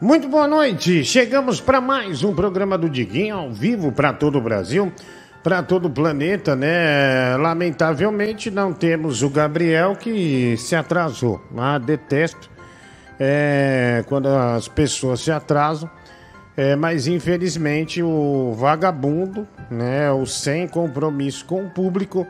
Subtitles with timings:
[0.00, 1.04] Muito boa noite.
[1.04, 4.92] Chegamos para mais um programa do Diguinho ao vivo para todo o Brasil,
[5.42, 7.36] para todo o planeta, né?
[7.36, 11.42] Lamentavelmente não temos o Gabriel que se atrasou.
[11.56, 12.48] Ah, detesto
[13.18, 15.90] é, quando as pessoas se atrasam.
[16.56, 22.24] É, mas infelizmente o vagabundo, né, o sem compromisso com o público,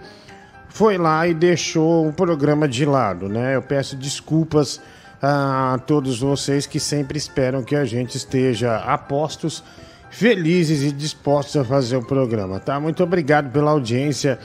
[0.71, 3.57] foi lá e deixou o programa de lado, né?
[3.57, 4.81] Eu peço desculpas
[5.21, 9.65] a todos vocês que sempre esperam que a gente esteja a postos,
[10.11, 12.79] felizes e dispostos a fazer o programa, tá?
[12.79, 14.39] Muito obrigado pela audiência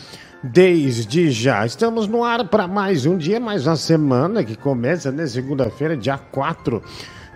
[0.44, 1.66] desde já.
[1.66, 5.26] Estamos no ar para mais um dia, mais uma semana que começa, né?
[5.28, 6.82] Segunda-feira, dia 4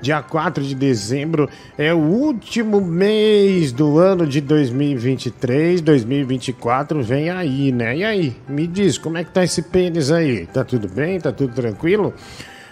[0.01, 7.71] dia 4 de dezembro, é o último mês do ano de 2023, 2024 vem aí,
[7.71, 7.97] né?
[7.97, 10.45] E aí, me diz, como é que tá esse pênis aí?
[10.45, 11.19] Tá tudo bem?
[11.19, 12.13] Tá tudo tranquilo?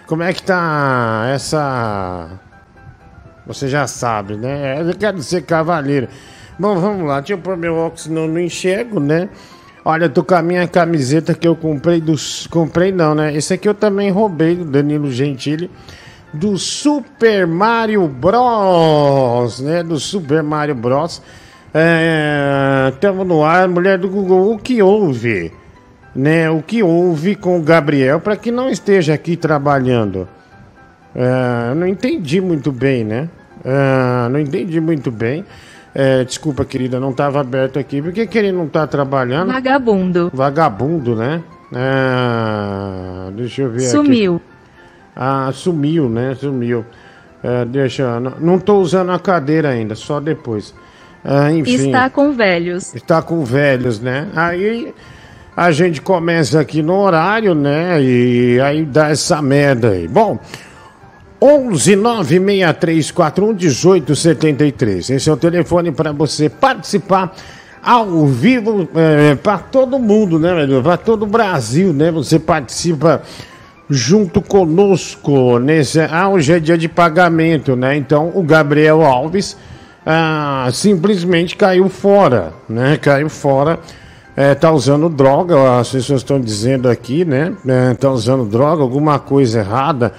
[0.06, 2.28] Como é que tá essa.
[3.44, 4.80] Você já sabe, né?
[4.80, 6.08] Eu quero ser cavaleiro.
[6.58, 7.18] Bom, vamos lá.
[7.20, 9.28] Deixa eu pôr meu óculos, senão não enxergo, né?
[9.84, 12.46] Olha, tô com a minha camiseta que eu comprei dos.
[12.46, 13.34] Comprei não, né?
[13.34, 15.70] Esse aqui eu também roubei do Danilo Gentili.
[16.32, 19.60] Do Super Mario Bros.
[19.60, 19.82] Né?
[19.82, 21.20] Do Super Mario Bros.
[21.74, 22.92] É,
[23.26, 24.52] no ar, mulher do Google.
[24.52, 25.52] O que houve?
[26.16, 30.26] Né, o que houve com o Gabriel para que não esteja aqui trabalhando.
[31.14, 33.28] Uh, não entendi muito bem, né?
[33.60, 35.44] Uh, não entendi muito bem.
[35.94, 38.00] Uh, desculpa, querida, não estava aberto aqui.
[38.00, 39.52] Por que, que ele não está trabalhando?
[39.52, 40.30] Vagabundo.
[40.32, 41.42] Vagabundo, né?
[43.34, 44.36] deixa eu ver Sumiu.
[44.36, 44.44] Aqui.
[45.16, 46.34] Ah, sumiu, né?
[46.34, 46.84] Sumiu.
[47.68, 50.74] deixa, não estou usando a cadeira ainda, só depois.
[51.54, 51.88] enfim.
[51.88, 52.94] Está com velhos.
[52.94, 54.28] Está com velhos, né?
[54.36, 54.94] Aí
[55.56, 58.02] a gente começa aqui no horário, né?
[58.02, 60.06] E aí dá essa merda aí.
[60.06, 60.38] Bom,
[61.40, 65.10] 11 96341 1873.
[65.10, 67.34] Esse é o telefone para você participar
[67.82, 70.50] ao vivo é, para todo mundo, né,
[70.82, 72.10] Para todo o Brasil, né?
[72.10, 73.22] Você participa
[73.88, 76.00] junto conosco nesse.
[76.00, 77.96] Ah, hoje é dia de pagamento, né?
[77.96, 79.56] Então o Gabriel Alves
[80.04, 82.98] ah, simplesmente caiu fora, né?
[82.98, 83.78] Caiu fora
[84.36, 87.54] é, tá usando droga, as pessoas estão dizendo aqui, né?
[87.66, 90.12] É, tá usando droga, alguma coisa errada.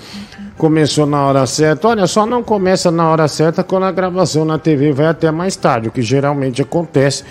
[0.57, 1.87] Começou na hora certa.
[1.87, 5.55] Olha, só não começa na hora certa quando a gravação na TV vai até mais
[5.55, 7.23] tarde, o que geralmente acontece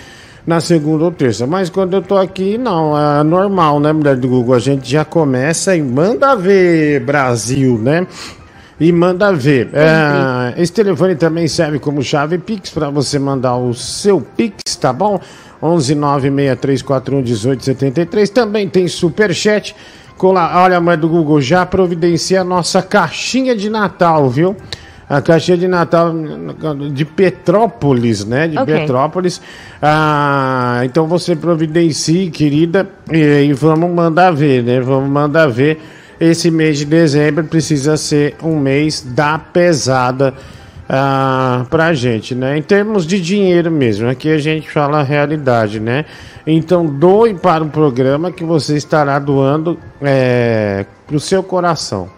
[0.45, 1.45] na segunda ou terça.
[1.45, 4.55] Mas quando eu tô aqui, não, é normal, né, mulher do Google?
[4.55, 8.07] A gente já começa e manda ver Brasil, né?
[8.79, 9.69] E manda ver.
[9.73, 14.93] É, esse telefone também serve como chave Pix para você mandar o seu Pix, tá
[14.93, 15.19] bom?
[15.61, 18.29] 11963411873.
[18.29, 19.75] Também tem superchat.
[20.19, 24.57] Olha, mãe do Google, já providencia a nossa caixinha de Natal, viu?
[25.07, 26.11] A caixinha de Natal
[26.91, 28.47] de Petrópolis, né?
[28.47, 28.79] De okay.
[28.79, 29.39] Petrópolis.
[29.81, 34.81] Ah, então você providencie, querida, e, e vamos mandar ver, né?
[34.81, 35.79] Vamos mandar ver.
[36.19, 40.33] Esse mês de dezembro precisa ser um mês da pesada
[40.89, 42.57] ah, pra gente, né?
[42.57, 46.05] Em termos de dinheiro mesmo, aqui a gente fala a realidade, né?
[46.45, 52.09] Então doe para o programa que você estará doando é, pro seu coração,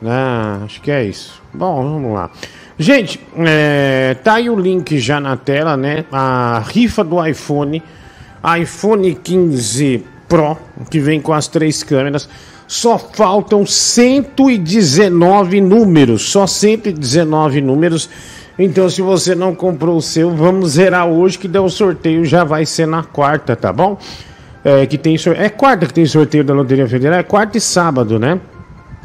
[0.00, 0.60] né?
[0.64, 1.42] Acho que é isso.
[1.52, 2.30] Bom, vamos lá.
[2.78, 6.04] Gente, é, tá aí o link já na tela, né?
[6.10, 7.82] A rifa do iPhone,
[8.58, 10.56] iPhone 15 Pro,
[10.90, 12.28] que vem com as três câmeras
[12.68, 18.10] só faltam 119 números, só 119 números.
[18.58, 22.44] Então, se você não comprou o seu, vamos zerar hoje que der o sorteio, já
[22.44, 23.98] vai ser na quarta, tá bom?
[24.62, 28.18] É, que tem é quarta que tem sorteio da Loteria Federal, é quarta e sábado,
[28.18, 28.38] né?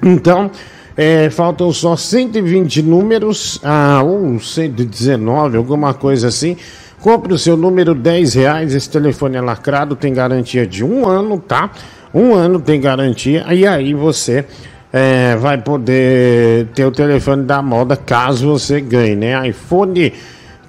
[0.06, 0.52] Então,
[0.97, 6.57] é, faltam só 120 números, ah, ou 119, alguma coisa assim.
[7.00, 11.40] Compre o seu número 10 reais, esse telefone é lacrado, tem garantia de um ano,
[11.40, 11.69] tá?
[12.13, 14.46] Um ano tem garantia, e aí você
[14.91, 19.47] é, vai poder ter o telefone da moda caso você ganhe, né?
[19.47, 20.14] iPhone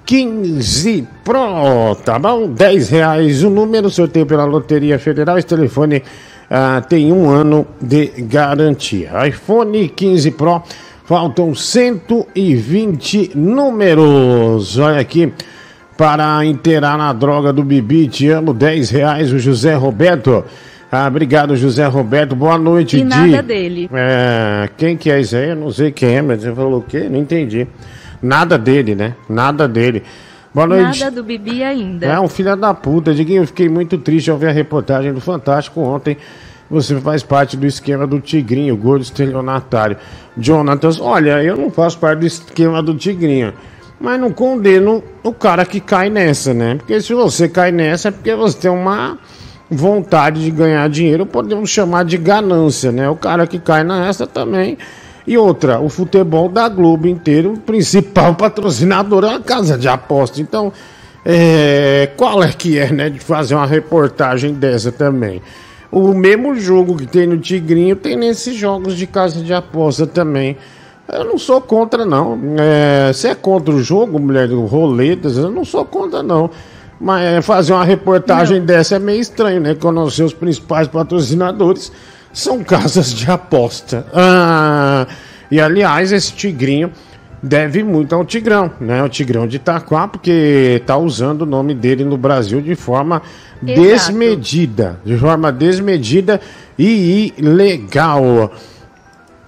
[0.05, 2.47] 15 Pro, tá bom?
[2.47, 5.37] 10 reais o número, sorteio pela Loteria Federal.
[5.37, 6.01] Esse telefone
[6.49, 9.27] ah, tem um ano de garantia.
[9.27, 10.61] iPhone 15 Pro,
[11.05, 14.77] faltam 120 números.
[14.77, 15.33] Olha aqui,
[15.97, 20.43] para inteirar na droga do Bibi, te amo, 10 reais o José Roberto.
[20.97, 22.37] Ah, obrigado, José Roberto.
[22.37, 23.03] Boa noite, e Di.
[23.03, 23.89] nada dele.
[23.93, 25.49] É, quem que é isso aí?
[25.49, 27.09] Eu não sei quem é, mas você falou o quê?
[27.09, 27.67] Não entendi.
[28.21, 29.13] Nada dele, né?
[29.27, 30.03] Nada dele.
[30.53, 31.01] Boa noite.
[31.01, 32.05] Nada do Bibi ainda.
[32.05, 33.13] É um filho da puta.
[33.13, 36.15] Diguinho, eu fiquei muito triste ao ver a reportagem do Fantástico ontem.
[36.71, 39.97] você faz parte do esquema do Tigrinho, gordo estelionatário.
[40.37, 43.53] Jonatas, olha, eu não faço parte do esquema do Tigrinho.
[43.99, 46.75] Mas não condeno o cara que cai nessa, né?
[46.75, 49.19] Porque se você cai nessa é porque você tem uma
[49.69, 53.09] vontade de ganhar dinheiro, podemos chamar de ganância, né?
[53.09, 54.77] O cara que cai nessa também.
[55.27, 60.39] E outra, o futebol da Globo inteiro, o principal patrocinador é a casa de aposta.
[60.39, 60.71] Então,
[61.25, 65.41] é, qual é que é, né, de fazer uma reportagem dessa também?
[65.91, 70.57] O mesmo jogo que tem no Tigrinho tem nesses jogos de casa de aposta também.
[71.11, 72.37] Eu não sou contra, não.
[72.59, 76.49] É, se é contra o jogo, mulher do roletas, eu não sou contra, não.
[76.99, 78.65] Mas é, fazer uma reportagem não.
[78.65, 79.75] dessa é meio estranho, né?
[79.75, 81.91] Quando os seus principais patrocinadores
[82.31, 84.05] são casas de aposta.
[84.13, 85.07] Ah,
[85.51, 86.91] e aliás, esse tigrinho
[87.41, 89.03] deve muito ao Tigrão, né?
[89.03, 93.21] O Tigrão de Itaquá, porque tá usando o nome dele no Brasil de forma
[93.61, 93.81] Exato.
[93.81, 94.99] desmedida.
[95.05, 96.41] De forma desmedida
[96.77, 98.51] e ilegal.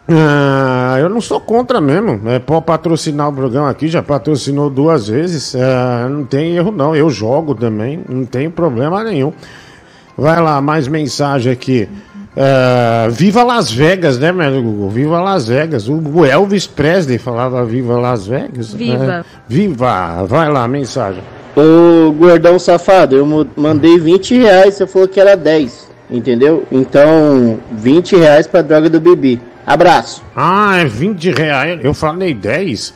[0.10, 2.22] Ah, eu não sou contra mesmo.
[2.30, 5.54] É, pode patrocinar o programa aqui, já patrocinou duas vezes.
[5.54, 6.96] É, não tem erro, não.
[6.96, 9.34] Eu jogo também, não tem problema nenhum.
[10.18, 11.90] Vai lá, mais mensagem aqui.
[12.36, 14.90] É, viva Las Vegas, né, meu Google?
[14.90, 15.90] Viva Las Vegas.
[15.90, 18.74] O Elvis Presley falava Viva Las Vegas.
[18.74, 19.06] Viva.
[19.06, 19.26] Né?
[19.48, 20.24] Viva.
[20.26, 21.22] Vai lá, mensagem.
[21.56, 26.66] Ô, gordão safado, eu mandei 20 reais, você falou que era 10, entendeu?
[26.72, 29.40] Então, 20 reais pra droga do Bibi.
[29.66, 30.24] Abraço.
[30.36, 31.80] Ah, é 20 reais.
[31.84, 32.94] Eu falei 10.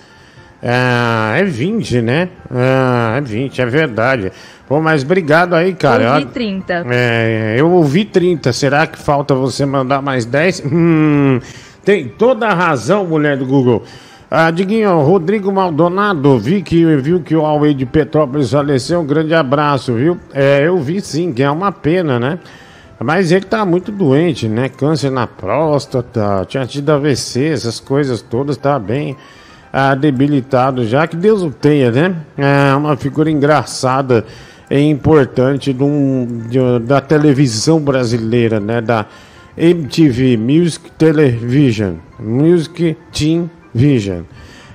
[0.63, 2.29] É, é 20, né?
[2.53, 4.31] É, é 20, é verdade.
[4.67, 6.03] Pô, mas obrigado aí, cara.
[6.03, 6.85] Eu ouvi 30.
[6.89, 8.53] É, eu ouvi 30.
[8.53, 10.63] Será que falta você mandar mais 10?
[10.71, 11.39] Hum,
[11.83, 13.83] tem toda a razão, mulher do Google.
[14.29, 19.01] Ah, Diguinho, Rodrigo Maldonado, vi que viu que o Huawei de Petrópolis faleceu.
[19.01, 20.17] Um grande abraço, viu?
[20.33, 22.39] É, eu vi sim, que é uma pena, né?
[23.03, 24.69] Mas ele tá muito doente, né?
[24.69, 29.17] Câncer na próstata, tinha tido AVC, essas coisas todas, tá bem
[29.73, 31.07] ah, debilitado já.
[31.07, 32.15] Que Deus o tenha, né?
[32.37, 34.23] É uma figura engraçada
[34.69, 38.81] e importante de um, de, da televisão brasileira, né?
[38.81, 39.07] Da
[39.57, 44.21] MTV, Music Television, Music Team Vision.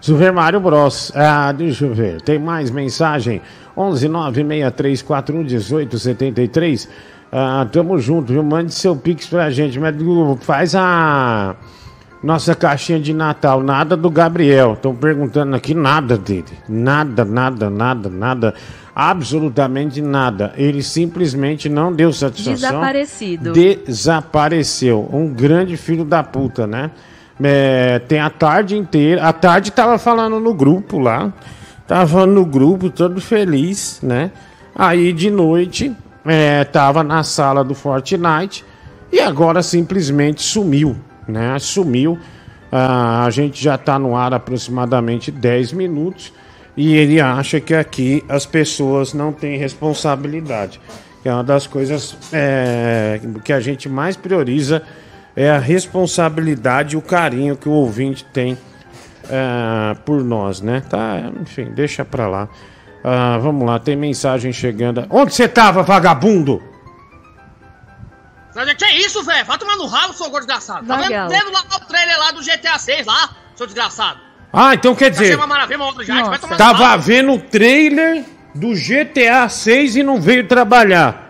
[0.00, 1.10] Super Mario Bros.
[1.14, 2.20] Ah, deixa eu ver.
[2.20, 3.40] Tem mais mensagem?
[3.76, 6.88] 11 96341 1873.
[7.32, 8.42] Ah, tamo junto, viu?
[8.42, 9.78] Mande seu pix pra gente.
[9.78, 9.94] Mas
[10.40, 11.56] faz a
[12.22, 13.62] nossa caixinha de Natal.
[13.62, 14.74] Nada do Gabriel.
[14.74, 16.52] Estão perguntando aqui nada dele.
[16.68, 18.54] Nada, nada, nada, nada.
[18.94, 20.52] Absolutamente nada.
[20.56, 22.54] Ele simplesmente não deu satisfação.
[22.54, 23.52] Desaparecido.
[23.52, 25.08] Desapareceu.
[25.12, 26.90] Um grande filho da puta, né?
[27.42, 29.22] É, tem a tarde inteira.
[29.24, 31.32] A tarde tava falando no grupo lá.
[31.86, 34.32] Tava no grupo, todo feliz, né?
[34.74, 35.94] Aí de noite
[36.26, 36.66] é,
[37.06, 38.64] na sala do Fortnite
[39.12, 40.96] e agora simplesmente sumiu,
[41.26, 41.58] né?
[41.58, 42.18] Sumiu.
[42.70, 46.32] Ah, a gente já está no ar aproximadamente 10 minutos
[46.76, 50.80] e ele acha que aqui as pessoas não têm responsabilidade.
[51.22, 54.82] Que é uma das coisas é, que a gente mais prioriza
[55.34, 58.56] é a responsabilidade e o carinho que o ouvinte tem
[59.28, 60.82] é, por nós, né?
[60.88, 62.48] Tá, enfim, deixa pra lá.
[63.02, 65.06] Ah, vamos lá, tem mensagem chegando.
[65.10, 66.62] Onde você tava, vagabundo?
[68.76, 69.44] Que é isso, velho?
[69.44, 70.86] Vai tomar no rabo, seu gordo desgraçado.
[70.86, 74.20] Tá vendo, vendo lá o trailer lá do GTA 6 lá, seu desgraçado.
[74.52, 75.36] Ah, então quer dizer.
[75.36, 80.20] Uma maravilha, uma já, vai tomar tava vendo o trailer do GTA 6 e não
[80.20, 81.26] veio trabalhar.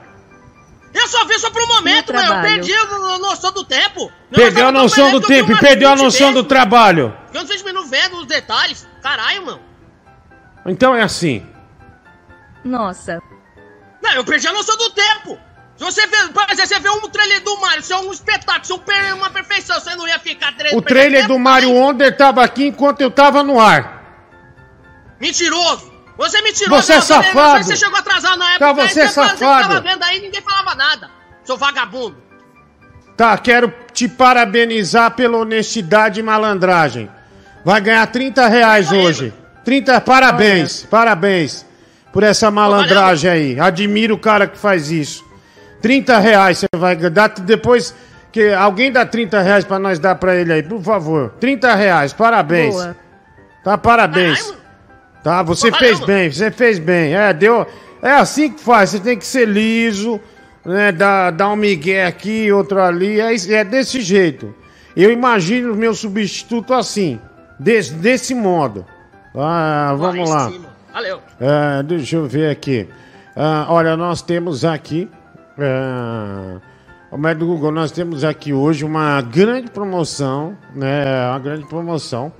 [0.95, 2.23] Eu só vi só por um momento, meu.
[2.23, 4.11] Eu perdi a noção do tempo.
[4.30, 7.14] Perdeu a noção do tempo e perdeu a noção do trabalho.
[7.35, 8.88] Eu não sei não vendo os detalhes.
[9.02, 9.61] Caralho, mano.
[10.64, 11.47] Então é assim.
[12.64, 13.21] Nossa.
[14.02, 15.38] Não, eu perdi a noção do tempo.
[15.76, 18.62] Se você vê, por exemplo, você vê um trailer do Mario, isso é um espetáculo,
[18.62, 22.66] isso é uma perfeição, você não ia ficar O trailer do Mario Wonder tava aqui
[22.66, 23.97] enquanto eu tava no ar.
[25.21, 25.92] Mentiroso!
[26.16, 26.83] Você é mentiroso!
[26.83, 27.64] Você é safado!
[27.64, 29.37] Você chegou atrasado na época, tá, você é safado!
[29.37, 31.11] Você tava vendo aí ninguém falava nada,
[31.45, 32.16] seu vagabundo!
[33.14, 37.11] Tá, quero te parabenizar pela honestidade e malandragem.
[37.64, 39.33] Vai ganhar 30 reais hoje.
[39.64, 41.66] 30, parabéns, parabéns
[42.12, 43.61] por essa malandragem aí.
[43.61, 45.25] Admiro o cara que faz isso.
[45.86, 47.94] 30 reais você vai dar depois
[48.32, 51.34] que alguém dá 30 reais pra nós dar pra ele aí, por favor.
[51.38, 52.74] 30 reais, parabéns.
[52.74, 52.96] Boa.
[53.62, 54.52] Tá, parabéns.
[55.22, 57.14] Tá, você fez bem, você fez bem.
[57.14, 57.64] É, deu.
[58.02, 60.20] É assim que faz, você tem que ser liso,
[60.64, 60.90] né?
[60.90, 63.20] Dar, dar um migué aqui, outro ali.
[63.20, 64.52] É, é desse jeito.
[64.96, 67.20] Eu imagino o meu substituto assim,
[67.60, 68.84] desse, desse modo.
[69.36, 70.52] Ah, vamos lá.
[70.92, 71.20] Valeu.
[71.40, 72.88] É, deixa eu ver aqui.
[73.36, 75.08] Ah, olha, nós temos aqui.
[75.58, 76.58] É,
[77.10, 81.30] o médico Google, nós temos aqui hoje uma grande promoção, né?
[81.30, 82.32] Uma grande promoção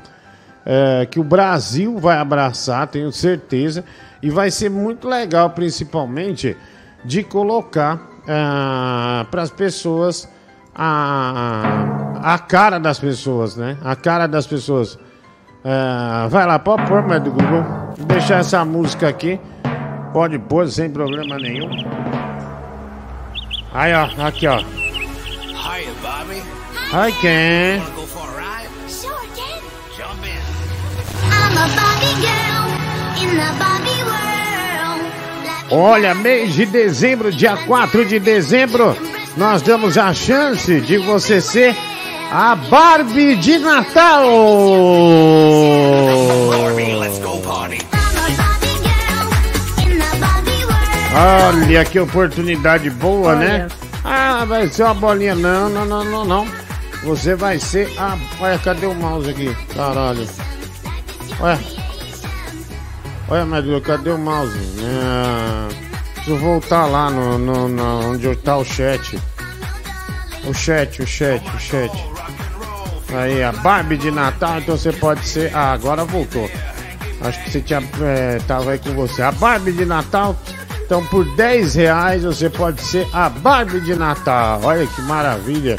[0.67, 3.85] é, que o Brasil vai abraçar, tenho certeza,
[4.21, 6.57] e vai ser muito legal, principalmente,
[7.05, 10.29] de colocar é, para as pessoas
[10.75, 13.79] a, a cara das pessoas, né?
[13.83, 14.99] A cara das pessoas.
[15.65, 17.65] É, vai lá, pode pôr, do Google.
[17.97, 19.41] Vou deixar essa música aqui.
[20.13, 22.26] Pode pôr sem problema nenhum.
[23.73, 24.59] Aí, ó, aqui, ó.
[24.59, 26.43] Hi, Bobby.
[26.93, 27.83] Hi, Ken.
[35.71, 38.97] Olha, mês de dezembro, dia 4 de dezembro,
[39.37, 41.77] nós damos a chance de você ser
[42.31, 44.27] a Barbie de Natal.
[51.19, 53.47] Olha que oportunidade boa, né?
[53.47, 53.59] Olha.
[53.65, 53.69] né?
[54.05, 55.35] Ah, vai ser uma bolinha.
[55.35, 56.49] Não, não, não, não, não.
[57.05, 58.19] Você vai ser a.
[58.39, 59.57] Olha, cadê o mouse aqui?
[59.75, 60.29] Caralho.
[61.41, 61.59] Olha.
[63.29, 64.57] Olha, Medula, cadê o mouse?
[64.81, 65.87] É...
[66.15, 69.19] Preciso voltar lá no, no, no, onde está o chat.
[70.45, 71.93] O chat, o chat, o chat.
[73.15, 75.55] Aí, a Barbie de Natal, então você pode ser.
[75.55, 76.49] Ah, agora voltou.
[77.23, 77.83] Acho que você tinha.
[78.03, 79.23] É, tava aí com você.
[79.23, 80.37] A Barbie de Natal.
[80.87, 84.61] Então, por 10 reais você pode ser a Barbie de Natal.
[84.63, 85.77] Olha que maravilha.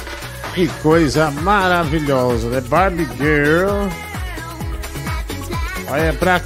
[0.54, 2.60] Que coisa maravilhosa, né?
[2.60, 3.88] Barbie Girl.
[5.90, 6.42] Olha, pra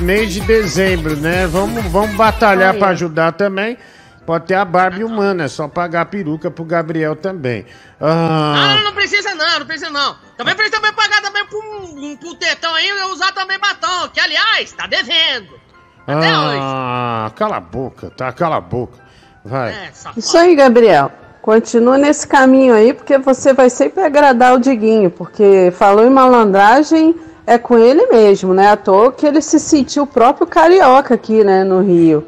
[0.00, 1.46] mês de dezembro, né?
[1.46, 3.78] Vamos, vamos batalhar para ajudar também.
[4.26, 7.64] Pode ter a Barbie humana, é só pagar a peruca pro Gabriel também.
[8.00, 10.16] Ah, não, não precisa não, não precisa não.
[10.36, 14.88] Também precisa também pagar também pro, pro tetão aí usar também batom, que aliás, tá
[14.88, 15.69] devendo.
[16.18, 17.34] Até ah, hoje.
[17.34, 18.32] cala a boca, tá?
[18.32, 18.98] Cala a boca.
[19.44, 19.70] Vai.
[19.70, 21.10] É, Isso aí, Gabriel.
[21.40, 27.14] Continua nesse caminho aí, porque você vai sempre agradar o Diguinho, porque falou em malandragem
[27.46, 28.68] é com ele mesmo, né?
[28.68, 32.24] À toa que ele se sentiu o próprio carioca aqui, né, no Rio.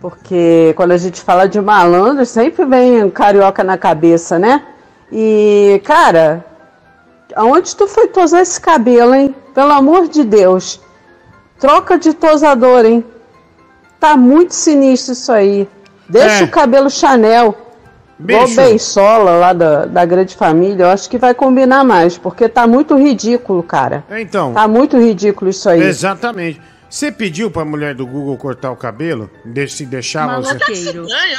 [0.00, 4.62] Porque quando a gente fala de malandro, sempre vem um carioca na cabeça, né?
[5.10, 6.44] E, cara,
[7.34, 9.34] aonde tu foi tosar esse cabelo, hein?
[9.54, 10.80] Pelo amor de Deus.
[11.58, 13.04] Troca de tosador, hein?
[13.98, 15.68] Tá muito sinistro isso aí.
[16.08, 16.44] Deixa é.
[16.44, 17.56] o cabelo Chanel.
[18.18, 18.52] Bicho.
[18.52, 22.66] Igual Beisola lá da, da grande família, eu acho que vai combinar mais, porque tá
[22.66, 24.04] muito ridículo, cara.
[24.10, 24.54] Então.
[24.54, 25.82] Tá muito ridículo isso aí.
[25.82, 26.60] Exatamente.
[26.88, 29.30] Você pediu pra mulher do Google cortar o cabelo?
[29.44, 30.56] De se deixar você.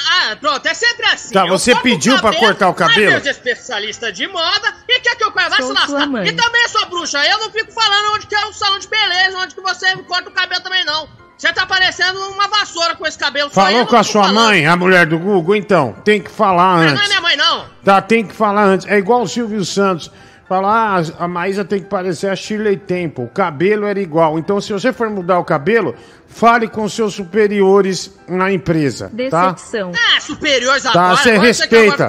[0.09, 1.33] Ah, pronto, é sempre assim.
[1.33, 3.11] Tá, você pediu cabelo, pra cortar o cabelo?
[3.25, 6.25] Eu especialista de moda e quer que eu vai se lascar.
[6.25, 9.37] E também sou bruxa, eu não fico falando onde que é um salão de beleza,
[9.37, 11.07] onde que você corta o cabelo também não.
[11.37, 13.51] Você tá parecendo uma vassoura com esse cabelo.
[13.51, 14.35] Falou com a sua falando.
[14.35, 15.55] mãe, a mulher do Google?
[15.55, 16.95] Então, tem que falar antes.
[16.95, 17.65] Não é minha mãe, não.
[17.83, 18.87] Tá, tem que falar antes.
[18.87, 20.11] É igual o Silvio Santos.
[20.47, 23.25] Falar, ah, a Maísa tem que parecer a Shirley Temple.
[23.25, 24.39] O cabelo era igual.
[24.39, 25.93] Então, se você for mudar o cabelo,
[26.25, 29.11] fale com seus superiores na empresa.
[29.29, 29.51] Tá?
[29.51, 29.91] Decepção.
[29.91, 29.99] Tá?
[30.15, 31.17] Ah, superiores tá, agora.
[31.17, 32.07] Você respeita.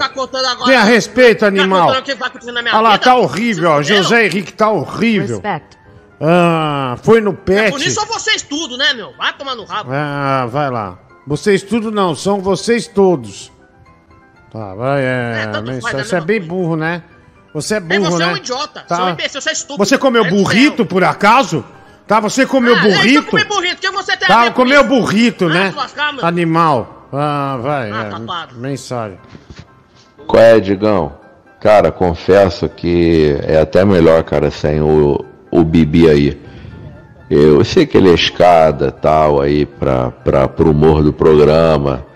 [0.64, 1.88] Tenha respeito, animal.
[1.88, 3.82] Olha lá, tá horrível, ó.
[3.82, 5.40] José Henrique tá horrível.
[5.40, 5.78] Respect.
[6.20, 7.58] Ah, foi no pet.
[7.58, 9.16] É por isso são vocês tudo, né, meu?
[9.16, 9.90] Vai tomar no rabo.
[9.92, 10.98] Ah, vai lá.
[11.26, 13.52] Vocês tudo não, são vocês todos.
[14.52, 15.46] Tá, vai, é.
[15.46, 17.02] é faz, você é bem burro, né?
[17.54, 18.30] Você é burro, é, você né?
[18.30, 18.84] é um idiota.
[18.86, 18.96] Tá.
[18.96, 19.84] Você é um imbecil, você é estúpido.
[19.84, 21.64] Você comeu é burrito, por acaso?
[22.06, 23.18] Tá, você comeu ah, burrito?
[23.18, 25.72] Eu comi burrito, que você tem Tá, comeu burrito, né?
[25.76, 27.08] Lascar, Animal.
[27.12, 28.54] Ah, vai, Ah, é, tapado.
[28.56, 29.18] mensagem.
[30.26, 31.12] Qual é, Digão?
[31.60, 36.40] Cara, confesso que é até melhor, cara, sem o, o Bibi aí.
[37.28, 42.06] Eu sei que ele é escada tal aí pra, pra, pro humor do programa.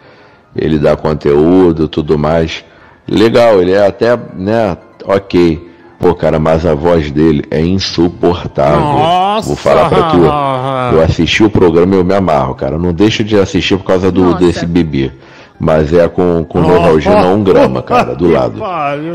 [0.57, 2.65] Ele dá conteúdo tudo mais.
[3.07, 5.73] Legal, ele é até, né, ok.
[6.02, 8.80] Pô, cara, mas a voz dele é insuportável.
[8.80, 9.47] Nossa!
[9.47, 10.97] Vou falar pra tu.
[10.97, 12.76] Eu assisti o programa e eu me amarro, cara.
[12.76, 14.38] Não deixo de assistir por causa do, Nossa.
[14.38, 15.12] desse Bibi.
[15.61, 18.61] Mas é com, com a um grama, cara, do lado.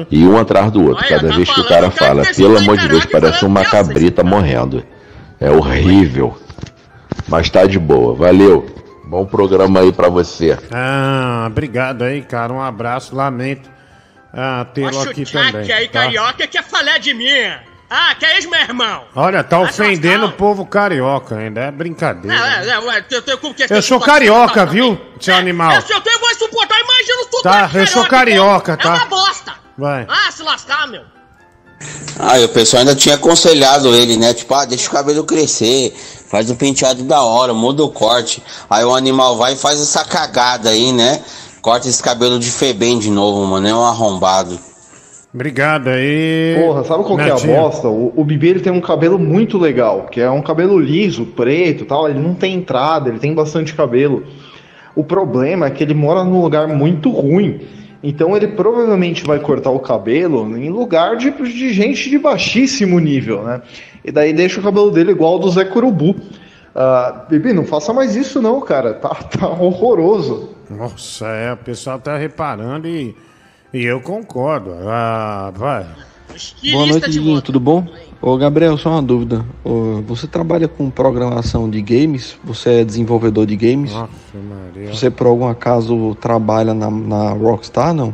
[0.10, 1.04] E um atrás do outro.
[1.06, 4.24] Olha, Cada tá vez que o cara fala, pelo amor de Deus, parece uma cabrita
[4.24, 4.82] morrendo.
[5.42, 6.38] É horrível.
[7.28, 8.16] Mas tá de boa.
[8.16, 8.66] Valeu.
[9.06, 10.58] Bom programa aí pra você.
[10.72, 12.54] Ah, obrigado aí, cara.
[12.54, 13.77] Um abraço, lamento
[14.38, 15.72] ah, tê-lo aqui que também.
[15.72, 16.02] aí, tá?
[16.02, 17.26] carioca, quer falar de mim.
[17.90, 19.06] Ah, que é isso, meu irmão?
[19.16, 21.62] Olha, tá ofendendo o povo carioca ainda.
[21.62, 22.38] É brincadeira.
[22.38, 25.72] É, é, ué, eu, tenho como que Eu sou carioca, viu, seu É, animal?
[25.72, 28.90] É, se eu tenho voz suportar, imagina o sotaque Tá, eu sou carioca, tá?
[28.90, 29.54] É uma bosta.
[29.76, 30.06] Vai.
[30.08, 31.04] Ah, se lascar, meu.
[32.20, 34.34] Ah, e o pessoal ainda tinha aconselhado ele, né?
[34.34, 35.96] Tipo, ah, deixa o cabelo crescer,
[36.30, 38.44] faz o penteado da hora, muda o corte.
[38.70, 41.24] Aí o animal vai e faz essa cagada aí, né?
[41.62, 43.68] Corta esse cabelo de Febem de novo, mano.
[43.68, 44.58] É um arrombado.
[45.34, 46.56] Obrigado aí.
[46.60, 47.88] Porra, sabe qual que é a bosta?
[47.88, 51.84] O, o Bibi ele tem um cabelo muito legal, que é um cabelo liso, preto
[51.84, 52.10] e tal.
[52.10, 54.24] Ele não tem entrada, ele tem bastante cabelo.
[54.96, 57.60] O problema é que ele mora num lugar muito ruim.
[58.02, 63.44] Então ele provavelmente vai cortar o cabelo em lugar de, de gente de baixíssimo nível,
[63.44, 63.62] né?
[64.04, 66.16] E daí deixa o cabelo dele igual ao do Zé Curubu.
[66.80, 68.94] Ah, Bibi, não faça mais isso não, cara.
[68.94, 70.50] Tá, tá horroroso.
[70.70, 73.16] Nossa, é, o pessoal tá reparando e,
[73.74, 74.76] e eu concordo.
[74.86, 75.88] Ah, vai.
[76.72, 77.88] Boa noite, Diguinho, tudo bom?
[78.22, 79.44] Ô Gabriel, só uma dúvida.
[79.64, 82.38] Ô, você trabalha com programação de games?
[82.44, 83.92] Você é desenvolvedor de games?
[83.92, 84.94] Nossa, Maria.
[84.94, 88.14] Você por algum acaso trabalha na, na Rockstar, não?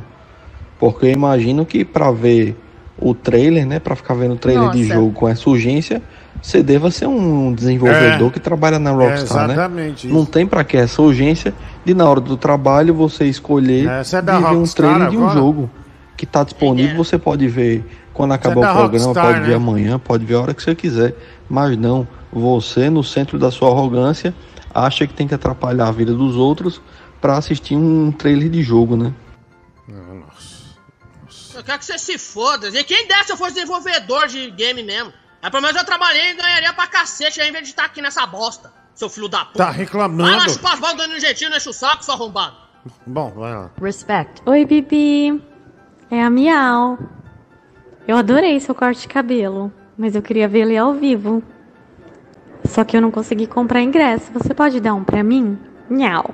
[0.80, 2.56] Porque eu imagino que pra ver
[2.98, 3.80] o trailer, né?
[3.80, 4.94] Pra ficar vendo o trailer de Nossa.
[4.94, 6.02] jogo com essa urgência,
[6.44, 8.32] você deva ser um desenvolvedor É.
[8.32, 9.54] que trabalha na Rockstar, né?
[9.54, 10.14] exatamente isso.
[10.16, 11.54] Não tem pra que essa urgência
[11.86, 15.18] de na hora do trabalho você escolher É, você é da ver um trailer de
[15.18, 15.40] um agora?
[15.40, 15.70] jogo
[16.18, 19.56] que tá disponível, você pode ver quando acabar o programa, Rockstar, pode ver né?
[19.56, 21.16] amanhã, pode ver a hora que você quiser.
[21.50, 24.34] Mas não, você no centro da sua arrogância
[24.74, 26.82] acha que tem que atrapalhar a vida dos outros
[27.22, 29.14] pra assistir um trailer de jogo, né?
[31.56, 32.68] Eu quero que você se foda.
[32.68, 35.14] E quem eu fosse desenvolvedor de game mesmo?
[35.44, 38.26] Aí pelo menos eu trabalhei e ganharia pra cacete ao invés de estar aqui nessa
[38.26, 38.72] bosta.
[38.96, 39.58] Seu filho da puta.
[39.58, 40.50] Tá Vai lá reclamando?
[40.50, 42.56] chupar as bolas dando um jeitinho, não enche o saco, seu arrombado.
[43.06, 43.70] Bom, vai lá.
[43.82, 44.42] Respect.
[44.46, 45.44] Oi, Bibi.
[46.10, 46.98] É a Miau.
[48.08, 51.42] Eu adorei seu corte de cabelo, mas eu queria ver ele ao vivo.
[52.66, 54.32] Só que eu não consegui comprar ingresso.
[54.34, 55.60] Você pode dar um pra mim?
[55.90, 56.30] Miau.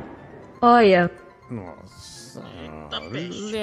[0.61, 1.09] Olha,
[1.49, 2.43] Nossa.
[2.61, 3.57] Eita, peixe.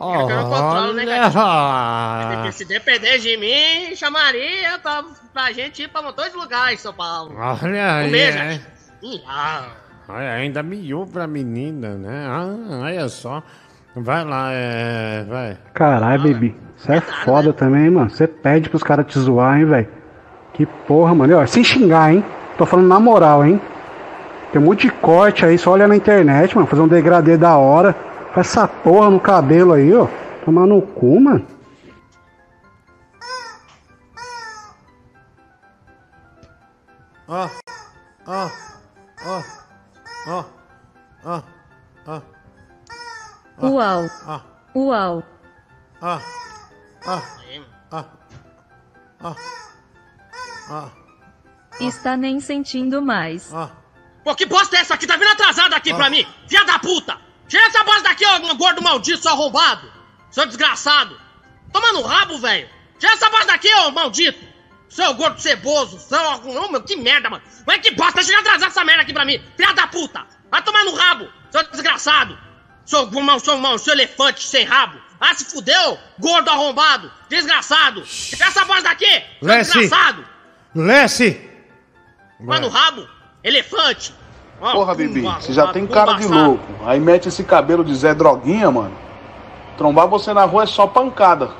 [0.00, 0.22] Olha.
[0.22, 2.36] É que eu controlo, né, Olha.
[2.36, 7.34] Porque se depender de mim, chamaria pra, pra gente ir pra dois lugares, São Paulo.
[7.36, 8.08] Olha aí.
[8.08, 8.38] Um beijo.
[8.38, 8.60] é.
[9.02, 9.64] Ih, ah.
[10.08, 12.26] Olha, ainda miou pra menina, né?
[12.28, 13.42] Ah, olha só.
[13.94, 15.24] Vai lá, é.
[15.28, 15.58] Vai.
[15.74, 16.56] Caralho, baby.
[16.76, 18.10] Você é foda também, hein, mano.
[18.10, 19.88] Você pede pros caras te zoar, hein, velho.
[20.54, 21.32] Que porra, mano.
[21.32, 22.24] E, Ó, sem xingar, hein.
[22.56, 23.60] Tô falando na moral, hein.
[24.52, 26.66] Tem um monte de corte aí, só olha na internet, mano.
[26.66, 27.94] Fazer um degradê da hora.
[28.34, 30.06] Faz essa porra no cabelo aí, ó.
[30.44, 31.46] Tomar no cu, mano.
[37.28, 37.48] Ó,
[38.26, 38.50] ó,
[39.24, 39.42] ó,
[40.26, 40.44] ó,
[41.24, 41.42] ó,
[42.06, 42.22] ó,
[43.68, 44.40] uau, ó,
[44.74, 45.22] uau.
[46.02, 46.18] ó,
[47.06, 47.22] ó,
[47.92, 48.04] ó,
[49.22, 49.34] ó,
[50.70, 50.88] ó,
[51.80, 53.52] Está nem sentindo mais.
[53.52, 53.70] ó.
[54.24, 55.06] Pô, que bosta é essa aqui?
[55.06, 56.26] Tá vindo atrasada aqui pra mim?
[56.48, 57.29] Filha da puta!
[57.50, 59.92] Tira essa bosta daqui, ô gordo maldito, seu arrombado!
[60.30, 61.20] Seu desgraçado!
[61.72, 62.70] Toma no rabo, velho!
[62.96, 64.38] Tira essa bosta daqui, ô maldito!
[64.88, 65.98] Seu gordo ceboso!
[65.98, 66.16] Seu...
[66.20, 67.42] Oh, meu, que merda, mano!
[67.66, 68.22] Mas que bosta!
[68.22, 69.42] Chega atrasar essa merda aqui pra mim!
[69.56, 70.24] Filha da puta!
[70.48, 71.28] Vai tomar no rabo!
[71.50, 72.38] Seu desgraçado!
[72.86, 75.00] Seu, seu, seu, seu elefante sem rabo!
[75.18, 75.98] Ah, se fudeu!
[76.20, 77.12] Gordo arrombado!
[77.28, 78.02] Desgraçado!
[78.02, 79.10] Tira essa bosta daqui!
[79.40, 79.80] Seu Lessie!
[79.80, 80.24] desgraçado!
[80.72, 81.50] Lessie!
[82.38, 83.08] Vai no rabo!
[83.42, 84.14] Elefante!
[84.60, 86.62] Porra, Bibi, você já tem cara de louco.
[86.84, 88.92] Aí mete esse cabelo de Zé Droguinha, mano.
[89.78, 91.50] Trombar você na rua é só pancada.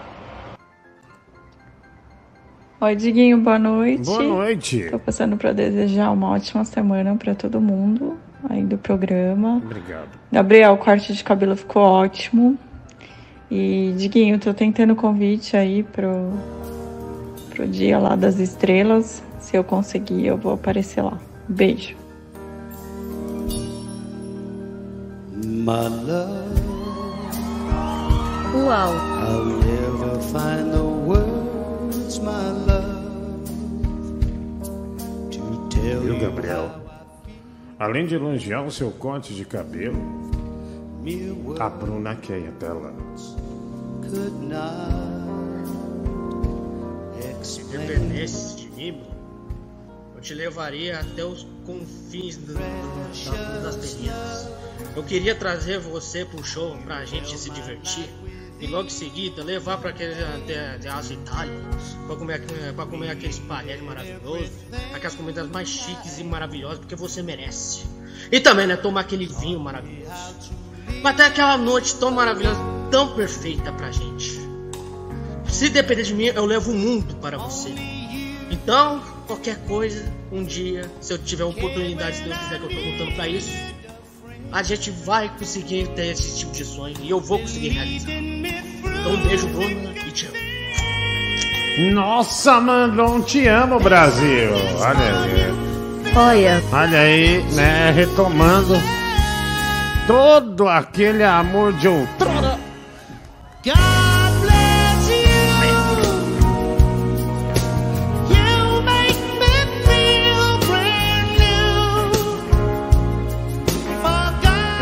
[2.78, 4.04] Oi, Diguinho, boa noite.
[4.04, 4.88] Boa noite.
[4.90, 9.56] Tô passando para desejar uma ótima semana para todo mundo aí do programa.
[9.56, 10.08] Obrigado.
[10.32, 12.58] Gabriel, o corte de cabelo ficou ótimo.
[13.50, 16.32] E, Diguinho, tô tentando convite aí pro,
[17.50, 19.22] pro dia lá das estrelas.
[19.40, 21.18] Se eu conseguir, eu vou aparecer lá.
[21.48, 21.99] Beijo.
[25.60, 26.60] My love.
[28.54, 28.92] Uau.
[29.22, 33.44] I'll never find the words, my love,
[35.30, 36.70] to tell Viu, you Gabriel?
[37.78, 39.98] Além de elogiar o seu corte de cabelo,
[41.58, 42.92] a Bruna quer ir até lá.
[44.02, 45.10] could not
[47.42, 49.00] Se dependesse de mim,
[50.14, 54.48] eu te levaria até os confins do- do- da- das telinhas.
[54.96, 58.08] Eu queria trazer você pro show pra gente se divertir
[58.60, 61.54] e logo em seguida levar pra aquele até, até as Itália
[62.06, 62.42] pra comer,
[62.74, 64.50] pra comer aquele espaguete maravilhoso,
[64.94, 67.86] aquelas comidas mais chiques e maravilhosas, porque você merece.
[68.30, 70.34] E também, né, tomar aquele vinho maravilhoso.
[71.00, 74.40] Pra ter aquela noite tão maravilhosa, tão perfeita pra gente.
[75.48, 77.72] Se depender de mim, eu levo o mundo para você.
[78.50, 82.90] Então, qualquer coisa, um dia, se eu tiver oportunidade, se Deus quiser que eu tô
[82.90, 83.50] lutando pra isso,
[84.52, 88.10] a gente vai conseguir ter esse tipo de sonho e eu vou conseguir realizar.
[88.10, 90.30] Então, um beijo, Bruna, e tchau.
[91.92, 94.50] Nossa, Mandon, te amo, Brasil.
[94.78, 95.70] Olha aí.
[96.14, 96.62] Olha.
[96.72, 97.90] Olha aí, né?
[97.92, 98.74] Retomando
[100.06, 102.58] todo aquele amor de outrora.
[103.64, 104.09] God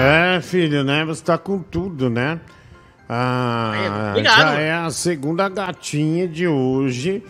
[0.01, 1.05] É, filho, né?
[1.05, 2.39] Você tá com tudo, né?
[3.09, 4.39] Ah, Obrigado.
[4.39, 7.25] já é a segunda gatinha de hoje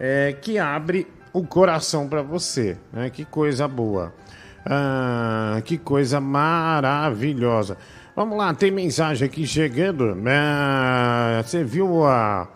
[0.00, 3.08] é, que abre o coração pra você, né?
[3.08, 4.12] Que coisa boa.
[4.66, 7.76] Ah, que coisa maravilhosa.
[8.16, 10.16] Vamos lá, tem mensagem aqui chegando.
[10.26, 12.48] Ah, você viu a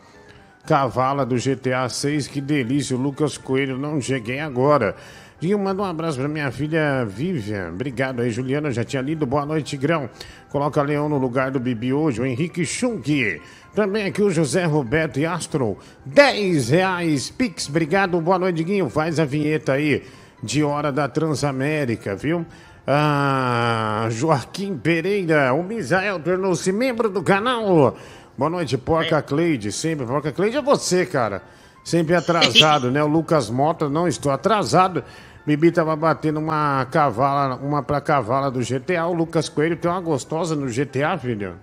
[0.66, 2.26] cavala do GTA 6?
[2.26, 3.78] Que delícia, o Lucas Coelho.
[3.78, 4.96] Não cheguei agora.
[5.42, 7.70] Dinho, manda um abraço pra minha filha Vivian.
[7.70, 8.70] Obrigado aí, Juliana.
[8.70, 9.26] Já tinha lido.
[9.26, 10.08] Boa noite, Grão.
[10.50, 13.42] Coloca Leão no lugar do Bibi hoje, o Henrique Schunk.
[13.74, 15.76] Também aqui o José Roberto e Astro.
[16.06, 17.68] 10 reais, Pix.
[17.68, 18.20] Obrigado.
[18.20, 18.88] Boa noite, Guinho.
[18.88, 20.04] Faz a vinheta aí
[20.40, 22.46] de Hora da Transamérica, viu?
[22.86, 27.96] Ah, Joaquim Pereira, o Misael tornou-se membro do canal.
[28.38, 29.72] Boa noite, Porca Cleide.
[29.72, 31.42] Sempre, Porca Cleide é você, cara.
[31.84, 33.02] Sempre atrasado, né?
[33.02, 35.02] O Lucas Mota, não estou atrasado.
[35.46, 39.06] Bibi tava batendo uma cavala, uma pra cavala do GTA.
[39.06, 41.56] O Lucas Coelho tem uma gostosa no GTA, filho.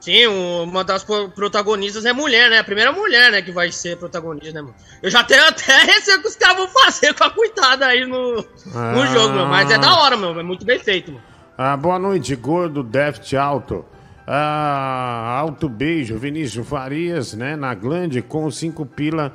[0.00, 2.58] Sim, um- uma das pro- protagonistas é mulher, né?
[2.60, 4.74] A primeira mulher, né, que vai ser protagonista, né, mano?
[5.02, 8.36] Eu já tenho até receio que os caras vão fazer com a coitada aí no,
[8.36, 9.06] no Ah.
[9.06, 9.46] jogo, meu.
[9.46, 10.38] Mas é da hora, meu.
[10.38, 11.22] É muito bem feito, mano.
[11.58, 13.84] Ah, boa noite, gordo Deft Alto.
[14.26, 17.56] Ah, alto beijo, Vinícius Farias, né?
[17.56, 19.32] Na glande com cinco pila.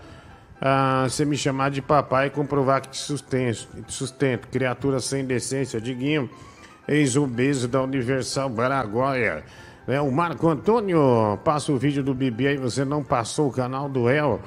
[0.64, 4.48] Ah, você me chamar de papai e comprovar que te sustento, te sustento.
[4.48, 6.30] Criatura sem decência, Diguinho.
[6.88, 9.44] Ex-obeso da Universal Baraguaia.
[9.88, 13.90] Né, o Marco Antônio, passa o vídeo do Bibi aí, você não passou o canal
[13.90, 14.40] do El.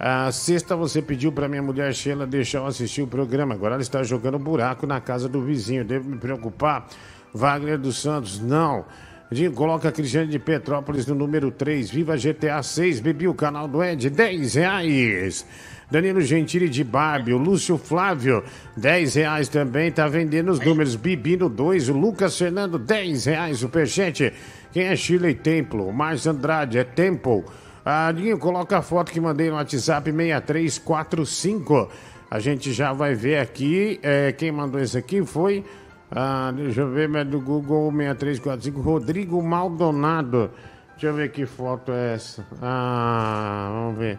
[0.00, 3.54] Ah, sexta você pediu pra minha mulher Sheila deixar eu assistir o programa.
[3.54, 5.84] Agora ela está jogando buraco na casa do vizinho.
[5.84, 6.86] Devo me preocupar?
[7.34, 8.86] Wagner dos Santos, não.
[9.30, 11.90] Dinho, coloca a Cristiane de Petrópolis no número 3.
[11.90, 13.00] Viva GTA 6.
[13.00, 15.44] Bebi o canal do Ed, 10 reais.
[15.90, 18.44] Danilo Gentili de Barbie, o Lúcio Flávio,
[18.76, 20.94] 10 reais também, tá vendendo os números.
[20.96, 24.32] Bibi no 2, o Lucas Fernando, 10 reais, superchat.
[24.70, 25.88] Quem é Shirley Templo?
[25.88, 27.42] O Márcio Andrade, é Temple.
[27.84, 31.88] Ah, Dinho, coloca a foto que mandei no WhatsApp 6345.
[32.30, 33.98] A gente já vai ver aqui.
[34.02, 35.64] é, quem mandou esse aqui foi.
[36.10, 38.80] Ah, deixa eu ver, mas do Google 6345.
[38.80, 40.50] Rodrigo Maldonado.
[40.92, 42.46] Deixa eu ver que foto é essa.
[42.62, 44.18] Ah, vamos ver.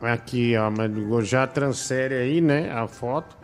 [0.00, 2.70] Aqui, ó, mas do Google já transfere aí, né?
[2.70, 3.36] A foto.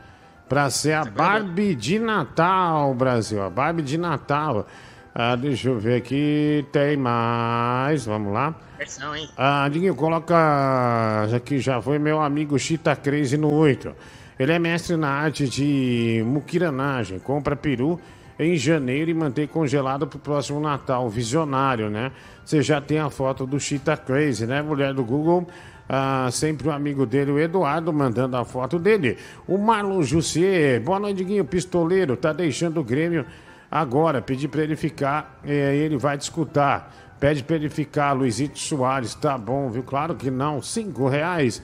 [0.49, 3.43] Pra ser a Barbie de Natal, Brasil.
[3.43, 4.67] A Barbie de Natal.
[5.15, 6.65] Ah, deixa eu ver aqui.
[6.71, 8.07] Tem mais.
[8.07, 8.55] Vamos lá.
[8.79, 9.29] Versão, hein?
[9.37, 11.27] Ah, Diguinho, coloca.
[11.35, 13.95] Aqui já foi meu amigo Chita Crazy no 8.
[14.39, 17.19] Ele é mestre na arte de muquiranagem.
[17.19, 18.01] Compra peru
[18.39, 21.09] em janeiro e mantém congelado pro próximo Natal.
[21.09, 22.13] Visionário, né?
[22.45, 24.63] Você já tem a foto do Chita Crazy, né?
[24.63, 25.47] Mulher do Google.
[25.89, 29.19] Ah, sempre o amigo dele, o Eduardo, mandando a foto dele.
[29.47, 30.81] O Marlon Jussier.
[30.81, 31.45] Boa noite, Diguinho.
[31.45, 32.17] Pistoleiro.
[32.17, 33.27] Tá deixando o Grêmio
[33.71, 34.23] agora.
[34.23, 35.39] Pedi pra ele ficar.
[35.45, 36.93] eh, ele vai te escutar.
[37.21, 39.85] Pede pra ele ficar, Luizito Soares, tá bom, viu?
[39.85, 41.63] Claro que não, cinco reais.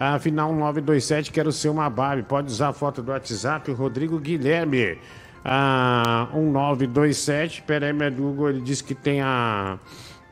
[0.00, 2.22] Ah, final 927, quero ser uma Barbie.
[2.22, 4.96] Pode usar a foto do WhatsApp, Rodrigo Guilherme.
[5.44, 9.76] Ah, 1927, peraí, Google, ele disse que tem a,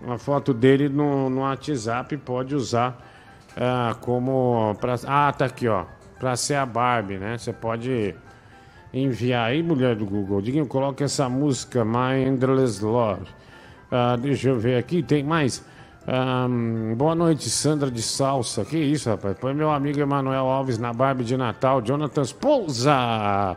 [0.07, 2.97] a foto dele no, no WhatsApp, pode usar
[3.57, 4.77] ah, como...
[4.81, 5.85] Pra, ah, tá aqui, ó.
[6.21, 7.37] Pra ser a Barbie, né?
[7.37, 8.15] Você pode
[8.95, 10.41] enviar aí, mulher do Google.
[10.41, 13.27] Diguinho, coloca essa música, My Endless Love.
[13.91, 15.65] Ah, deixa eu ver aqui, tem mais.
[16.09, 18.65] Ahn, boa noite, Sandra de Salsa.
[18.65, 19.37] Que isso, rapaz?
[19.41, 21.83] Põe meu amigo Emanuel Alves na Barbie de Natal.
[21.83, 23.57] Jonathan Pousa.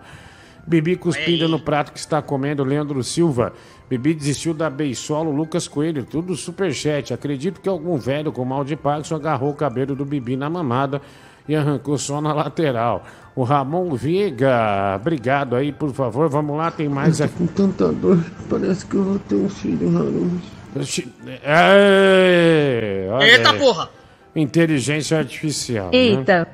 [0.66, 2.64] Bibi cuspindo no prato que está comendo.
[2.64, 3.54] Leandro Silva.
[3.88, 5.30] Bibi desistiu da Beisolo.
[5.30, 6.04] Lucas Coelho.
[6.04, 7.14] Tudo superchat.
[7.14, 11.04] Acredito que algum velho com mal de Parkinson agarrou o cabelo do Bibi na mamada
[11.48, 13.06] e arrancou só na lateral.
[13.36, 14.96] O Ramon Viega.
[15.00, 16.28] Obrigado aí, por favor.
[16.28, 17.36] Vamos lá, tem mais aqui.
[17.38, 18.18] Com tanta dor,
[18.50, 20.59] parece que eu vou ter um filho, Harold.
[21.44, 23.60] É, Eita aí.
[23.60, 23.90] porra!
[24.36, 25.86] Inteligência artificial.
[25.92, 25.98] né?
[25.98, 26.48] Eita.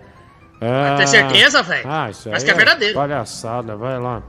[0.62, 1.84] Ah, Tem certeza, velho?
[1.86, 2.94] Ah, isso aí que é verdadeiro.
[2.96, 4.24] Palhaçada, vai lá.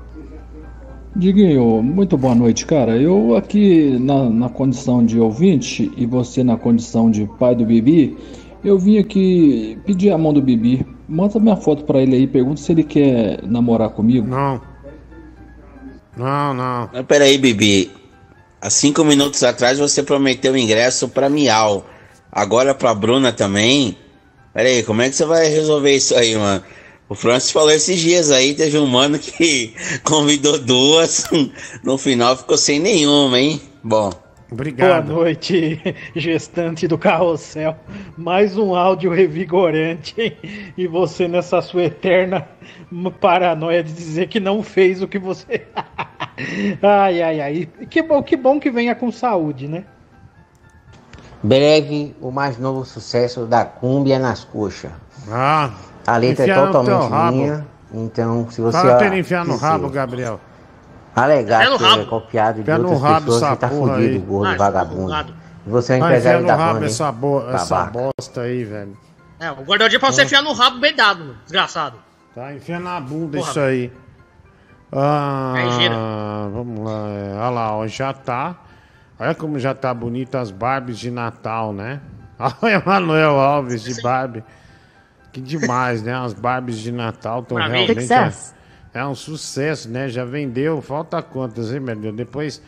[1.14, 2.96] Diguinho, muito boa noite, cara.
[2.96, 8.18] Eu aqui na, na condição de ouvinte e você na condição de pai do Bibi,
[8.62, 10.84] eu vim aqui pedir a mão do Bibi.
[11.08, 14.26] Manda minha foto pra ele aí, pergunta se ele quer namorar comigo.
[14.26, 14.60] Não.
[16.16, 16.90] Não, não.
[16.92, 17.90] Mas peraí, Bibi.
[18.66, 21.86] Há cinco minutos atrás você prometeu ingresso pra Miau.
[22.32, 23.96] Agora pra Bruna também.
[24.52, 26.64] Peraí, como é que você vai resolver isso aí, mano?
[27.08, 31.26] O Francis falou esses dias aí, teve um mano que convidou duas,
[31.84, 33.60] no final ficou sem nenhuma, hein?
[33.84, 34.10] Bom.
[34.50, 35.12] Obrigado.
[35.12, 35.80] Boa noite,
[36.16, 37.76] gestante do carrossel.
[38.18, 40.36] Mais um áudio revigorante, hein?
[40.76, 42.48] E você nessa sua eterna
[43.20, 45.62] paranoia de dizer que não fez o que você.
[46.82, 47.68] Ai, ai, ai.
[47.88, 49.84] Que bom, que bom que venha com saúde, né?
[51.42, 54.90] Breve, o mais novo sucesso da Cúmbia nas coxas.
[55.30, 55.70] Ah.
[56.06, 60.40] A letra é totalmente minha, então se você Fala pra ele enfiar no rabo, Gabriel.
[61.14, 62.02] alegar no que rabo.
[62.02, 64.18] é copiado de outras rabo pessoas, você tá fudido, aí.
[64.18, 65.34] gordo Ah, vagabundo.
[65.66, 66.84] E você é um empresário no da rabo hein?
[66.86, 68.96] essa, bo essa bosta aí, velho.
[69.40, 71.96] É, o guardadinho pra você enfiar no rabo bem dado, desgraçado.
[72.34, 73.92] Tá, enfia na bunda Porra, isso aí.
[74.92, 75.94] Ah, Aí gira.
[76.52, 77.08] vamos lá.
[77.08, 78.56] é, Olha lá, ó, já tá.
[79.18, 82.00] Olha como já tá bonita as Barbies de Natal, né?
[82.38, 84.44] Olha o Emanuel Alves de Barbie.
[85.32, 86.14] Que demais, né?
[86.14, 88.12] As Barbies de Natal estão realmente.
[88.94, 90.08] É, é um sucesso, né?
[90.08, 90.80] Já vendeu.
[90.80, 92.14] Falta quantas, hein, meu Deus?
[92.14, 92.62] Depois,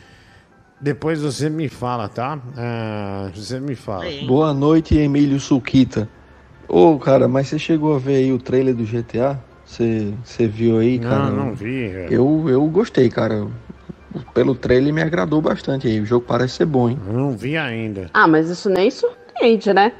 [0.81, 2.39] depois você me fala, tá?
[2.57, 4.05] Ah, você me fala.
[4.27, 6.09] Boa noite, Emílio Suquita.
[6.67, 9.39] Ô, cara, mas você chegou a ver aí o trailer do GTA?
[9.69, 11.31] Você, viu aí, Não, cara?
[11.31, 12.13] não vi, velho.
[12.13, 13.47] Eu, eu gostei, cara.
[14.33, 16.01] Pelo trailer me agradou bastante aí.
[16.01, 16.99] O jogo parece ser bom, hein?
[17.07, 18.11] Não vi ainda.
[18.15, 19.93] Ah, mas isso nem surpreende, né?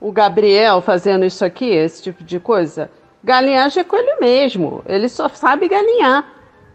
[0.00, 2.88] O Gabriel fazendo isso aqui, esse tipo de coisa.
[3.22, 4.82] Galinhagem é com ele mesmo.
[4.86, 6.24] Ele só sabe galinhar.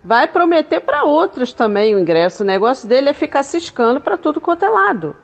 [0.04, 2.44] Vai prometer para outros também o ingresso.
[2.44, 5.16] O negócio dele é ficar ciscando para tudo quanto é lado.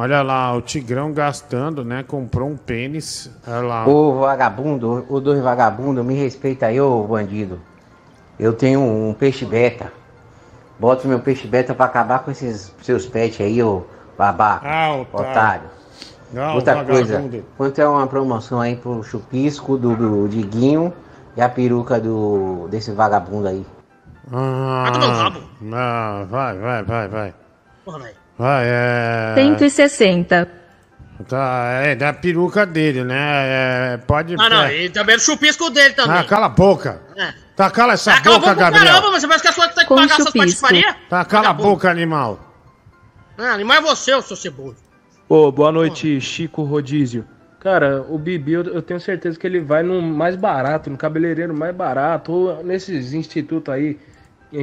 [0.00, 2.04] Olha lá, o Tigrão gastando, né?
[2.06, 3.28] Comprou um pênis.
[3.44, 3.88] Olha lá.
[3.88, 7.60] Ô vagabundo, ô dois vagabundo, me respeita aí, ô bandido.
[8.38, 9.92] Eu tenho um peixe beta.
[10.78, 13.82] Bota o meu peixe beta pra acabar com esses seus pets aí, ô
[14.16, 14.68] babaca.
[14.68, 15.30] Ah, otário.
[15.30, 15.70] otário.
[16.32, 16.92] Não, Outra vagabundo.
[17.30, 20.92] coisa, quanto é uma promoção aí pro chupisco do, do Diguinho
[21.36, 23.66] e a peruca do desse vagabundo aí?
[24.32, 25.40] Ah, Vai tomar no rabo.
[25.74, 27.34] ah, vai, vai, vai, vai.
[27.84, 28.14] Porra, velho.
[28.38, 29.32] Vai, é.
[29.36, 30.48] 160.
[31.28, 33.16] Tá, é da peruca dele, né?
[33.94, 34.36] É, pode.
[34.38, 34.84] Ah, não, é.
[34.84, 36.16] e também o chupisco dele também.
[36.16, 37.02] Ah, cala a boca.
[37.16, 37.32] É.
[37.56, 38.94] Tá, cala essa Ah, cala a boca, boca pro Gabriel.
[38.94, 40.60] caramba, mas você parece que a sua tem que Com pagar essas chupisco.
[40.62, 40.96] patifarias?
[41.10, 42.38] Tá, cala a boca, animal.
[43.36, 44.76] Ah, animal é você, ô seu ceboso.
[45.28, 47.24] Ô, boa noite, Chico Rodízio.
[47.58, 51.52] Cara, o Bibi, eu, eu tenho certeza que ele vai no mais barato, no cabeleireiro
[51.52, 53.98] mais barato, ou nesses institutos aí,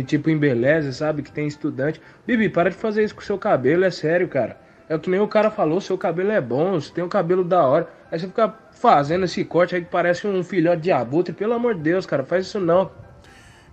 [0.06, 2.02] tipo em Beleza, sabe, que tem estudante.
[2.26, 4.58] Bibi, para de fazer isso com o seu cabelo, é sério, cara.
[4.88, 7.44] É o que nem o cara falou, seu cabelo é bom, você tem um cabelo
[7.44, 7.88] da hora.
[8.12, 11.34] Aí você fica fazendo esse corte aí que parece um filhote de abutre.
[11.34, 12.92] Pelo amor de Deus, cara, faz isso não.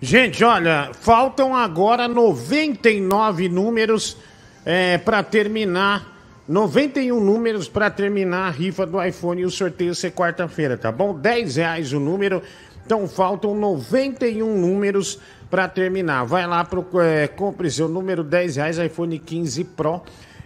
[0.00, 4.16] Gente, olha, faltam agora 99 números
[4.64, 6.10] é, para terminar.
[6.48, 11.14] 91 números para terminar a rifa do iPhone e o sorteio ser quarta-feira, tá bom?
[11.14, 12.42] 10 reais o número.
[12.84, 15.20] Então faltam 91 números
[15.52, 16.24] para terminar.
[16.24, 20.00] Vai lá, pro, é, compre seu número 10 reais, iPhone 15 Pro.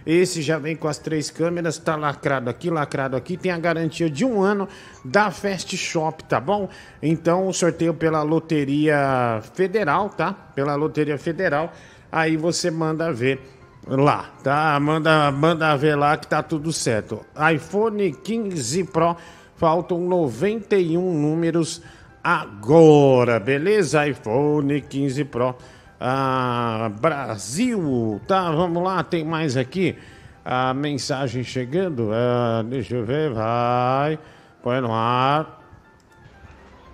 [0.05, 3.37] Esse já vem com as três câmeras, tá lacrado aqui, lacrado aqui.
[3.37, 4.67] Tem a garantia de um ano
[5.05, 6.67] da Fast Shop, tá bom?
[7.01, 10.33] Então, o sorteio pela Loteria Federal, tá?
[10.33, 11.71] Pela Loteria Federal.
[12.11, 13.39] Aí você manda ver
[13.87, 14.77] lá, tá?
[14.77, 17.25] Manda, manda ver lá que tá tudo certo.
[17.53, 19.15] iPhone 15 Pro,
[19.55, 21.81] faltam 91 números
[22.27, 24.05] agora, beleza?
[24.05, 25.55] iPhone 15 Pro.
[25.97, 28.51] Ah, Brasil, tá?
[28.51, 29.95] Vamos lá, tem mais aqui.
[30.43, 32.09] A mensagem chegando.
[32.11, 34.19] Ah, deixa eu ver, vai.
[34.61, 35.61] Põe no ar.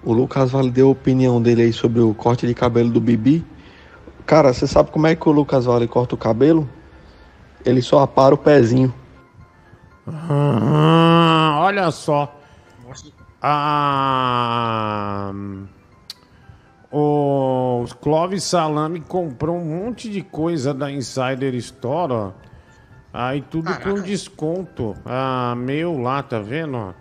[0.03, 3.43] O Lucas Vale deu a opinião dele aí sobre o corte de cabelo do Bibi.
[4.27, 6.69] Cara, você sabe como é que o Lucas Vale corta o cabelo?
[7.65, 8.93] Ele só apara o pezinho.
[10.07, 12.42] Ah, olha só.
[13.45, 15.33] Ah,
[16.89, 22.31] o Clóvis Salame comprou um monte de coisa da Insider Store, ó.
[23.11, 24.95] Aí tudo com desconto.
[25.05, 26.95] Ah, meu lá, tá vendo?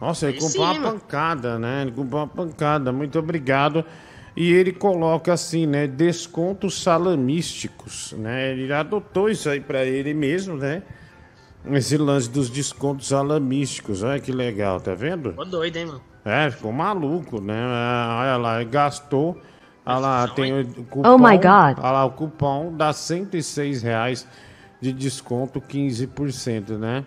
[0.00, 1.00] Nossa, ele Aí comprou sim, uma mano.
[1.00, 1.82] pancada, né?
[1.82, 2.92] Ele comprou uma pancada.
[2.92, 3.84] Muito obrigado.
[4.36, 5.86] E ele coloca assim, né?
[5.86, 8.52] Descontos salamísticos, né?
[8.52, 10.82] Ele adotou isso aí pra ele mesmo, né?
[11.70, 14.02] Esse lance dos descontos salamísticos.
[14.02, 15.32] Olha que legal, tá vendo?
[15.32, 16.00] Tô doido, hein, mano.
[16.24, 17.58] É, ficou maluco, né?
[17.58, 19.40] Ah, Olha lá, gastou.
[19.84, 21.08] Olha lá, tem o cupom.
[21.08, 21.78] Oh my God.
[21.78, 24.26] Olha lá, o cupom dá 106 reais
[24.80, 27.04] de desconto, 15%, né?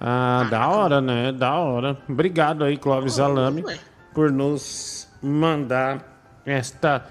[0.00, 1.32] Ah, da hora, né?
[1.32, 1.96] Da hora.
[2.08, 3.64] Obrigado aí, Clóvis Alame,
[4.12, 7.06] por nos mandar esta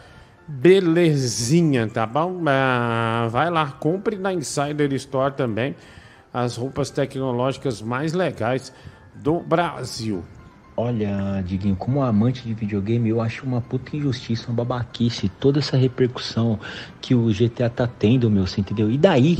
[0.48, 2.42] belezinha, tá bom?
[2.48, 5.76] Ah, vai lá, compre na Insider Store também
[6.36, 8.74] as roupas tecnológicas mais legais
[9.14, 10.22] do Brasil.
[10.76, 15.78] Olha, Diguinho, como amante de videogame, eu acho uma puta injustiça, uma babaquice, toda essa
[15.78, 16.60] repercussão
[17.00, 18.92] que o GTA tá tendo, meu, você entendeu?
[18.92, 19.38] E daí,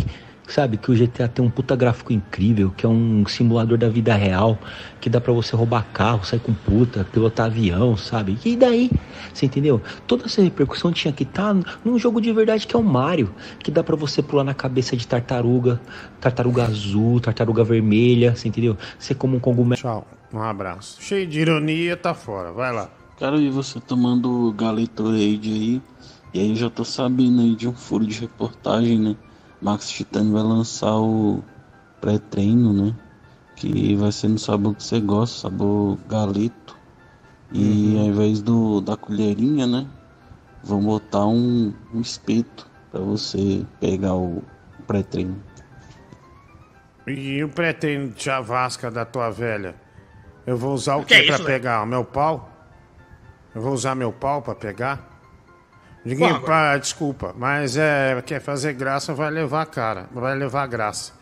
[0.48, 4.14] sabe, que o GTA tem um puta gráfico incrível, que é um simulador da vida
[4.14, 4.60] real,
[5.00, 8.38] que dá pra você roubar carro, sair com puta, pilotar avião, sabe?
[8.46, 8.92] E daí,
[9.34, 9.82] você entendeu?
[10.08, 13.72] Toda essa repercussão tinha que estar num jogo de verdade que é o Mario, que
[13.72, 15.82] dá pra você pular na cabeça de tartaruga,
[16.20, 18.78] tartaruga azul, tartaruga vermelha, você entendeu?
[19.00, 19.82] Ser como um cogumelo.
[19.82, 20.08] Tchau.
[20.34, 21.02] Um abraço.
[21.02, 22.52] Cheio de ironia, tá fora.
[22.52, 22.90] Vai lá.
[23.18, 25.82] Cara, e você tomando Gatorade aí,
[26.34, 29.16] e aí eu já tô sabendo aí de um furo de reportagem, né?
[29.66, 31.44] Max Titani vai lançar o
[32.00, 32.96] pré-treino, né?
[33.56, 36.78] Que vai ser no sabor que você gosta, sabor galito.
[37.52, 39.88] E ao invés do, da colherinha, né?
[40.64, 44.44] Vão botar um, um espeto pra você pegar o
[44.86, 45.42] pré-treino.
[47.08, 49.74] E o pretendo de chavasca da tua velha?
[50.46, 51.82] Eu vou usar o Que que, é pra isso, pegar?
[51.82, 52.52] O meu pau?
[53.56, 55.15] Eu vou usar meu pau pra pegar?
[56.18, 61.14] Qual pá, desculpa, mas é, quer fazer graça, vai levar cara, vai levar graça.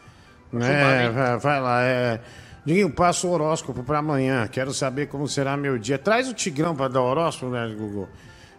[0.51, 1.09] Né?
[1.09, 2.19] Vai, vai lá, é.
[2.65, 4.47] Diguinho, passa o horóscopo pra amanhã.
[4.47, 5.97] Quero saber como será meu dia.
[5.97, 8.07] Traz o Tigrão pra dar horóscopo, né, Google?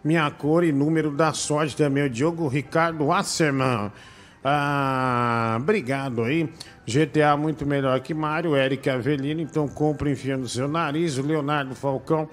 [0.03, 2.05] Minha cor e número da sorte também.
[2.05, 3.91] O Diogo Ricardo Wasserman.
[4.45, 6.51] Ah, obrigado aí.
[6.87, 11.17] GTA muito melhor que Mário, Eric Avelino, então compra enfiando no seu nariz.
[11.17, 12.29] O Leonardo Falcão,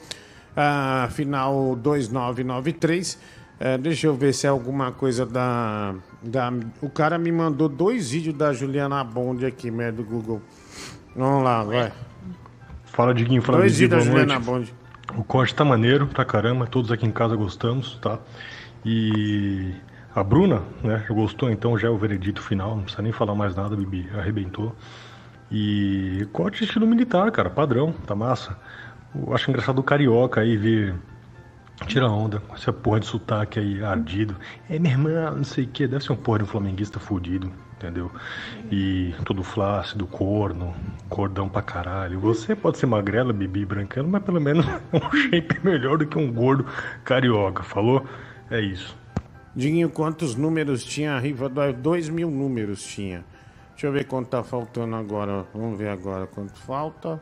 [0.57, 3.17] ah, final 2993.
[3.63, 6.51] É, deixa eu ver se é alguma coisa da, da.
[6.81, 10.41] O cara me mandou dois vídeos da Juliana Bond aqui, né, do Google.
[11.15, 11.93] Vamos lá, vai.
[12.85, 13.39] Fala, Diguinho.
[13.39, 14.39] Fala, Dois vídeos da Juliana.
[14.39, 14.73] Bond.
[15.15, 18.17] O corte tá maneiro pra caramba, todos aqui em casa gostamos, tá?
[18.83, 19.75] E
[20.15, 23.55] a Bruna, né, gostou, então já é o veredito final, não precisa nem falar mais
[23.55, 24.75] nada, Bibi, arrebentou.
[25.51, 28.57] E corte estilo militar, cara, padrão, tá massa.
[29.13, 30.95] Eu acho engraçado o carioca aí ver.
[31.87, 34.35] Tira onda com essa porra de sotaque aí ardido.
[34.69, 37.51] É, minha irmã, não sei o que, deve ser um porra de um flamenguista fudido,
[37.75, 38.09] entendeu?
[38.71, 40.73] E todo flácido, corno,
[41.09, 42.19] cordão pra caralho.
[42.19, 46.31] Você pode ser magrela, bibi, branquelo, mas pelo menos um shape melhor do que um
[46.31, 46.65] gordo
[47.03, 48.05] carioca, falou?
[48.49, 48.95] É isso.
[49.53, 51.49] Diguinho, quantos números tinha a rifa?
[51.49, 53.25] do- Dois mil números tinha.
[53.71, 55.45] Deixa eu ver quanto tá faltando agora.
[55.53, 57.21] Vamos ver agora quanto falta.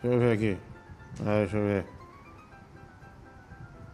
[0.00, 0.56] Deixa eu ver aqui.
[1.20, 1.84] Ah, deixa eu ver.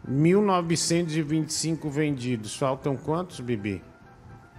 [0.06, 2.56] 1925 vendidos.
[2.56, 3.82] Faltam quantos, Bibi?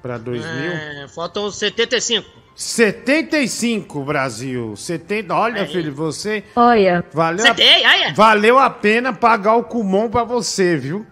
[0.02, 0.50] Para 2000?
[0.52, 2.28] É, faltam 75.
[2.56, 4.76] 75, Brasil.
[4.76, 5.34] 70.
[5.34, 5.66] Olha, É.
[5.66, 6.44] filho, você.
[6.56, 7.04] Olha.
[7.14, 8.14] Valeu, é?
[8.14, 11.06] valeu a pena pagar o Kumon pra você, viu?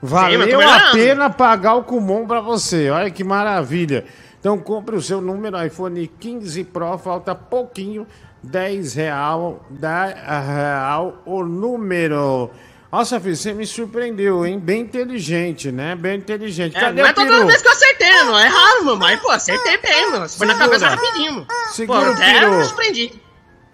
[0.00, 2.90] Valeu tô a pena pagar o Kumon pra você.
[2.90, 4.04] Olha que maravilha.
[4.38, 8.06] Então compre o seu número iPhone 15 Pro, falta pouquinho.
[8.42, 10.14] 10 real, 10
[10.46, 12.50] real o número.
[12.90, 14.58] Nossa, filho, você me surpreendeu, hein?
[14.58, 15.94] Bem inteligente, né?
[15.96, 16.76] Bem inteligente.
[16.76, 18.98] É, Cadê não é toda vez que eu acertei, não é raro, mano.
[18.98, 20.28] Mas, pô, acertei bem, mano.
[20.28, 21.32] Foi na cabeça rapidinho.
[21.32, 21.46] mano.
[21.72, 22.58] Segura pô, o até peru.
[22.58, 23.12] me surpreendi.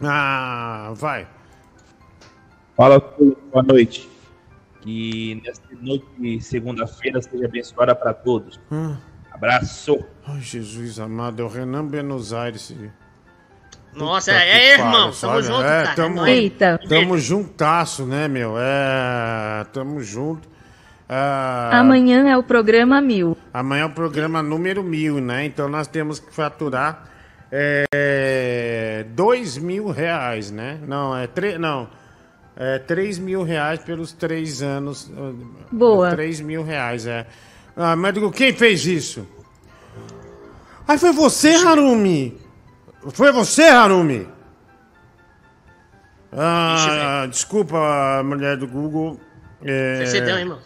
[0.02, 1.28] Ah, vai.
[2.76, 4.08] Fala, boa noite.
[4.80, 8.58] Que nesta noite de segunda-feira seja abençoada para todos.
[8.72, 8.96] Hum.
[9.30, 10.04] Abraço.
[10.26, 12.74] Ai, Jesus amado, é o Renan Buenos Aires.
[13.94, 15.12] Nossa, Puta é, é, irmão.
[15.12, 15.94] pariu, Tamo olha, junto, é, cara.
[15.94, 16.30] Tamo, É.
[16.30, 16.80] Eita.
[16.88, 18.54] Tamo juntasso, né, meu?
[18.58, 20.48] É, tamo junto.
[21.08, 23.36] Ah, Amanhã é o programa mil.
[23.52, 25.44] Amanhã é o programa número mil, né?
[25.44, 27.06] Então nós temos que faturar
[27.50, 30.78] é, dois mil reais, né?
[30.86, 31.58] Não, é três.
[31.58, 31.88] Não.
[32.54, 35.10] É, 3 mil reais pelos três anos.
[35.70, 36.10] Boa.
[36.10, 37.26] 3 mil reais, é.
[37.74, 39.26] Ah, médico, quem fez isso?
[40.86, 42.38] Ai, foi você, Harumi!
[43.10, 44.28] Foi você, Harumi!
[46.32, 49.20] Ah, desculpa, mulher do Google.
[49.62, 49.96] É...
[49.96, 50.62] Você cedeu, hein, mano?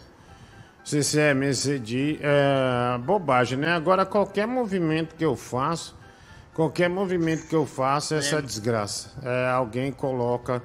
[0.83, 2.19] CCM, excedi.
[2.21, 3.73] É bobagem, né?
[3.73, 5.97] Agora, qualquer movimento que eu faço,
[6.53, 9.11] qualquer movimento que eu faço, é essa desgraça.
[9.21, 10.63] É, alguém coloca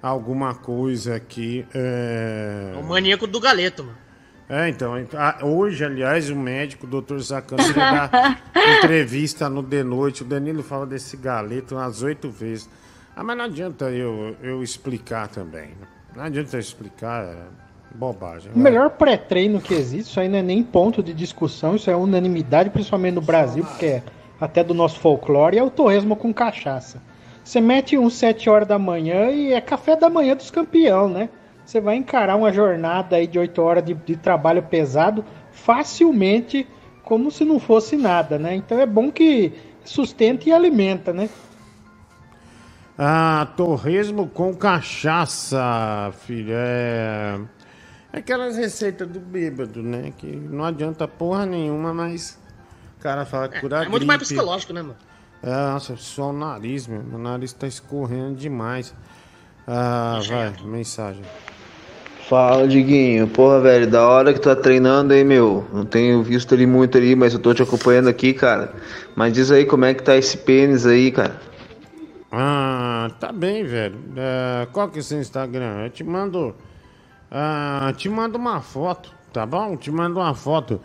[0.00, 1.66] alguma coisa aqui.
[1.74, 2.72] É...
[2.80, 4.07] O maníaco do galeto, mano.
[4.48, 8.38] É, então, a- hoje, aliás, o médico, o doutor Sacano, ele dá
[8.78, 10.22] entrevista no De Noite.
[10.22, 12.68] O Danilo fala desse galeto umas oito vezes.
[13.14, 15.68] Ah, mas não adianta eu, eu explicar também.
[15.68, 15.86] né?
[16.16, 17.36] Não adianta eu explicar, é
[17.94, 18.50] bobagem.
[18.54, 21.96] O melhor pré-treino que existe, isso aí não é nem ponto de discussão, isso é
[21.96, 24.02] unanimidade, principalmente no Brasil, porque é
[24.40, 27.02] até do nosso folclore, é o torresmo com cachaça.
[27.44, 31.28] Você mete uns 7 horas da manhã e é café da manhã dos campeão, né?
[31.68, 36.66] Você vai encarar uma jornada aí de 8 horas de, de trabalho pesado facilmente,
[37.04, 38.54] como se não fosse nada, né?
[38.54, 39.52] Então é bom que
[39.84, 41.28] sustenta e alimenta, né?
[42.96, 46.54] Ah, torresmo com cachaça, filho.
[46.54, 47.38] É.
[48.14, 50.14] É aquelas receitas do bêbado, né?
[50.16, 52.38] Que não adianta porra nenhuma, mas
[52.96, 54.96] o cara fala que cura É muito mais psicológico, né, mano?
[55.42, 57.02] É, nossa, só o nariz, meu.
[57.02, 58.94] Meu nariz tá escorrendo demais.
[59.66, 61.22] Ah, vai, mensagem.
[62.28, 63.26] Fala, Diguinho.
[63.26, 65.66] Porra, velho, da hora que tu tá treinando aí, meu.
[65.72, 68.74] Não tenho visto ali muito ali, mas eu tô te acompanhando aqui, cara.
[69.16, 71.40] Mas diz aí como é que tá esse pênis aí, cara.
[72.30, 73.98] Ah, tá bem, velho.
[74.14, 75.84] É, qual que é o seu Instagram?
[75.84, 76.54] Eu te mando.
[77.30, 79.74] Ah, te mando uma foto, tá bom?
[79.74, 80.78] Te mando uma foto.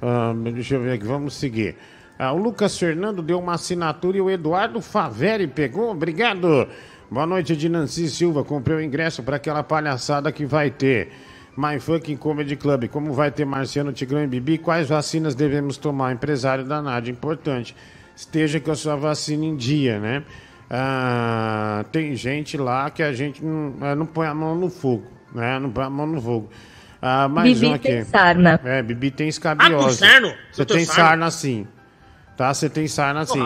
[0.00, 1.76] Ah, deixa eu ver aqui, vamos seguir.
[2.18, 5.90] Ah, o Lucas Fernando deu uma assinatura e o Eduardo Faveri pegou.
[5.90, 6.66] Obrigado.
[7.10, 8.42] Boa noite, de Nancy Silva.
[8.44, 11.12] Comprei o ingresso para aquela palhaçada que vai ter.
[11.56, 12.88] My Fucking Comedy Club.
[12.88, 14.58] Como vai ter Marciano, Tigrão e Bibi?
[14.58, 16.12] Quais vacinas devemos tomar?
[16.12, 17.74] Empresário da Nádia, importante.
[18.14, 20.22] Esteja com a sua vacina em dia, né?
[20.68, 25.06] Ah, tem gente lá que a gente não, eh, não põe a mão no fogo,
[25.32, 25.58] né?
[25.60, 26.50] Não põe a mão no fogo.
[27.00, 27.88] Ah, mais Bibi um aqui.
[27.88, 28.60] tem sarna.
[28.64, 29.84] É, Bibi tem Ah, escabiose.
[29.84, 30.34] com sarno?
[30.52, 31.04] Você tem sarna.
[31.08, 31.66] sarna sim.
[32.36, 32.52] Tá?
[32.52, 33.38] Você tem sarna No sim.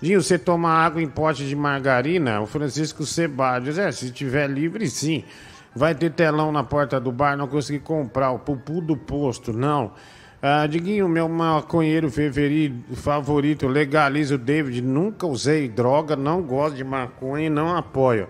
[0.00, 2.40] Dinho, você toma água em pote de margarina?
[2.40, 3.76] O Francisco Sebadios.
[3.76, 5.24] É, se tiver livre, sim.
[5.74, 8.32] Vai ter telão na porta do bar, não consegui comprar.
[8.32, 9.92] O pupu do posto, não.
[10.42, 12.10] Ah, Diguinho, meu maconheiro
[12.94, 14.80] favorito, legaliza o David.
[14.80, 18.26] Nunca usei droga, não gosto de maconha e não apoio.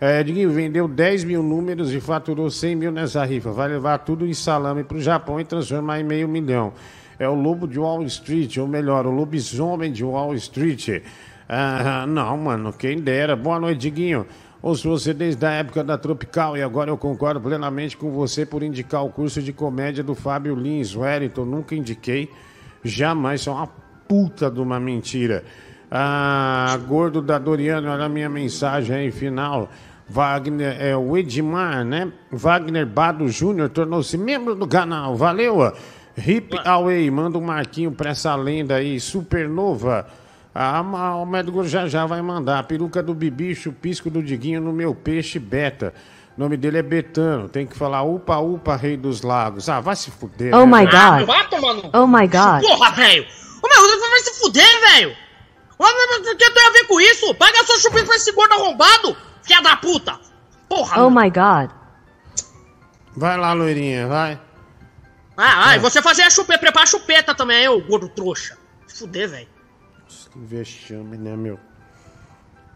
[0.00, 3.50] É, Diguinho vendeu 10 mil números e faturou 100 mil nessa rifa.
[3.50, 6.72] Vai levar tudo em salame pro Japão e transformar em meio milhão.
[7.20, 11.02] É o lobo de Wall Street, ou melhor, o lobisomem de Wall Street.
[11.46, 13.36] Ah, não, mano, quem dera.
[13.36, 14.26] Boa noite, Diguinho.
[14.62, 18.62] Ouço você desde a época da Tropical e agora eu concordo plenamente com você por
[18.62, 20.96] indicar o curso de comédia do Fábio Lins.
[20.96, 22.30] Wellington, nunca indiquei.
[22.82, 23.66] Jamais, é uma
[24.08, 25.44] puta de uma mentira.
[25.90, 29.68] Ah, gordo da Doriano, olha a minha mensagem aí, final.
[30.08, 32.10] Wagner, é o Edmar, né?
[32.32, 35.14] Wagner Bado Júnior tornou-se membro do canal.
[35.14, 35.70] Valeu!
[36.16, 40.06] Hip Away, manda um marquinho pra essa lenda aí, supernova.
[40.54, 40.82] Ah,
[41.16, 42.64] o médico já já vai mandar.
[42.64, 45.94] Peruca do Bibi, chupisco do Diguinho no meu peixe beta.
[46.36, 47.48] O nome dele é Betano.
[47.48, 49.68] Tem que falar upa, upa, rei dos lagos.
[49.68, 50.54] Ah, vai se fuder.
[50.54, 50.88] Oh né, my?
[50.92, 51.26] Ah, God.
[51.26, 51.90] vai tomar no...
[51.92, 52.62] Oh my God.
[52.62, 53.26] Porra, velho!
[53.62, 55.16] Ô, meu, vai se fuder, velho!
[55.78, 57.34] O que tem a ver com isso?
[57.34, 59.16] Paga sua chupinha com esse gordo arrombado!
[59.42, 60.18] Filha da puta!
[60.68, 61.02] Porra!
[61.04, 61.70] Oh my God.
[63.16, 64.40] Vai lá, loirinha, vai.
[65.42, 68.58] Ah, ah, e você fazer a chupeta, preparar a chupeta também, ô gordo trouxa.
[68.86, 69.48] Fuder, velho.
[70.30, 71.58] Que vexame, né, meu?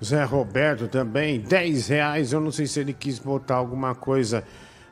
[0.03, 2.33] Zé Roberto também, 10 reais.
[2.33, 4.45] Eu não sei se ele quis botar alguma coisa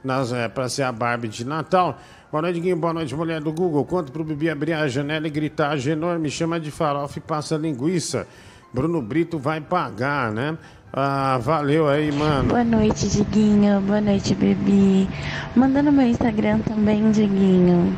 [0.05, 1.99] nas, é, pra ser a Barbie de Natal.
[2.31, 2.77] Boa noite, Guinho.
[2.77, 3.87] Boa noite, mulher do Google.
[3.87, 7.57] Conta pro Bibi abrir a janela e gritar: Genor, me chama de farofa e passa
[7.57, 8.27] linguiça.
[8.71, 10.59] Bruno Brito vai pagar, né?
[10.95, 12.51] Ah, valeu aí, mano.
[12.51, 13.81] Boa noite, Diguinho.
[13.81, 15.09] Boa noite, Bebi.
[15.57, 17.97] Manda no meu Instagram também, Diguinho.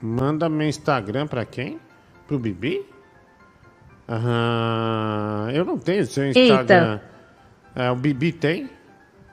[0.00, 1.78] Manda meu Instagram pra quem?
[2.26, 2.86] Pro Bibi?
[4.08, 7.00] Ah, eu não tenho seu Instagram.
[7.76, 8.70] É, o Bibi tem?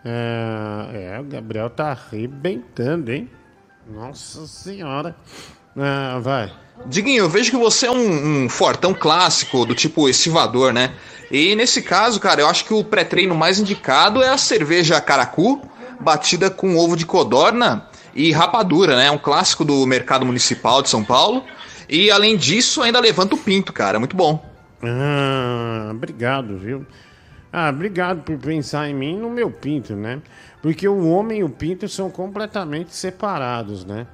[0.04, 3.30] É, é, o Gabriel tá arrebentando, hein?
[3.88, 5.16] Nossa senhora.
[5.78, 6.52] Ah, vai.
[6.86, 10.94] Diguinho, eu vejo que você é um, um fortão clássico, do tipo estivador, né?
[11.32, 15.62] E nesse caso, cara, eu acho que o pré-treino mais indicado é a cerveja Caracu,
[16.00, 19.10] batida com ovo de codorna e rapadura, né?
[19.10, 21.44] Um clássico do mercado municipal de São Paulo.
[21.90, 24.00] E além disso, ainda levanta o pinto, cara.
[24.00, 24.44] Muito bom.
[24.84, 26.86] Ah, obrigado, viu?
[27.52, 30.22] Ah, obrigado por pensar em mim e no meu pinto, né?
[30.62, 34.06] Porque o homem e o pinto são completamente separados, né?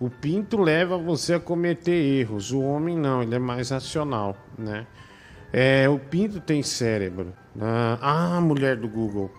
[0.00, 4.86] O pinto leva você a cometer erros, o homem não, ele é mais racional, né?
[5.52, 7.32] É, o pinto tem cérebro.
[7.60, 7.98] Ah,
[8.36, 9.30] ah, mulher do Google.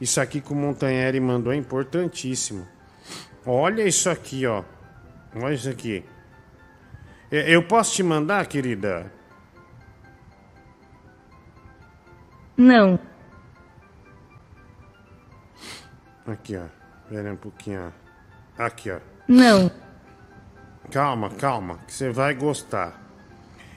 [0.00, 2.66] Isso aqui que o Montanheri mandou é importantíssimo.
[3.44, 4.62] Olha isso aqui, ó.
[5.34, 6.04] Olha isso aqui.
[7.30, 9.12] É, Eu posso te mandar, querida?
[12.56, 12.98] Não.
[16.26, 16.66] Aqui, ó.
[17.04, 17.92] Espera um pouquinho,
[18.58, 18.64] ó.
[18.64, 19.00] Aqui, ó.
[19.30, 19.70] Não.
[20.90, 23.00] Calma, calma, que você vai gostar.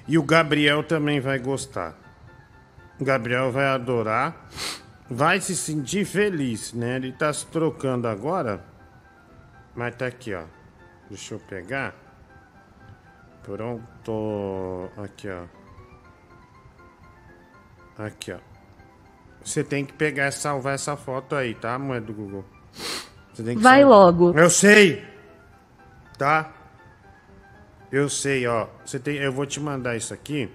[0.08, 1.94] E o Gabriel também vai gostar.
[3.00, 4.50] O Gabriel vai adorar.
[5.08, 6.96] Vai se sentir feliz, né?
[6.96, 8.66] Ele tá se trocando agora.
[9.76, 10.46] Mas tá aqui, ó.
[11.08, 11.94] Deixa eu pegar.
[13.44, 14.90] Pronto.
[14.98, 15.44] Aqui, ó.
[18.04, 18.40] Aqui, ó.
[19.44, 22.44] Você tem que pegar e salvar essa foto aí, tá, moeda do Google?
[23.38, 23.86] Vai salvar.
[23.86, 24.32] logo.
[24.36, 25.13] Eu sei.
[26.18, 26.52] Tá?
[27.92, 28.68] Eu sei, ó.
[28.86, 30.52] Você tem, eu vou te mandar isso aqui,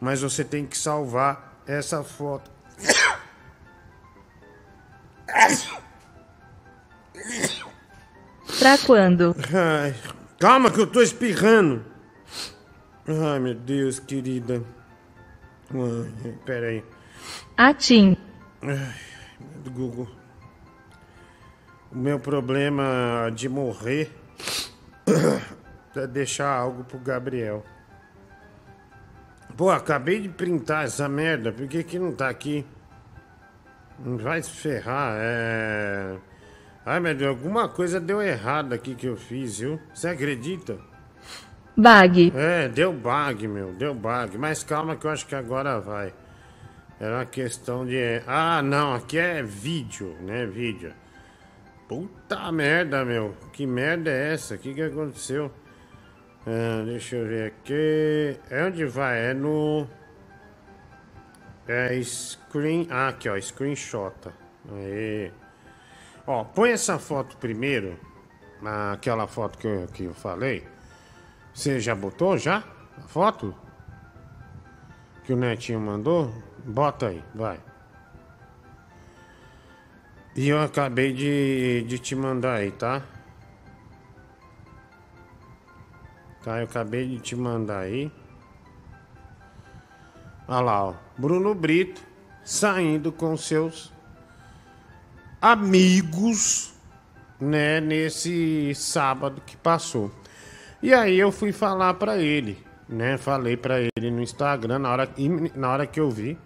[0.00, 2.50] mas você tem que salvar essa foto.
[8.58, 9.34] Pra quando?
[9.54, 9.94] Ai,
[10.38, 11.84] calma que eu tô espirrando.
[13.06, 14.62] Ai, meu Deus, querida.
[15.72, 16.84] Ai, pera aí.
[17.56, 18.16] Atim.
[18.62, 18.94] Ai,
[19.70, 20.08] Google.
[21.92, 24.19] O meu problema de morrer
[25.96, 27.64] é deixar algo pro Gabriel.
[29.56, 32.64] Pô, acabei de printar essa merda, por que que não tá aqui?
[33.98, 36.16] Não vai se ferrar, é...
[36.86, 39.78] Ai, meu Deus, alguma coisa deu errado aqui que eu fiz, viu?
[39.92, 40.78] Você acredita?
[41.76, 42.32] Bag.
[42.34, 44.36] É, deu bug, meu, deu bug.
[44.38, 46.12] Mas calma que eu acho que agora vai.
[46.98, 48.22] Era uma questão de.
[48.26, 50.44] Ah, não, aqui é vídeo, né?
[50.46, 50.92] Vídeo.
[51.90, 53.34] Puta merda, meu.
[53.52, 54.54] Que merda é essa?
[54.54, 55.50] O que, que aconteceu?
[56.46, 58.38] Ah, deixa eu ver aqui.
[58.48, 59.30] É onde vai?
[59.30, 59.88] É no.
[61.66, 62.86] É screen.
[62.90, 63.36] Ah, aqui, ó.
[63.40, 64.14] Screenshot.
[64.70, 65.32] Aí.
[66.28, 67.98] Ó, põe essa foto primeiro.
[68.92, 70.64] Aquela foto que eu, que eu falei.
[71.52, 72.62] Você já botou já?
[72.98, 73.52] A foto?
[75.24, 76.32] Que o Netinho mandou?
[76.64, 77.58] Bota aí, vai.
[80.40, 83.02] E eu acabei de, de te mandar aí, tá?
[86.42, 88.10] Tá, eu acabei de te mandar aí.
[90.48, 90.94] Olha lá, ó.
[91.18, 92.00] Bruno Brito
[92.42, 93.92] saindo com seus
[95.42, 96.72] amigos,
[97.38, 100.10] né, nesse sábado que passou.
[100.82, 102.56] E aí eu fui falar pra ele,
[102.88, 103.18] né?
[103.18, 105.08] Falei pra ele no Instagram na hora,
[105.54, 106.38] na hora que eu vi.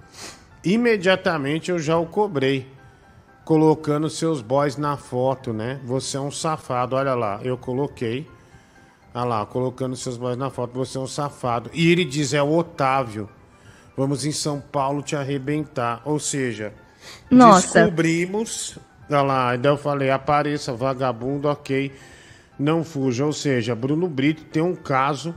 [0.64, 2.74] Imediatamente eu já o cobrei,
[3.45, 5.80] colocando seus boys na foto, né?
[5.84, 8.28] Você é um safado, olha lá, eu coloquei.
[9.14, 11.70] Olha lá, colocando seus boys na foto, você é um safado.
[11.72, 13.28] E ele diz, é o Otávio.
[13.97, 16.03] Vamos em São Paulo te arrebentar.
[16.05, 16.72] Ou seja,
[17.30, 17.80] Nossa.
[17.80, 18.76] descobrimos.
[19.09, 21.92] Olha lá, daí eu falei, apareça, vagabundo, ok.
[22.59, 23.24] Não fuja.
[23.24, 25.32] Ou seja, Bruno Brito tem um caso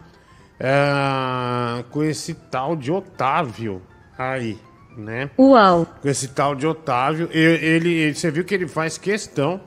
[0.59, 3.81] é, com esse tal de Otávio
[4.17, 4.57] aí,
[4.97, 5.29] né?
[5.37, 5.85] Uau.
[6.01, 7.29] Com esse tal de Otávio.
[7.31, 9.61] Eu- ele, ele- você viu que ele faz questão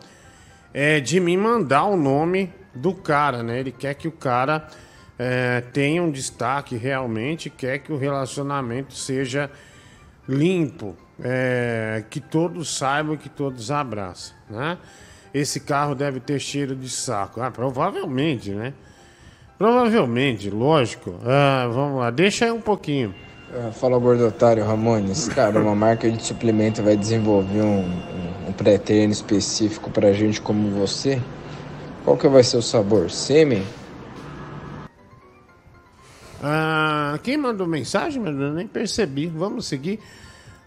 [0.75, 3.59] é, de me mandar o nome do cara, né?
[3.61, 4.67] Ele quer que o cara
[5.19, 9.51] é, tenha um destaque realmente, quer que o relacionamento seja
[10.29, 14.79] limpo, é, que todos saibam, que todos abraçam, né?
[15.35, 17.41] Esse carro deve ter cheiro de saco.
[17.41, 18.73] Ah, provavelmente, né?
[19.59, 21.15] Provavelmente, lógico.
[21.25, 23.15] Ah, vamos lá, deixa aí um pouquinho.
[23.53, 27.81] Ah, Fala gordotário Ramones, cara, uma marca de suplemento vai desenvolver um,
[28.49, 31.21] um, pré-treino específico pra gente como você?
[32.05, 33.11] Qual que vai ser o sabor?
[33.11, 33.65] Sêmen?
[36.41, 39.27] Ah, quem mandou mensagem, mas eu nem percebi.
[39.27, 39.99] Vamos seguir.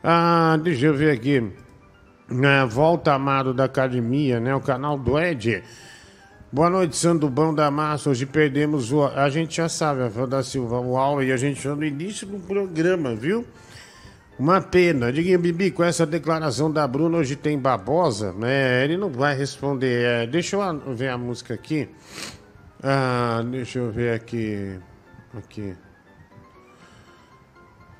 [0.03, 1.51] Ah, deixa eu ver aqui.
[2.29, 4.53] Ah, Volta Amado da Academia, né?
[4.53, 5.63] O canal do Ed.
[6.53, 8.11] Boa noite, Sandubão da Massa.
[8.11, 9.03] Hoje perdemos o.
[9.05, 12.27] A gente já sabe, Rafael da Silva, o aula e a gente foi no início
[12.27, 13.43] do programa, viu?
[14.37, 15.11] Uma pena.
[15.11, 18.83] Diguinho Bibi, com essa declaração da Bruna, hoje tem babosa, né?
[18.83, 20.05] Ele não vai responder.
[20.05, 21.89] É, deixa eu ver a música aqui.
[22.83, 24.79] Ah, deixa eu ver aqui.
[25.35, 25.75] Aqui.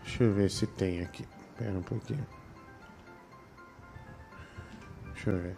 [0.04, 1.26] Deixa eu ver se tem aqui.
[1.50, 2.28] Espera um pouquinho.
[5.12, 5.58] Deixa eu ver.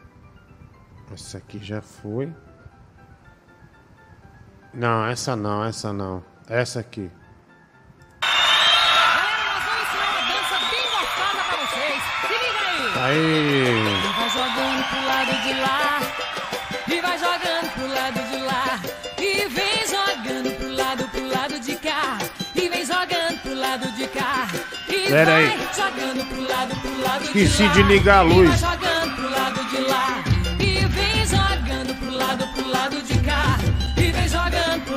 [1.13, 2.31] Essa aqui já foi.
[4.75, 6.23] Não, essa não, essa não.
[6.49, 7.09] Essa aqui.
[10.27, 12.03] dança bem gostosa pra vocês.
[13.01, 13.23] Aí.
[14.17, 16.01] Vai jogando pro lado de lá.
[16.87, 18.79] E vai jogando pro lado de lá.
[19.17, 22.17] E vem jogando pro lado, pro lado de cá.
[22.53, 24.47] E vem jogando pro lado de cá.
[24.89, 25.67] E Pera vai aí.
[25.75, 27.73] jogando pro lado, pro lado Esqueci de lá.
[27.73, 28.39] de ligar a luz.
[28.39, 30.24] E vai jogando pro lado de lá.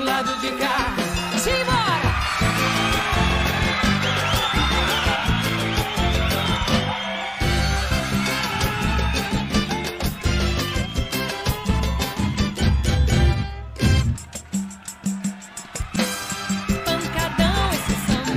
[0.08, 0.94] Lado de cá.
[1.36, 1.98] Simbora!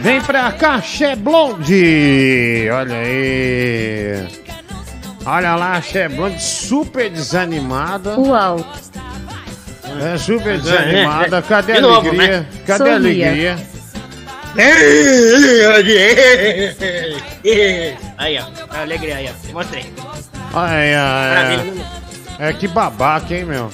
[0.02, 2.68] Vem pra cá, Xé Blonde!
[2.74, 4.28] Olha aí!
[5.24, 8.20] Olha lá, a Xé Blonde super desanimada.
[8.20, 8.66] Uau.
[10.00, 11.42] É super desanimada.
[11.42, 12.40] Cadê a De novo, alegria?
[12.40, 12.46] né?
[12.66, 13.28] Cadê a Sorria.
[13.30, 13.58] alegria?
[18.18, 18.46] Aí, ó.
[18.76, 19.54] A alegria aí, ó.
[19.54, 19.86] Mostrei.
[20.54, 21.86] Ai, ai, Maravilha.
[22.40, 22.50] ai.
[22.50, 23.72] É que babaca, hein, meu?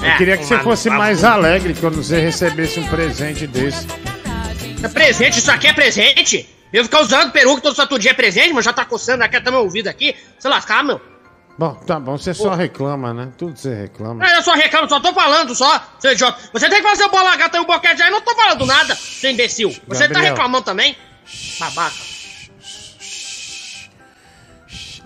[0.00, 3.86] Eu É, queria que você fosse mais alegre quando você recebesse um presente desse.
[4.82, 6.48] É presente, isso aqui é presente?
[6.72, 9.50] Eu ficar usando peruca todo santo dia é presente, mas já tá coçando aqui até
[9.50, 10.14] meu ouvido aqui.
[10.38, 11.00] Se lascar, meu.
[11.58, 13.32] Bom, tá bom, você só reclama, né?
[13.38, 14.22] Tudo você reclama.
[14.24, 16.38] Ah, Eu só reclamo, só tô falando, só, seu idiota.
[16.52, 18.94] Você tem que fazer o bola gata e o boquete aí, não tô falando nada,
[18.94, 19.70] seu imbecil.
[19.88, 20.34] Você tá Gabriel.
[20.34, 20.94] reclamando também?
[21.58, 21.94] Babaca.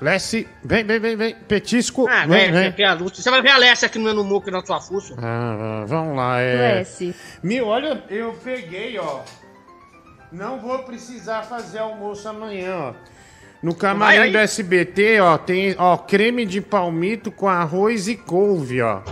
[0.01, 1.35] Lessie, vem, vem, vem, vem.
[1.35, 2.71] Petisco, Ah, vem, vem, vem.
[2.73, 2.87] vem.
[2.87, 3.13] a luz.
[3.17, 5.15] Você vai ver a Alessia aqui no, no muco e na sua fuça.
[5.23, 6.79] Ah, vamos lá, é.
[6.79, 7.15] Lessie.
[7.43, 9.21] Meu, olha, eu peguei, ó.
[10.33, 12.95] Não vou precisar fazer almoço amanhã, ó.
[13.63, 18.81] No Vai camarim do SBT, ó, tem, ó, creme de palmito com arroz e couve,
[18.81, 19.03] ó.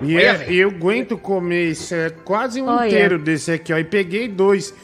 [0.00, 2.86] E Olha, é- eu aguento comer isso, é quase um Olha.
[2.86, 3.78] inteiro desse aqui, ó.
[3.78, 4.74] E peguei dois.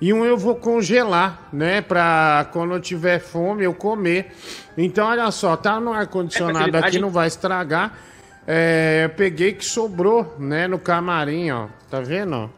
[0.00, 1.82] E um eu vou congelar, né?
[1.82, 4.32] Pra quando eu tiver fome eu comer.
[4.76, 6.98] Então, olha só, tá no ar-condicionado aqui, facilidade.
[7.00, 7.98] não vai estragar.
[8.46, 10.66] É, eu peguei que sobrou, né?
[10.66, 11.66] No camarim, ó.
[11.90, 12.50] Tá vendo?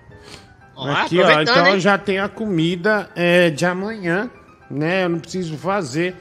[0.76, 0.90] ó?
[0.92, 1.40] Aqui, ó.
[1.42, 1.80] Então eu hein?
[1.80, 4.30] já tenho a comida é, de amanhã,
[4.73, 5.05] né?
[5.05, 6.16] Eu não preciso fazer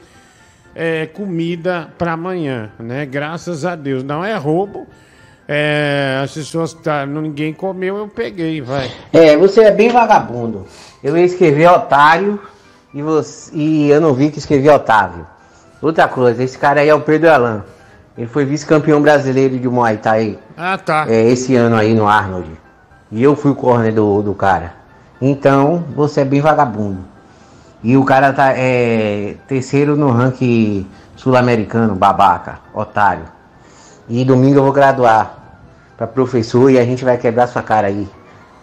[0.74, 3.06] é, comida pra amanhã, né?
[3.06, 4.02] Graças a Deus.
[4.02, 4.86] Não é roubo.
[5.48, 8.90] É, as pessoas tá, ninguém comeu, eu peguei, vai.
[9.12, 10.66] É, você é bem vagabundo.
[11.02, 12.40] Eu ia escrever otário
[12.94, 15.26] e, você, e eu não vi que escrevi Otávio.
[15.80, 17.64] Outra coisa, esse cara aí é o Pedro Alan.
[18.16, 21.06] Ele foi vice-campeão brasileiro de Muay Thai Ah, tá.
[21.08, 22.50] é, esse ano aí no Arnold.
[23.10, 24.74] E eu fui o corner do, do cara.
[25.20, 27.11] Então, você é bem vagabundo.
[27.82, 33.24] E o cara tá é, terceiro no ranking sul-americano, babaca, otário.
[34.08, 35.36] E domingo eu vou graduar
[35.96, 38.08] pra professor e a gente vai quebrar sua cara aí,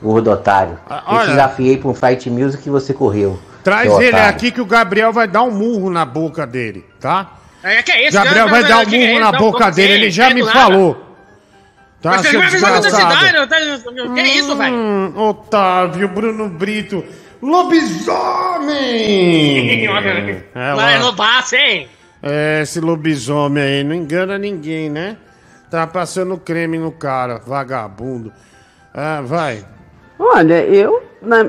[0.02, 0.78] gordo otário.
[0.90, 1.26] Ah, eu olha.
[1.26, 3.40] te desafiei um fight music e você correu.
[3.64, 4.30] Traz ele otário.
[4.30, 7.32] aqui que o Gabriel vai dar um murro na boca dele, tá?
[7.62, 8.14] É, que é isso?
[8.18, 9.32] Gabriel Que- vai dar um que- que é murro isso?
[9.32, 10.54] na boca dele, ele já É me nada.
[10.54, 11.06] falou.
[12.02, 13.48] Tá, Mas você vai avisar da cidade?
[14.14, 14.74] Que é isso, velho?
[14.74, 17.04] Hum, Otávio, Bruno Brito,
[17.42, 19.20] lobisomem!
[20.56, 21.88] É, Lá é passe, hein?
[22.22, 25.18] É, esse lobisomem aí, não engana ninguém, né?
[25.70, 28.32] Tá passando creme no cara, vagabundo.
[28.94, 29.66] Ah, vai.
[30.18, 31.02] Olha, eu,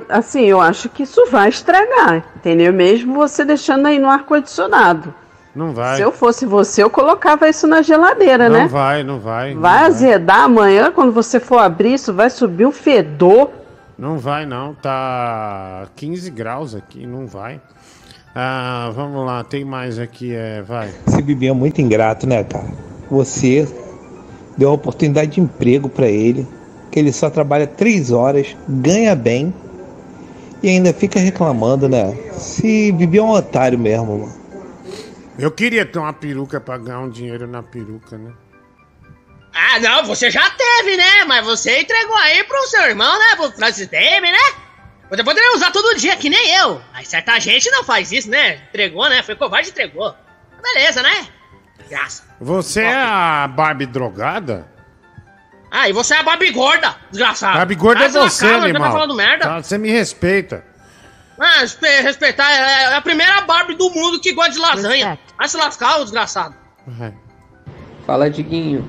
[0.09, 2.72] assim, eu acho que isso vai estragar, entendeu?
[2.72, 5.12] Mesmo você deixando aí no ar-condicionado.
[5.55, 5.97] Não vai.
[5.97, 8.68] Se eu fosse você, eu colocava isso na geladeira, não né?
[8.68, 9.55] vai, não vai.
[9.55, 13.51] não Vai azedar amanhã, quando você for abrir, isso vai subir um fedor.
[14.01, 14.74] Não vai, não.
[14.74, 17.61] Tá 15 graus aqui, não vai.
[18.34, 20.90] Ah, vamos lá, tem mais aqui, é, vai.
[21.07, 22.72] Esse Bibi é muito ingrato, né, cara?
[23.11, 23.68] Você
[24.57, 26.48] deu uma oportunidade de emprego pra ele,
[26.90, 29.53] que ele só trabalha três horas, ganha bem
[30.62, 32.16] e ainda fica reclamando, né?
[32.32, 34.32] Se Bibi é um otário mesmo, mano.
[35.38, 38.30] Eu queria ter uma peruca pra ganhar um dinheiro na peruca, né?
[39.55, 41.24] Ah, não, você já teve, né?
[41.26, 43.36] Mas você entregou aí pro seu irmão, né?
[43.36, 44.38] Pro Francis Dame, né?
[45.11, 46.80] Você poderia usar todo dia, que nem eu.
[46.92, 48.61] Mas certa gente não faz isso, né?
[48.68, 49.22] Entregou, né?
[49.24, 50.14] Foi covarde e entregou.
[50.62, 51.26] Beleza, né?
[51.88, 52.22] Graça.
[52.40, 54.68] Você é a Barbie drogada?
[55.70, 57.57] Ah, e você é a Barbie gorda, desgraçado.
[57.59, 58.82] Barbie gorda ah, é você, Você animal.
[58.82, 59.44] tá falando merda?
[59.44, 60.64] Tá, Você me respeita.
[61.38, 65.18] Ah, respe- respeitar, é é a primeira Barbie do mundo que gosta de lasanha.
[65.38, 66.55] Vai se lascar, ô desgraçado.
[68.07, 68.88] Fala, Diguinho.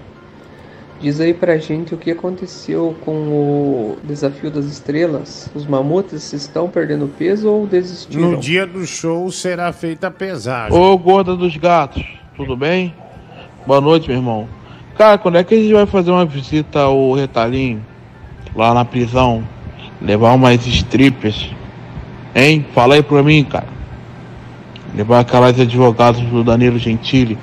[1.01, 5.49] Diz aí pra gente o que aconteceu com o Desafio das Estrelas.
[5.55, 8.31] Os mamutes estão perdendo peso ou desistiram?
[8.31, 10.77] No dia do show será feita a pesagem.
[10.77, 12.05] Ô gorda dos gatos,
[12.37, 12.93] tudo bem?
[13.65, 14.47] Boa noite, meu irmão.
[14.95, 17.83] Cara, quando é que a gente vai fazer uma visita ao retalhinho?
[18.55, 19.43] Lá na prisão?
[19.99, 21.49] Levar umas strippers?
[22.35, 22.63] Hein?
[22.75, 23.67] Fala aí pra mim, cara.
[24.93, 27.39] Levar aquela de advogados do Danilo Gentili.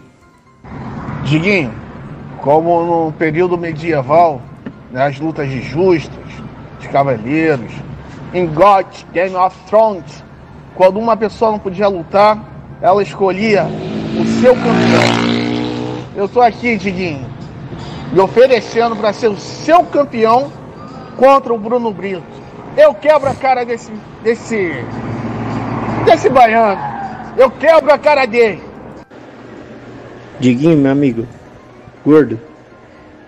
[1.25, 1.73] Diguinho,
[2.49, 4.41] como no período medieval,
[4.91, 6.25] né, as lutas de justas,
[6.81, 7.71] de cavaleiros,
[8.33, 10.25] em God, Game of Thrones,
[10.75, 12.43] quando uma pessoa não podia lutar,
[12.81, 13.67] ela escolhia
[14.19, 16.07] o seu campeão.
[16.17, 17.27] Eu tô aqui, Diguinho,
[18.15, 20.51] me oferecendo para ser o seu campeão
[21.19, 22.23] contra o Bruno Brito.
[22.79, 23.93] Eu quebro a cara desse.
[24.23, 24.73] desse.
[26.07, 26.81] desse baiano.
[27.37, 28.63] Eu quebro a cara dele.
[30.41, 31.27] Diguinho, meu amigo.
[32.09, 32.41] Gordo.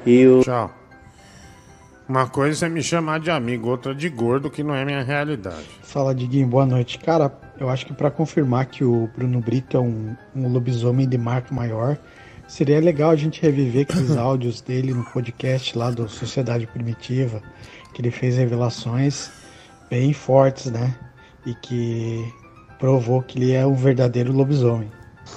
[0.07, 0.41] Eu.
[0.41, 0.71] Tchau.
[2.09, 5.69] Uma coisa é me chamar de amigo, outra de gordo, que não é minha realidade.
[5.83, 6.99] Fala, Diguinho, boa noite.
[6.99, 11.19] Cara, eu acho que pra confirmar que o Bruno Brito é um, um lobisomem de
[11.19, 11.99] marca maior,
[12.49, 17.43] seria legal a gente reviver aqueles áudios dele no podcast lá do Sociedade Primitiva,
[17.93, 19.31] que ele fez revelações
[19.91, 20.97] bem fortes, né?
[21.45, 22.27] E que
[22.79, 24.91] provou que ele é um verdadeiro lobisomem.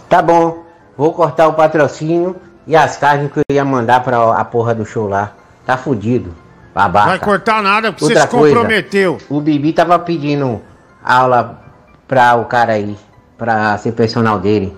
[0.08, 0.64] Tá bom,
[0.96, 4.86] vou cortar o patrocínio e as carnes que eu ia mandar pra a porra do
[4.86, 5.34] show lá.
[5.66, 6.36] Tá fudido,
[6.74, 7.08] babaca.
[7.08, 9.18] Vai cortar nada porque Outra você se coisa, comprometeu.
[9.30, 10.62] O Bibi tava pedindo
[11.04, 11.62] aula
[12.08, 12.98] pra o cara aí,
[13.38, 14.76] pra ser personal dele.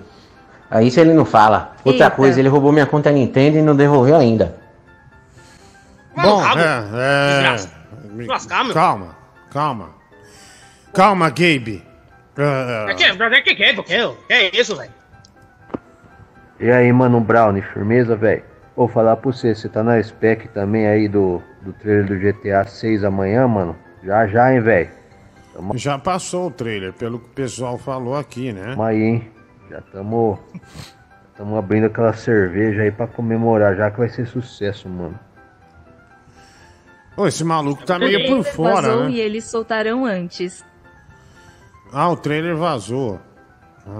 [0.70, 1.72] Aí isso ele não fala.
[1.84, 2.16] Outra Eita.
[2.16, 4.56] coisa, ele roubou minha conta Nintendo e não devolveu ainda.
[6.16, 7.56] Bom, é, é...
[8.72, 9.14] Calma,
[9.50, 9.88] calma.
[10.92, 11.84] Calma, Gabe.
[12.38, 14.90] É que, é que, que, é, que, é, que é isso, velho?
[16.58, 18.42] E aí, mano, Brownie, firmeza, velho?
[18.74, 22.64] Vou falar pra você, você tá na spec também aí do, do trailer do GTA
[22.64, 23.76] 6 amanhã, mano?
[24.02, 24.90] Já já, hein, velho?
[25.74, 28.70] Já passou o trailer, pelo que o pessoal falou aqui, né?
[28.70, 29.30] Tamo aí, hein?
[29.70, 30.38] Já tamo.
[31.36, 35.18] Tamo abrindo aquela cerveja aí pra comemorar, já que vai ser sucesso, mano.
[37.16, 39.10] Ô, esse maluco tá meio por fora, vazou né?
[39.10, 40.64] e eles soltaram antes.
[41.92, 43.20] Ah, o trailer vazou.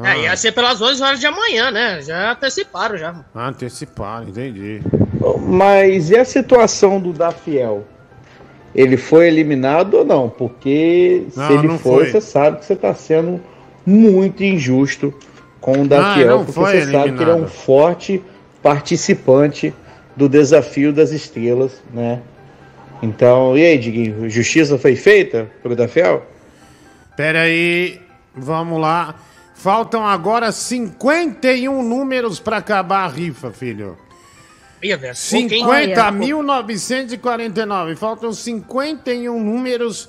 [0.02, 2.00] Ah, É, ia ser pelas 11 horas de amanhã, né?
[2.02, 3.14] Já anteciparam já.
[3.34, 4.80] anteciparam, entendi.
[5.46, 7.84] Mas e a situação do Dafiel?
[8.74, 10.28] Ele foi eliminado ou não?
[10.28, 12.10] Porque Não, se ele não foi, foi.
[12.10, 13.40] você sabe que você está sendo
[13.86, 15.14] muito injusto
[15.60, 17.48] com o Dafiel, não porque você sabe que ele é um eliminado.
[17.48, 18.22] forte
[18.62, 19.72] participante
[20.14, 22.20] do desafio das estrelas, né?
[23.02, 26.24] Então, e aí, Diguinho, justiça foi feita pelo Dafiel?
[27.16, 28.00] Pera aí,
[28.34, 29.14] vamos lá.
[29.56, 33.96] Faltam agora 51 números pra acabar a rifa, filho.
[34.82, 35.14] Ia, velho.
[35.14, 35.94] pouco, hein?
[35.94, 37.96] 50.949.
[37.96, 40.08] Faltam 51 números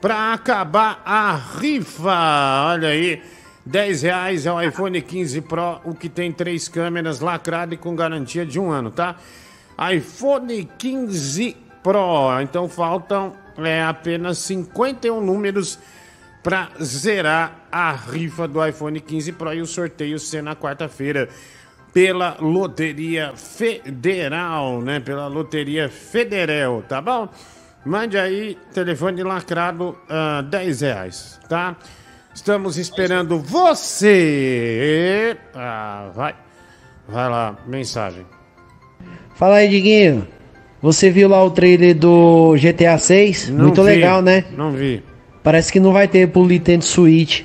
[0.00, 2.66] para acabar a rifa.
[2.66, 3.22] Olha aí.
[3.64, 7.94] 10 reais é o iPhone 15 Pro, o que tem três câmeras lacrado e com
[7.94, 9.16] garantia de um ano, tá?
[9.94, 12.40] iPhone 15 Pro.
[12.42, 15.99] Então faltam é, apenas 51 números para
[16.82, 21.28] zerar a rifa do iPhone 15 Pro e o sorteio ser na quarta-feira
[21.92, 25.00] pela Loteria Federal, né?
[25.00, 27.28] Pela Loteria Federal, tá bom?
[27.84, 31.76] Mande aí, telefone lacrado, ah, 10 reais, tá?
[32.34, 35.36] Estamos esperando você.
[35.54, 36.34] Ah, vai.
[37.08, 38.24] Vai lá, mensagem.
[39.34, 40.28] Fala aí, Diguinho.
[40.80, 43.50] Você viu lá o trailer do GTA 6?
[43.50, 44.44] Não Muito vi, legal, né?
[44.56, 45.02] Não vi.
[45.42, 47.44] Parece que não vai ter pro Nintendo Switch.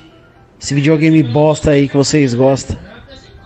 [0.60, 2.76] Esse videogame bosta aí que vocês gostam.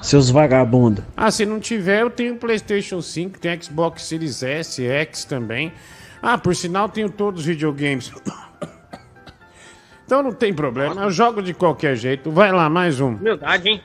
[0.02, 1.04] Seus vagabundos.
[1.16, 5.72] Ah, se não tiver, eu tenho PlayStation 5, tenho Xbox Series S, X também.
[6.22, 8.10] Ah, por sinal, tenho todos os videogames.
[10.06, 12.32] Então não tem problema, eu jogo de qualquer jeito.
[12.32, 13.10] Vai lá, mais um.
[13.10, 13.80] Humildade, hein?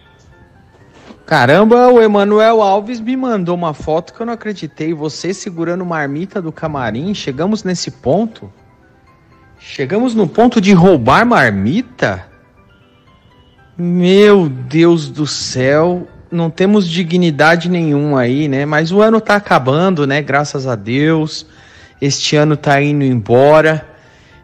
[1.24, 4.92] Caramba, o Emanuel Alves me mandou uma foto que eu não acreditei.
[4.92, 7.14] Você segurando marmita do camarim.
[7.14, 8.52] Chegamos nesse ponto?
[9.68, 12.28] Chegamos no ponto de roubar marmita?
[13.76, 16.08] Meu Deus do céu.
[16.32, 18.64] Não temos dignidade nenhuma aí, né?
[18.64, 20.22] Mas o ano tá acabando, né?
[20.22, 21.48] Graças a Deus.
[22.00, 23.90] Este ano tá indo embora.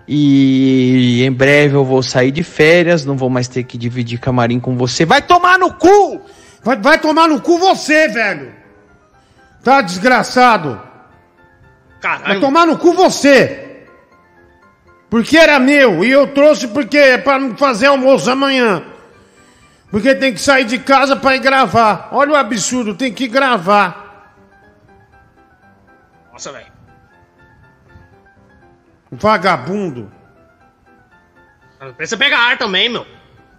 [0.08, 3.06] E em breve eu vou sair de férias.
[3.06, 5.06] Não vou mais ter que dividir camarim com você.
[5.06, 6.20] Vai tomar no cu!
[6.64, 8.52] Vai, vai tomar no cu você, velho!
[9.64, 10.82] Tá desgraçado!
[12.02, 13.61] Vai tomar no cu você!
[15.12, 18.82] Porque era meu e eu trouxe porque é pra não fazer almoço amanhã.
[19.92, 22.08] Porque tem que sair de casa pra ir gravar.
[22.14, 24.32] Olha o absurdo, tem que gravar.
[26.32, 26.72] Nossa, velho.
[29.12, 30.10] Vagabundo.
[31.98, 33.06] Precisa pegar ar também, meu.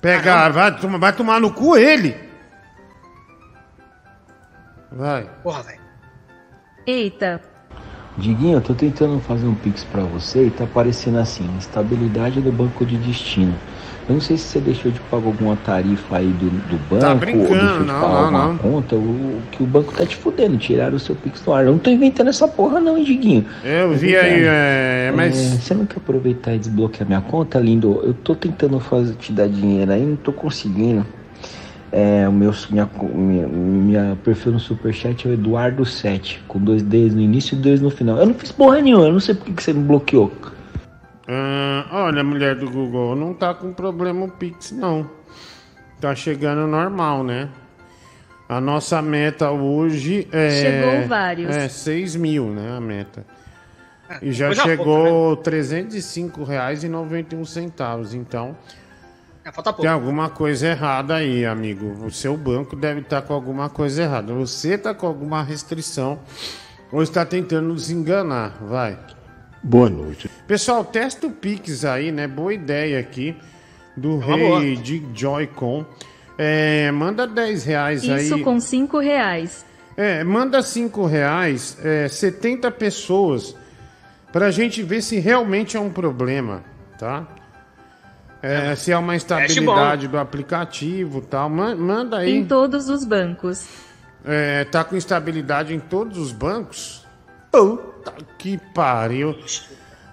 [0.00, 2.16] Pega, vai, toma- vai tomar no cu ele.
[4.90, 5.28] Vai.
[5.42, 5.80] Porra, velho.
[6.86, 7.40] Eita,
[8.15, 12.53] Diguinho, eu tô tentando fazer um pix pra você e tá aparecendo assim, instabilidade do
[12.53, 13.59] banco de destino.
[14.07, 17.15] Eu não sei se você deixou de pagar alguma tarifa aí do, do banco Tá
[17.15, 18.59] ou brincando, deixou de não, pagar não, alguma não.
[18.59, 21.65] conta, o, que o banco tá te fudendo, tiraram o seu pix do ar.
[21.65, 23.47] Eu não tô inventando essa porra não, hein, Diguinho.
[23.63, 24.45] Eu É vi aí, verdade.
[24.45, 28.03] é, mas- você não quer aproveitar e desbloquear minha conta, lindo?
[28.05, 31.07] Eu tô tentando fazer, te dar dinheiro aí, não tô conseguindo.
[31.93, 37.14] É, o meu minha, minha, minha perfil no Superchat é o Eduardo7, com dois Ds
[37.14, 38.16] no início e dois no final.
[38.16, 40.32] Eu não fiz porra nenhuma, eu não sei por que você me bloqueou.
[41.28, 45.07] Ah, olha, mulher do Google, não tá com problema o Pix, não.
[46.01, 47.51] Tá chegando normal, né?
[48.49, 50.51] A nossa meta hoje é.
[50.51, 51.55] Chegou vários.
[51.55, 52.76] É, 6 mil, né?
[52.76, 53.24] A meta.
[54.20, 58.14] E já coisa chegou R$ 305,91 centavos.
[58.14, 58.57] Então,
[59.45, 59.82] É, falta pouco.
[59.82, 62.05] tem alguma coisa errada aí, amigo.
[62.05, 64.32] O seu banco deve estar com alguma coisa errada.
[64.34, 66.20] Você tá com alguma restrição
[66.93, 68.57] ou está tentando nos enganar.
[68.61, 68.99] Vai.
[69.62, 70.30] Boa noite.
[70.47, 72.26] Pessoal, testa o Pix aí, né?
[72.28, 73.36] Boa ideia aqui
[73.97, 74.61] do É uma boa.
[74.61, 75.84] rei de Joy-Con.
[76.38, 78.24] É, manda 10 reais aí.
[78.24, 79.64] Isso com 5 reais.
[79.97, 83.55] É, manda 5 reais, é, 70 pessoas,
[84.32, 86.62] pra gente ver se realmente é um problema,
[86.99, 87.26] tá?
[88.43, 91.49] É, se é uma instabilidade do aplicativo e tal.
[91.49, 92.36] Man- Manda aí.
[92.38, 93.64] Em todos os bancos.
[94.24, 97.07] É, tá com instabilidade em todos os bancos?
[97.51, 99.36] Puta que pariu.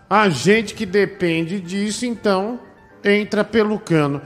[0.09, 2.59] A gente que depende disso, então,
[3.03, 4.21] entra pelo cano.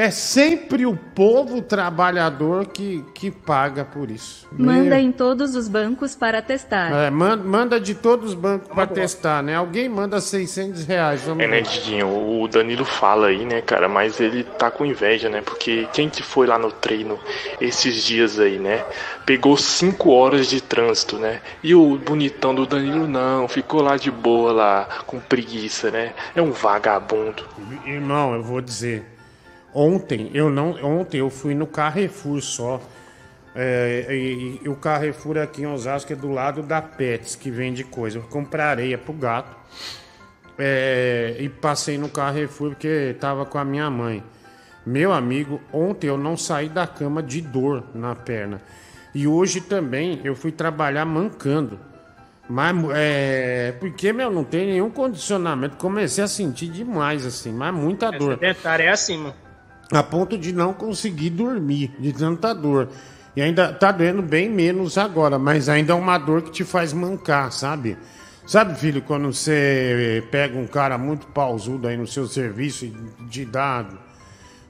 [0.00, 4.46] É sempre o povo trabalhador que, que paga por isso.
[4.52, 6.92] Manda Meu- em todos os bancos para testar.
[6.92, 9.56] É, man- manda de todos os bancos pra testar, né?
[9.56, 11.22] Alguém manda 600 reais.
[11.22, 11.62] Vamos É, né, ver.
[11.68, 12.06] Diguinho?
[12.42, 15.42] O Danilo fala aí, né, cara, mas ele tá com inveja, né?
[15.42, 17.18] Porque quem que foi lá no treino
[17.60, 18.84] esses dias aí, né?
[19.26, 21.40] Pegou cinco horas de trânsito, né?
[21.60, 26.12] E o bonitão do Danilo não, ficou lá de boa lá, com preguiça, né?
[26.36, 27.42] É um vagabundo.
[27.84, 29.17] Irmão, eu vou dizer.
[29.74, 32.80] Ontem eu não, ontem eu fui no Carrefour só.
[33.54, 37.84] É, e, e o Carrefour aqui em Osasco é do lado da Pets, que vende
[37.84, 38.18] coisa.
[38.18, 39.56] Eu comprei areia pro gato.
[40.58, 44.22] É, e passei no Carrefour porque tava com a minha mãe.
[44.84, 48.60] Meu amigo, ontem eu não saí da cama de dor na perna.
[49.14, 51.78] E hoje também eu fui trabalhar mancando.
[52.48, 55.76] Mas, é, porque, meu, não tem nenhum condicionamento.
[55.76, 58.38] Comecei a sentir demais, assim, mas muita dor.
[58.38, 59.34] Sedentário é assim, mano.
[59.92, 62.88] A ponto de não conseguir dormir, de tanta dor.
[63.34, 66.92] E ainda tá doendo bem menos agora, mas ainda é uma dor que te faz
[66.92, 67.96] mancar, sabe?
[68.46, 72.94] Sabe, filho, quando você pega um cara muito pausudo aí no seu serviço e
[73.30, 73.84] te dá.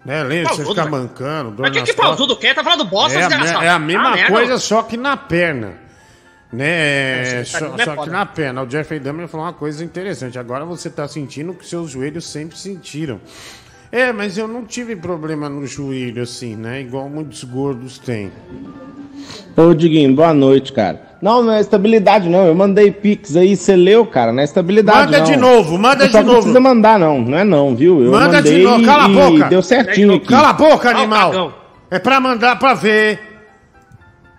[0.05, 0.53] Né, lembra?
[0.55, 2.27] Você Pausudo, fica mancando, dor Mas que nas que pau costas.
[2.27, 2.55] tudo quer?
[2.55, 5.75] Tá falando bosta, É, a- é a mesma Ah, coisa, só que na perna.
[6.53, 7.41] Né?
[7.41, 8.63] É, tá- só é só que na perna.
[8.63, 10.39] O Jeffrey Dahmer falou uma coisa interessante.
[10.39, 13.21] Agora você tá sentindo o que seus joelhos sempre sentiram.
[13.91, 16.81] É, mas eu não tive problema no joelho, assim, né?
[16.83, 18.31] Igual muitos gordos têm.
[19.57, 21.09] Ô, Diguinho, boa noite, cara.
[21.21, 22.47] Não, não é estabilidade, não.
[22.47, 24.33] Eu mandei Pix aí, você leu, cara.
[24.33, 25.25] Não é estabilidade, Manda não.
[25.25, 26.37] de novo, manda de que Não novo.
[26.39, 27.21] precisa mandar, não.
[27.21, 28.03] Não é não, viu?
[28.05, 29.49] Eu Manda de mandei novo, cala a e boca.
[29.49, 30.27] deu certinho aqui.
[30.29, 31.75] Cala a boca, animal.
[31.91, 33.19] É pra mandar pra ver.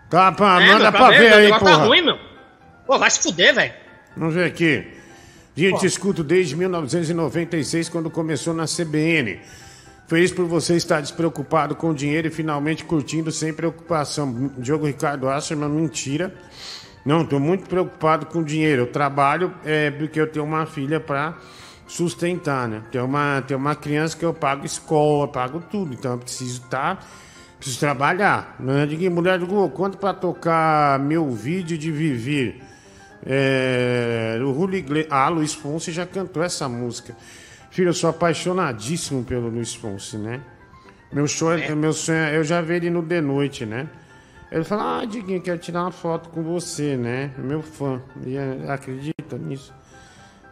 [0.10, 1.78] Tá, pra, É, manda meu, pra ver o aí, negócio porra.
[1.80, 2.18] Tá ruim, meu.
[2.88, 3.74] Pô, vai se fuder, velho.
[4.16, 4.88] Vamos ver aqui.
[5.60, 9.42] Gente, escuto desde 1996, quando começou na CBN.
[10.08, 14.54] Feliz por você estar despreocupado com o dinheiro e finalmente curtindo sem preocupação.
[14.58, 16.34] Diogo Ricardo Asserman, mentira.
[17.06, 18.84] Não, estou muito preocupado com o dinheiro.
[18.84, 21.38] Eu trabalho é, porque eu tenho uma filha para
[21.86, 22.82] sustentar, né?
[22.90, 25.94] Tem uma, tem uma criança que eu pago escola, pago tudo.
[25.94, 27.06] Então eu preciso estar.
[27.58, 28.56] preciso trabalhar.
[28.62, 32.69] Não é de que mulher Google, quanto para tocar meu vídeo de viver?
[33.26, 35.12] É, o Julio Iglesias.
[35.12, 37.16] Ah, Luiz Fonsi já cantou essa música.
[37.72, 40.42] Filho, eu sou apaixonadíssimo pelo Luiz Fonsi, né?
[41.12, 43.88] Meu sonho, meu sonho, é- eu já vi ele no The Noite, né?
[44.52, 47.32] Ele fala, ah, Diguinho, quero tirar uma foto com você, né?
[47.38, 48.02] Meu fã.
[48.26, 49.74] E é, acredita nisso?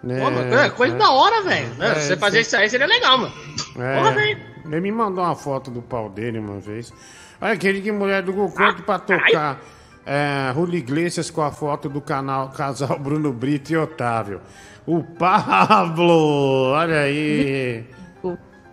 [0.03, 0.19] Né?
[0.19, 1.67] Pô, mano, é coisa da hora, velho.
[1.81, 2.41] É, Se você fazer sim.
[2.47, 3.33] isso aí, seria legal, mano.
[3.79, 4.39] É, Porra, velho.
[4.65, 6.93] ele me mandou uma foto do pau dele uma vez.
[7.41, 9.59] Olha, aquele que mulher do Google quanto pra tocar
[10.07, 14.39] é, Julio Iglesias com a foto do canal Casal Bruno Brito e Otávio.
[14.85, 16.71] O Pablo!
[16.71, 17.85] Olha aí!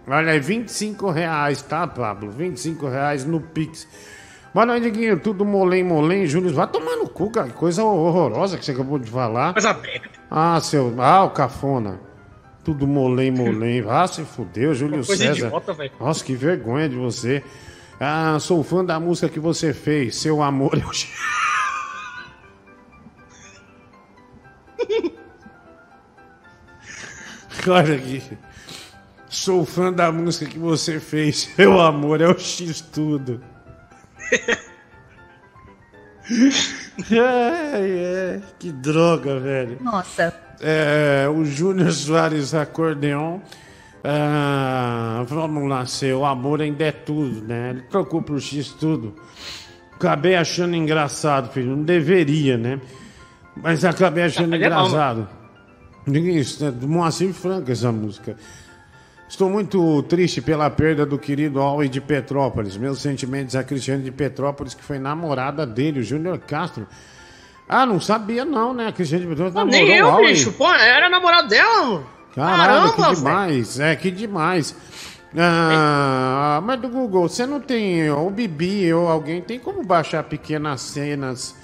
[0.07, 2.31] Olha aí, 25 reais, tá, Pablo?
[2.31, 3.89] 25 reais no Pix.
[4.53, 5.19] Boa noite, Diguinho.
[5.19, 6.27] Tudo molém, molém.
[6.27, 7.49] Júlio, vai tomar no cu, cara.
[7.49, 9.55] Que Coisa horrorosa que você acabou de falar.
[9.55, 10.09] Coisa brega.
[10.31, 10.95] Ah, seu.
[10.99, 11.99] Ah, o cafona.
[12.63, 13.83] Tudo molém, molém.
[13.89, 15.47] Ah, se fudeu, Júlio Coisa César.
[15.47, 15.75] idiota.
[15.99, 17.43] Nossa, que vergonha de você.
[18.01, 20.17] Ah, sou fã da música que você fez.
[20.17, 20.91] Seu amor eu.
[27.73, 28.23] Olha aqui.
[29.29, 31.51] Sou fã da música que você fez.
[31.57, 33.43] Seu amor, é o X tudo.
[37.11, 39.79] ai, ai, que droga, velho.
[39.81, 40.35] Nossa.
[40.61, 43.41] É, o Júnior Soares Acordeon.
[44.07, 47.71] Ah, vamos lá, seu amor ainda é tudo, né?
[47.71, 49.15] Ele trocou pro X tudo.
[49.95, 51.75] Acabei achando engraçado, filho.
[51.75, 52.79] Não deveria, né?
[53.57, 55.29] Mas acabei achando é bom, engraçado.
[56.07, 58.37] Isso, é do Moacir Franco essa música.
[59.27, 62.77] Estou muito triste pela perda do querido Always de Petrópolis.
[62.77, 66.87] Meus sentimentos a Cristiane de Petrópolis, que foi namorada dele, o Júnior Castro.
[67.67, 68.89] Ah, não sabia não, né?
[68.89, 70.53] A Cristiane de Petrópolis Pô, namorou nem eu, bicho.
[70.53, 72.14] Pô, era namorado dela, mano.
[72.35, 73.81] Caralho, que Caramba, demais.
[73.81, 74.75] É, que demais.
[75.37, 80.81] Ah, mas do Google, você não tem, ou Bibi, ou alguém, tem como baixar pequenas
[80.81, 81.57] cenas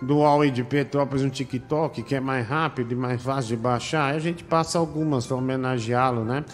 [0.00, 4.10] do Huawei de Petrópolis no TikTok, que é mais rápido e mais fácil de baixar?
[4.10, 6.44] Aí a gente passa algumas para homenageá-lo, né?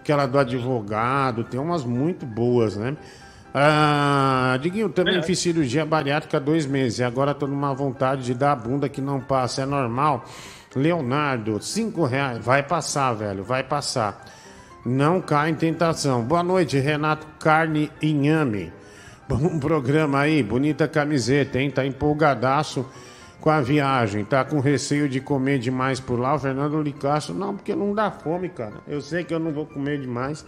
[0.00, 2.96] Aquela do advogado, tem umas muito boas, né?
[3.54, 8.34] Ah, Diguinho, também fiz cirurgia bariátrica há dois meses e agora tô numa vontade de
[8.34, 10.24] dar a bunda que não passa, é normal.
[10.74, 14.24] Leonardo, cinco reais, vai passar, velho, vai passar.
[14.84, 16.22] Não cai em tentação.
[16.22, 18.72] Boa noite, Renato Carne Inhame.
[19.28, 21.70] Bom programa aí, bonita camiseta, hein?
[21.70, 22.84] Tá empolgadaço
[23.40, 24.24] com a viagem.
[24.24, 26.34] Tá com receio de comer demais por lá.
[26.34, 28.76] O Fernando Licasso, não, porque não dá fome, cara.
[28.88, 30.46] Eu sei que eu não vou comer demais.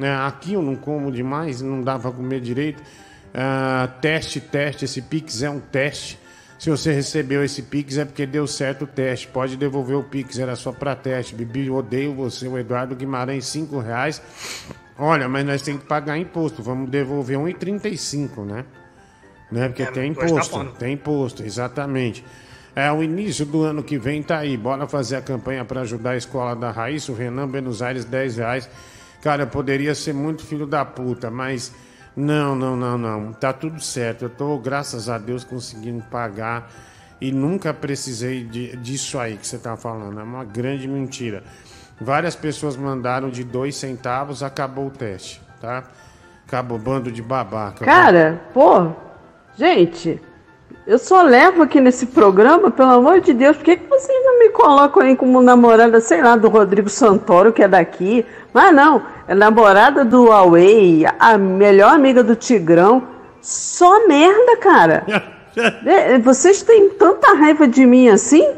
[0.00, 2.82] É, aqui eu não como demais, não dá pra comer direito.
[3.34, 4.84] Ah, teste, teste.
[4.84, 6.19] Esse Pix é um teste.
[6.60, 9.26] Se você recebeu esse Pix é porque deu certo o teste.
[9.28, 11.34] Pode devolver o Pix, era só pra teste.
[11.34, 14.20] Bibi, odeio você, o Eduardo Guimarães, 5 reais.
[14.98, 16.62] Olha, mas nós temos que pagar imposto.
[16.62, 18.66] Vamos devolver 1,35, né?
[19.50, 19.68] né?
[19.68, 20.58] Porque tem depois tá imposto.
[20.58, 20.66] bom.
[20.72, 22.22] tem imposto, exatamente.
[22.76, 24.54] É, o início do ano que vem tá aí.
[24.54, 27.10] Bora fazer a campanha para ajudar a escola da Raíssa.
[27.10, 28.68] O Renan Buenos Aires, 10 reais.
[29.22, 31.72] Cara, eu poderia ser muito filho da puta, mas
[32.16, 33.32] não, não, não, não.
[33.32, 34.22] Tá tudo certo.
[34.22, 36.70] Eu tô, graças a Deus, conseguindo pagar
[37.20, 40.18] e nunca precisei de- disso aí que você tá falando.
[40.20, 41.42] É uma grande mentira.
[42.00, 45.84] Várias pessoas mandaram de dois centavos, acabou o teste, tá?
[46.46, 47.84] Acabou, bando de babaca.
[47.84, 48.90] Cara, pô,
[49.56, 50.20] gente,
[50.90, 54.40] eu só levo aqui nesse programa, pelo amor de Deus, por que, que vocês não
[54.40, 58.26] me colocam aí como namorada, sei lá, do Rodrigo Santoro, que é daqui?
[58.52, 63.06] Mas não, é namorada do Huawei, a melhor amiga do Tigrão.
[63.40, 65.04] Só merda, cara.
[65.84, 68.48] É, Vocês têm tanta raiva de mim assim?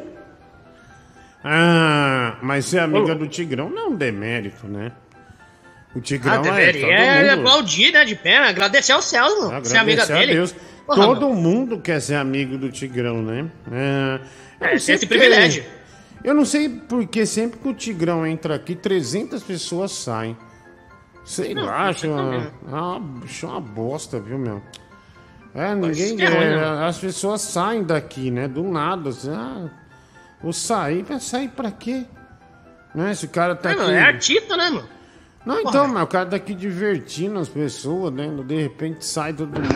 [1.42, 4.92] Ah, mas ser amiga do Tigrão não é um demérito, né?
[5.96, 7.40] O Tigrão Ah, é deveria todo é, mundo.
[7.48, 9.64] aplaudir, né, de pé, agradecer aos céus, mano.
[9.64, 10.34] Ser amiga Agradecer a dele.
[10.34, 10.54] Deus.
[10.86, 13.50] Porra, Todo mundo quer ser amigo do Tigrão, né?
[13.70, 14.20] É,
[14.60, 15.64] É, não esse porque- privilégio.
[16.24, 20.36] Eu não sei porque sempre que o Tigrão entra aqui, 300 pessoas saem.
[21.24, 24.62] Sei Não, lá, acho uma, é uma, acho uma bosta, viu, meu?
[25.54, 26.20] É, ninguém.
[26.20, 26.86] é ruim, é, né?
[26.86, 28.48] as pessoas saem daqui, né?
[28.48, 29.10] Do nada.
[29.10, 29.68] Assim, ah,
[30.42, 31.02] vou sair.
[31.02, 32.04] Vai sair pra quê?
[32.94, 33.10] Né?
[33.12, 33.82] Esse cara tá É, aqui.
[33.82, 34.88] mano, é artista, né, mano?
[35.44, 38.30] Não, então, mas o cara tá aqui divertindo as pessoas, né?
[38.44, 39.74] De repente sai todo mundo.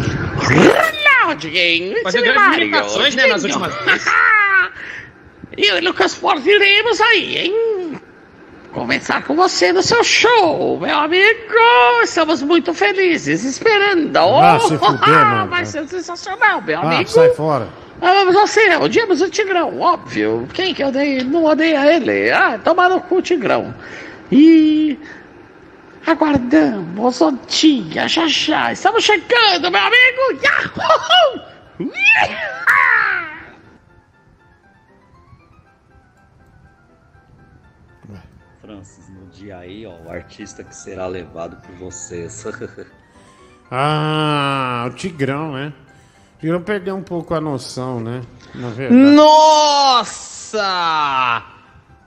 [2.05, 4.07] Fazer grandes imitações, né, nas últimas vezes.
[5.57, 8.01] Eu e Lucas Forte iremos aí, hein?
[8.73, 11.55] Começar com você no seu show, meu amigo!
[12.03, 14.19] Estamos muito felizes, esperando!
[14.19, 15.51] Ah, se fuder, mano.
[15.51, 17.09] Vai ser sensacional, meu Ah, amigo!
[17.09, 17.69] sai fora.
[18.03, 20.47] Ah, mas você, odiamos o Tigrão, óbvio.
[20.53, 22.31] Quem que odeia, não odeia ele?
[22.31, 23.75] Ah, toma no cu, Tigrão.
[24.31, 24.99] E
[26.07, 28.73] aguardamos o dia, já já.
[28.73, 30.41] Estamos chegando, meu amigo.
[30.43, 31.57] Yahoo!
[38.61, 42.45] Francis, no dia aí, ó, o artista que será levado por vocês.
[43.69, 45.73] Ah, o Tigrão, né?
[46.37, 48.23] O Tigrão perdeu um pouco a noção, né?
[48.55, 49.01] Na verdade.
[49.01, 50.63] Nossa!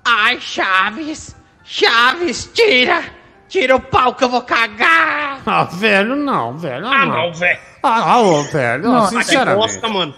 [0.05, 1.35] Ai, Chaves!
[1.65, 3.18] Chaves, tira!
[3.49, 5.41] Tira o pau que eu vou cagar!
[5.45, 6.85] Ah, velho, não, velho.
[6.85, 7.59] Ah, não, velho.
[7.81, 8.83] Ah, ah, ô, velho.
[8.83, 9.57] Nossa, que sinceramente.
[9.57, 10.15] bosta, mano.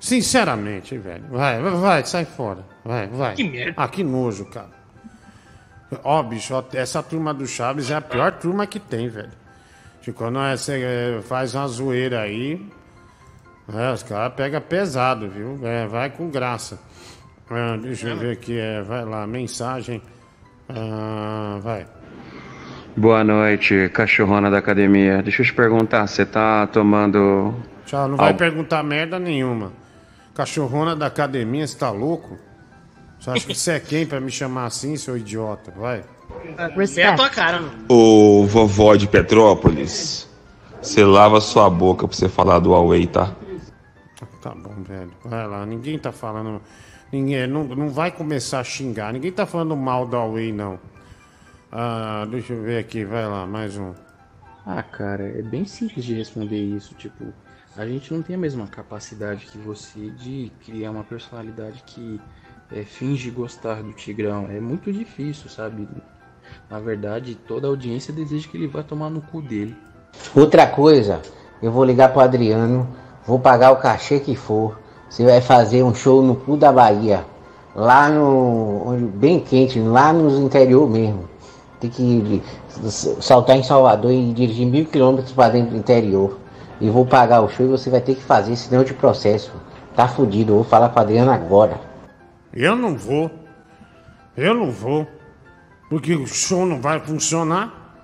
[0.00, 1.24] Sinceramente, velho.
[1.28, 2.64] Vai, vai, vai, sai fora.
[2.84, 3.34] Vai, vai.
[3.34, 3.74] Que merda.
[3.76, 4.70] Ah, que nojo, cara.
[6.04, 9.32] Ó, bicho, ó, essa turma do Chaves é a pior turma que tem, velho.
[10.00, 12.64] Tipo, quando é, você é, faz uma zoeira aí,
[13.74, 15.58] é, os caras pegam pesado, viu?
[15.64, 16.78] É, vai com graça.
[17.50, 20.00] Ah, deixa eu ver aqui, é, vai lá, mensagem.
[20.68, 21.86] Ah, vai.
[22.96, 25.22] Boa noite, cachorrona da academia.
[25.22, 27.54] Deixa eu te perguntar, você tá tomando.
[27.86, 29.72] Tchau, não vai Al- perguntar merda nenhuma.
[30.34, 32.38] Cachorrona da academia, você tá louco?
[33.18, 35.72] Você acha que você é quem pra me chamar assim, seu idiota?
[35.76, 36.04] Vai.
[36.96, 37.72] É a tua cara, mano.
[37.88, 40.28] Ô vovó de Petrópolis,
[40.80, 43.32] você lava sua boca pra você falar do Huawei, tá?
[44.40, 45.10] Tá bom, velho.
[45.24, 46.60] Vai lá, ninguém tá falando.
[47.12, 49.12] Ninguém, não, não vai começar a xingar.
[49.12, 50.78] Ninguém tá falando mal da Huawei, não.
[51.74, 53.94] Ah, deixa eu ver aqui, vai lá, mais um.
[54.66, 56.94] Ah, cara, é bem simples de responder isso.
[56.94, 57.24] Tipo,
[57.74, 62.20] a gente não tem a mesma capacidade que você de criar uma personalidade que
[62.70, 64.48] é, finge gostar do Tigrão.
[64.50, 65.88] É muito difícil, sabe?
[66.68, 69.74] Na verdade, toda a audiência deseja que ele vá tomar no cu dele.
[70.36, 71.22] Outra coisa,
[71.62, 72.86] eu vou ligar pro Adriano,
[73.26, 74.78] vou pagar o cachê que for.
[75.08, 77.24] Você vai fazer um show no cu da Bahia,
[77.74, 79.10] lá no.
[79.14, 81.31] bem quente, lá nos interior mesmo.
[81.82, 82.40] Tem que
[83.20, 86.38] saltar em Salvador e dirigir mil quilômetros para dentro do interior.
[86.80, 89.50] E vou pagar o show e você vai ter que fazer, senão te processo.
[89.96, 91.80] Tá fudido, vou falar com o Adriano agora.
[92.54, 93.28] Eu não vou.
[94.36, 95.08] Eu não vou.
[95.90, 97.98] Porque o show não vai funcionar.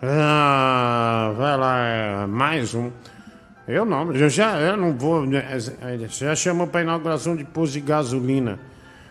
[0.00, 2.92] Ah, vai lá, é, mais um.
[3.66, 5.26] Eu não, eu já eu não vou.
[5.26, 5.44] né,
[6.08, 8.60] já chamou pra inauguração de posto de gasolina.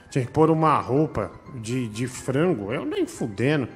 [0.09, 2.71] Tinha que pôr uma roupa de, de frango.
[2.71, 3.67] Eu nem fudendo.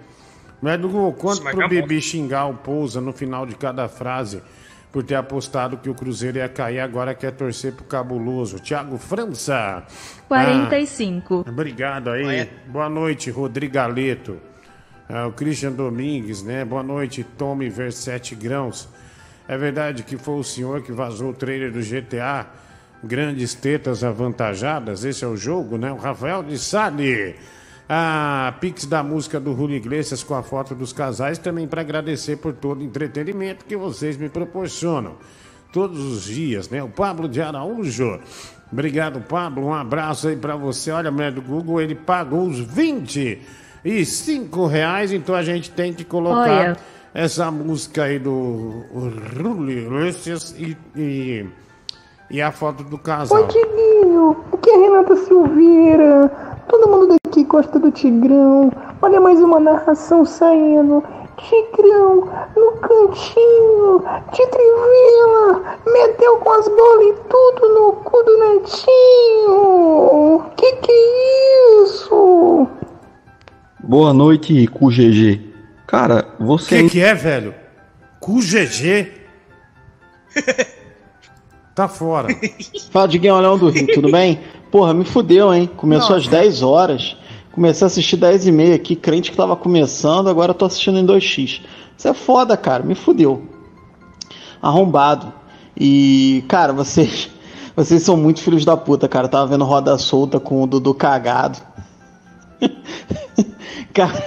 [0.62, 4.44] Mas Google, quanto pro bebê xingar o Pousa no final de cada frase
[4.92, 8.60] por ter apostado que o Cruzeiro ia cair, agora quer torcer pro cabuloso.
[8.60, 9.84] Thiago França.
[10.28, 11.46] 45.
[11.48, 12.50] Ah, obrigado aí.
[12.68, 14.38] Boa noite, Rodrigo Galeto.
[15.10, 16.64] Ah, o Christian Domingues, né?
[16.64, 18.88] Boa noite, Tommy Versete Grãos.
[19.48, 22.46] É verdade que foi o senhor que vazou o trailer do GTA?
[23.04, 25.92] Grandes tetas avantajadas, esse é o jogo, né?
[25.92, 27.36] O Rafael de Sade.
[27.94, 32.38] A Pix da música do Julio Iglesias com a foto dos casais, também para agradecer
[32.38, 35.16] por todo o entretenimento que vocês me proporcionam
[35.74, 36.82] todos os dias, né?
[36.82, 38.18] O Pablo de Araújo.
[38.72, 39.66] Obrigado, Pablo.
[39.66, 40.90] Um abraço aí para você.
[40.90, 46.06] Olha, a mulher do Google, ele pagou os 25 reais, então a gente tem que
[46.06, 46.78] colocar Olha.
[47.14, 48.86] essa música aí do
[49.36, 51.46] Julio Iglesias e, e,
[52.30, 53.42] e a foto do casal.
[53.42, 54.46] Oi, Tiguinho.
[54.54, 56.51] Aqui é Renata Silveira.
[56.72, 58.72] Todo mundo daqui gosta do Tigrão.
[59.02, 61.04] Olha mais uma narração saindo.
[61.36, 64.02] Tigrão, no cantinho,
[64.32, 69.60] de trivela, meteu com as bolas e tudo no cu do netinho.
[70.56, 72.66] Que que é isso?
[73.84, 75.42] Boa noite, cu GG.
[75.86, 76.84] Cara, você.
[76.84, 77.54] Que que é, velho?
[78.22, 79.12] Cu GG?
[81.74, 82.28] Tá fora.
[82.92, 84.40] Fala, Diguinho Leão do Rio, tudo bem?
[84.70, 85.70] Porra, me fudeu, hein?
[85.78, 87.16] Começou às 10 horas.
[87.52, 90.98] Comecei a assistir 10 e meia aqui, crente que tava começando, agora eu tô assistindo
[90.98, 91.62] em 2x.
[91.98, 93.44] Isso é foda, cara, me fudeu.
[94.62, 95.34] Arrombado.
[95.78, 97.30] E, cara, vocês.
[97.74, 99.28] Vocês são muito filhos da puta, cara.
[99.28, 101.58] Eu tava vendo roda solta com o Dudu cagado.
[103.94, 104.22] cara,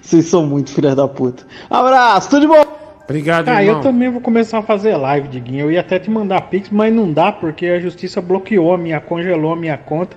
[0.00, 1.46] vocês são muito filhos da puta.
[1.68, 2.61] Abraço, tudo de bom!
[3.04, 5.66] Obrigado, Ah, eu também vou começar a fazer live, Diguinho.
[5.66, 9.00] Eu ia até te mandar pix, mas não dá porque a justiça bloqueou a minha,
[9.00, 10.16] congelou a minha conta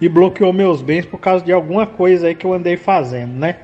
[0.00, 3.56] e bloqueou meus bens por causa de alguma coisa aí que eu andei fazendo, né?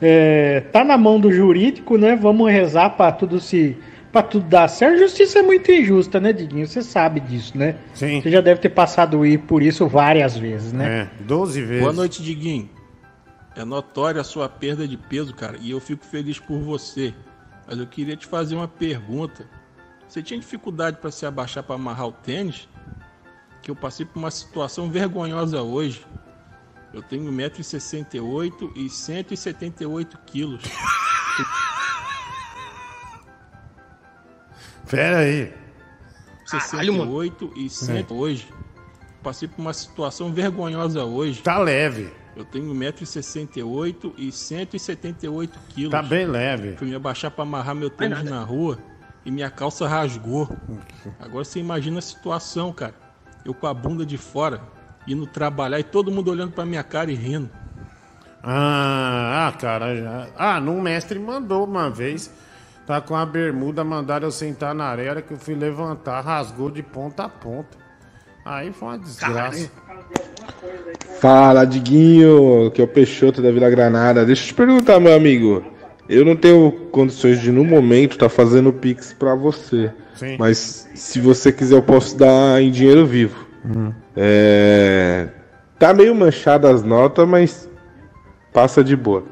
[0.00, 2.16] É, tá na mão do jurídico, né?
[2.16, 3.76] Vamos rezar pra tudo se
[4.12, 4.94] para tudo dar certo.
[4.94, 6.66] A justiça é muito injusta, né, Diguinho?
[6.66, 7.76] Você sabe disso, né?
[7.92, 8.22] Sim.
[8.22, 11.08] Você já deve ter passado por isso várias vezes, né?
[11.20, 11.82] É, 12 vezes.
[11.82, 12.70] Boa noite, Diguinho.
[13.54, 17.12] É notória a sua perda de peso, cara, e eu fico feliz por você.
[17.66, 19.48] Mas eu queria te fazer uma pergunta.
[20.08, 22.68] Você tinha dificuldade para se abaixar para amarrar o tênis?
[23.60, 26.06] Que eu passei por uma situação vergonhosa hoje.
[26.92, 30.62] Eu tenho 1,68m e 178 quilos.
[34.88, 35.52] Pera aí.
[36.46, 38.48] 68 e 100 hoje.
[39.22, 41.42] Passei por uma situação vergonhosa hoje.
[41.42, 42.12] Tá leve.
[42.36, 45.90] Eu tenho 1,68m e 178 quilos.
[45.90, 46.76] Tá bem leve.
[46.76, 48.78] Fui me abaixar pra amarrar meu tênis na rua
[49.24, 50.48] e minha calça rasgou.
[51.18, 52.94] Agora você imagina a situação, cara.
[53.44, 54.60] Eu com a bunda de fora,
[55.06, 57.48] indo trabalhar e todo mundo olhando pra minha cara e rindo.
[58.42, 59.96] Ah, ah, cara.
[59.96, 62.30] já- Ah, no mestre mandou uma vez.
[62.86, 65.20] Tá com a bermuda, mandaram eu sentar na areia.
[65.22, 67.76] Que eu fui levantar, rasgou de ponta a ponta.
[68.44, 69.70] Aí foi uma desgraça.
[71.20, 74.24] Fala, Diguinho, que é o Peixoto da Vila Granada.
[74.24, 75.62] Deixa eu te perguntar, meu amigo.
[76.08, 79.92] Eu não tenho condições de, no momento, estar fazendo Pix pra você.
[80.14, 80.36] Sim.
[80.38, 83.46] Mas se você quiser, eu posso dar em dinheiro vivo.
[84.16, 85.28] É...
[85.78, 87.68] Tá meio manchada as notas, mas
[88.52, 89.24] passa de boa.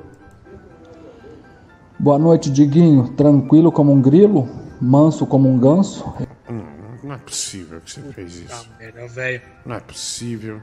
[1.98, 3.08] Boa noite, Diguinho.
[3.16, 4.48] Tranquilo como um grilo,
[4.80, 6.04] manso como um ganso.
[6.50, 6.60] Hum,
[7.04, 8.70] não é possível que você fez isso.
[8.78, 9.42] Merda, velho.
[9.66, 10.62] Não é possível.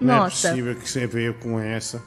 [0.00, 0.48] Não Nossa.
[0.48, 2.00] é possível que você veio com essa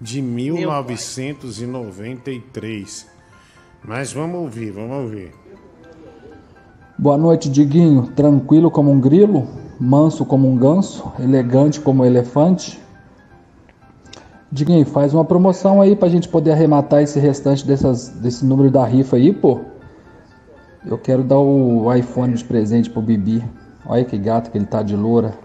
[0.00, 3.06] de 1993.
[3.82, 5.32] Mas vamos ouvir, vamos ouvir.
[6.98, 8.08] Boa noite, Diguinho.
[8.08, 9.48] Tranquilo como um grilo,
[9.80, 12.78] manso como um ganso, elegante como um elefante.
[14.52, 18.84] Diguinho, faz uma promoção aí pra gente poder arrematar esse restante dessas, desse número da
[18.84, 19.64] rifa aí, pô.
[20.86, 23.42] Eu quero dar o iPhone de presente pro Bibi.
[23.84, 25.36] Olha que gato que ele tá de loura.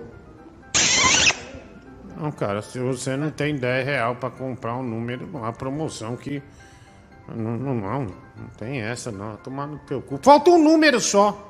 [2.16, 6.44] Não, cara, se você não tem 10 real pra comprar um número, uma promoção que.
[7.28, 9.36] Não, não, não, não tem essa, não.
[9.38, 10.20] Tomar no teu cu.
[10.22, 11.48] Falta um número só.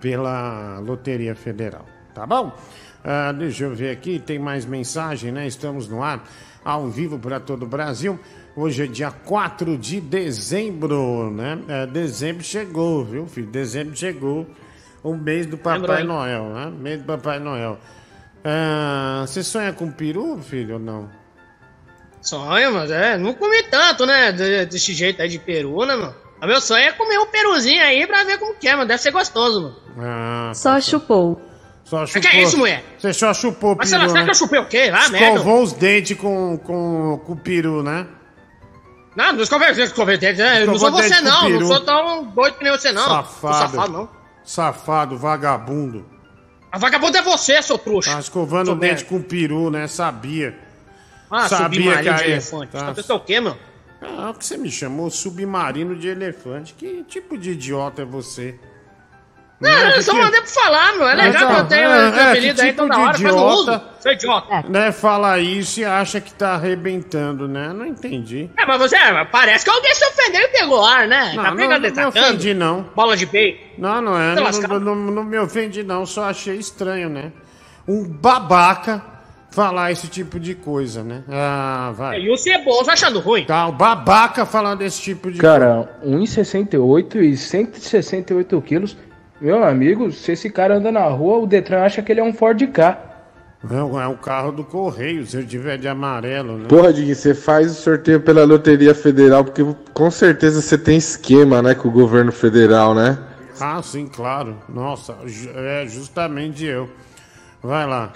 [0.00, 2.56] pela Loteria Federal, tá bom?
[3.02, 5.46] Ah, deixa eu ver aqui, tem mais mensagem, né?
[5.46, 6.22] Estamos no ar,
[6.64, 8.20] ao vivo para todo o Brasil.
[8.54, 11.58] Hoje é dia 4 de dezembro, né?
[11.66, 13.46] É, dezembro chegou, viu, filho?
[13.46, 14.46] Dezembro chegou.
[15.02, 16.02] O mês do Papai?
[16.04, 16.72] Noel, né?
[16.78, 17.78] Mês do Papai Noel.
[18.44, 21.08] Ah, você sonha com peru, filho, ou não?
[22.22, 24.30] Sonho, mas é, não comi tanto, né?
[24.32, 26.14] de- Desse jeito aí de peru, né, mano?
[26.42, 28.88] O meu sonho é comer um peruzinho aí pra ver como que é, mano.
[28.88, 29.76] Deve ser gostoso, mano.
[29.98, 31.40] Ah, Só chupou.
[31.84, 32.84] Só Que que é isso, mulher?
[32.98, 34.24] Você só chupou o Mas peru, será será né?
[34.26, 34.90] que eu chupei o quê?
[34.94, 35.26] Ah, merda.
[35.38, 38.06] Escovou os dentes com, com, com o peru, né?
[39.16, 40.64] Não, não escovei, não escovei dentes, né?
[40.64, 41.48] Não sou você, não.
[41.48, 43.02] Não sou tão doido que nem você, não.
[43.02, 43.28] Safado.
[43.40, 44.08] Sou safado, não.
[44.50, 46.04] Safado, vagabundo.
[46.72, 48.10] A vagabundo é você, seu trouxa.
[48.14, 49.86] Tá escovando o dente com peru, né?
[49.86, 50.58] Sabia.
[51.30, 52.72] Ah, Sabia submarino que de elefante.
[52.72, 52.78] tá.
[52.86, 52.92] Tá.
[52.92, 53.56] Você é o quê, mano?
[54.02, 55.08] Ah, o que você me chamou?
[55.08, 56.74] Submarino de elefante.
[56.74, 58.58] Que tipo de idiota é você?
[59.60, 61.06] Não, eu só mandei pra falar, meu.
[61.08, 63.18] É legal Então, que eu tenho é, esse é, apelido aí tipo toda de hora,
[63.18, 63.62] mas não uso.
[63.62, 63.84] idiota?
[64.00, 64.64] Sou idiota.
[64.68, 67.70] Né, fala isso e acha que tá arrebentando, né?
[67.74, 68.48] Não entendi.
[68.58, 68.96] É, mas você,
[69.30, 71.32] parece que alguém se ofendeu e pegou ar, né?
[71.34, 72.82] Não, tá não, pegando, não me ofendi, não.
[72.96, 73.60] Bola de peito.
[73.78, 74.34] Não, não é.
[74.34, 76.06] Não, não, não- não me ofendi, não.
[76.06, 77.30] Só achei estranho, né?
[77.86, 79.02] Um babaca
[79.50, 81.22] falar esse tipo de coisa, né?
[81.30, 82.20] Ah, vai.
[82.20, 83.44] E o Ceboso achando ruim.
[83.44, 88.96] Tá, o babaca falando desse tipo de Cara, 1,68 e 168 quilos.
[89.40, 92.32] Meu amigo, se esse cara anda na rua, o Detran acha que ele é um
[92.32, 93.10] Ford K.
[93.62, 96.66] Não, é o carro do correio, se eu tiver de amarelo, né?
[96.68, 99.62] Porra, Diguinho, você faz o sorteio pela Loteria Federal, porque
[99.92, 103.18] com certeza você tem esquema, né, com o governo federal, né?
[103.60, 104.56] Ah, sim, claro.
[104.66, 105.14] Nossa,
[105.54, 106.88] é justamente eu.
[107.62, 108.12] Vai lá.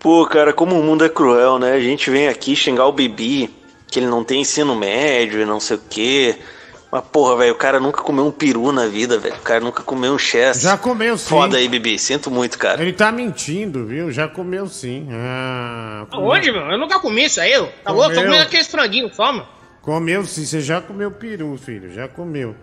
[0.00, 1.72] Pô, cara, como o mundo é cruel, né?
[1.72, 3.48] A gente vem aqui xingar o Bibi,
[3.86, 6.36] que ele não tem ensino médio e não sei o quê.
[6.96, 9.34] Mas, porra, velho, o cara nunca comeu um peru na vida, velho.
[9.34, 10.62] O cara nunca comeu um chess.
[10.62, 11.28] Já comeu sim.
[11.28, 11.98] Foda aí, Bibi.
[11.98, 12.80] Sinto muito, cara.
[12.80, 14.10] Ele tá mentindo, viu?
[14.10, 15.06] Já comeu sim.
[15.12, 16.32] Ah, comeu.
[16.32, 16.62] Aonde, meu?
[16.62, 17.52] Eu nunca comi isso aí.
[17.52, 17.70] eu.
[17.84, 18.08] Tá louco?
[18.08, 18.24] Tô Comeu.
[18.30, 19.46] comendo aqueles franguinhos só, mano.
[19.82, 21.92] Comeu sim, você já comeu peru, filho.
[21.92, 22.56] Já comeu.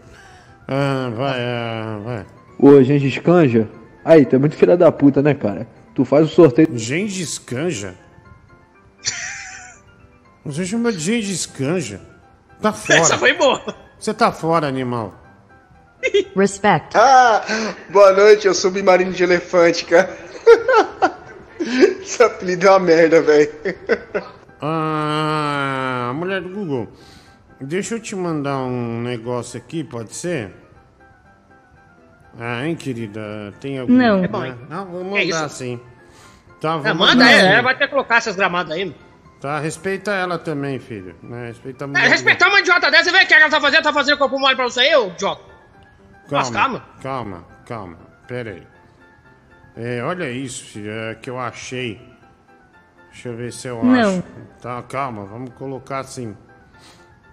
[0.68, 2.26] Ah, vai, ah, vai.
[2.57, 3.69] Ô, Gengis Canja.
[4.03, 5.68] Aí, tu é muito filha da puta, né, cara?
[5.93, 6.69] Tu faz o sorteio.
[6.76, 7.93] Gengis Canja?
[10.43, 12.01] Você chama de Gengis Canja?
[12.60, 12.97] Tá fora.
[12.99, 13.61] Essa foi boa.
[14.03, 15.13] Você tá fora, animal.
[16.35, 16.89] Respect.
[16.97, 17.41] Ah,
[17.89, 20.13] boa noite, eu sou submarino de elefante, cara.
[22.01, 23.49] Esse apelido é uma merda, velho.
[24.61, 26.89] Ah, mulher do Google,
[27.61, 30.51] deixa eu te mandar um negócio aqui, pode ser?
[32.38, 33.53] Ah, hein, querida?
[33.61, 33.93] Tem algum...
[33.93, 34.21] Não.
[34.21, 34.57] É bom, hein?
[34.69, 35.49] Não, vou É mandar isso.
[35.55, 35.80] sim.
[36.59, 37.45] Tá, vou É, manda mandar sim.
[37.45, 38.97] ela vai ter que colocar essas gramadas aí, mano.
[39.43, 41.17] Tá, respeita ela também, filho.
[41.21, 41.47] Né?
[41.47, 42.07] Respeita a É, mulher.
[42.07, 43.83] respeitar uma idiota dessa, vê o que ela tá fazendo?
[43.83, 45.41] Tá fazendo corpo mole pra você aí, ô idiota?
[46.31, 46.85] Mas Calma, calma.
[47.01, 47.97] calma, calma.
[48.25, 48.63] Pera aí.
[49.75, 51.99] É, olha isso, filho, é, que eu achei.
[53.11, 53.99] Deixa eu ver se eu Não.
[54.19, 54.23] acho.
[54.61, 56.37] Tá, calma, vamos colocar assim.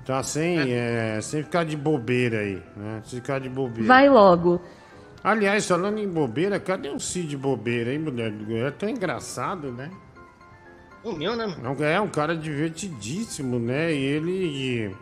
[0.04, 3.02] Tá sem, é, sem ficar de bobeira aí, né?
[3.04, 3.86] Sem ficar de bobeira.
[3.86, 4.60] Vai logo.
[5.22, 8.32] Aliás, falando em bobeira, cadê o Cid Bobeira, hein, mulher?
[8.66, 9.90] É tão engraçado, né?
[11.02, 11.62] O meu, né, mano?
[11.76, 13.92] Não, É um cara divertidíssimo, né?
[13.92, 14.96] E ele.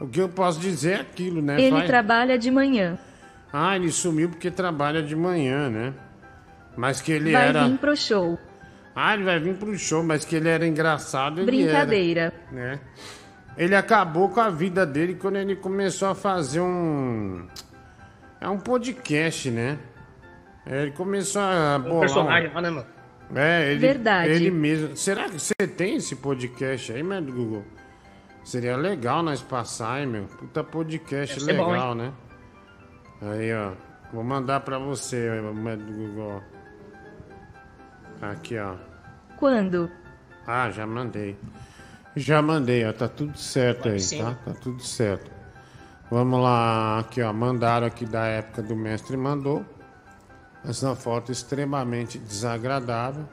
[0.00, 1.60] O que eu posso dizer é aquilo, né?
[1.60, 2.98] Ele Faz- trabalha de manhã.
[3.52, 5.94] Ah, ele sumiu porque trabalha de manhã, né?
[6.76, 7.66] Mas que ele Vai era.
[7.68, 8.38] vir pro show.
[8.94, 12.34] Ah, ele vai vir pro show, mas que ele era engraçado, ele Brincadeira.
[12.50, 12.52] era.
[12.52, 12.80] Né?
[13.56, 17.46] Ele acabou com a vida dele quando ele começou a fazer um.
[18.40, 19.78] É um podcast, né?
[20.66, 21.76] Ele começou a.
[21.78, 22.86] Um bolar personagem lá, né, mano?
[23.34, 24.30] É, ele, Verdade.
[24.30, 24.96] ele mesmo.
[24.96, 27.64] Será que você tem esse podcast aí, meu Google?
[28.44, 30.24] Seria legal nós passar, hein, meu?
[30.24, 32.12] Puta podcast Deve ser bom, legal, né?
[33.20, 33.72] Aí, ó.
[34.12, 36.42] Vou mandar pra você, meu Google.
[38.22, 38.76] Aqui, ó.
[39.36, 39.90] Quando?
[40.46, 41.36] Ah, já mandei.
[42.14, 42.92] Já mandei, ó.
[42.92, 44.34] Tá tudo certo aí, tá?
[44.44, 45.30] Tá tudo certo.
[46.08, 47.32] Vamos lá, aqui, ó.
[47.32, 49.66] Mandaram aqui da época do mestre mandou.
[50.68, 53.24] Essa foto extremamente desagradável.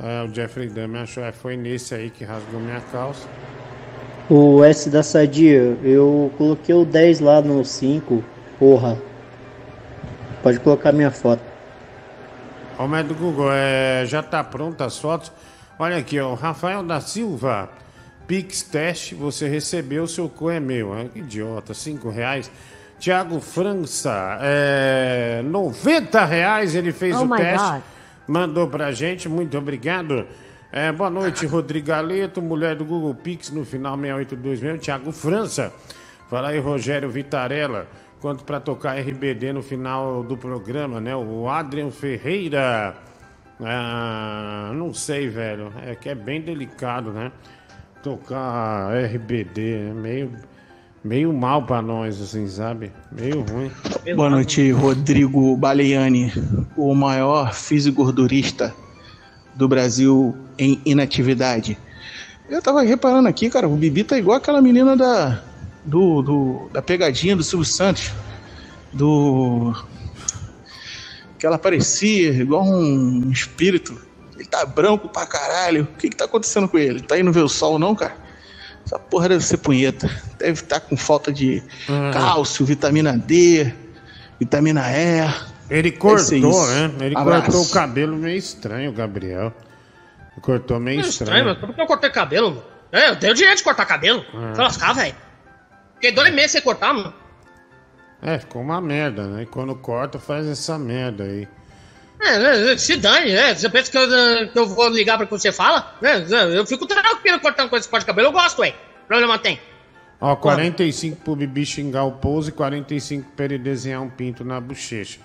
[0.00, 3.28] É, o Jeffrey Dahmer achou, é, foi nesse aí que rasgou minha calça.
[4.30, 8.24] O S da Sadia, eu coloquei o 10 lá no 5,
[8.58, 8.98] porra.
[10.42, 11.42] Pode colocar minha foto.
[12.88, 15.30] Mas do Google, é, já tá pronta as fotos.
[15.78, 17.68] Olha aqui, ó, Rafael da Silva,
[18.26, 20.92] Pix Teste, você recebeu, seu cu é meu.
[20.92, 22.50] Ah, que idiota, cinco reais.
[23.02, 27.68] Tiago França, é, 90 reais ele fez Oh o teste.
[27.68, 27.82] God.
[28.28, 30.24] Mandou pra gente, muito obrigado.
[30.70, 35.74] É, boa noite, Rodrigo Galeto, mulher do Google Pix no final 682 Tiago França.
[36.30, 37.88] Fala aí, Rogério Vitarella.
[38.20, 41.16] Quanto pra tocar RBD no final do programa, né?
[41.16, 42.94] O Adrian Ferreira.
[43.60, 45.72] Ah, não sei, velho.
[45.84, 47.32] É que é bem delicado, né?
[48.00, 50.32] Tocar RBD, é meio,
[51.04, 52.92] meio mal pra nós, assim, sabe?
[53.10, 53.70] Meio ruim.
[54.14, 56.32] Boa noite, Rodrigo Baleani,
[56.76, 58.74] o maior fisiculturista
[59.54, 61.78] do Brasil em inatividade.
[62.48, 65.42] Eu tava reparando aqui, cara, o Bibi tá igual aquela menina da,
[65.84, 68.10] do, do- da pegadinha do Silvio Santos.
[68.92, 69.74] Do.
[71.38, 73.98] Que ela parecia igual um espírito.
[74.36, 75.84] Ele tá branco pra caralho.
[75.84, 77.00] O que que tá acontecendo com ele?
[77.00, 78.14] Tá indo ver o sol, não, cara?
[78.84, 80.08] Essa porra deve ser punheta.
[80.38, 81.62] Deve estar com falta de
[82.12, 83.72] cálcio, vitamina D,
[84.40, 85.52] vitamina E.
[85.70, 86.66] Ele cortou, isso.
[86.66, 87.06] né?
[87.06, 87.42] Ele Abraço.
[87.44, 89.52] cortou o cabelo meio estranho, Gabriel.
[90.42, 91.30] Cortou meio É estranho.
[91.30, 92.62] estranho, mas por que eu cortei cabelo, mano?
[92.90, 94.22] É, eu tenho o direito de cortar cabelo.
[94.34, 94.52] É.
[94.54, 95.14] Vai lascar, velho.
[95.94, 97.14] Fiquei dois meses sem cortar, mano.
[98.20, 99.42] É, ficou uma merda, né?
[99.44, 101.48] E quando corta, faz essa merda aí.
[102.22, 103.54] É, é, se dane, né?
[103.54, 105.94] Você pensa que eu, eh, que eu vou ligar pra que você fala?
[106.54, 108.28] Eu fico tranquilo cortando com esse corte de cabelo.
[108.28, 108.74] Eu gosto, ué.
[109.08, 109.58] Problema tem.
[110.20, 114.60] Ó, 45 pro Bibi xingar o pose e 45 pra ele desenhar um pinto na
[114.60, 115.18] bochecha.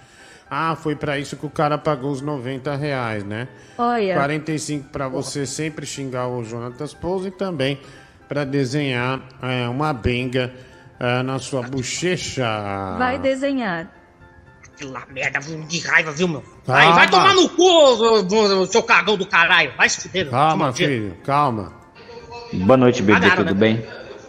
[0.50, 3.48] Ah, foi pra isso que o cara pagou os 90 reais, né?
[3.78, 4.16] Olha.
[4.16, 7.80] 45 pra você sempre xingar o Jonatas Pose e também
[8.28, 10.52] pra desenhar é, uma benga
[11.00, 12.48] é, na sua bochecha.
[12.98, 13.97] Vai desenhar.
[14.78, 16.44] Aquela merda de raiva, viu, meu?
[16.64, 16.84] Calma.
[16.84, 19.74] Vai, vai tomar no cu, seu cagão do caralho.
[19.76, 20.30] Vai se fuder.
[20.30, 21.74] Calma, filho, calma.
[22.54, 23.60] Boa noite, bebê, tudo né?
[23.60, 23.86] bem?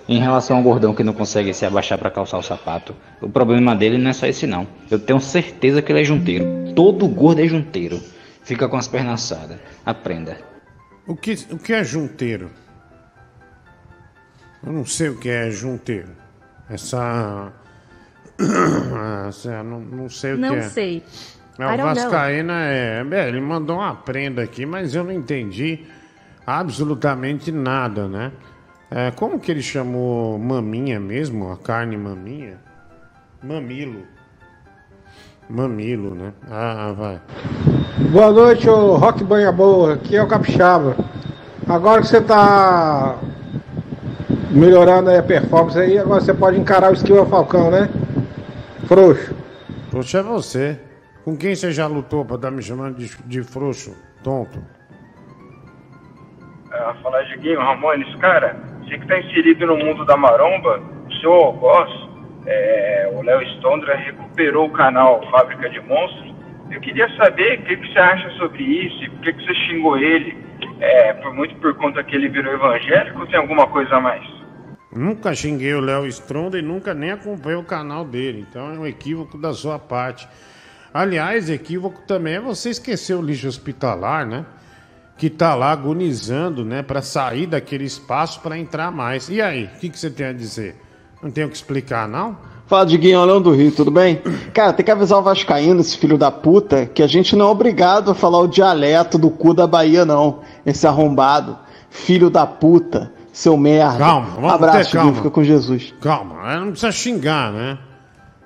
[0.09, 3.77] Em relação ao gordão que não consegue se abaixar pra calçar o sapato, o problema
[3.77, 4.66] dele não é só esse não.
[4.91, 6.73] Eu tenho certeza que ele é junteiro.
[6.75, 8.01] Todo gordo é junteiro.
[8.43, 9.59] Fica com as pernas assadas.
[9.85, 10.39] Aprenda.
[11.07, 12.51] O que, o que é junteiro?
[14.65, 16.09] Eu não sei o que é junteiro.
[16.70, 17.53] Essa.
[19.28, 20.62] Essa- não, não sei o Não que é.
[20.62, 21.02] sei.
[21.59, 21.77] É, o.
[21.78, 23.05] Vascaína é.
[23.10, 25.81] é, Ele mandou uma prenda aqui, mas eu não entendi
[26.47, 28.31] absolutamente nada, né?
[28.90, 31.51] É, como que ele chamou maminha mesmo?
[31.52, 32.59] A carne maminha?
[33.43, 34.02] Mamilo.
[35.51, 36.32] Mamilo, né?
[36.51, 37.20] Ah, vai.
[38.10, 39.94] Boa noite, ô Rock Banha Boa.
[39.94, 40.97] Aqui é o Capixaba.
[41.69, 43.19] Agora que você tá
[44.51, 47.89] melhorando aí a performance aí, agora você pode encarar o Esquiva Falcão, né?
[48.89, 49.36] Frouxo.
[49.90, 50.81] Frouxo é você.
[51.23, 53.94] Com quem você já lutou pra estar me chamando de, de frouxo,
[54.24, 54.65] tonto?
[56.73, 61.31] Ah, falar Diguinho, Ramones, cara, você que tá inserido no mundo da maromba, o seu
[61.31, 61.90] algoz,
[62.47, 66.35] é, o Léo Stondra recuperou o canal Fábrica de Monstros.
[66.70, 69.55] Eu queria saber o que, que você acha sobre isso e por que, que você
[69.66, 70.35] xingou ele.
[70.81, 74.38] É, por muito por conta que ele virou evangélico ou tem alguma coisa a mais?
[74.90, 78.47] Nunca xinguei o Léo Stronda e nunca nem acompanhei o canal dele.
[78.48, 80.27] Então é um equívoco da sua parte.
[80.93, 84.47] Aliás, equívoco também é você esquecer o lixo hospitalar, né?
[85.19, 86.82] Que tá lá agonizando, né?
[86.82, 89.28] Pra sair daquele espaço pra entrar mais.
[89.28, 90.77] E aí, o que, que você tem a dizer?
[91.23, 92.39] Não tenho o que explicar, não?
[92.66, 94.20] Fala, Diguinho, Leão do Rio, tudo bem?
[94.52, 97.51] Cara, tem que avisar o Vascaíno, esse filho da puta, que a gente não é
[97.51, 100.40] obrigado a falar o dialeto do cu da Bahia, não.
[100.65, 101.59] Esse arrombado.
[101.90, 103.12] Filho da puta.
[103.39, 103.98] Seu merda.
[103.98, 105.15] Calma, vamos Abraço, ter calma.
[105.15, 105.94] fica com Jesus.
[106.01, 107.78] Calma, é, não precisa xingar, né?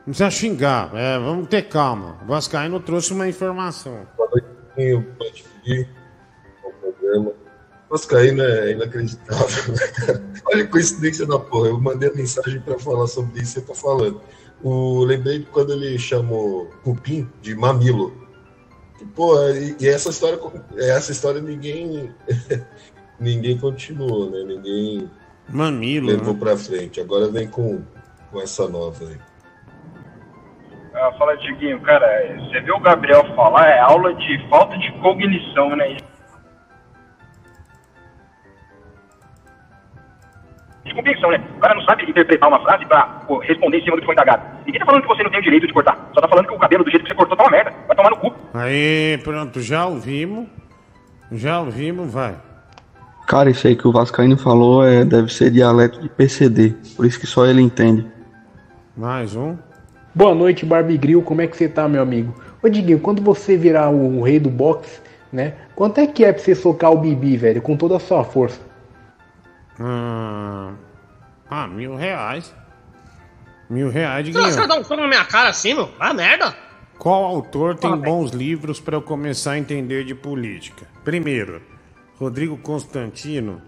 [0.06, 2.18] Não precisa xingar, é, vamos ter calma.
[2.22, 4.06] O Vascaíno trouxe uma informação.
[7.00, 7.32] Programa.
[7.88, 10.40] Vascaíno é inacreditável, né?
[10.52, 11.68] Olha a coincidência da porra.
[11.68, 14.20] Eu mandei a mensagem pra falar sobre isso e você tá falando.
[14.62, 18.12] O, lembrei de quando ele chamou Cupim de mamilo.
[19.14, 20.38] Porra, e, e essa história,
[20.76, 22.14] essa história ninguém,
[23.18, 24.42] ninguém continuou, né?
[24.44, 25.10] Ninguém
[25.48, 26.08] Mamilo.
[26.08, 26.40] levou né?
[26.40, 27.00] pra frente.
[27.00, 27.82] Agora vem com,
[28.30, 29.18] com essa nova aí.
[30.94, 32.06] Ah, fala, Diguinho, cara,
[32.36, 35.96] você viu o Gabriel falar, é aula de falta de cognição, né?
[40.84, 41.42] De compreensão, né?
[41.56, 44.14] O cara não sabe interpretar uma frase pra pô, responder em cima do que foi
[44.14, 44.42] indagado.
[44.66, 46.10] Ninguém tá falando que você não tem o direito de cortar.
[46.12, 47.72] Só tá falando que o cabelo do jeito que você cortou tá uma merda.
[47.86, 48.34] Vai tomar no cu.
[48.52, 50.46] Aí, pronto, já ouvimos.
[51.30, 52.36] Já ouvimos, vai.
[53.32, 57.18] Cara, isso aí que o Vascaíno falou é, deve ser dialeto de PCD, por isso
[57.18, 58.06] que só ele entende.
[58.94, 59.56] Mais um.
[60.14, 61.22] Boa noite, Barbie Grill.
[61.22, 62.38] Como é que você tá, meu amigo?
[62.62, 65.00] Ô, Diguinho, quando você virar o, rei do boxe,
[65.32, 65.54] né?
[65.74, 67.62] Quanto é que é pra você socar o Bibi, velho?
[67.62, 68.60] Com toda a sua força.
[69.80, 70.74] Ah,
[71.48, 72.54] ah, mil reais.
[73.70, 74.68] Mil reais, Você vai Diguinho.
[74.68, 75.88] dar um soco na minha cara assim, meu?
[75.98, 76.54] Ah, merda.
[76.98, 80.86] Qual autor tem bons livros para eu começar a entender de política?
[81.02, 81.71] Primeiro,
[82.22, 83.60] Rodrigo Constantino,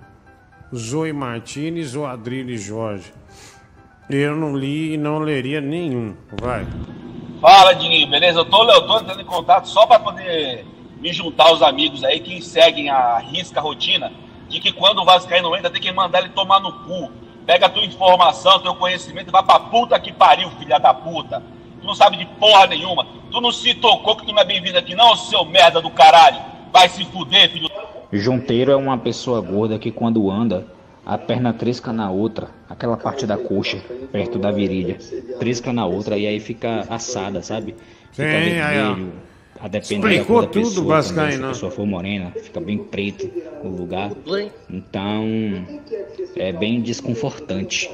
[0.72, 3.12] Zoe Martinez ou Adrilho Jorge?
[4.08, 6.14] Eu não li e não leria nenhum.
[6.40, 6.64] Vai.
[7.40, 8.38] Fala, Diguinho, beleza?
[8.38, 10.64] Eu tô, eu tô entrando em contato só pra poder
[11.00, 14.12] me juntar aos amigos aí que seguem a risca rotina
[14.48, 17.10] de que quando o Vascaíno entra tem que mandar ele tomar no cu.
[17.44, 21.42] Pega a tua informação, teu conhecimento e vai pra puta que pariu, filha da puta.
[21.80, 23.04] Tu não sabe de porra nenhuma.
[23.32, 26.40] Tu não se tocou que tu não é bem-vindo aqui, não, seu merda do caralho.
[26.72, 27.68] Vai se fuder, filho.
[28.18, 30.66] Junteiro é uma pessoa gorda que quando anda,
[31.04, 33.78] a perna trisca na outra, aquela parte da coxa,
[34.10, 34.98] perto da virilha,
[35.38, 37.74] trisca na outra e aí fica assada, sabe?
[38.12, 39.12] Fica Sim, vermelho,
[39.60, 43.30] a depender Explicou da tudo, pessoa, também, Se a pessoa for morena, fica bem preto
[43.62, 44.12] no lugar.
[44.68, 45.24] Então,
[46.36, 47.90] é bem desconfortante.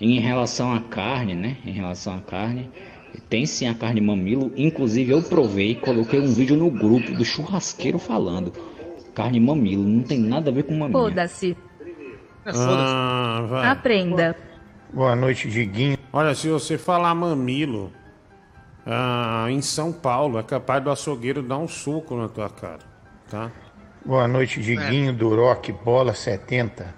[0.00, 1.56] Em relação à carne, né?
[1.64, 2.70] Em relação à carne,
[3.28, 4.52] tem sim a carne mamilo.
[4.56, 8.52] Inclusive eu provei, coloquei um vídeo no grupo do churrasqueiro falando.
[9.16, 10.92] Carne mamilo, não tem nada a ver com mamilo.
[11.08, 11.56] Foda-se.
[12.44, 13.68] Ah, vai.
[13.68, 14.36] Aprenda.
[14.92, 15.96] Boa noite, Diguinho.
[16.12, 17.90] Olha, se você falar mamilo
[18.84, 22.80] ah, em São Paulo, é capaz do açougueiro dar um soco na tua cara,
[23.30, 23.50] tá?
[24.04, 26.94] Boa noite, Diguinho do Rock Bola 70.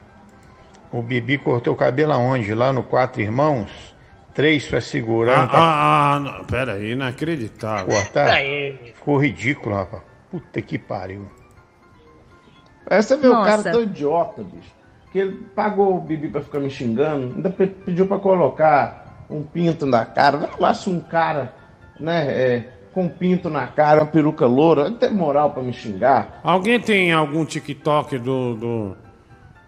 [0.90, 2.52] O Bibi cortou o cabelo aonde?
[2.52, 3.94] Lá no Quatro Irmãos?
[4.34, 5.44] Três pra segurar.
[5.44, 7.86] Ah, tá- ah, ah, não, pera aí, inacreditável.
[7.86, 8.40] cortar?
[8.96, 10.02] Ficou ridículo, rapaz.
[10.32, 11.37] Puta que pariu.
[12.90, 14.72] Aí você vê o cara tão idiota, bicho.
[15.12, 19.42] Que ele pagou o Bibi pra ficar me xingando, ainda pe- pediu pra colocar um
[19.42, 20.36] pinto na cara.
[20.38, 21.52] Vai lá se um cara,
[21.98, 25.72] né, é, com um pinto na cara, uma peruca loura, ele tem moral pra me
[25.72, 26.40] xingar.
[26.44, 28.96] Alguém tem algum TikTok do, do,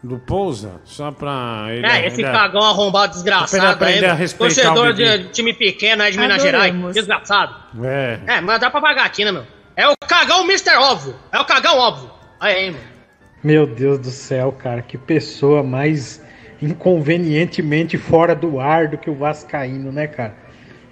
[0.02, 0.72] do Pousa?
[0.84, 1.86] Só pra ele.
[1.86, 5.54] É, esse ele- cagão arrombado desgraçado Pra ele aprender aí, a respeitar torcedor de time
[5.54, 6.42] pequeno aí de Minas.
[6.42, 7.54] Gerais, desgraçado.
[7.82, 8.20] É.
[8.26, 9.44] É, mas dá pra pagatina, meu.
[9.76, 10.76] É o cagão Mr.
[10.76, 11.14] Óbvio.
[11.32, 12.10] É o cagão óbvio.
[12.38, 12.84] Aí, aí, mano.
[13.42, 16.20] Meu Deus do céu, cara, que pessoa mais
[16.60, 20.34] inconvenientemente fora do ar do que o Vascaíno, né, cara?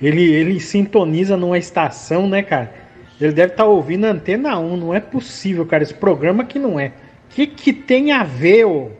[0.00, 2.72] Ele, ele sintoniza numa estação, né, cara?
[3.20, 5.82] Ele deve estar ouvindo a Antena 1, não é possível, cara.
[5.82, 6.88] Esse programa que não é.
[6.88, 8.92] O que, que tem a ver, ô?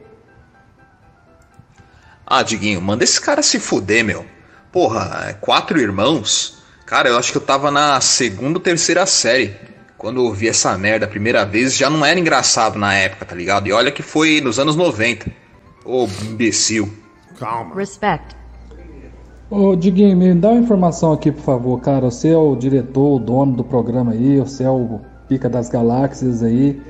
[2.26, 4.26] Ah, Diguinho, manda esse cara se fuder, meu.
[4.70, 6.58] Porra, é quatro irmãos?
[6.84, 9.54] Cara, eu acho que eu tava na segunda ou terceira série.
[9.98, 13.34] Quando eu ouvi essa merda a primeira vez, já não era engraçado na época, tá
[13.34, 13.66] ligado?
[13.66, 15.28] E olha que foi nos anos 90.
[15.84, 16.88] Ô, imbecil.
[17.36, 17.74] Calma.
[17.74, 18.36] Respect.
[19.50, 22.10] Ô, Diguinho, me dá uma informação aqui, por favor, cara.
[22.10, 26.44] Você é o diretor, o dono do programa aí, você é o pica das galáxias
[26.44, 26.80] aí.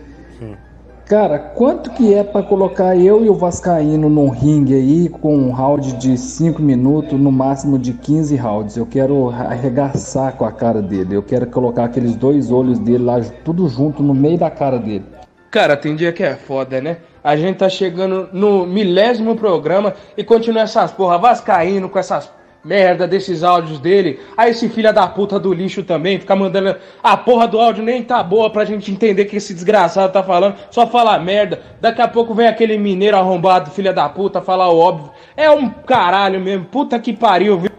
[1.08, 5.50] Cara, quanto que é pra colocar eu e o Vascaíno num ringue aí com um
[5.50, 8.76] round de 5 minutos, no máximo de 15 rounds?
[8.76, 11.16] Eu quero arregaçar com a cara dele.
[11.16, 15.06] Eu quero colocar aqueles dois olhos dele lá, tudo junto no meio da cara dele.
[15.50, 16.98] Cara, tem dia que é foda, né?
[17.24, 22.30] A gente tá chegando no milésimo programa e continua essas porra vascaíno com essas
[22.68, 24.20] merda desses áudios dele.
[24.36, 28.04] Aí esse filho da puta do lixo também fica mandando a porra do áudio nem
[28.04, 30.56] tá boa pra gente entender o que esse desgraçado tá falando.
[30.70, 31.62] Só fala merda.
[31.80, 35.10] Daqui a pouco vem aquele mineiro arrombado, filha da puta, falar o óbvio.
[35.34, 36.66] É um caralho mesmo.
[36.66, 37.70] Puta que pariu, viu?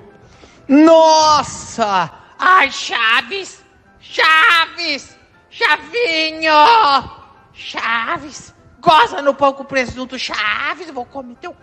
[0.68, 2.10] Nossa!
[2.40, 3.64] Ai, Chaves!
[4.00, 5.16] Chaves!
[5.50, 6.54] Chavinho!
[7.54, 8.60] Chaves!
[8.80, 11.56] gostosa no pão com presunto Chaves, vou comer teu.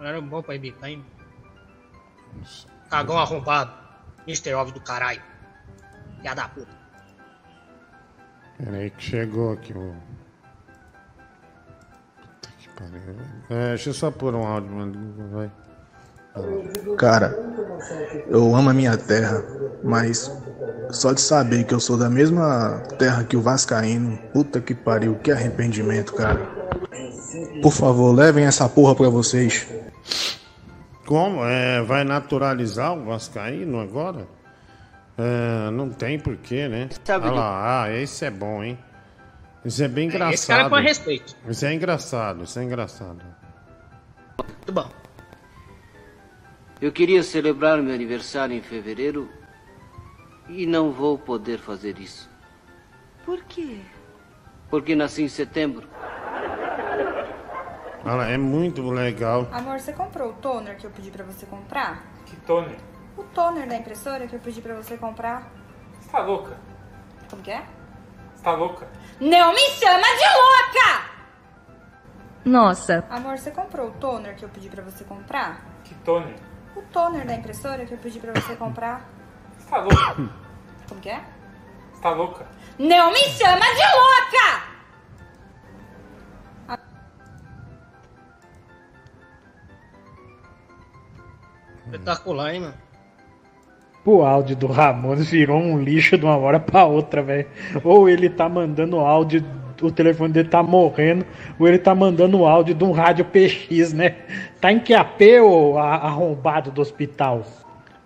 [0.00, 1.04] Era bom pra imitar, hein?
[2.88, 3.72] Cagão arrombado.
[4.26, 4.54] Mr.
[4.54, 5.22] Óbvio do caralho.
[6.16, 6.78] Filha da puta.
[8.58, 9.94] Peraí que chegou aqui o.
[12.16, 13.00] Puta que pariu.
[13.50, 15.30] É, deixa eu só pôr um áudio, mano.
[15.32, 15.50] Vai.
[16.96, 17.36] Cara,
[18.28, 19.42] eu amo a minha terra,
[19.82, 20.30] mas
[20.90, 25.16] só de saber que eu sou da mesma terra que o Vascaíno, puta que pariu,
[25.16, 26.40] que arrependimento, cara.
[27.62, 29.66] Por favor, levem essa porra pra vocês.
[31.06, 31.44] Como?
[31.44, 34.26] É, vai naturalizar o Vascaíno agora?
[35.16, 36.88] É, não tem porquê, né?
[37.04, 38.78] Sabe Olha de- lá, ah, esse é bom, hein?
[39.64, 40.34] Isso é bem engraçado.
[40.34, 41.36] esse cara põe respeito.
[41.48, 43.20] Isso é engraçado, isso é engraçado.
[44.38, 44.88] Muito bom.
[46.80, 49.28] Eu queria celebrar meu aniversário em fevereiro
[50.48, 52.30] e não vou poder fazer isso.
[53.24, 53.78] Por quê?
[54.70, 55.88] Porque nasci em setembro.
[58.08, 59.46] Olha lá, é muito legal.
[59.52, 62.02] Amor, você comprou o toner que eu pedi pra você comprar?
[62.24, 62.78] Que toner?
[63.18, 65.46] O toner da impressora que eu pedi pra você comprar?
[66.00, 66.56] Você tá louca?
[67.28, 67.62] Como que é?
[68.34, 68.88] Você tá louca?
[69.20, 71.10] Não me chama de louca!
[72.46, 75.60] Nossa, Amor, você comprou o toner que eu pedi pra você comprar?
[75.84, 76.36] Que toner?
[76.74, 79.06] O toner da impressora que eu pedi pra você comprar?
[79.58, 80.30] Você tá louca?
[80.88, 81.22] Como que é?
[81.92, 82.46] Você tá louca?
[82.78, 84.67] Não me chama de louca!
[91.92, 92.74] Espetacular, hein, mano?
[94.04, 97.46] O áudio do Ramones virou um lixo de uma hora pra outra, velho.
[97.84, 99.44] Ou ele tá mandando áudio,
[99.82, 101.26] o telefone dele tá morrendo,
[101.58, 104.16] ou ele tá mandando áudio de um rádio PX, né?
[104.60, 107.44] Tá em QAP ou arrombado do hospital?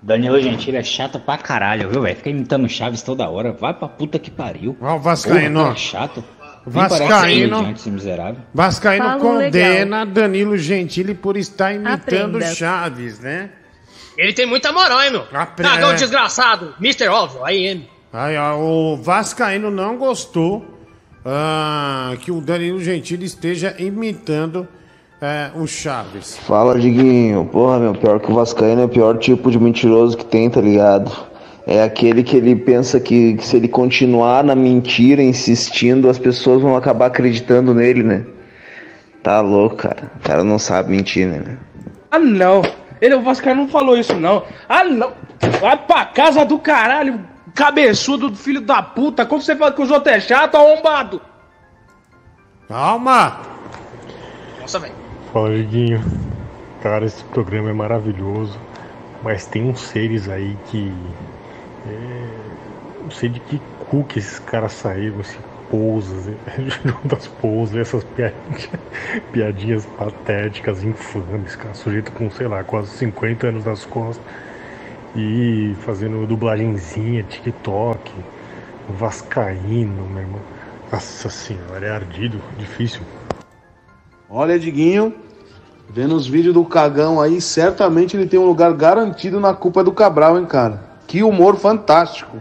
[0.02, 2.16] Danilo Gentili é chato pra caralho, viu, velho?
[2.16, 3.52] Fica imitando Chaves toda hora.
[3.52, 4.76] Vai pra puta que pariu.
[4.80, 5.64] Ó, o Vascaíno, Porra, ó.
[5.66, 6.24] cara chato.
[6.66, 7.74] Vascaíno-.
[8.52, 12.54] Vascaíno Fala condena Danilo Gentili por estar imitando Aprenda.
[12.54, 13.50] Chaves, né?
[14.22, 15.24] Ele tem muita moral, hein, meu?
[15.32, 15.94] Apre- Cagão é.
[15.94, 16.74] desgraçado.
[16.80, 17.08] Mr.
[17.08, 17.88] Óbvio, aí, M.
[18.12, 20.64] Aí, ó, o Vascaíno não gostou
[21.26, 24.68] ah, que o Danilo Gentili esteja imitando
[25.20, 26.38] eh, o Chaves.
[26.38, 27.46] Fala, Diguinho.
[27.46, 30.60] Porra, meu, pior que o Vascaíno é o pior tipo de mentiroso que tem, tá
[30.60, 31.10] ligado?
[31.66, 36.62] É aquele que ele pensa que, que se ele continuar na mentira, insistindo, as pessoas
[36.62, 38.24] vão acabar acreditando nele, né?
[39.20, 40.12] Tá louco, cara.
[40.14, 41.58] O cara não sabe mentir, né?
[42.08, 42.62] Ah, não.
[43.02, 44.44] Ele, o Vascaíno não falou isso, não.
[44.68, 45.12] Ah, não.
[45.60, 49.26] Vai pra casa do caralho, cabeçudo do filho da puta.
[49.26, 51.20] Quando você fala que os outros é chato, arrombado.
[52.68, 53.40] Calma!
[54.60, 54.94] Nossa, velho.
[55.32, 56.00] Fala, Diguinho.
[56.80, 58.56] Cara, esse programa é maravilhoso,
[59.20, 60.92] mas tem uns seres aí que.
[61.88, 62.28] é,
[63.02, 65.36] não sei de que cu que esses caras saíram, esse
[65.72, 66.26] pousas,
[67.02, 68.68] das pousas, essas piadinhas,
[69.32, 74.22] piadinhas patéticas, infames, cara, sujeito com, sei lá, quase 50 anos nas costas
[75.16, 78.12] e fazendo dublagenzinha, TikTok,
[78.90, 80.40] Vascaíno, meu irmão.
[80.92, 83.00] Nossa senhora, é ardido, difícil.
[84.28, 85.14] Olha, Diguinho,
[85.88, 89.92] vendo os vídeos do cagão aí, certamente ele tem um lugar garantido na culpa do
[89.92, 90.82] Cabral, hein, cara?
[91.06, 92.36] Que humor fantástico.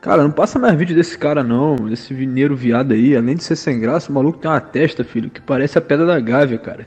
[0.00, 3.14] Cara, não passa mais vídeo desse cara não, desse mineiro viado aí.
[3.14, 6.06] Além de ser sem graça, o maluco tem uma testa, filho, que parece a pedra
[6.06, 6.86] da Gávea, cara.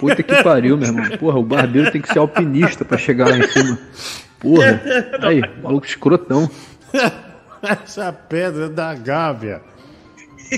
[0.00, 1.04] Puta que pariu, meu irmão.
[1.18, 3.78] Porra, o barbeiro tem que ser alpinista pra chegar lá em cima.
[4.40, 4.80] Porra.
[5.20, 6.48] Aí, maluco escrotão.
[7.62, 9.60] Essa pedra da Gávea.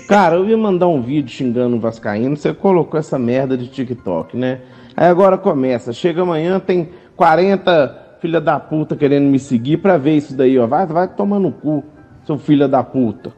[0.06, 4.36] Cara, eu ia mandar um vídeo xingando o Vascaíno, você colocou essa merda de TikTok,
[4.36, 4.60] né?
[4.96, 10.16] Aí agora começa, chega amanhã, tem 40 filha da puta querendo me seguir pra ver
[10.16, 10.66] isso daí, ó.
[10.66, 11.84] Vai, vai tomar no cu,
[12.26, 13.32] seu filho da puta.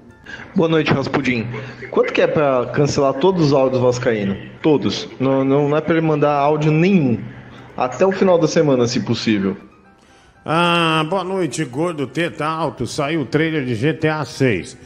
[0.54, 1.46] Boa noite, Raspudim.
[1.90, 4.36] Quanto que é pra cancelar todos os áudios Vascaíno?
[4.62, 5.08] Todos.
[5.20, 7.18] Não, não, não é pra ele mandar áudio nenhum.
[7.76, 9.56] Até o final da semana, se possível.
[10.44, 12.86] Ah, boa noite, gordo teta alto.
[12.86, 14.76] Saiu o trailer de GTA 6.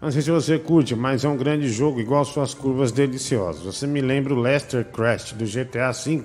[0.00, 3.62] Não sei se você curte, mas é um grande jogo igual suas curvas deliciosas.
[3.62, 6.24] Você me lembra o Lester Crest do GTA V.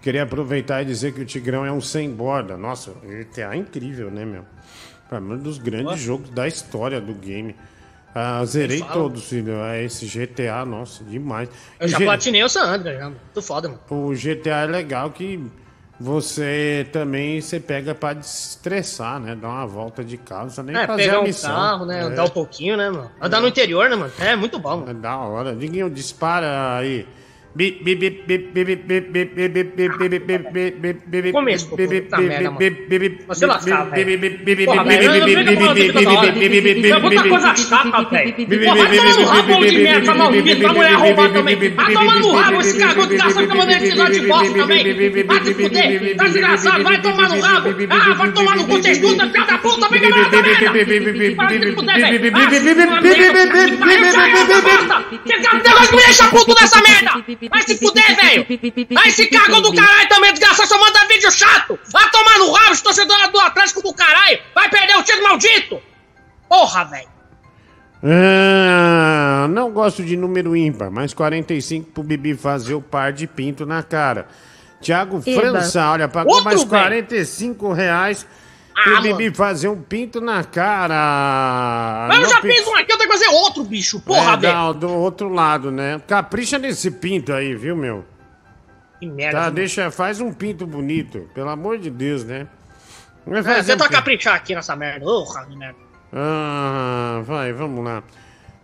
[0.00, 2.56] Queria aproveitar e dizer que o Tigrão é um sem borda.
[2.56, 4.44] Nossa, GTA é incrível, né, meu?
[5.16, 7.54] É um dos grandes jogos da história do game.
[8.14, 9.54] Ah, zerei todos, filho.
[9.62, 11.48] É esse GTA, nossa, demais.
[11.80, 13.12] Eu já G- platinei o San Andreas, já.
[13.32, 13.80] Tô foda, mano.
[13.88, 15.40] o GTA é legal que
[15.98, 19.34] você também você pega pra desestressar, né?
[19.34, 21.54] Dar uma volta de carro, você nem É, fazer pegar a um missão.
[21.54, 22.00] carro, né?
[22.00, 22.02] É.
[22.02, 23.10] Andar um pouquinho, né, mano?
[23.20, 24.12] Andar no interior, né, mano?
[24.18, 24.90] É muito bom, mano.
[24.90, 25.54] É da hora.
[25.54, 27.06] Diguinho, dispara aí
[31.32, 32.70] Começo, puta merda, mano.
[33.28, 34.06] Você lascar, velho.
[34.64, 35.42] Porra, velho, eu não sei
[37.00, 38.34] Puta coisa chata, velho.
[38.62, 41.56] Porra, vai tomar no rabo de merda, essa maldita, pra mulher roubar também.
[41.74, 45.24] Vai tomar no rabo esse cagão desgraçado que eu mandei esse de bosta também.
[45.24, 47.74] Vai te fuder, tá desgraçado, vai tomar no rabo.
[47.90, 50.72] Ah, vai tomar no cu, você escuta, filha da puta, vem ganhar essa merda.
[51.36, 52.32] Vai te fuder, velho.
[52.34, 55.04] Ah, se não é merda, que pariu, sai essa bosta.
[55.26, 57.24] Você tá me deixa puto nessa merda.
[57.48, 58.46] Vai se fuder, velho.
[58.92, 61.78] Vai se cagão do caralho também, desgraçado, só manda vídeo chato.
[61.92, 64.38] Vai tomar no rabo, os torcedores do Atlético do caralho.
[64.54, 65.80] Vai perder o título maldito.
[66.48, 67.08] Porra, velho.
[68.04, 73.64] Ah, não gosto de número ímpar, mas 45 pro Bibi fazer o par de pinto
[73.64, 74.26] na cara.
[74.80, 75.22] Tiago.
[75.22, 76.68] França, olha, pagou Outro, mais velho.
[76.68, 78.26] 45 reais
[78.76, 79.34] Ah, Bibi mano.
[79.34, 82.06] fazer um pinto na cara.
[82.08, 84.00] Mas eu já pi- fiz um aqui, eu tenho que fazer outro, bicho.
[84.00, 84.54] Porra, é, velho.
[84.54, 86.00] não, do outro lado, né?
[86.06, 88.04] Capricha nesse pinto aí, viu, meu?
[88.98, 89.38] Que merda.
[89.40, 92.46] Tá, deixa, faz um pinto bonito, pelo amor de Deus, né?
[93.26, 93.98] Vai É, fazer Tenta um pinto.
[93.98, 95.04] caprichar aqui nessa merda.
[95.04, 95.78] Porra, que merda.
[96.12, 98.02] Ah, vai, vamos lá.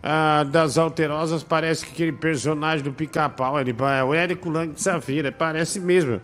[0.01, 4.81] Ah, das alterosas parece que aquele personagem do pica-pau, ele é o Érico Lang de
[4.81, 6.21] Safira, parece mesmo.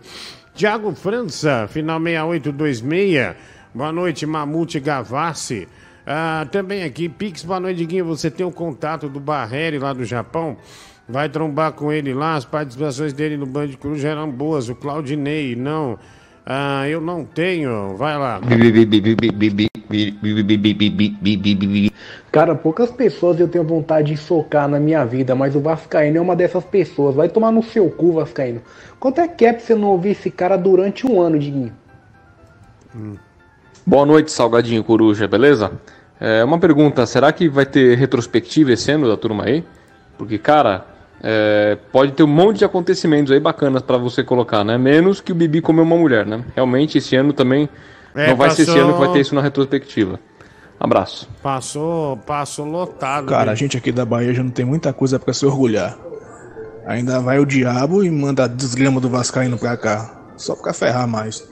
[0.54, 3.36] Tiago França, final 6826.
[3.76, 5.68] Boa noite, Mamute Gavassi.
[6.06, 8.06] Ah, também aqui, Pix, boa noite, Diguinho.
[8.06, 10.56] Você tem o contato do Barreri lá do Japão?
[11.06, 12.36] Vai trombar com ele lá.
[12.36, 14.70] As participações dele no Band Cruz já eram boas.
[14.70, 15.98] O Claudinei, não.
[16.46, 17.94] Ah, eu não tenho.
[17.98, 18.40] Vai lá.
[22.32, 26.20] Cara, poucas pessoas eu tenho vontade de socar na minha vida, mas o Vascaíno é
[26.22, 27.14] uma dessas pessoas.
[27.14, 28.62] Vai tomar no seu cu, Vascaíno.
[28.98, 31.74] Quanto é que é pra você não ouvir esse cara durante um ano, Diguinho?
[33.86, 35.70] Boa noite, Salgadinho Coruja, beleza?
[36.20, 39.64] É, uma pergunta, será que vai ter retrospectiva esse ano da turma aí?
[40.18, 40.86] Porque, cara,
[41.22, 44.76] é, pode ter um monte de acontecimentos aí bacanas pra você colocar, né?
[44.78, 46.42] Menos que o Bibi comeu uma mulher, né?
[46.54, 47.68] Realmente, esse ano também
[48.14, 50.18] É, não vai ser esse passou- ano que vai ter isso na retrospectiva.
[50.80, 51.28] Abraço.
[51.42, 53.26] Passou, passou lotado.
[53.28, 53.52] Cara, né?
[53.52, 55.96] a gente aqui da Bahia já não tem muita coisa pra se orgulhar.
[56.86, 60.12] Ainda vai o diabo e manda a desgrama do Vascaíno pra cá.
[60.36, 61.46] Só pra ferrar mais.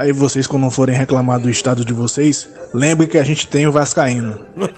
[0.00, 3.72] Aí vocês, quando forem reclamar do estado de vocês, lembrem que a gente tem o
[3.72, 4.46] Vascaíno.
[4.56, 4.72] Boa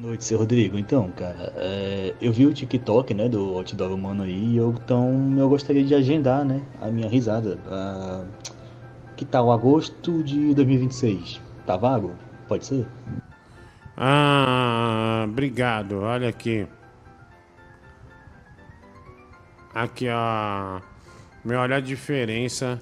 [0.00, 0.78] noite, seu Rodrigo.
[0.78, 5.50] Então, cara, é, eu vi o TikTok, né, do Outdoor Humano aí, eu, então eu
[5.50, 7.58] gostaria de agendar, né, a minha risada.
[7.68, 8.24] Ah,
[9.18, 11.42] que tal agosto de 2026?
[11.66, 12.12] Tá vago?
[12.48, 12.86] Pode ser?
[13.98, 15.98] Ah, obrigado.
[15.98, 16.66] Olha aqui.
[19.74, 20.93] Aqui, ó.
[21.44, 22.80] Meu, olha a diferença.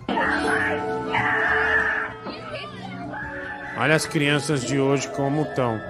[3.76, 5.80] Olha as crianças de hoje como estão.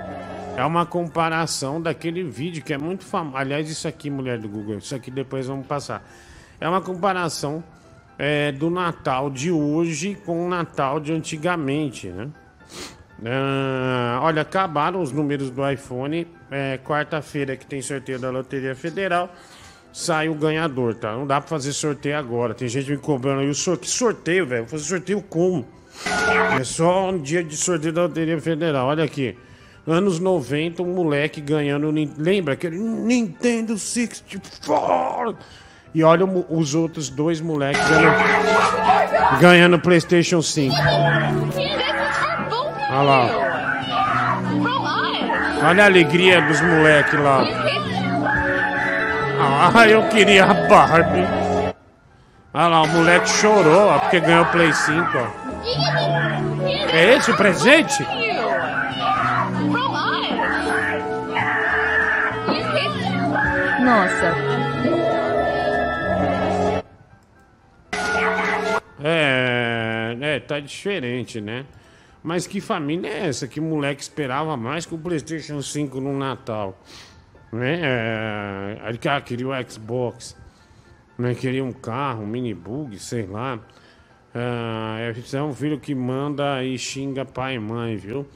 [0.57, 3.37] É uma comparação daquele vídeo que é muito famoso.
[3.37, 6.03] Aliás, isso aqui, mulher do Google, isso aqui depois vamos passar.
[6.59, 7.63] É uma comparação
[8.19, 12.31] é, do Natal de hoje com o Natal de antigamente, né?
[13.25, 16.27] Ah, olha, acabaram os números do iPhone.
[16.51, 19.31] É, Quarta-feira que tem sorteio da Loteria Federal.
[19.93, 21.13] Sai o ganhador, tá?
[21.13, 22.55] Não dá pra fazer sorteio agora.
[22.55, 23.51] Tem gente me cobrando aí.
[23.51, 23.77] O sor...
[23.77, 24.67] Que sorteio, velho?
[24.67, 25.67] Fazer sorteio como?
[26.59, 28.89] É só um dia de sorteio da Loteria Federal.
[28.89, 29.37] Olha aqui.
[29.87, 31.93] Anos 90, um moleque ganhando.
[32.17, 35.37] Lembra aquele Nintendo 64?
[35.95, 40.75] E olha os outros dois moleques ganhando, ganhando PlayStation 5.
[42.91, 43.29] Olha lá.
[45.65, 47.45] Olha a alegria dos moleques lá.
[49.45, 51.27] Ah, eu queria a Barbie.
[52.55, 55.01] Olha lá, o moleque chorou ó, porque ganhou o Play 5.
[55.17, 56.63] Ó.
[56.93, 58.07] É esse o presente?
[63.81, 64.35] Nossa.
[69.03, 71.67] É, é, tá diferente, né?
[72.23, 76.79] Mas que família é essa que moleque esperava mais que o PlayStation 5 no Natal?
[77.53, 77.81] Né?
[77.83, 80.37] É, ele ah, queria o Xbox,
[81.19, 81.35] né?
[81.35, 83.61] queria um carro, um mini bug, sei lá.
[84.35, 88.27] É, é um filho que manda e xinga pai e mãe, viu?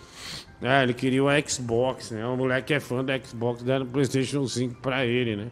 [0.60, 2.26] É, ele queria o Xbox, né?
[2.26, 5.47] O moleque é fã do Xbox, deram o PlayStation 5 pra ele, né?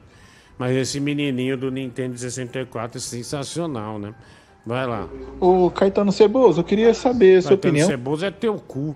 [0.58, 4.14] Mas esse menininho do Nintendo 64 é sensacional, né?
[4.66, 5.08] Vai lá.
[5.40, 7.88] Ô, Caetano Ceboso, eu queria saber a sua Caetano opinião.
[7.88, 8.94] Ceboso é teu cu.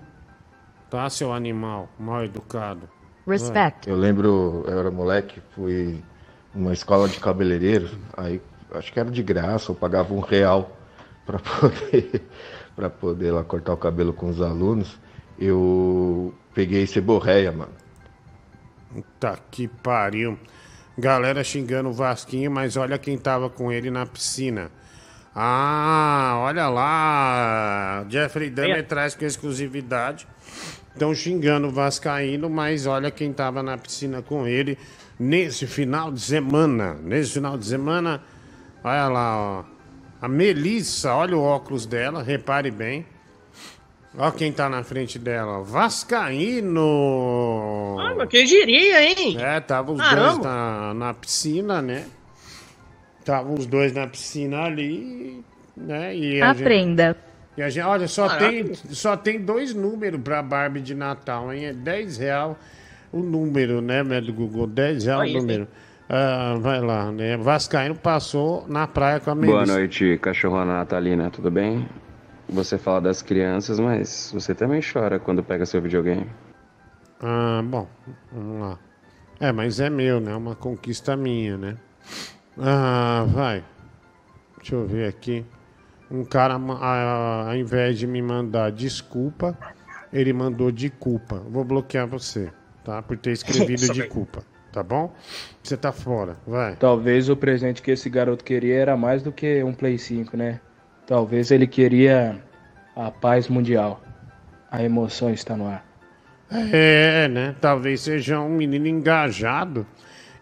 [0.89, 2.89] Tá, seu animal mal educado.
[3.27, 3.89] Respect.
[3.89, 6.03] Eu lembro, eu era moleque, fui
[6.53, 8.41] numa escola de cabeleireiro, aí
[8.73, 10.75] acho que era de graça, eu pagava um real
[11.25, 12.23] para poder,
[12.75, 14.97] pra poder lá cortar o cabelo com os alunos.
[15.37, 17.71] Eu peguei seborreia, mano.
[18.93, 20.37] Puta que pariu.
[20.97, 24.69] Galera xingando o Vasquinho, mas olha quem tava com ele na piscina.
[25.33, 28.05] Ah, olha lá.
[28.09, 30.27] Jeffrey Dahmer traz com exclusividade.
[30.99, 34.77] Estão xingando o Vascaíno, mas olha quem tava na piscina com ele
[35.17, 36.95] nesse final de semana.
[37.01, 38.21] Nesse final de semana,
[38.83, 39.63] olha lá, ó.
[40.21, 43.05] A Melissa, olha o óculos dela, repare bem.
[44.17, 45.63] Olha quem tá na frente dela.
[45.63, 46.81] Vascaíno!
[47.97, 49.37] Ah, mas quem diria, hein?
[49.39, 50.31] É, tava os Caramba.
[50.33, 52.07] dois na, na piscina, né?
[53.21, 55.45] Estavam os dois na piscina ali,
[55.77, 56.13] né?
[56.13, 57.15] E a gente- Aprenda.
[57.59, 58.49] E a gente, olha, só Caraca.
[58.49, 61.65] tem, só tem dois números pra Barbie de Natal, hein?
[61.65, 62.57] É 10 real
[63.11, 64.65] o número, né, do Google?
[64.65, 65.67] 10 real o Olha número.
[66.07, 67.35] Ah, vai lá, né?
[67.35, 69.73] Vascaíno passou na praia com a Boa Melissa.
[69.73, 71.85] noite, cachorro Natalina, tudo bem?
[72.47, 76.27] Você fala das crianças, mas você também chora quando pega seu videogame.
[77.21, 77.89] Ah, bom,
[78.31, 78.79] vamos lá.
[79.37, 80.33] É, mas é meu, né?
[80.33, 81.75] Uma conquista minha, né?
[82.57, 83.65] Ah, vai.
[84.57, 85.45] Deixa eu ver aqui.
[86.11, 89.57] Um cara, ao invés de me mandar desculpa,
[90.11, 91.41] ele mandou de culpa.
[91.49, 92.49] Vou bloquear você,
[92.83, 93.01] tá?
[93.01, 95.13] Por ter escrevido de culpa, tá bom?
[95.61, 96.75] Você tá fora, vai.
[96.77, 100.59] Talvez o presente que esse garoto queria era mais do que um Play 5, né?
[101.05, 102.41] Talvez ele queria
[102.95, 104.01] a paz mundial.
[104.71, 105.85] A emoção está no ar.
[106.51, 107.55] É, né?
[107.61, 109.85] Talvez seja um menino engajado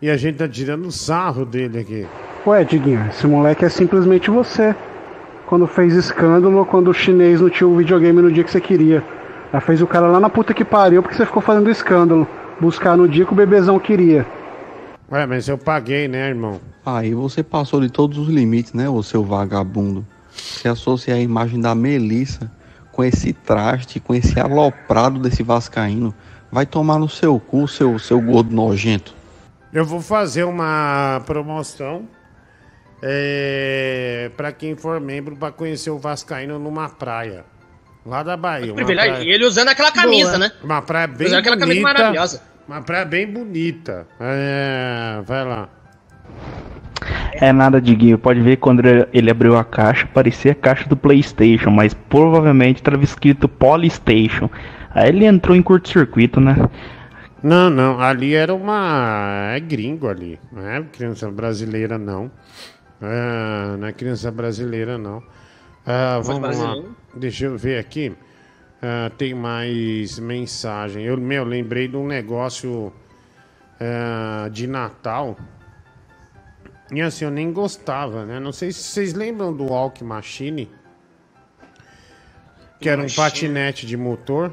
[0.01, 2.07] e a gente tá tirando sarro dele aqui.
[2.45, 4.73] Ué, Diguinho, esse moleque é simplesmente você.
[5.47, 9.01] Quando fez escândalo, quando o chinês não tinha o videogame no dia que você queria.
[9.53, 12.27] Aí fez o cara lá na puta que pariu porque você ficou fazendo escândalo.
[12.59, 14.27] Buscar no dia que o bebezão queria.
[15.09, 16.59] Ué, mas eu paguei, né, irmão?
[16.85, 20.05] Aí você passou de todos os limites, né, ô seu vagabundo?
[20.29, 22.51] Você associa a imagem da Melissa
[22.91, 26.13] com esse traste, com esse aloprado desse vascaíno.
[26.51, 29.15] Vai tomar no seu cu, seu, seu gordo nojento.
[29.71, 32.05] Eu vou fazer uma promoção
[33.01, 37.43] é, para quem for membro para conhecer o Vascaíno numa praia.
[38.05, 38.73] Lá da Bahia.
[38.73, 40.39] praia- E ele usando aquela camisa, Boa.
[40.39, 40.51] né?
[40.63, 41.93] Uma praia bem Usando aquela camisa bonita.
[41.99, 42.41] maravilhosa.
[42.67, 44.07] Uma praia bem bonita.
[44.19, 45.69] É, vai lá.
[47.33, 48.17] É nada, Diguinho.
[48.17, 52.77] Pode ver quando ele- ele abriu a caixa, parecia a caixa do PlayStation, mas provavelmente
[52.77, 54.49] estava escrito Polystation.
[54.91, 56.55] Aí ele entrou em curto-circuito, né?
[57.43, 57.99] Não, não.
[57.99, 59.51] Ali era uma.
[59.53, 60.39] É gringo ali.
[60.51, 62.31] Não é criança brasileira, não.
[63.01, 65.21] É, não é criança brasileira, não.
[65.85, 66.75] Ah, vamos lá.
[67.15, 68.15] Deixa eu ver aqui.
[68.81, 71.03] Ah, tem mais mensagem.
[71.03, 72.91] Eu, meu, lembrei de um negócio
[73.79, 75.37] ah, de Natal.
[76.91, 78.39] E assim, eu nem gostava, né?
[78.39, 80.69] Não sei se vocês lembram do Walk Machine.
[82.79, 83.23] Que era um Machine.
[83.23, 84.51] patinete de motor.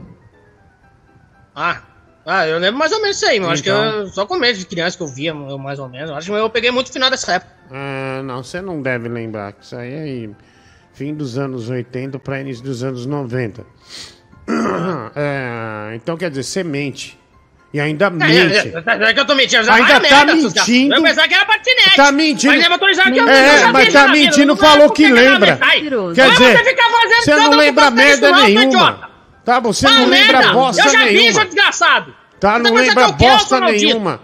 [1.54, 1.82] Ah,
[2.26, 3.84] ah, eu lembro mais ou menos isso aí, mas acho que Então.
[3.84, 6.10] eu, só com medo de criança que eu via, mais ou menos.
[6.10, 7.53] Acho que eu peguei muito final dessa época.
[7.70, 9.52] Ah, não, você não deve lembrar.
[9.52, 10.30] que Isso aí é aí,
[10.92, 13.64] fim dos anos 80 para início dos anos 90.
[15.16, 17.18] É, então quer dizer, semente.
[17.72, 18.32] E ainda mente.
[18.32, 19.68] É, é, é que eu tô mentindo.
[19.68, 20.94] Ainda tá merda, mentindo.
[20.94, 21.96] Eu pensava que era patinete.
[21.96, 22.52] Tá mentindo.
[22.52, 25.56] Mas eu vou autorizar que eu É, eu já mas tá mentindo, falou que lembra.
[25.56, 29.10] Quer dizer, você fica fazendo você não lembra merda nenhuma.
[29.44, 30.52] Tá, você Ah, não lembra merda.
[30.52, 31.32] bosta Eu já vi, nenhuma.
[31.32, 32.14] seu desgraçado.
[32.38, 34.20] Tá, Você não tá lembra bosta nenhuma.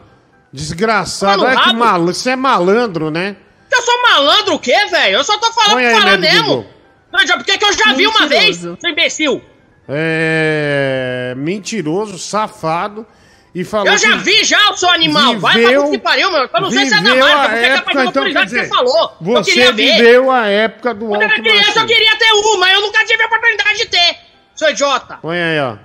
[0.53, 1.43] Desgraçado.
[1.45, 2.15] Olha que malandro.
[2.15, 3.37] Você é malandro, né?
[3.73, 5.19] Eu sou malandro o quê, velho?
[5.19, 6.67] Eu só tô falando Põe aí, pra falar mesmo.
[7.13, 8.79] Não, já- Porque que eu já vi uma vez, Mentiroso.
[8.81, 9.43] seu imbecil.
[9.89, 11.35] É.
[11.37, 13.07] Mentiroso, safado.
[13.53, 15.37] E falou Eu já vi já o seu animal.
[15.41, 16.49] Vai pra viveu- puta que pariu, meu.
[16.55, 18.03] Eu não sei se é da viveu marca, a porque é capaz época, de eu
[18.03, 19.17] então, autorizar quer que você dizer, falou.
[19.21, 19.93] eu Você queria ver.
[19.97, 22.71] viveu a época do Quando eu era criança, eu queria ter uma.
[22.73, 24.17] Eu nunca tive a oportunidade de ter.
[24.55, 25.19] Seu idiota.
[25.21, 25.77] Põe aí, ó.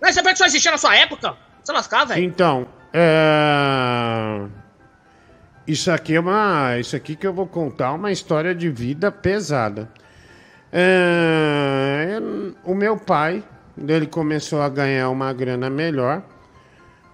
[0.00, 1.34] Mas você pensa que só existia na sua época?
[1.64, 2.22] Se lascar, velho.
[2.24, 2.66] Então,
[2.98, 4.48] é...
[5.66, 6.78] Isso aqui é uma.
[6.78, 9.90] Isso aqui que eu vou contar uma história de vida pesada.
[10.72, 12.18] É,
[12.64, 13.44] O meu pai,
[13.76, 16.22] ele começou a ganhar uma grana melhor.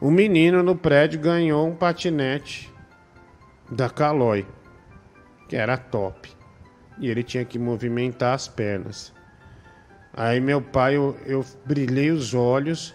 [0.00, 2.72] O menino no prédio ganhou um patinete
[3.70, 4.46] da Caloi,
[5.48, 6.30] que era top.
[6.98, 9.12] E ele tinha que movimentar as pernas.
[10.14, 12.94] Aí meu pai, eu, eu brilhei os olhos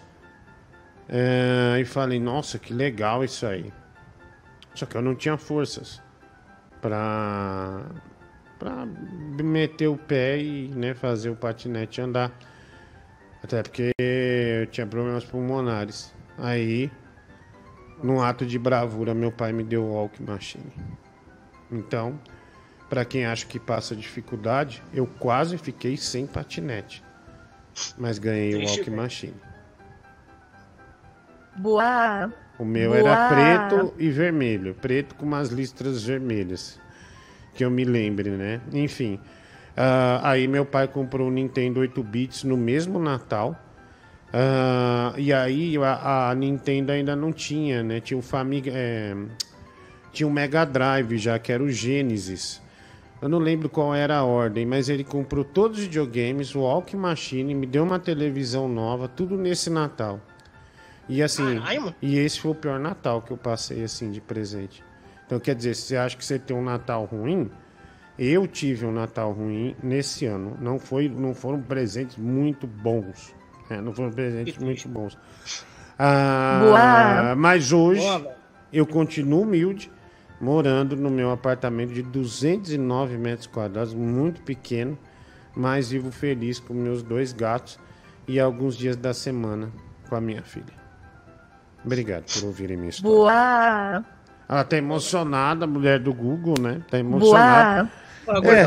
[1.08, 3.72] é, e falei, nossa, que legal isso aí.
[4.74, 6.02] Só que eu não tinha forças
[6.80, 7.86] pra,
[8.58, 8.86] pra
[9.42, 12.30] meter o pé e né, fazer o patinete andar.
[13.42, 16.12] Até porque eu tinha problemas pulmonares.
[16.36, 16.90] Aí,
[18.02, 20.72] num ato de bravura, meu pai me deu o walk machine.
[21.70, 22.20] Então,
[22.88, 27.02] pra quem acha que passa dificuldade, eu quase fiquei sem patinete.
[27.96, 28.96] Mas ganhei o walk velho.
[28.96, 29.47] machine.
[31.58, 32.32] Boa.
[32.58, 33.00] O meu Boa.
[33.00, 34.74] era preto e vermelho.
[34.74, 36.80] Preto com umas listras vermelhas.
[37.54, 38.60] Que eu me lembre, né?
[38.72, 39.20] Enfim.
[39.76, 43.56] Ah, aí meu pai comprou um Nintendo 8 bits no mesmo Natal.
[44.32, 48.00] Ah, e aí a, a Nintendo ainda não tinha, né?
[48.00, 48.72] Tinha o Família.
[50.12, 52.60] tinha o Mega Drive já, que era o Genesis.
[53.20, 56.96] Eu não lembro qual era a ordem, mas ele comprou todos os videogames, o Walk
[56.96, 60.20] Machine, me deu uma televisão nova, tudo nesse Natal.
[61.08, 61.60] E assim,
[62.02, 64.84] e esse foi o pior Natal que eu passei assim de presente.
[65.26, 67.50] Então quer dizer, se você acha que você tem um Natal ruim,
[68.18, 70.56] eu tive um Natal ruim nesse ano.
[70.60, 73.34] Não foi, não foram presentes muito bons.
[73.70, 75.18] É, não foram presentes muito bons.
[75.98, 77.36] Ah, Boa.
[77.36, 78.36] mas hoje Boa,
[78.72, 79.90] eu continuo humilde,
[80.40, 84.98] morando no meu apartamento de 209 metros quadrados, muito pequeno,
[85.54, 87.78] mas vivo feliz com meus dois gatos
[88.26, 89.70] e alguns dias da semana
[90.08, 90.87] com a minha filha.
[91.84, 93.16] Obrigado por ouvirem minha história.
[93.16, 94.04] Boa.
[94.48, 96.80] Ela tá emocionada, a mulher do Google, né?
[96.90, 97.84] Tá emocionada.
[97.84, 97.98] Boa.
[98.44, 98.60] É.
[98.60, 98.66] É,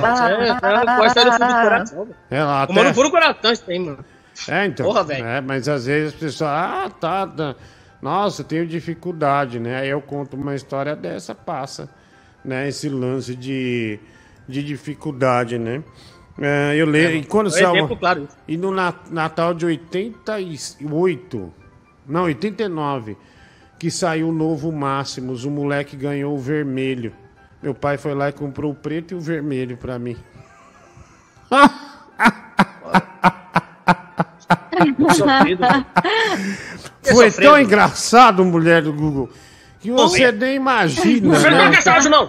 [0.98, 2.08] gosta do fundo do coração.
[2.30, 2.90] Ela Como até...
[2.90, 4.06] no fundo do coração isso tem, mano.
[4.48, 4.86] É, então.
[4.86, 5.26] Porra, velho.
[5.26, 7.56] É, mas às vezes as pessoas, ah, tá, tá.
[8.02, 9.82] Nossa, tenho dificuldade, né?
[9.82, 11.88] Aí eu conto uma história dessa, passa,
[12.44, 12.68] né?
[12.68, 14.00] Esse lance de,
[14.48, 15.84] de dificuldade, né?
[16.40, 17.10] É, eu leio.
[17.10, 17.76] É, e quando é um saiu.
[17.76, 18.28] exemplo claro.
[18.48, 21.54] E no Na- Natal de 88,
[22.08, 23.18] não, 89,
[23.80, 27.14] que saiu o novo Máximos, o moleque ganhou o vermelho.
[27.62, 30.18] Meu pai foi lá e comprou o preto e o vermelho pra mim.
[35.56, 35.86] Velho.
[37.14, 39.30] Foi tão engraçado, mulher do Google,
[39.80, 41.40] que você nem imagina.
[41.40, 41.72] Não né?
[41.72, 42.28] gastar hoje, não.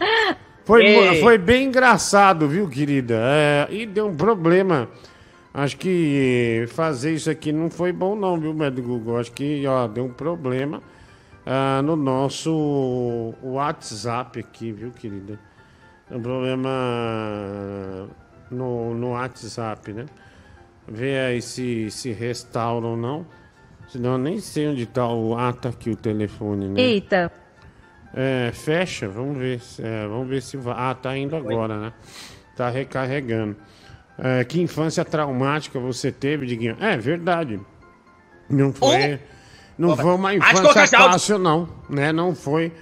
[0.64, 3.16] Foi, foi bem engraçado, viu, querida?
[3.18, 4.88] É, e deu um problema.
[5.54, 9.18] Acho que fazer isso aqui não foi bom, não, viu, do Google?
[9.18, 10.82] Acho que ó, deu um problema
[11.44, 15.38] ah, no nosso WhatsApp aqui, viu, querida?
[16.08, 18.08] Deu um problema
[18.50, 20.06] no, no WhatsApp, né?
[20.88, 23.26] Vê aí se, se restaura ou não.
[23.88, 25.36] Senão eu nem sei onde tá o.
[25.36, 26.80] Ah, tá aqui o telefone, né?
[26.80, 27.30] Eita.
[28.14, 29.60] É, fecha, vamos ver.
[29.60, 30.74] se- é, vamos ver se vai.
[30.76, 31.92] Ah, tá indo agora, né?
[32.56, 33.56] Tá recarregando.
[34.18, 36.76] É, que infância traumática você teve, Diguinho?
[36.80, 37.58] É verdade.
[38.48, 39.18] Não foi.
[39.78, 41.68] Não foi uma infância fácil, não.
[41.88, 42.12] Né?
[42.12, 42.72] Não foi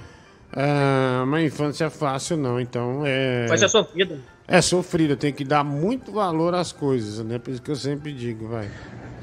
[0.54, 2.60] é, uma infância fácil, não.
[2.60, 3.46] Então é.
[3.56, 4.18] Ser sofrido.
[4.46, 7.38] É sofrida, tem que dar muito valor às coisas, né?
[7.38, 8.68] Por isso que eu sempre digo, vai.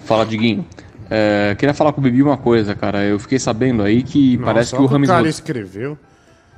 [0.05, 0.65] Fala, Diguinho.
[1.09, 3.03] É, queria falar com o Bibi uma coisa, cara.
[3.03, 5.97] Eu fiquei sabendo aí que parece Nossa, que o Rames cara Rod- escreveu.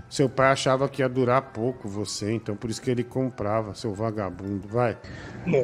[0.10, 3.94] Seu pai achava que ia durar pouco você, então por isso que ele comprava, seu
[3.94, 4.68] vagabundo.
[4.68, 4.98] Vai.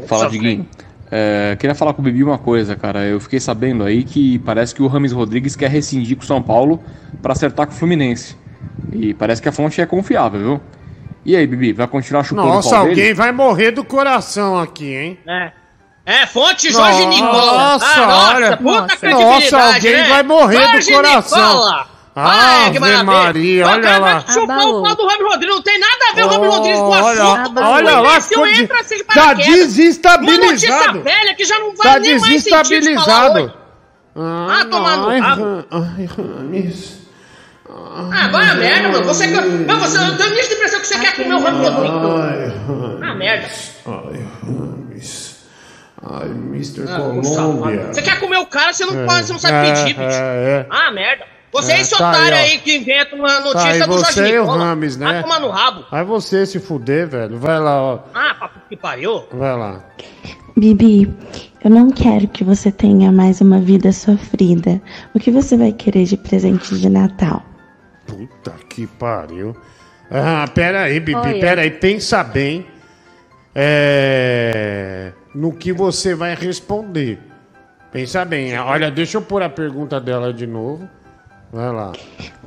[0.07, 0.67] Fala, Diguinho.
[1.11, 3.03] É, queria falar com o Bibi uma coisa, cara.
[3.05, 6.41] Eu fiquei sabendo aí que parece que o Rames Rodrigues quer rescindir com o São
[6.41, 6.83] Paulo
[7.21, 8.35] pra acertar com o Fluminense.
[8.91, 10.61] E parece que a fonte é confiável, viu?
[11.25, 13.13] E aí, Bibi, vai continuar chupando Nossa, o pau alguém dele?
[13.15, 15.19] vai morrer do coração aqui, hein?
[15.27, 15.51] É.
[16.05, 17.79] É, fonte Jorge Nossa, Nicola.
[18.35, 18.49] olha.
[18.61, 20.03] nossa, puta Nossa, alguém né?
[20.07, 21.39] vai morrer do Jorge coração.
[21.39, 21.94] Nicola.
[22.15, 23.03] Ave que maravilha.
[23.03, 24.19] Maria, olha cara lá.
[24.19, 25.55] vai chupar o pau do Ramos Rodrigues.
[25.55, 27.59] Não tem nada a ver o Oh, Rodrigues com o olha, assunto.
[27.61, 30.41] olha lá, de- entra assim de tá desestabilizado.
[30.43, 33.39] Uma notícia velha que já não vai Tá nem mais sentido falar desestabilizado.
[33.43, 33.53] hoje.
[34.17, 35.65] Ah, tomar no rabo.
[35.71, 36.09] Ai.
[37.67, 39.03] Ah, vai a merda, mano.
[39.05, 43.01] Você, não, você, eu tenho a impressão que você quer comer o Ramos Rodrigues.
[43.03, 43.47] Ah, merda.
[43.87, 45.35] Ai, Rames.
[46.07, 46.83] Ai, Mr.
[46.87, 47.87] Ah, Colômbia.
[47.91, 50.17] Você quer comer o cara, você não, É, pode, você não sabe é, pedir, bicho.
[50.17, 50.67] é, é.
[50.69, 51.25] Ah, merda.
[51.55, 53.85] Você é É, esse tá otário aí, aí, que inventa uma Tá notícia aí, do
[53.85, 54.65] Jorge você e o Nicola.
[54.65, 55.05] Rames, né?
[55.05, 55.85] Vai tomar no rabo.
[55.89, 57.37] Vai você se fuder, velho.
[57.39, 57.99] Vai lá, ó.
[58.13, 59.23] Ah, papo que pariu.
[59.31, 59.83] Vai lá.
[60.57, 61.13] Bibi,
[61.63, 64.81] eu não quero que você tenha mais uma vida sofrida.
[65.13, 67.41] O que você vai querer de presente de Natal?
[68.05, 69.55] Puta que pariu.
[70.11, 71.39] Ah, pera aí, Bibi, Olha.
[71.39, 71.71] pera aí.
[71.71, 72.65] Pensa bem
[73.55, 77.17] é, no que você vai responder.
[77.91, 78.57] Pensa bem.
[78.59, 80.89] Olha, deixa eu pôr a pergunta dela de novo.
[81.55, 81.93] Vai lá.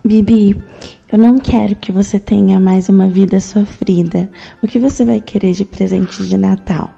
[0.05, 0.63] Bibi,
[1.11, 4.31] eu não quero que você tenha mais uma vida sofrida.
[4.63, 6.91] O que você vai querer de presente de Natal?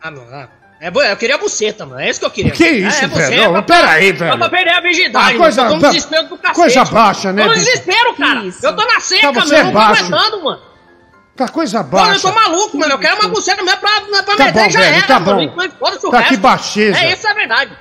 [0.00, 0.26] Ah, mano.
[0.32, 0.48] ah.
[0.80, 2.00] É, eu queria a buceta, mano.
[2.00, 2.52] É isso que eu queria.
[2.52, 3.62] Que é, isso, é velho?
[3.64, 4.38] pera aí, velho.
[4.38, 5.38] Pra perder a virgindade, Ah, mano.
[5.40, 6.54] coisa- Eu tô no desespero do cacete.
[6.54, 8.44] coisa baixa, né, Tô no desespero, cara.
[8.62, 9.56] Eu tô na seca, Tá, você meu.
[9.56, 10.62] é Eu não tô aguentando, mano.
[11.34, 12.20] Tá coisa Mano, eu baixa.
[12.20, 12.92] tô maluco, mano.
[12.92, 15.48] Eu quero uma buceta mesmo pra, pra Tá meter bom, já velho, era, tá mano.
[15.50, 15.68] bom.
[15.80, 16.30] Foda-se o Tá, resto.
[16.34, 16.98] que baixeza.
[17.00, 17.72] É isso, é verdade.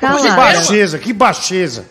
[0.00, 1.86] Que Desespero, baixeza, que baixeza.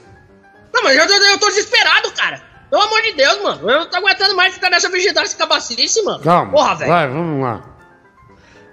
[0.73, 2.41] Não, mas eu, eu, eu tô desesperado, cara.
[2.69, 3.69] Pelo amor de Deus, mano.
[3.69, 6.19] Eu não tô aguentando mais ficar nessa virgindade, essa cabacice, mano.
[6.23, 6.51] Calma.
[6.51, 6.91] Porra, velho.
[6.91, 7.61] Vai, vamos lá.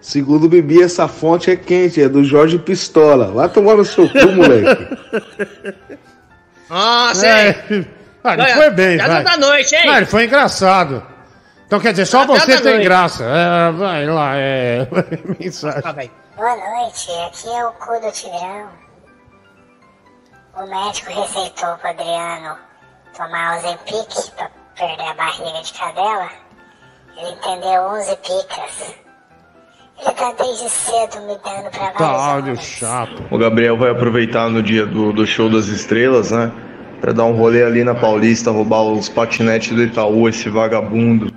[0.01, 3.27] Segundo o Bibi, essa fonte é quente, é do Jorge Pistola.
[3.33, 4.97] Vai tomar no seu cu, moleque.
[6.69, 7.49] Nossa, É.
[7.71, 7.87] hein?
[8.25, 9.25] Ah, ele foi bem, piada vai.
[9.25, 9.87] da noite, hein?
[9.87, 11.03] Não, ele foi engraçado.
[11.67, 12.85] Então quer dizer, só Ah, piada você tem noite.
[12.85, 13.25] graça.
[13.25, 14.87] É, vai lá, é.
[15.39, 16.11] Mensagem.
[16.37, 18.69] Boa noite, aqui é o cu do Tigrão.
[20.57, 22.57] O médico receitou pro Adriano
[23.15, 26.31] tomar Ozempic pra perder a barriga de cadela.
[27.15, 28.95] Ele entendeu 11 picas.
[30.01, 33.23] Ele tá desde cedo me dando pra Caralho, chato.
[33.31, 36.51] O Gabriel vai aproveitar no dia do, do show das estrelas, né?
[37.03, 41.31] Pra dar um rolê ali na Paulista, roubar os patinetes do Itaú, esse vagabundo.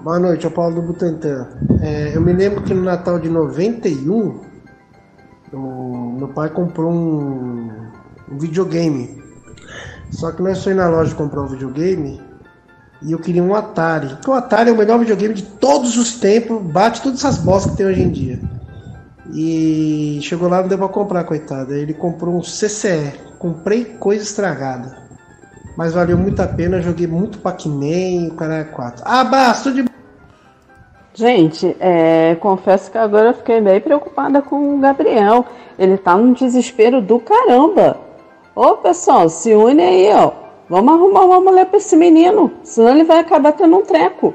[0.00, 1.48] Boa noite, é o Paulo do Butantan.
[1.80, 4.42] É, eu me lembro que no Natal de 91,
[5.54, 7.87] o meu pai comprou um,
[8.30, 9.22] um videogame.
[10.10, 12.20] Só que nós fomos na loja comprar um videogame
[13.02, 14.08] e eu queria um Atari.
[14.08, 17.72] Porque o Atari é o melhor videogame de todos os tempos, bate todas essas bostas
[17.72, 18.40] que tem hoje em dia.
[19.32, 21.72] E chegou lá, não deu pra comprar, coitado.
[21.72, 23.12] Aí ele comprou um CCE.
[23.38, 25.06] Comprei coisa estragada.
[25.76, 29.04] Mas valeu muito a pena, joguei muito Pac-Man, o cara é 4.
[29.06, 29.84] Ah, basta de
[31.14, 35.44] Gente, é, confesso que agora eu fiquei bem preocupada com o Gabriel.
[35.78, 38.07] Ele tá num desespero do caramba.
[38.60, 40.32] Ô pessoal, se une aí, ó.
[40.68, 44.34] Vamos arrumar uma mulher pra esse menino, senão ele vai acabar tendo um treco.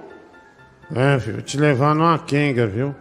[0.96, 2.96] É, filho, te levar numa quenga, viu?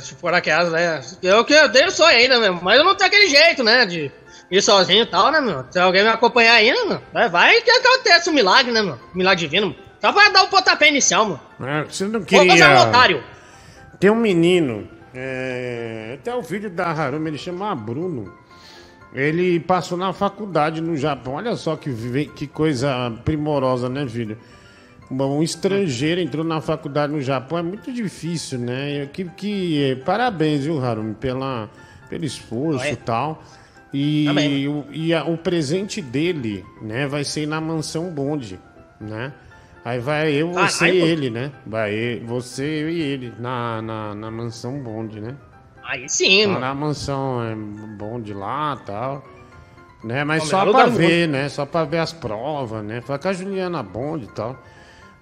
[0.00, 1.00] Se for aquelas, né?
[1.20, 2.54] Eu que eu tenho sonho ainda, meu.
[2.62, 3.84] Mas eu não tenho aquele jeito, né?
[3.84, 4.12] De
[4.50, 5.64] ir sozinho e tal, né, meu?
[5.68, 8.96] Se alguém me acompanhar ainda, meu, vai- vai que acontece um milagre, né, meu?
[9.12, 9.68] Milagre divino.
[9.68, 9.76] meu.
[10.00, 11.40] Só pra dar o pontapé inicial, meu.
[11.68, 12.82] É, você não Vou fazer um queria.
[12.82, 13.24] otário.
[13.98, 18.32] Tem um menino, é, até o filho da Harumi, ele chama Bruno.
[19.16, 21.34] Ele passou na faculdade no Japão.
[21.34, 21.90] Olha só que,
[22.36, 24.36] que coisa primorosa, né, filho?
[25.10, 29.08] Um um estrangeiro entrou na faculdade no Japão é muito difícil, né?
[29.12, 31.70] Que, que parabéns, viu, Harumi, pela,
[32.10, 33.42] pelo esforço e tal.
[33.94, 34.68] E, Também.
[34.68, 38.58] o, e a- o presente dele, né, vai ser na mansão Bonde,
[39.00, 39.32] né?
[39.84, 41.52] Aí vai eu, Ah, você aí, e ele, né?
[41.64, 45.36] Vai eu- você, eu e ele na, na, na mansão Bonde, né?
[45.86, 46.60] Aí sim, mano.
[46.60, 49.24] na mansão é, Bonde lá e tal.
[50.04, 50.24] Né?
[50.24, 51.48] Mas só pra ver, né?
[51.48, 53.00] Só pra ver as provas, né?
[53.00, 54.56] Foi com a Juliana Bonde e tal.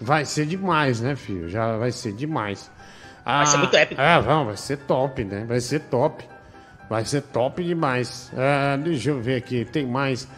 [0.00, 1.48] Vai ser demais, né, filho?
[1.48, 2.70] Já vai ser demais.
[3.24, 4.00] Vai ser muito épico.
[4.00, 5.44] É, não, vai ser top, né?
[5.46, 6.24] Vai ser top.
[6.90, 8.30] Vai ser top demais.
[8.36, 10.28] Ah, deixa eu ver aqui, tem mais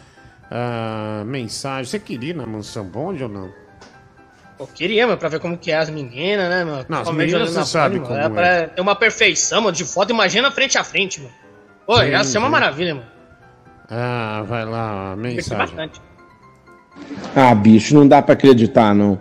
[0.49, 1.89] ah, mensagem.
[1.89, 3.66] Você queria ir na mansão Bonde ou não?
[4.59, 6.83] Eu queria, meu, pra ver como que é as meninas, né, meu?
[6.89, 8.27] Não, as meninas você na sabe foto, como meu.
[8.27, 8.29] é.
[8.29, 10.09] pra ter uma perfeição, mano, de foto.
[10.11, 11.33] Imagina frente a frente, mano.
[11.85, 12.51] Pô, Sim, ia ser uma sim.
[12.51, 13.07] maravilha, mano.
[13.89, 15.57] Ah, vai lá, mensagem.
[15.57, 16.01] bastante.
[17.35, 19.19] Ah, bicho, não dá pra acreditar, não.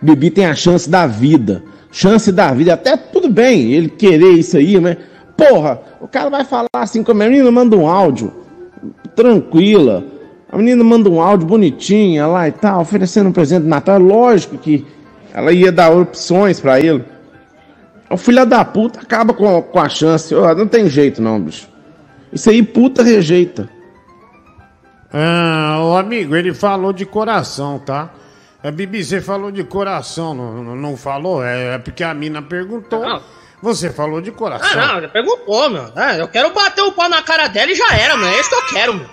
[0.00, 1.62] Bibi tem a chance da vida.
[1.92, 2.72] Chance da vida.
[2.72, 4.96] Até tudo bem ele querer isso aí, mas.
[5.36, 8.32] Porra, o cara vai falar assim com a menina, manda um áudio.
[9.14, 10.02] Tranquila.
[10.52, 13.96] A menina manda um áudio bonitinha lá e tal, oferecendo um presente de Natal.
[13.96, 14.84] É lógico que
[15.32, 17.04] ela ia dar opções pra ele.
[18.10, 20.34] O filho da puta acaba com, com a chance.
[20.34, 21.68] Ó, não tem jeito, não, bicho.
[22.32, 23.68] Isso aí, puta rejeita.
[25.12, 28.10] Ah, o amigo, ele falou de coração, tá?
[28.62, 31.42] É, Bibi, você falou de coração, não, não- não falou?
[31.42, 33.02] É, é porque a mina perguntou.
[33.62, 34.80] Você falou de coração.
[34.80, 35.84] Ah, não, já perguntou, meu.
[35.96, 38.26] É, eu quero bater o pau na cara dela e já era, meu.
[38.28, 39.06] É isso que eu quero, meu.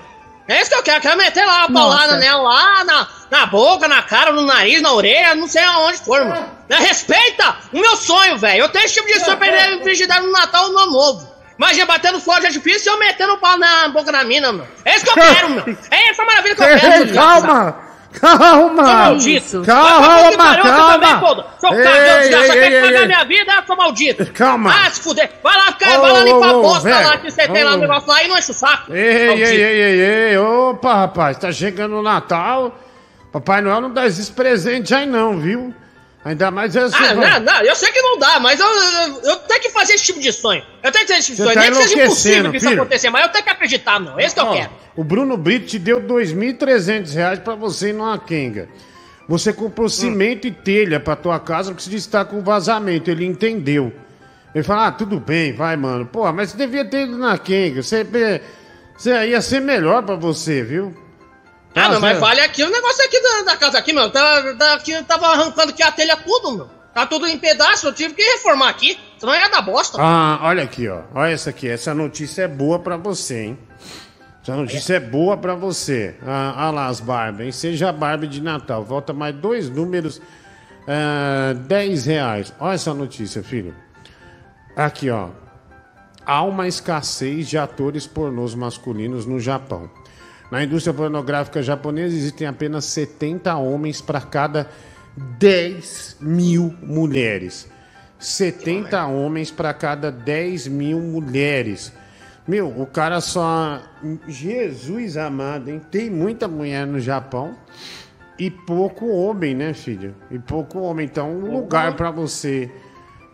[0.48, 0.98] É isso que eu quero.
[0.98, 4.82] Eu quero meter lá uma paulada nela lá, na, na boca, na cara, no nariz,
[4.82, 6.42] na orelha, não sei aonde for, meu.
[6.70, 8.62] Me Respeita o meu sonho, velho.
[8.62, 11.38] Eu tenho esse tipo de sonho pra ele virgindade no Natal e no Ano Novo.
[11.58, 14.68] Imagina batendo fogo de artifício e eu metendo o pau na boca da mina, meu.
[14.86, 15.78] É isso que eu quero, meu.
[15.92, 17.88] É essa maravilha que eu quero, calma!
[18.14, 18.84] Calma!
[18.84, 19.64] Maldito.
[19.64, 21.46] Calma, calma!
[21.60, 24.34] Seu Ei, cagão, desgraçado, ei, quer pagar minha vida, seu maldito.
[24.34, 24.74] Calma.
[24.74, 25.30] Ah, se fuder.
[25.44, 28.10] Vai lá, cara, vai lá limpar a bosta lá que você tem lá no negócio
[28.10, 28.94] lá e não enche o saco.
[28.94, 30.02] Ei, ei, ei, ei,
[30.32, 32.78] ei, opa, rapaz, tá chegando o Natal.
[33.32, 35.74] Papai Noel não dá esses presentes aí não, viu?
[36.28, 36.94] Ainda mais esse.
[36.94, 39.94] Ah, não, não, eu sei que não dá, mas eu, eu, eu tenho que fazer
[39.94, 40.62] esse tipo de sonho.
[40.84, 41.54] Eu tenho que fazer esse tipo de sonho.
[41.54, 42.82] tá Nem que seja impossível que isso filho.
[42.82, 44.20] acontecer, mas eu tenho que acreditar, não.
[44.20, 44.70] É isso que eu quero.
[44.98, 48.68] O Bruno Brito te deu 2.300 reais pra você ir numa quenga.
[49.26, 53.10] Você comprou cimento e telha pra tua casa porque você disse que tá com vazamento.
[53.10, 53.94] Ele entendeu.
[54.54, 56.06] Ele falou, ah, tudo bem, vai, mano.
[56.06, 57.82] Pô, mas você devia ter ido na quenga.
[57.82, 58.06] Você,
[58.98, 60.94] você ia ser melhor pra você, viu?
[61.78, 62.20] Ah, Tá, meu, mas Zé?
[62.20, 64.10] vale aqui o negócio aqui da, da casa aqui, meu.
[64.10, 66.70] Tá, tá, aqui, tava arrancando aqui a telha tudo, meu.
[66.94, 69.00] Tá tudo em pedaço, eu tive que reformar aqui.
[69.20, 69.98] Senão ia dar bosta.
[70.02, 71.02] Ah, olha aqui, ó.
[71.14, 71.68] Olha essa aqui.
[71.70, 73.60] Essa notícia é boa pra você, hein?
[74.42, 76.16] Essa notícia é boa pra você.
[76.26, 77.52] Ah, olha lá as Barbie, hein?
[77.52, 78.84] Seja Barbie de Natal.
[78.84, 80.20] Volta mais dois números.
[80.88, 82.54] Ah, 10 reais.
[82.60, 83.76] Olha essa notícia, filho.
[84.76, 85.30] Aqui, ó.
[86.26, 89.90] Há uma escassez de atores pornôs masculinos no Japão.
[90.52, 94.70] Na indústria pornográfica japonesa existem apenas 70 homens para cada
[95.40, 97.70] 10 mil mulheres.
[98.20, 101.92] 70 homens para cada 10 mil mulheres.
[102.48, 103.82] Meu, o cara só.
[104.28, 105.82] Jesus amado, hein?
[105.92, 107.56] Tem muita mulher no Japão
[108.40, 110.16] e pouco homem, né, filho?
[110.32, 111.06] E pouco homem.
[111.06, 112.72] Então, um lugar para você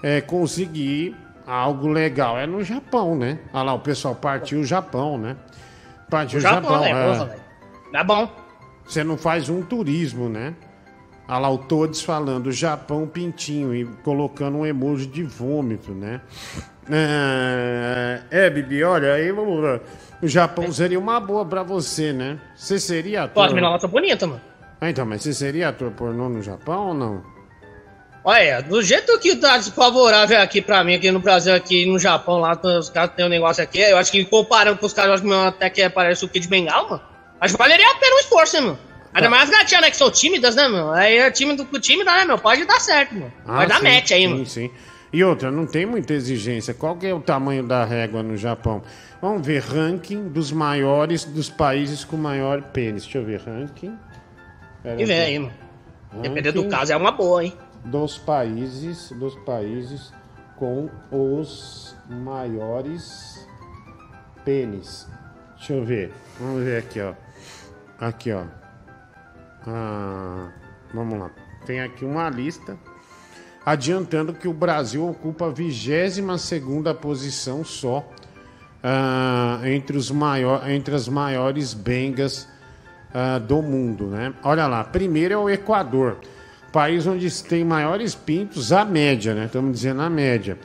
[0.01, 1.15] é, conseguir
[1.45, 3.39] algo legal é no Japão, né?
[3.53, 5.35] Olha lá, o pessoal partiu o Japão, né?
[6.13, 6.91] Partiu O Japão, é.
[6.91, 7.41] Porra, velho.
[7.91, 8.29] É bom.
[8.85, 10.53] Você não faz um turismo, né?
[11.27, 16.21] Olha lá o Todes falando Japão pintinho e colocando um emoji de vômito, né?
[16.87, 19.79] É, é Bibi, olha, aí vamos lá.
[20.21, 22.39] O Japão seria uma boa pra você, né?
[22.55, 23.47] Você seria ator?
[23.47, 24.41] Meninas lá são bonitas, mano.
[24.79, 27.23] Ah, então, mas você seria ator pornô no Japão ou não?
[28.25, 32.39] Olha, do jeito que tá desfavorável aqui pra mim, aqui no Brasil, aqui no Japão,
[32.39, 35.13] lá os caras têm um negócio aqui, eu acho que comparando com os caras, eu
[35.15, 37.01] acho que meu até que parece o Kid Bengal, mano.
[37.41, 38.79] Acho que valeria a pena o esforço, hein, mano.
[39.13, 40.91] Ainda mais as gatinhas, né, que são tímidas, né, meu?
[40.91, 42.37] Aí é tímido com tímida, né, meu?
[42.37, 43.33] Pode dar certo, mano.
[43.45, 44.45] Vai dar sim, match aí, sim, mano.
[44.45, 44.71] Sim,
[45.11, 46.73] E outra, não tem muita exigência.
[46.73, 48.81] Qual que é o tamanho da régua no Japão?
[49.21, 53.03] Vamos ver, ranking dos maiores, dos países com maior pênis.
[53.03, 53.95] Deixa eu ver, ranking.
[54.81, 55.53] Pera E vem aí, mano.
[56.21, 57.53] Dependendo do Ranking caso, é uma boa, hein?
[57.85, 60.13] Dos países, dos países
[60.55, 63.47] com os maiores
[64.45, 65.07] pênis.
[65.57, 66.13] Deixa eu ver.
[66.39, 67.13] Vamos ver aqui, ó.
[67.99, 68.43] Aqui, ó.
[69.65, 70.51] Ah,
[70.93, 71.31] vamos lá.
[71.65, 72.77] Tem aqui uma lista
[73.65, 76.19] adiantando que o Brasil ocupa a 22
[76.99, 78.05] posição só
[78.83, 82.47] ah, entre, os maior, entre as maiores bengas
[83.13, 84.33] ah, do mundo, né?
[84.43, 86.17] Olha lá, primeiro é o Equador,
[86.73, 89.45] país onde se tem maiores pintos, a média, né?
[89.45, 90.57] Estamos dizendo a média.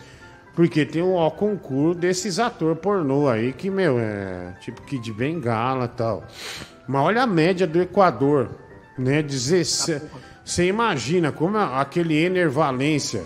[0.56, 5.84] Porque tem o concurso desses ator pornô aí que, meu, é tipo que de bengala
[5.84, 6.24] e tal.
[6.88, 8.48] Mas olha a média do Equador,
[8.98, 9.22] né?
[9.22, 10.02] 17.
[10.44, 13.22] Você imagina como é aquele Ener Valência,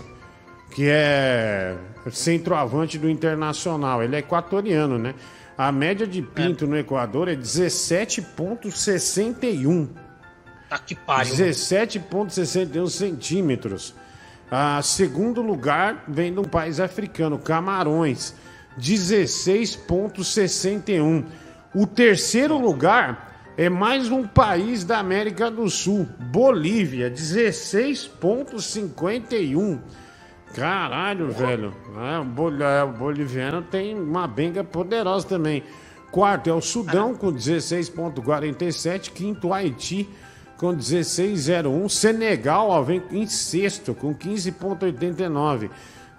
[0.75, 1.75] que é
[2.11, 5.15] centroavante do Internacional, ele é equatoriano, né?
[5.57, 10.02] A média de pinto no Equador é 17,61.
[10.73, 11.35] Tá que pariu.
[11.35, 13.93] 17,61 centímetros.
[14.49, 18.33] A segundo lugar vem de um país africano, Camarões,
[18.79, 21.25] 16,61.
[21.75, 29.79] O terceiro lugar é mais um país da América do Sul, Bolívia, 16,51.
[30.55, 31.73] Caralho, velho.
[31.97, 35.63] É, o bol- é, o boliviano tem uma benga poderosa também.
[36.11, 39.09] Quarto é o Sudão com 16,47.
[39.11, 40.07] Quinto, Haiti
[40.63, 41.89] com 16,01.
[41.89, 45.69] Senegal ó, vem em sexto com 15,89.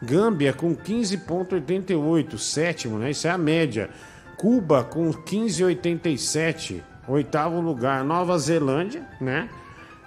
[0.02, 2.36] Gâmbia com 15,88.
[2.36, 3.10] Sétimo, né?
[3.10, 3.88] Isso é a média.
[4.36, 6.82] Cuba com 15,87.
[7.08, 9.48] Oitavo lugar, Nova Zelândia, né?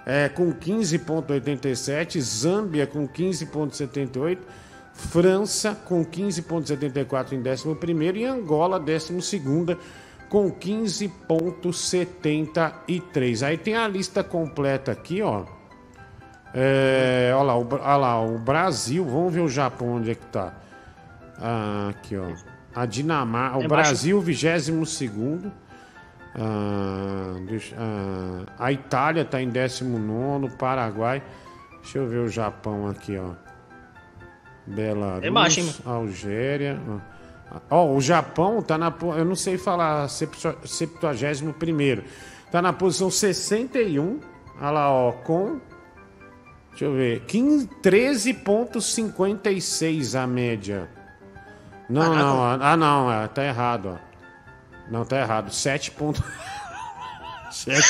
[0.06, 2.20] É, com 15,87.
[2.20, 4.38] Zâmbia com 15,78.
[4.92, 9.42] França com 15,74 em 11 e Angola, 12
[10.28, 13.42] com 15,73.
[13.46, 15.44] Aí tem a lista completa aqui, ó.
[16.54, 20.24] É, olha, lá, o, olha lá, o Brasil, vamos ver o Japão onde é que
[20.26, 20.54] tá.
[21.40, 22.26] Ah, aqui, ó.
[22.74, 24.68] A Dinamarca, o É Brasil, 22
[26.34, 31.22] ah, deixa- ah, a Itália tá em 19 Paraguai.
[31.82, 33.30] Deixa eu ver o Japão aqui, ó.
[34.66, 35.30] Belarus, É
[35.86, 36.78] Algéria.
[36.88, 37.00] ah.
[37.70, 38.92] Ó, o Japão tá na.
[39.16, 42.02] Eu não sei falar 71.
[42.50, 44.20] Tá na posição 61.
[44.60, 45.12] Olha lá, ó.
[45.12, 45.60] Com.
[46.70, 47.20] Deixa eu ver.
[47.26, 50.88] 15 13,56 a média.
[51.88, 52.42] Não, não.
[52.60, 53.10] Ah, não.
[53.12, 53.98] é, Tá errado, ó.
[54.90, 55.50] Não, tá errado.
[55.52, 55.90] 7.
[55.92, 56.22] Ponto...
[57.50, 57.82] 7.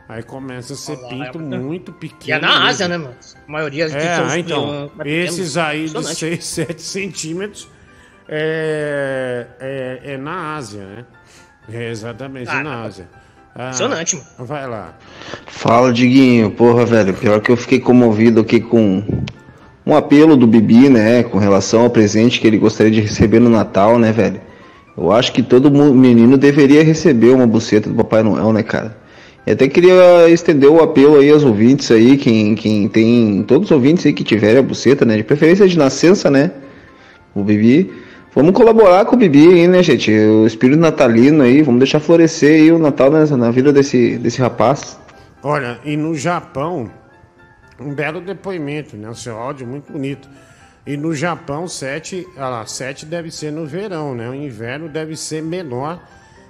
[0.07, 2.29] Aí começa a ser lá, pinto é- muito pequeno.
[2.29, 3.05] E é na Ásia, mesmo.
[3.05, 3.21] né, mano?
[3.49, 5.09] A maioria de É, ah, então, pequeno.
[5.16, 6.19] esses aí de Impressionante.
[6.19, 7.69] 6, 7 centímetros
[8.29, 11.05] é, é, é na Ásia, né?
[11.73, 13.09] É exatamente, Ah, na Ásia.
[13.55, 14.29] Ah, Impressionante, mano.
[14.41, 14.95] Vai lá.
[15.47, 16.51] Fala, Diguinho.
[16.51, 19.03] Porra, velho, pior que eu fiquei comovido aqui com
[19.86, 23.51] um apelo do Bibi, né, com relação ao presente que ele gostaria de receber no
[23.51, 24.40] Natal, né, velho?
[24.97, 28.97] Eu acho que todo menino deveria receber uma buceta do Papai Noel, né, cara?
[29.47, 33.73] E até queria estender o apelo aí aos ouvintes aí, quem, quem tem, todos os
[33.73, 36.51] ouvintes aí que tiverem a buceta, né, de preferência de nascença, né,
[37.35, 37.93] o Bibi.
[38.35, 40.11] Vamos colaborar com o Bibi aí, né, gente?
[40.11, 44.40] O espírito natalino aí, vamos deixar florescer aí o Natal na, na vida desse, desse
[44.40, 44.98] rapaz.
[45.43, 46.90] Olha, e no Japão,
[47.80, 49.09] um belo depoimento, né?
[49.09, 50.28] O seu áudio muito bonito.
[50.86, 54.28] E no Japão, 7, ah lá, 7 deve ser no verão, né?
[54.28, 56.01] O inverno deve ser menor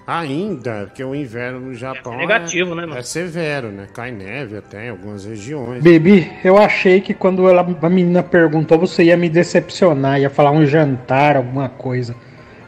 [0.06, 2.98] ainda, porque o inverno no Japão é, negativo, né, mano?
[2.98, 3.86] é severo, né?
[3.92, 5.82] Cai neve até em algumas regiões.
[5.82, 10.50] Baby, eu achei que quando ela, a menina perguntou, você ia me decepcionar, ia falar
[10.50, 12.14] um jantar, alguma coisa.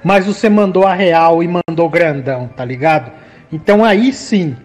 [0.02, 3.10] Mas você mandou a real e mandou grandão, tá ligado?
[3.52, 4.56] Então aí sim.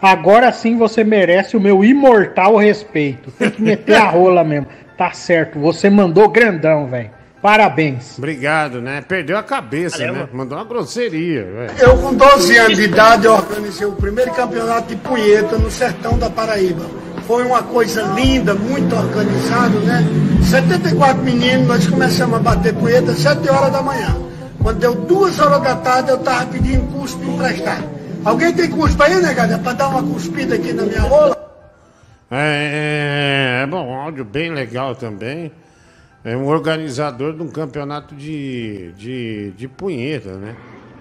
[0.00, 3.30] Agora sim você merece o meu imortal respeito.
[3.32, 4.66] Tem que meter a rola mesmo.
[4.96, 7.10] Tá certo, você mandou grandão, velho.
[7.40, 8.18] Parabéns.
[8.18, 9.04] Obrigado, né?
[9.06, 10.28] Perdeu a cabeça, Valeu, né?
[10.32, 11.70] Mandou uma grosseria, velho.
[11.78, 16.28] Eu, com 12 anos de idade, organizei o primeiro campeonato de punheta no sertão da
[16.28, 16.84] Paraíba.
[17.26, 20.02] Foi uma coisa linda, muito organizado, né?
[20.42, 24.16] 74 meninos, nós começamos a bater punheta às 7 horas da manhã.
[24.62, 27.95] Quando deu 2 horas da tarde, eu tava pedindo cuspe emprestado.
[28.26, 29.56] Alguém tem cuspe aí, negada?
[29.56, 31.36] Pra dar uma cuspida aqui na minha rola?
[32.28, 35.52] É, é, é bom, um áudio bem legal também.
[36.24, 40.56] É um organizador de um campeonato de, de, de punheta, né?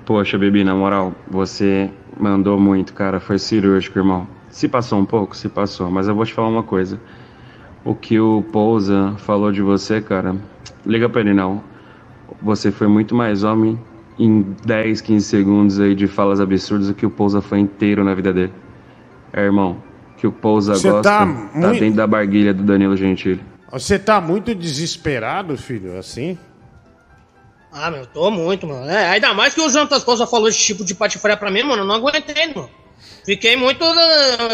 [0.05, 3.19] Poxa, Bibi, na moral, você mandou muito, cara.
[3.19, 4.27] Foi cirúrgico, irmão.
[4.51, 5.89] Se passou um pouco, se passou.
[5.89, 6.99] Mas eu vou te falar uma coisa.
[7.83, 10.35] O que o Pousa falou de você, cara,
[10.85, 11.63] liga pra ele não.
[12.39, 13.79] Você foi muito mais homem
[14.17, 18.13] em 10, 15 segundos aí de falas absurdas do que o Pousa foi inteiro na
[18.13, 18.53] vida dele.
[19.33, 19.77] É, irmão,
[20.17, 23.43] que o Pousa Você gosta tá tá, muito- dentro da barguilha do Danilo Gentili.
[23.71, 26.37] Você tá muito desesperado, filho, assim?
[27.73, 28.85] Ah, meu, eu tô muito, mano.
[28.89, 31.81] É, ainda mais que o Jantas Costa falou esse tipo de patifaria pra mim, mano.
[31.81, 32.69] Eu não aguentei, mano.
[33.25, 33.83] Fiquei muito.
[33.83, 33.95] uh,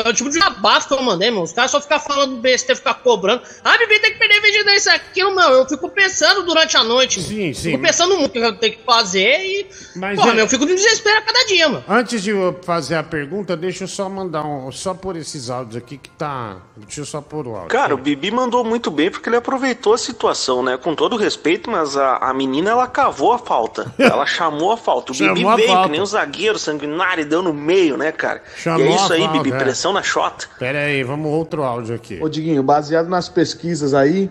[0.05, 1.43] É o tipo de abafo que eu mandei, mano.
[1.43, 3.41] Os caras só ficam falando besteira, ficar cobrando.
[3.63, 5.49] Ah, Bibi tem que perder vídeo desse aquilo, meu.
[5.49, 7.21] Eu fico pensando durante a noite.
[7.21, 7.71] Sim, sim.
[7.71, 9.67] Fico pensando muito o que eu tenho que fazer e.
[9.95, 11.83] Mas porra, é- meu, eu fico de desespero a cada dia, mano.
[11.87, 14.71] Antes de eu fazer a pergunta, deixa eu só mandar um.
[14.71, 16.57] Só por esses áudios aqui que tá.
[16.77, 17.67] Deixa eu só pôr o áudio.
[17.69, 20.77] Cara, o Bibi mandou muito bem porque ele aproveitou a situação, né?
[20.77, 23.93] Com todo respeito, mas a, a menina ela cavou a falta.
[23.99, 25.11] Ela chamou a falta.
[25.11, 25.83] O Chamou Bibi veio, falta.
[25.85, 28.40] que nem um zagueiro sanguinário, deu no meio, né, cara?
[28.65, 29.57] E é isso aí, Bibi, é.
[29.57, 30.45] pressão na chota.
[30.59, 32.19] Pera aí, vamos outro áudio aqui.
[32.21, 34.29] Ô Diguinho, baseado nas pesquisas aí,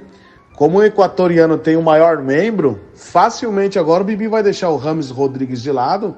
[0.57, 5.11] como o equatoriano tem o maior membro, facilmente agora o Bibi vai deixar o Rames
[5.11, 6.17] Rodrigues de lado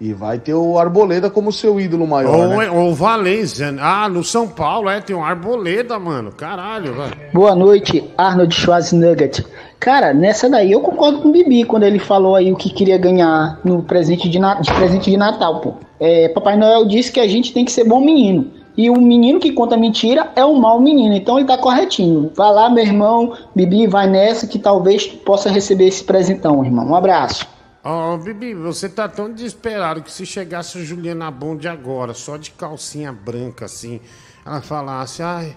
[0.00, 2.70] e vai ter o Arboleda como seu ídolo maior, Ou, né?
[2.70, 3.74] ou Valência.
[3.78, 6.32] Ah, no São Paulo, é, tem um Arboleda, mano.
[6.32, 7.12] Caralho, velho.
[7.34, 9.44] Boa noite, Arnold Schwarzenegger.
[9.78, 12.96] Cara, nessa daí eu concordo com o Bibi quando ele falou aí o que queria
[12.96, 15.74] ganhar no presente de, na- de presente de Natal, pô.
[16.00, 18.50] É, Papai Noel disse que a gente tem que ser bom menino.
[18.76, 21.14] E o menino que conta mentira é o mau menino.
[21.14, 22.32] Então ele tá corretinho.
[22.34, 26.88] Vai lá, meu irmão, Bibi, vai nessa que talvez possa receber esse presentão, irmão.
[26.88, 27.46] Um abraço.
[27.84, 32.50] Ó, Bibi, você tá tão desesperado que se chegasse a Juliana Bond agora, só de
[32.50, 34.00] calcinha branca, assim,
[34.44, 35.56] ela falasse, ai,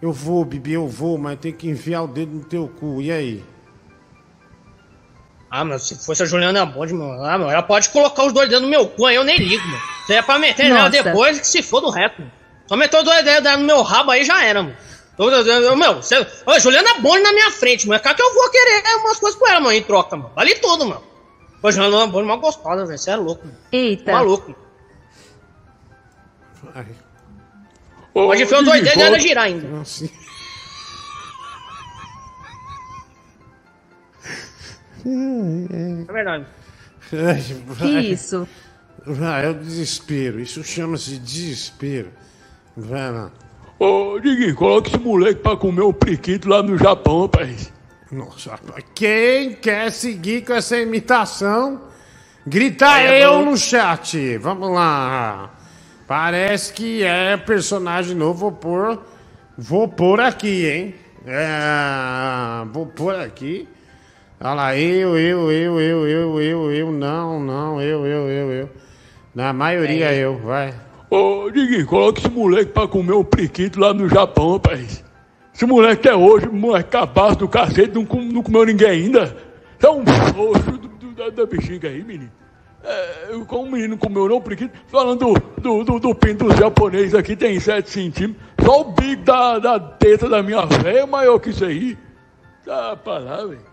[0.00, 3.02] eu vou, Bibi, eu vou, mas tem que enfiar o dedo no teu cu.
[3.02, 3.44] E aí?
[5.50, 8.48] Ah, mas se fosse a Juliana Bond, mano, ah, mano, ela pode colocar os dois
[8.48, 9.82] dedos no meu cu, aí eu nem ligo, mano.
[10.06, 11.02] Se é pra meter nela Nossa.
[11.02, 12.32] depois, que se for do reto, mano.
[12.68, 14.76] Só meteu os dois dedos dela no meu rabo aí já era, mano.
[15.18, 17.96] Eu, eu, eu, meu, você, ó, Juliana Bond na minha frente, mano.
[17.96, 20.32] É claro que eu vou querer umas coisas com ela, mano, em troca, mano.
[20.36, 21.02] Vale tudo, mano.
[21.60, 22.98] Pô, Juliana Bond é uma gostosa, velho.
[22.98, 23.58] Você é louco, mano.
[23.72, 24.12] Eita.
[24.12, 24.54] Maluco.
[28.14, 29.82] Pode enfiar os dois dedos e ela girar ainda.
[35.06, 36.46] É verdade.
[37.78, 38.46] Que isso?
[39.22, 40.40] Ah, é o desespero.
[40.40, 42.10] Isso chama-se desespero.
[42.76, 43.30] Vai lá.
[43.78, 47.72] Ô, Diguinho, coloca esse moleque pra comer um priquito lá no Japão, rapaz.
[48.12, 48.84] Nossa, rapaz.
[48.94, 51.80] Quem quer seguir com essa imitação,
[52.46, 54.36] grita Aí é eu no chat.
[54.38, 55.54] Vamos lá.
[56.06, 58.40] Parece que é personagem novo.
[58.40, 59.02] Vou pôr,
[59.56, 60.94] vou pôr aqui, hein?
[61.26, 63.68] É, vou pôr aqui.
[64.42, 68.70] Olha lá, eu, eu, eu, eu, eu, eu, eu, não, não, eu, eu, eu, eu.
[69.34, 70.74] Na maioria eu, vai.
[71.10, 75.04] Ô, Diguinho, coloca esse moleque pra comer um priquito lá no Japão, rapaz.
[75.54, 79.36] Esse moleque até hoje, moleque cabaço do cacete, não, com- não comeu ninguém ainda.
[79.78, 82.30] tá um do- da, da bexiga aí, menino.
[82.82, 87.14] É, com um menino com meu nome, preguiça, falando do, do, do, do pinto japonês
[87.14, 88.42] aqui, tem 7 centímetros.
[88.64, 91.98] Só o bico da, da teta da minha véia é maior que isso aí.
[92.64, 93.69] Tá pra lá, velho.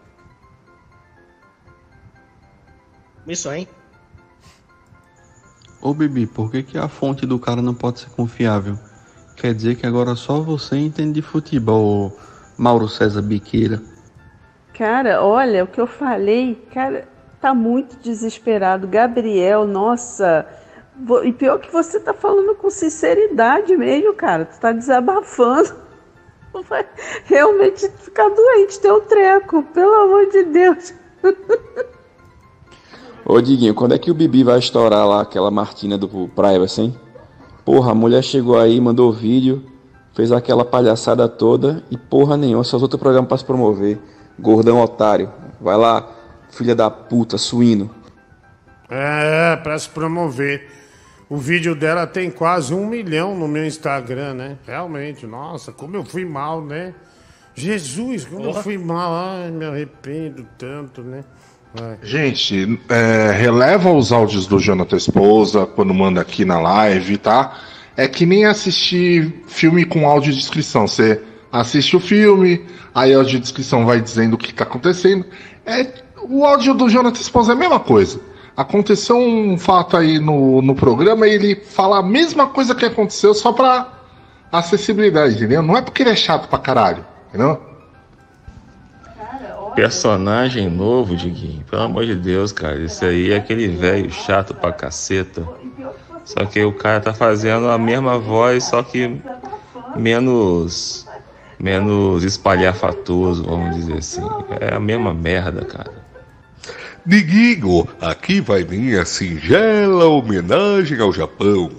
[3.27, 3.67] Isso, hein?
[5.81, 8.77] Ô Bibi, por que, que a fonte do cara não pode ser confiável?
[9.35, 12.17] Quer dizer que agora só você entende de futebol,
[12.57, 13.81] Mauro César Biqueira.
[14.73, 17.07] Cara, olha, o que eu falei, cara,
[17.39, 18.87] tá muito desesperado.
[18.87, 20.45] Gabriel, nossa.
[21.23, 24.45] E pior que você tá falando com sinceridade mesmo, cara.
[24.45, 25.75] Tu tá desabafando.
[26.67, 26.87] Vai
[27.25, 30.93] realmente ficar doente, teu treco, pelo amor de Deus.
[33.26, 36.95] Ô Diguinho, quando é que o Bibi vai estourar lá aquela Martina do Privacy, hein?
[37.65, 39.65] Porra, a mulher chegou aí, mandou vídeo,
[40.14, 43.99] fez aquela palhaçada toda e porra nenhuma, só os outros programas pra se promover.
[44.39, 45.30] Gordão otário.
[45.60, 46.10] Vai lá,
[46.49, 47.89] filha da puta, suíno.
[48.89, 50.72] É, pra se promover.
[51.30, 54.57] O vídeo dela tem quase um milhão no meu Instagram, né?
[54.65, 56.94] Realmente, nossa, como eu fui mal, né?
[57.53, 59.11] Jesus, como eu fui mal.
[59.14, 61.26] Ai, me arrependo tanto, né?
[62.01, 67.59] Gente, é, releva os áudios do Jonathan Esposa quando manda aqui na live, tá?
[67.95, 70.87] É que nem assistir filme com audiodescrição.
[70.87, 71.21] Você
[71.51, 75.25] assiste o filme, aí a audiodescrição vai dizendo o que tá acontecendo.
[75.65, 75.87] É,
[76.29, 78.19] o áudio do Jonathan Esposa é a mesma coisa.
[78.55, 83.33] Aconteceu um fato aí no, no programa e ele fala a mesma coisa que aconteceu
[83.33, 83.93] só pra
[84.51, 85.61] acessibilidade, entendeu?
[85.61, 87.66] Não é porque ele é chato pra caralho, entendeu?
[89.77, 91.63] Personagem novo, Diguinho.
[91.69, 92.81] Pelo amor de Deus, cara.
[92.83, 95.47] Esse aí é aquele velho chato pra caceta.
[96.25, 99.21] Só que o cara tá fazendo a mesma voz, só que
[99.95, 101.05] menos.
[101.59, 104.23] menos espalhafatoso, vamos dizer assim.
[104.59, 105.91] É a mesma merda, cara.
[107.05, 111.69] Diguinho, aqui vai minha singela homenagem ao Japão.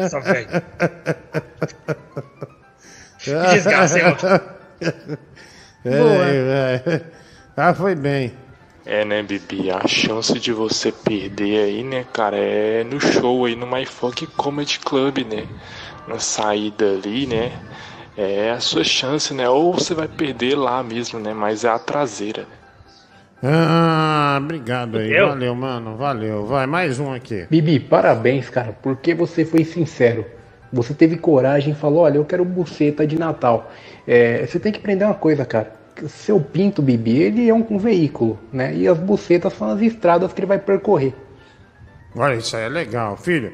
[0.00, 0.48] Nossa, velho.
[3.26, 4.16] Que desgraça, hein,
[5.84, 7.00] É, é.
[7.56, 8.32] Ah, foi bem.
[8.84, 9.70] É, né, Bibi?
[9.70, 14.26] A chance de você perder aí, né, cara, é no show aí no My Funk
[14.28, 15.46] Comedy Club, né?
[16.06, 17.52] Na saída ali, né?
[18.16, 19.48] É a sua chance, né?
[19.48, 21.34] Ou você vai perder lá mesmo, né?
[21.34, 22.46] Mas é a traseira.
[23.42, 25.12] Ah, obrigado aí.
[25.20, 25.96] Valeu, mano.
[25.96, 26.46] Valeu.
[26.46, 27.46] Vai, mais um aqui.
[27.50, 30.24] Bibi, parabéns, cara, porque você foi sincero.
[30.72, 33.70] Você teve coragem e falou: Olha, eu quero buceta de Natal.
[34.06, 35.72] É, você tem que aprender uma coisa, cara.
[36.08, 38.74] Seu pinto, Bibi, ele é um, um veículo, né?
[38.74, 41.14] E as bucetas são as estradas que ele vai percorrer.
[42.14, 43.16] Olha, isso aí é legal.
[43.16, 43.52] Filho,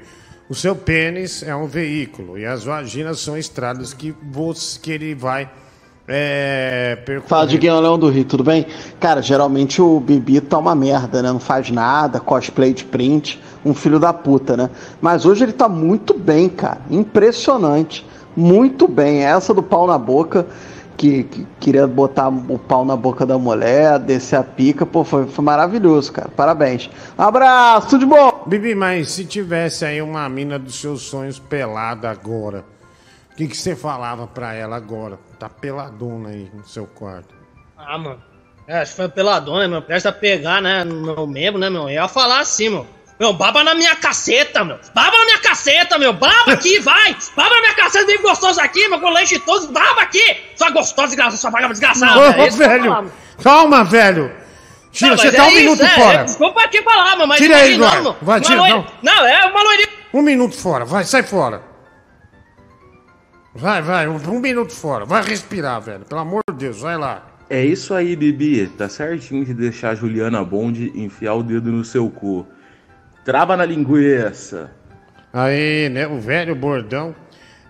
[0.49, 5.15] o seu pênis é um veículo e as vaginas são estradas que, você, que ele
[5.15, 5.51] vai
[6.07, 7.29] é, percorrer.
[7.29, 8.67] Fala de Leão do Rio, tudo bem?
[8.99, 11.31] Cara, geralmente o Bibi tá uma merda, né?
[11.31, 14.71] Não faz nada, cosplay de print, um filho da puta, né?
[15.01, 16.81] Mas hoje ele tá muito bem, cara.
[16.91, 18.07] Impressionante.
[18.37, 19.25] Muito bem.
[19.25, 20.47] Essa do pau na boca,
[20.97, 25.27] que, que queria botar o pau na boca da mulher, descer a pica, pô, foi,
[25.27, 26.29] foi maravilhoso, cara.
[26.35, 26.91] Parabéns.
[27.17, 28.45] Abraço, tudo de bom!
[28.47, 32.65] Bibi, mas se tivesse aí uma mina dos seus sonhos pelada agora,
[33.33, 35.19] o que, que você falava pra ela agora?
[35.39, 37.35] Tá peladona aí no seu quarto.
[37.77, 38.23] Ah, mano.
[38.69, 39.83] É, acho que foi peladona, meu.
[39.83, 40.85] Presta a pegar, né?
[40.85, 41.83] No meu membro, né, meu?
[41.83, 42.87] Eu ia falar assim, meu.
[43.19, 44.79] Meu, baba na minha caceta, meu.
[44.95, 46.13] Baba na minha caceta, meu.
[46.13, 47.17] Baba aqui, vai.
[47.37, 49.01] Baba na minha caceta, bem gostoso aqui, meu.
[49.01, 49.69] Com leite todo.
[49.73, 50.37] Baba aqui.
[50.57, 52.19] Sua gostosa, desgraçada, sua vagaba desgraçada.
[52.21, 53.11] Ô, é velho!
[53.43, 54.33] Calma, velho!
[54.93, 56.19] Tira, Não, você tá é um isso, minuto é, fora.
[56.21, 58.17] é, Desculpa aqui falar, meu, mas Tira aí, Eduardo.
[58.21, 58.87] Vai, uma tira, loira- não.
[59.03, 59.89] Não, é uma loirinha.
[60.13, 61.63] Um minuto fora, vai, sai fora.
[63.55, 65.05] Vai, vai, um, minuto fora.
[65.05, 66.05] Vai respirar, velho.
[66.05, 67.27] Pelo amor de Deus, vai lá.
[67.51, 68.67] É isso aí, Bibi.
[68.67, 72.47] Tá certinho de deixar a Juliana Bond enfiar o dedo no seu cu.
[73.25, 74.71] Trava na linguiça.
[75.33, 76.07] Aí, né?
[76.07, 77.15] O velho bordão.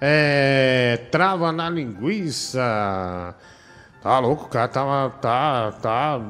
[0.01, 1.01] É.
[1.11, 3.35] Trava na linguiça.
[4.03, 6.21] Tá louco, o cara tá, tá, tá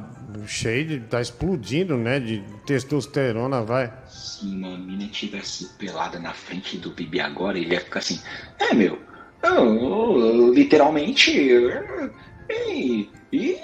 [0.47, 1.01] cheio de.
[1.01, 2.21] tá explodindo, né?
[2.21, 3.91] De testosterona, vai.
[4.09, 8.21] Se uma mina tivesse pelada na frente do Bibi agora, ele ia ficar assim:
[8.59, 9.01] É, meu,
[9.43, 11.31] eu, literalmente.
[12.49, 13.09] E.
[13.33, 13.59] E.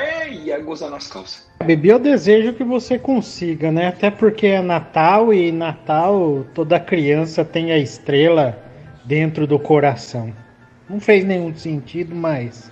[0.00, 1.48] é", ia gozar nas calças.
[1.64, 3.88] Bibi, eu desejo que você consiga, né?
[3.88, 8.58] Até porque é Natal e Natal toda criança tem a estrela
[9.04, 10.32] dentro do coração.
[10.88, 12.70] Não fez nenhum sentido, mas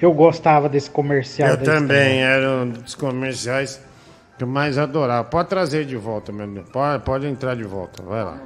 [0.00, 1.50] eu gostava desse comercial.
[1.50, 2.34] Eu também, estrela.
[2.34, 3.80] era um dos comerciais
[4.40, 5.24] Que mais adorar.
[5.24, 6.66] Pode trazer de volta, meu amigo.
[6.72, 8.02] Pode, pode entrar de volta.
[8.02, 8.38] Vai lá.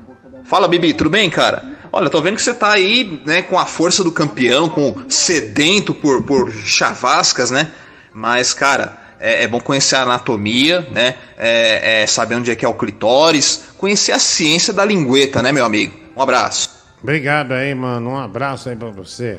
[0.43, 1.63] Fala, Bibi, tudo bem, cara?
[1.93, 5.95] Olha, tô vendo que você tá aí, né, com a força do campeão, com sedento
[5.95, 7.71] por, por chavascas, né?
[8.13, 11.15] Mas, cara, é, é bom conhecer a anatomia, né?
[11.39, 15.53] É, é, saber onde é que é o clitóris, conhecer a ciência da lingueta, né,
[15.53, 15.95] meu amigo?
[16.17, 16.71] Um abraço.
[17.01, 18.11] Obrigado aí, mano.
[18.11, 19.39] Um abraço aí pra você.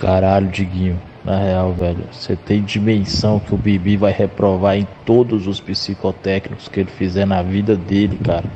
[0.00, 0.98] Caralho, Diguinho.
[1.28, 6.68] Na real, velho, você tem dimensão que o Bibi vai reprovar em todos os psicotécnicos
[6.68, 8.46] que ele fizer na vida dele, cara.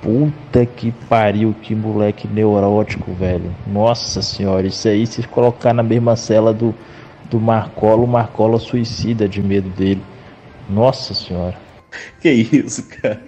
[0.00, 3.54] Puta que pariu, que moleque neurótico, velho.
[3.66, 6.74] Nossa senhora, isso aí se colocar na mesma cela do,
[7.28, 10.02] do Marcola, o Marcola suicida de medo dele.
[10.70, 11.58] Nossa senhora.
[12.18, 13.20] Que isso, cara?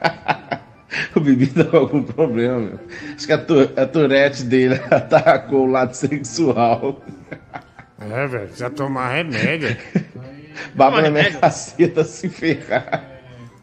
[1.14, 2.80] o Bibi com algum problema, meu.
[3.14, 7.02] Acho que a, tu, a Tourette dele atacou o lado sexual.
[8.10, 9.76] É, velho, precisa tomar remédio.
[10.74, 13.04] Baba na minha caceta se ferrar.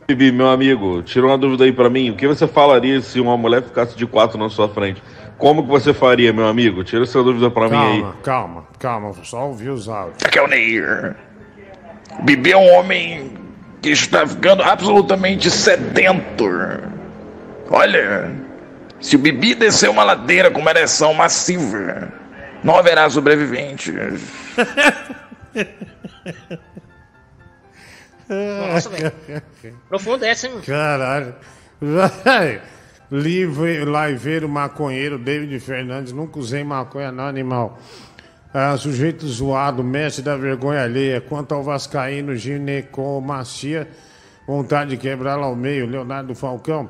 [0.07, 2.09] Bibi, meu amigo, tira uma dúvida aí pra mim.
[2.09, 5.01] O que você falaria se uma mulher ficasse de quatro na sua frente?
[5.37, 6.83] Como que você faria, meu amigo?
[6.83, 8.05] Tira essa dúvida pra mim aí.
[8.23, 10.23] Calma, calma, só ouvir os áudios.
[10.23, 11.15] Aqui é o Neir.
[12.23, 13.31] Bibi é um homem
[13.81, 16.45] que está ficando absolutamente sedento.
[17.69, 18.31] Olha,
[18.99, 22.11] se o Bibi descer uma ladeira com uma ereção massiva,
[22.63, 23.91] não haverá sobrevivente.
[28.29, 29.11] Nossa, velho.
[29.89, 30.61] Profundo essa, hein?
[30.65, 31.35] Caralho.
[31.81, 32.61] Vai.
[33.11, 36.13] Livre, liveiro, maconheiro, David Fernandes.
[36.13, 37.77] Nunca usei maconha, não, animal.
[38.53, 41.19] Ah, sujeito zoado, mestre da vergonha alheia.
[41.19, 43.87] Quanto ao Vascaíno, ginecomastia,
[44.47, 45.85] vontade de quebrá-la ao meio.
[45.85, 46.89] Leonardo Falcão,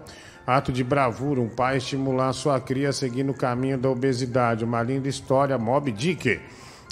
[0.58, 1.40] ato de bravura.
[1.40, 4.66] Um pai estimular sua cria seguindo o caminho da obesidade.
[4.66, 6.40] Uma linda história, Mob Dick.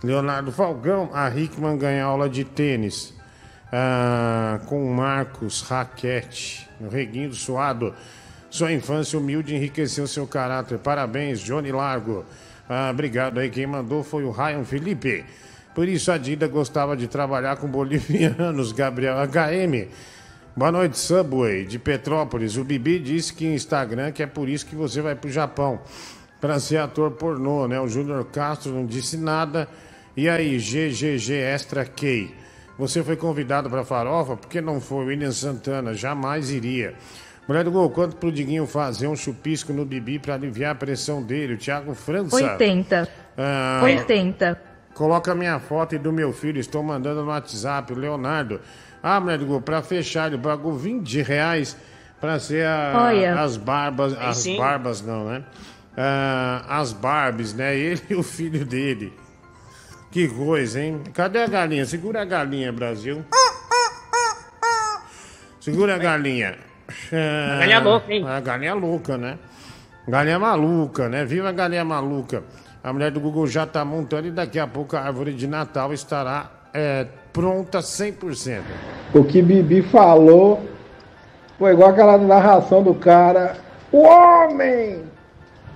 [0.04, 3.14] Leonardo Falcão, a Hickman ganha aula de tênis.
[3.72, 7.94] Ah, com Marcos Raquete, no Reguinho do Suado.
[8.50, 10.80] Sua infância humilde enriqueceu seu caráter.
[10.80, 12.26] Parabéns, Johnny Largo.
[12.68, 13.50] Ah, obrigado aí.
[13.50, 15.26] Quem mandou foi o Ryan Felipe.
[15.76, 19.88] Por isso a Dida gostava de trabalhar com bolivianos, Gabriel HM.
[20.60, 22.58] Boa noite, Subway, de Petrópolis.
[22.58, 25.80] O Bibi disse que Instagram que é por isso que você vai pro Japão.
[26.42, 27.80] Para ser ator pornô, né?
[27.80, 29.70] O Júnior Castro não disse nada.
[30.18, 32.36] E aí, GGG Extra K.
[32.78, 34.36] Você foi convidado para farofa?
[34.36, 35.06] Por que não foi?
[35.06, 36.94] William Santana jamais iria.
[37.48, 41.24] Mulher do Gol, quanto pro Diguinho fazer um chupisco no Bibi para aliviar a pressão
[41.24, 41.54] dele?
[41.54, 42.36] O Thiago França.
[42.36, 43.08] 80.
[43.38, 44.62] Ah, 80.
[44.94, 48.60] Coloca minha foto e do meu filho, estou mandando no WhatsApp, o Leonardo.
[49.02, 51.76] Ah, mulher do Gol, pra fechar, ele pagou 20 reais
[52.20, 54.14] pra ser a- as barbas.
[54.20, 54.58] As sim.
[54.58, 55.44] barbas não, né?
[55.98, 57.76] Ah, as Barbies, né?
[57.78, 59.14] Ele e o filho dele.
[60.12, 61.02] Que coisa, hein?
[61.14, 61.86] Cadê a galinha?
[61.86, 63.24] Segura a galinha, Brasil.
[65.60, 66.56] Segura a galinha.
[67.12, 68.28] Ah, A galinha louca, hein?
[68.28, 69.38] A galinha louca, né?
[70.08, 71.24] Galinha maluca, né?
[71.26, 72.44] Viva a galinha maluca.
[72.84, 75.94] A mulher do Google já tá montando e daqui a pouco a árvore de Natal
[75.94, 78.62] estará é, pronta 100%.
[79.14, 80.64] O que Bibi falou
[81.58, 83.56] foi igual aquela narração do cara.
[83.92, 85.04] O homem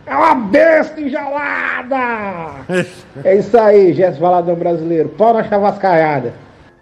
[0.06, 2.66] é uma besta enjaulada!
[3.24, 5.10] é isso aí, Jéssica Valadão brasileiro.
[5.10, 6.34] Pau na chavascaiada.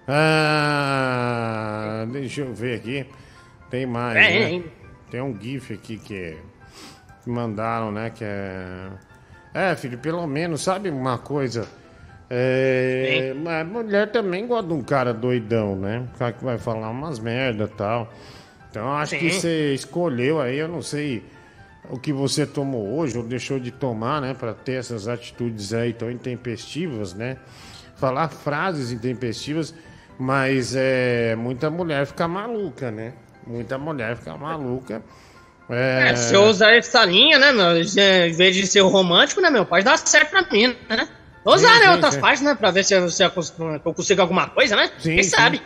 [0.08, 3.06] Ah, deixa eu ver aqui.
[3.70, 4.18] Tem mais.
[4.18, 4.64] É, né?
[5.10, 6.38] Tem um GIF aqui que,
[7.24, 8.10] que mandaram, né?
[8.10, 8.90] Que é.
[9.54, 11.68] É, filho, pelo menos, sabe uma coisa?
[12.34, 16.00] É, mas mulher também gosta de um cara doidão, né?
[16.00, 18.14] Um cara que vai falar umas merda e tal.
[18.70, 19.40] Então acho que Sim.
[19.42, 21.26] você escolheu aí, eu não sei
[21.90, 24.34] o que você tomou hoje ou deixou de tomar, né?
[24.34, 27.36] Pra ter essas atitudes aí tão intempestivas, né?
[27.98, 29.76] Falar frases intempestivas,
[30.18, 33.12] mas é muita mulher fica maluca, né?
[33.46, 35.02] Muita mulher fica maluca.
[35.70, 37.76] É, É, se eu usar essa linha, né, meu?
[37.82, 39.66] Em vez de ser o romântico, né, meu?
[39.66, 41.10] Pode dar certo pra mim, né?
[41.44, 42.46] Vou usar, né, outras sim.
[42.46, 42.56] né?
[42.56, 43.54] Pra ver se eu, se eu cons-
[43.84, 44.92] eu consigo alguma coisa, né?
[45.00, 45.30] Sim, Quem sim.
[45.32, 45.62] sabe?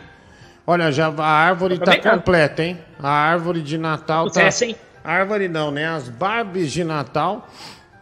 [0.66, 2.78] Olha, já a árvore tá completa, hein?
[3.00, 4.32] A árvore de Natal tá.
[4.32, 4.76] Sucesso, hein?
[5.04, 5.86] Árvore não, né?
[5.86, 7.46] As Barbies de Natal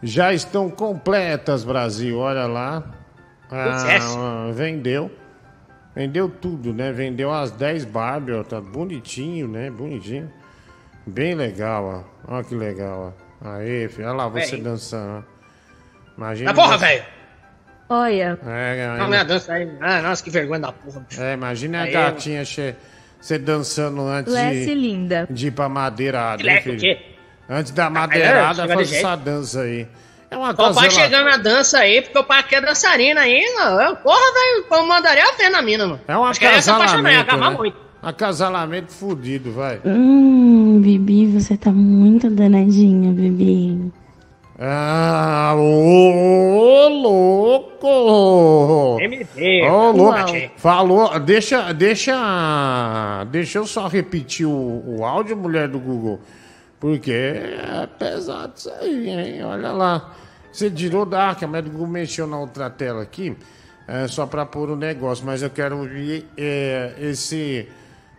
[0.01, 2.17] já estão completas, Brasil.
[2.17, 2.83] Olha lá.
[3.51, 5.11] Ah, vendeu.
[5.95, 6.91] Vendeu tudo, né?
[6.91, 8.43] Vendeu as 10 Barbie, ó.
[8.43, 9.69] Tá bonitinho, né?
[9.69, 10.31] Bonitinho.
[11.05, 12.33] Bem legal, ó.
[12.35, 13.47] Olha que legal, ó.
[13.49, 14.07] Aê, filho.
[14.07, 14.61] Olha lá você Véi.
[14.61, 15.35] dançando, ó.
[16.17, 16.49] Imagina.
[16.51, 17.03] Ah, porra, velho!
[17.87, 18.37] Olha.
[18.45, 19.69] É, Não, não é a dança aí.
[19.79, 21.05] Ah, nossa, que vergonha da porra.
[21.17, 22.73] É, imagina a gatinha che...
[23.19, 25.27] você dançando antes de, linda.
[25.29, 26.81] de ir pra madeirada, hein, Leque, o filho?
[26.81, 27.05] quê?
[27.47, 29.87] Antes da é, madeirada, faz essa dança aí.
[30.31, 31.01] É uma Ó, o pai coisa...
[31.01, 33.81] chegando na dança aí, porque o pai quer dançarina aí, não.
[33.81, 36.01] Eu, porra, velho, eu mandaria a ver na mina, mano.
[36.07, 37.01] É um Acho que acabar
[37.51, 37.57] né?
[37.57, 37.77] muito.
[38.01, 39.79] Acasalamento fudido, vai.
[39.83, 43.91] Hum, Bibi, você tá muito danadinha, Bibi.
[44.57, 48.97] Ah, ô, louco!
[49.01, 50.13] MD, Ô, louco!
[50.13, 50.27] uau.
[50.55, 56.21] Falou, deixa, deixa, deixa eu só repetir o, o áudio, mulher do Google,
[56.79, 59.43] porque é pesado isso aí, hein?
[59.43, 60.11] Olha lá.
[60.53, 63.35] Você tirou da arca, mas o Google mexeu na outra tela aqui,
[63.85, 67.67] é, só pra pôr o negócio, mas eu quero ouvir é, esse,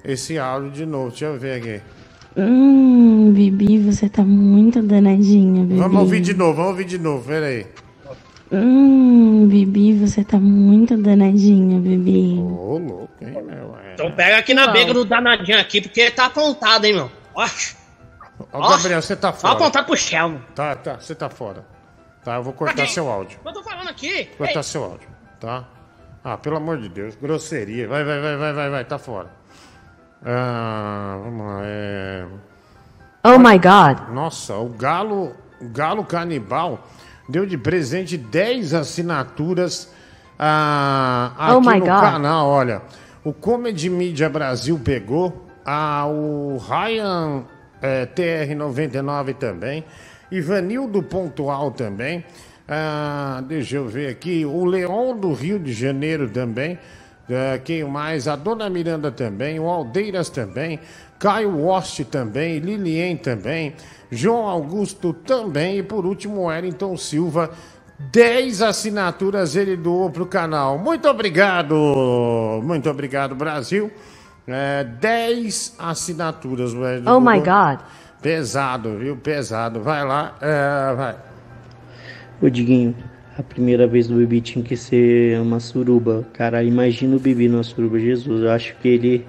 [0.05, 1.09] esse áudio de novo.
[1.09, 1.81] Deixa eu ver aqui.
[2.37, 5.81] Hum, Bibi, você tá muito danadinha, Bibi.
[5.81, 7.67] Vamos ouvir de novo, vamos ouvir de novo, peraí.
[8.53, 12.39] Hum, Bibi, você tá muito danadinha, Bibi.
[12.39, 13.75] Ô, louco, hein, meu?
[13.79, 13.95] É.
[13.95, 17.11] Então pega aqui na beira do danadinho aqui, porque tá apontado, hein, meu.
[17.35, 17.75] Oxe.
[18.53, 19.55] Ó, Gabriel, você tá fora.
[19.55, 20.41] apontar pro chão, meu.
[20.55, 21.65] Tá, tá, você tá fora.
[22.23, 22.93] Tá, eu vou cortar Aqui.
[22.93, 23.39] seu áudio.
[23.45, 24.29] Eu tô falando aqui.
[24.37, 25.09] Vou cortar Ei, seu áudio,
[25.41, 25.65] tá?
[26.23, 27.89] Ah, pelo amor de Deus, grosseria.
[27.89, 29.31] Vai, vai, vai, vai, vai, vai, tá fora.
[30.29, 32.27] Ah, vamos lá, é...
[33.23, 34.13] Oh my god.
[34.13, 36.85] Nossa, o Galo, o Galo Canibal
[37.29, 39.93] deu de presente 10 assinaturas
[40.37, 42.01] ah, aqui Oh my no God.
[42.01, 42.49] canal.
[42.49, 42.83] Olha,
[43.23, 47.45] o Comedy Media Brasil pegou, ah, o Ryan
[47.81, 49.85] eh, TR99 também,
[50.31, 52.25] Ivanildo Pontual também.
[52.69, 56.77] Ah, deixa eu ver aqui, o Leon do Rio de Janeiro também.
[57.31, 58.29] Ah, quem mais?
[58.29, 60.79] A Dona Miranda também, o Aldeiras também,
[61.19, 63.75] Caio Wost também, Lilien também,
[64.11, 67.51] João Augusto também e por último o Wellington Silva.
[67.99, 70.79] 10 assinaturas ele doou pro canal.
[70.79, 71.75] Muito obrigado!
[72.63, 73.91] Muito obrigado, Brasil.
[74.47, 77.03] É, 10 assinaturas, velho.
[77.09, 77.81] Oh my god.
[78.23, 79.17] Pesado, viu?
[79.17, 79.81] Pesado.
[79.81, 81.17] Vai lá, é, vai.
[82.41, 82.95] Ô Diguinho,
[83.39, 86.27] a primeira vez do Bibi tinha que ser uma suruba.
[86.33, 87.99] Cara, imagina o Bibi numa suruba.
[87.99, 89.27] Jesus, eu acho que ele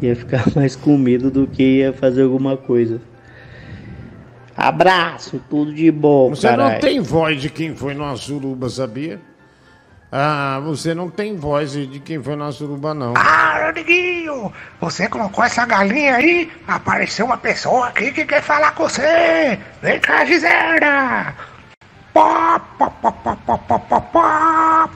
[0.00, 3.00] ia ficar mais com medo do que ia fazer alguma coisa.
[4.56, 6.74] Abraço, tudo de bom, Você caralho.
[6.74, 9.18] não tem voz de quem foi numa suruba, sabia?
[10.12, 13.14] Ah, você não tem voz de quem foi numa suruba, não.
[13.16, 18.88] Ah, Diguinho, você colocou essa galinha aí, apareceu uma pessoa aqui que quer falar com
[18.88, 19.58] você.
[19.80, 21.34] Vem cá, Gisela.
[22.12, 24.90] Pó, pó, pó, pó, pó, pó, pó, pó.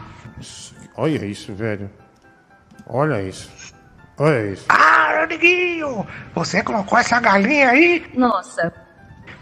[0.97, 1.91] Olha isso, velho.
[2.87, 3.51] Olha isso.
[4.19, 4.67] Olha isso.
[4.69, 8.73] Ah, Diguinho, você colocou essa galinha aí, Nossa.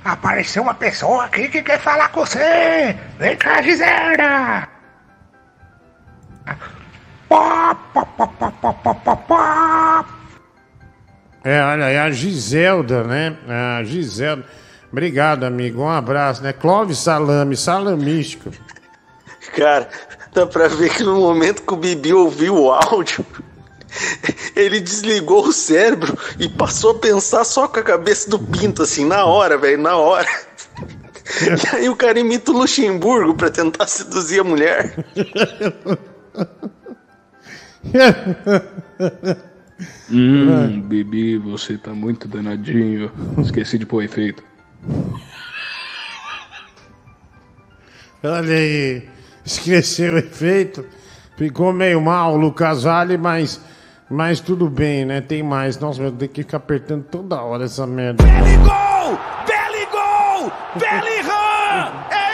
[0.04, 2.96] apareceu uma pessoa aqui que quer falar com você.
[3.18, 4.68] Vem cá, Gisela.
[7.28, 10.04] Pó, pó, pó, pó, pó, pó, pó, pó.
[11.44, 13.36] É, olha, é a Giselda, né?
[13.48, 14.44] É A Giselda.
[14.92, 15.82] Obrigado, amigo.
[15.82, 16.52] Um abraço, né?
[16.52, 18.50] Clóvis Salame, salamístico.
[19.56, 19.88] Cara,
[20.34, 23.24] dá pra ver que no momento que o Bibi ouviu o áudio,
[24.54, 29.06] ele desligou o cérebro e passou a pensar só com a cabeça do pinto, assim,
[29.06, 30.28] na hora, velho, na hora.
[31.72, 34.94] E aí o cara imita o Luxemburgo pra tentar seduzir a mulher.
[40.10, 43.10] Hum, Bibi, você tá muito danadinho.
[43.38, 44.44] Esqueci de pôr efeito.
[48.24, 49.08] Olha aí.
[49.44, 50.84] Esqueceu o efeito.
[51.36, 53.60] Ficou meio mal o Lucas Vale, mas,
[54.08, 55.20] mas tudo bem, né?
[55.20, 55.78] Tem mais.
[55.78, 58.22] Nossa, eu tenho que ficar apertando toda hora essa merda.
[58.24, 59.18] Gol!
[59.46, 60.52] Belly Gol!
[60.76, 62.06] Bellingham!
[62.10, 62.31] É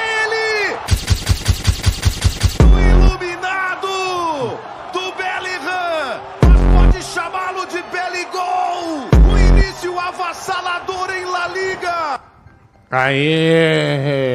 [12.91, 14.33] Aê!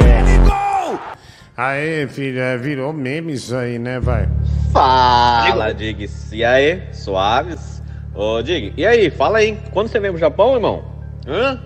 [1.57, 4.29] Aê, filho, é, virou meme isso aí, né, vai?
[4.71, 6.35] Fala, Diggs.
[6.35, 7.81] E aí, suaves?
[8.13, 10.83] Ô, Dig, e aí, fala aí, quando você vem pro Japão, irmão?
[11.27, 11.59] Hã?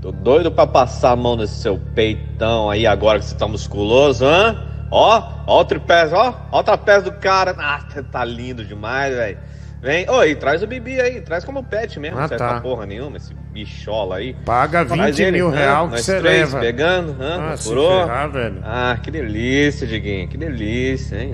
[0.00, 4.24] Tô doido pra passar a mão nesse seu peitão aí agora que você tá musculoso,
[4.24, 4.60] hã?
[4.90, 7.54] Ó, ó o tripé, ó, ó o trapézio do cara.
[7.56, 7.80] Ah,
[8.10, 9.38] tá lindo demais, velho.
[9.80, 12.50] Vem, oi, traz o Bibi aí, traz como pet mesmo, Ah, não serve tá.
[12.54, 14.34] pra porra nenhuma, esse bichola aí.
[14.44, 15.54] Paga Traz 20 ele, mil hã?
[15.54, 16.60] real que Nós você três leva.
[16.60, 17.52] pegando, hã?
[17.52, 18.00] Ah, Furou?
[18.06, 18.62] ferrar, velho.
[18.64, 21.32] Ah, que delícia, Diguinho, que delícia, hein?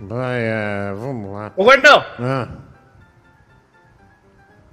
[0.00, 1.52] Vai, é, vamos lá.
[1.56, 2.48] Ô, Gordão, Ah,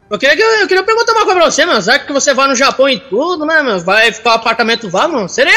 [0.09, 1.79] eu queria, que- eu queria perguntar uma coisa pra você, mano.
[1.81, 3.79] Já que você vai no Japão e tudo, né, mano?
[3.79, 5.29] Vai ficar o apartamento lá, mano?
[5.29, 5.53] Seria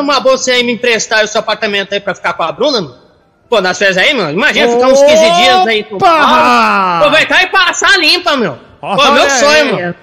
[0.00, 2.82] uma boa você aí me emprestar o seu apartamento aí pra ficar com a Bruna,
[2.82, 2.96] mano?
[3.48, 4.30] Pô, nas férias aí, mano?
[4.32, 5.84] Imagina ficar uns 15 dias aí!
[5.84, 6.04] Paulo.
[6.04, 8.58] Aproveitar e passar limpa, meu.
[8.80, 9.30] Pô, meu aí.
[9.30, 9.94] sonho, mano.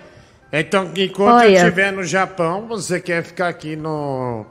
[0.51, 1.57] Então, enquanto eu Olha.
[1.57, 4.45] estiver no Japão, você quer ficar aqui no,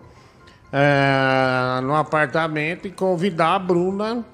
[0.73, 4.25] é, no apartamento e convidar a Bruna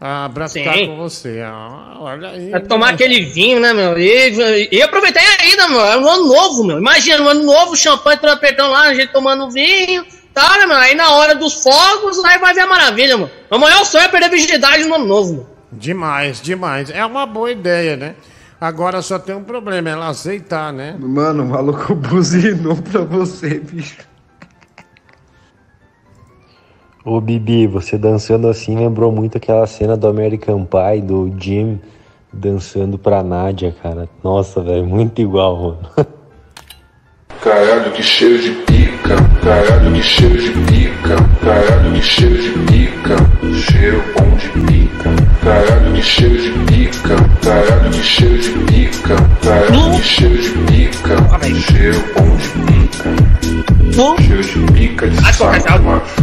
[0.00, 0.60] Ah, pra Sim.
[0.64, 1.42] ficar com você.
[1.44, 2.50] Ah, olha aí.
[2.66, 2.92] Tomar né?
[2.94, 3.98] aquele vinho, né, meu?
[3.98, 5.80] E, e aproveitei ainda, meu.
[5.80, 6.78] É um ano novo, meu.
[6.78, 10.04] Imagina, um ano novo, champanhe, trompetão lá, a gente tomando vinho.
[10.32, 10.76] Tá, né, meu?
[10.76, 13.30] Aí na hora dos fogos, aí vai ver a maravilha, mano.
[13.50, 15.50] O maior sonho é perder a virgindade no ano novo, mano.
[15.70, 16.90] Demais, demais.
[16.90, 18.14] É uma boa ideia, né?
[18.60, 20.94] Agora só tem um problema, ela aceitar, né?
[21.00, 24.06] Mano, o maluco buzinou pra você, bicho.
[27.02, 31.80] Ô Bibi, você dançando assim lembrou muito aquela cena do American Pie, do Jim
[32.30, 34.06] dançando pra Nádia, cara.
[34.22, 35.78] Nossa, velho, muito igual, mano.
[37.42, 39.16] Caralho, que cheiro de pica.
[39.42, 41.16] Caralho, que cheiro de pica.
[41.42, 43.16] Caralho, que cheiro de pica.
[43.54, 45.10] Cheiro bom de pica.
[45.42, 47.16] Caralho, que cheiro de pica.
[47.42, 49.16] Caralho, que cheiro de pica.
[49.42, 51.16] Caralho, que cheiro de pica.
[51.60, 53.10] Cheiro bom de pica.
[54.22, 56.22] Cheiro de pica de saco de macho.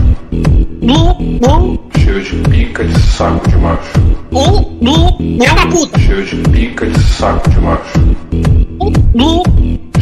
[1.98, 4.00] Cheiro de pica de saco de macho.
[6.00, 8.00] Cheiro de pica de saco de macho.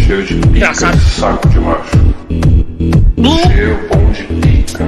[0.06, 1.98] Cheiro de pica de saco de macho.
[3.48, 4.86] Cheiro bom de pica.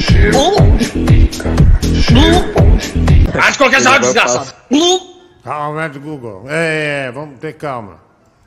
[0.00, 1.50] Cheiro bom de pica.
[2.00, 3.38] Cheiro bom de pica.
[3.40, 4.54] Acho que qualquer hora, desgraçado.
[5.42, 6.44] Calma, do Google.
[6.46, 7.98] É, vamos ter calma.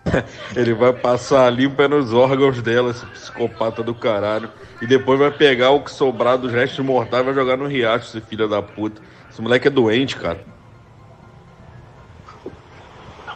[0.56, 4.50] Ele vai passar a limpa nos órgãos dela, esse psicopata do caralho.
[4.82, 8.06] E depois vai pegar o que sobrar dos restos mortais e vai jogar no riacho,
[8.08, 9.02] esse filho da puta.
[9.30, 10.40] Esse moleque é doente, cara.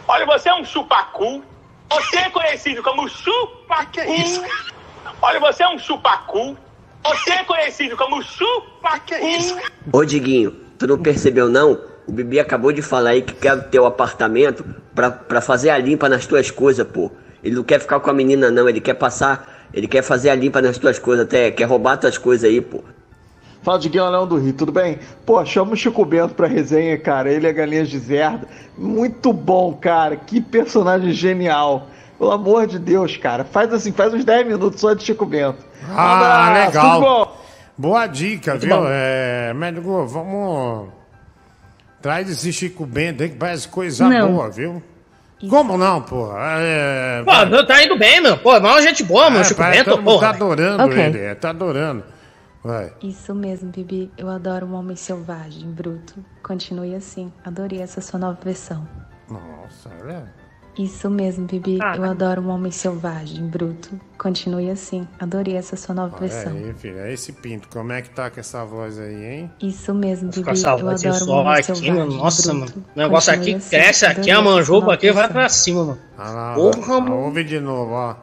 [0.08, 1.44] Olha, você é um chupacu.
[1.90, 3.92] Você é conhecido como chupacu.
[3.92, 4.42] Que é isso?
[5.22, 6.58] Olha, você é um chupacu.
[7.04, 9.06] Você é conhecido como chupacu.
[9.06, 9.58] Que é isso?
[9.92, 11.80] Ô Diguinho, tu não percebeu não?
[12.08, 14.64] O Bibi acabou de falar aí que quer teu apartamento
[14.96, 17.12] pra, pra fazer a limpa nas tuas coisas, pô.
[17.44, 20.36] Ele não quer ficar com a menina não, ele quer passar, ele quer fazer a
[20.36, 22.84] limpa nas tuas coisas até, quer roubar tuas coisas aí, pô.
[23.68, 24.98] Fala de Leão do Rio, tudo bem?
[25.26, 27.30] Pô, chama o Chico Bento pra resenha, cara.
[27.30, 28.48] Ele é Galinhas de Zerda.
[28.78, 30.16] Muito bom, cara.
[30.16, 31.88] Que personagem genial.
[32.18, 33.44] Pelo amor de Deus, cara.
[33.44, 35.58] Faz assim, faz uns 10 minutos só de Chico Bento.
[35.94, 37.02] Ah, abraço, legal.
[37.02, 37.38] bom?
[37.78, 38.78] Boa dica, Muito viu?
[38.78, 38.86] bom.
[38.90, 40.88] É, Médico, vamos.
[42.02, 44.32] Traz esse Chico Bento aí que parece coisa Não.
[44.32, 44.82] boa, viu?
[45.50, 46.38] Como não, porra?
[46.62, 48.38] É, Pô, não, tá indo bem, meu.
[48.38, 49.42] Pô, maior gente boa, meu.
[49.42, 50.30] é, Chico Bento, tá porra.
[50.30, 50.98] adorando Ok.
[51.04, 52.16] ele, é, tá adorando.
[52.64, 52.92] Vai.
[53.02, 54.12] Isso mesmo, Bibi.
[54.18, 56.16] Eu adoro um homem selvagem, bruto.
[56.44, 57.32] Continue assim.
[57.46, 58.88] Adorei essa sua nova versão.
[59.30, 60.34] Nossa, olha.
[60.78, 61.80] Isso mesmo, Bibi.
[61.96, 64.00] Eu adoro um homem selvagem, bruto.
[64.18, 65.08] Continue assim.
[65.20, 66.54] Adorei essa sua nova Olha versão.
[66.54, 67.00] aí, filho.
[67.00, 67.68] É esse pinto.
[67.70, 69.52] Como é que tá com essa voz aí, hein?
[69.60, 70.44] Isso mesmo, Bibi.
[70.44, 72.12] Com essa Eu voz adoro um só homem aqui, selvagem, mano.
[72.18, 72.60] Nossa, bruto.
[72.78, 72.86] mano.
[72.96, 73.70] O negócio aqui Continue assim.
[73.70, 75.34] cresce aqui, Adorei a essa manjuba nova aqui vai versão.
[75.34, 76.00] pra cima, mano.
[76.18, 77.02] Ah lá, Porra, lá.
[77.02, 77.16] mano.
[77.22, 78.16] Ouve de novo, ó.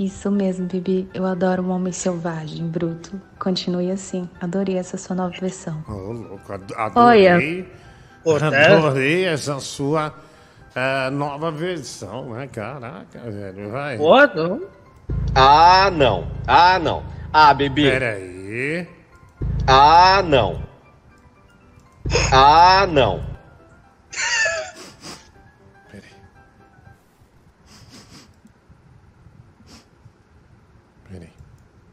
[0.00, 1.10] Isso mesmo, Bibi.
[1.12, 3.20] Eu adoro um homem selvagem, bruto.
[3.38, 4.26] Continue assim.
[4.40, 5.84] Adorei essa sua nova versão.
[5.86, 7.34] Ô, louco, ad- Olha.
[7.34, 7.72] adorei.
[8.26, 10.14] Adorei essa sua
[10.74, 12.46] eh, nova versão, né?
[12.46, 13.70] Caraca, velho.
[13.70, 13.98] Vai.
[13.98, 14.62] Pô, não.
[15.34, 16.26] Ah, não.
[16.46, 17.02] Ah, não.
[17.30, 17.90] Ah, bebê.
[17.90, 18.88] Peraí.
[19.66, 20.62] Ah, não.
[22.32, 23.20] Ah, não.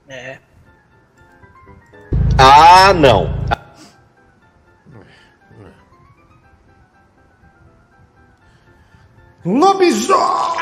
[0.10, 0.38] É.
[2.38, 3.36] Ah, não.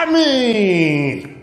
[0.06, 1.36] Lobisomem!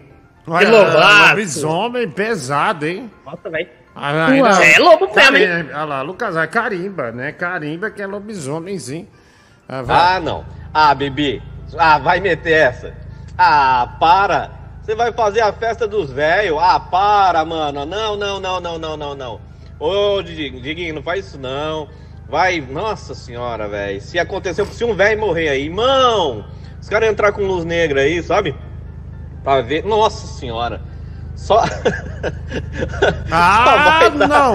[0.47, 3.10] Olha, lobisomem pesado, hein?
[3.24, 3.68] Nossa, velho.
[3.94, 5.66] Ah, é lobo mesmo, hein?
[5.66, 7.32] Olha lá, Lucas, é carimba, né?
[7.32, 9.06] Carimba que é lobisomem, sim.
[9.68, 10.14] Ah.
[10.16, 10.44] Ah, não.
[10.72, 11.42] Ah, bebê.
[11.78, 12.94] Ah, vai meter essa.
[13.36, 14.61] Ah, para.
[14.82, 16.58] Você vai fazer a festa dos velhos.
[16.60, 17.86] Ah, para, mano.
[17.86, 19.40] Não, não, não, não, não, não, não.
[19.78, 21.88] Ô, Diguinho, Diguinho, não faz isso não.
[22.28, 24.00] Vai, nossa senhora, velho.
[24.00, 26.44] Se acontecer, se um velho morrer aí, irmão,
[26.80, 28.56] os caras entrar com luz negra aí, sabe?
[29.44, 29.84] Pra ver.
[29.84, 30.80] Nossa senhora.
[31.36, 31.62] Só.
[33.32, 34.54] Ah, vai dar não!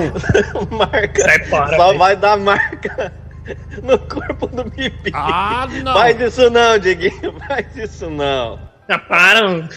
[0.77, 1.45] marca.
[1.49, 1.97] Só velho.
[1.99, 3.11] vai dar marca
[3.83, 5.11] no corpo do Bibi.
[5.13, 5.93] Ah, não!
[5.93, 7.33] Faz isso não, Diguinho.
[7.45, 8.59] Faz isso não.
[8.87, 9.69] Já para, mano.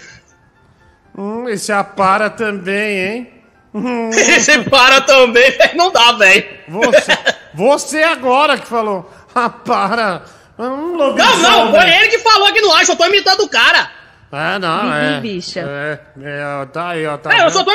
[1.20, 3.30] Hum, esse apara também, hein?
[3.72, 5.56] Hum, Você para também.
[5.76, 6.44] Não dá, velho.
[6.66, 7.18] você,
[7.54, 9.08] você agora que falou.
[9.32, 10.22] Ah, para.
[10.58, 13.88] Hum, Não, não, foi ele que falou que não acha, eu tô imitando o cara.
[14.32, 15.20] Ah, não, Bibi, é.
[15.20, 15.60] bicha.
[15.60, 17.16] É, é, tá aí, ó.
[17.16, 17.70] Tá É, eu só tô,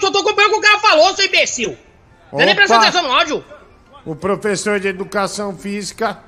[0.00, 1.76] só tô acompanhando o que o cara falou, seu imbecil.
[2.30, 3.44] Você nem presta atenção no áudio.
[4.06, 6.18] O professor de educação física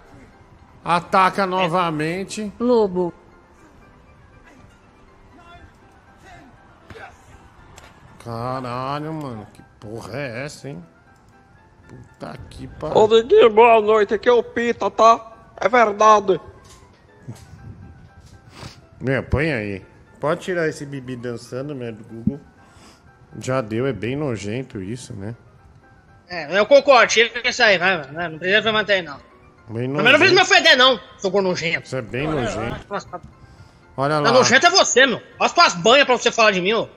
[0.84, 2.52] ataca novamente.
[2.58, 3.14] Lobo.
[8.24, 10.84] Caralho, mano, que porra é essa, hein?
[11.88, 12.96] Puta que pariu.
[12.96, 14.14] Ô, Diguinho, boa noite.
[14.14, 15.32] Aqui é o Pita, tá?
[15.60, 16.40] É verdade.
[19.00, 19.84] Meu, põe aí.
[20.20, 22.40] Pode tirar esse Bibi dançando, né, do Google.
[23.40, 25.34] Já deu, é bem nojento isso, né?
[26.28, 29.18] É, eu concordo, tira isso aí, vai, vai, não precisa me manter, não.
[29.68, 31.86] Bem Também não precisa me ofender, não, seu nojento.
[31.86, 32.86] Isso é bem nojento.
[33.96, 34.32] Olha Não, lá.
[34.32, 35.16] nojento é você, meu.
[35.16, 36.88] Olha as tuas banhas pra você falar de mim, ô.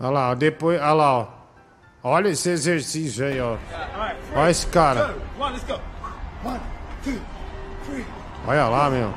[0.00, 0.80] Olha lá, depois.
[0.80, 1.28] Olha lá, ó.
[2.02, 3.56] Olha esse exercício aí, ó.
[4.34, 5.14] Olha esse cara.
[8.46, 9.14] Olha lá, meu.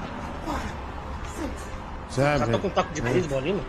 [2.09, 2.51] Já Sério.
[2.51, 3.63] tô com um taco de beisebol ali, meu.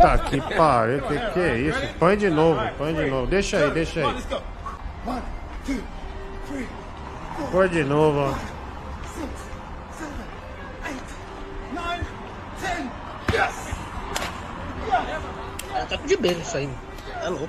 [0.00, 1.80] Tá que pariu, que que é isso?
[1.98, 3.26] Põe de novo, põe de novo.
[3.26, 4.22] Deixa aí, deixa aí.
[7.52, 8.56] Põe de novo, ó.
[15.74, 16.70] É taco de beisebol isso aí.
[17.22, 17.48] É louco.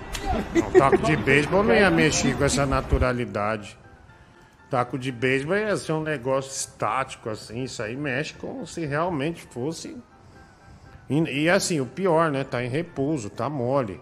[0.53, 3.77] Não, taco de beisebol não ia mexer com essa naturalidade.
[4.69, 7.63] Taco de beisebol ia ser um negócio estático, assim.
[7.63, 9.97] Isso aí mexe como se realmente fosse.
[11.09, 12.43] E, e, assim, o pior, né?
[12.43, 14.01] Tá em repouso, tá mole.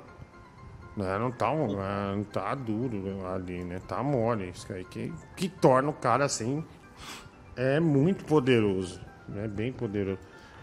[0.95, 1.17] Né?
[1.19, 3.80] Não, tá, um- ah, não tá duro ali, né?
[3.88, 4.49] Tá mole.
[4.53, 6.64] Isso aí que, que torna o cara assim.
[7.57, 9.01] É muito poderoso.
[9.35, 10.19] É bem poderoso.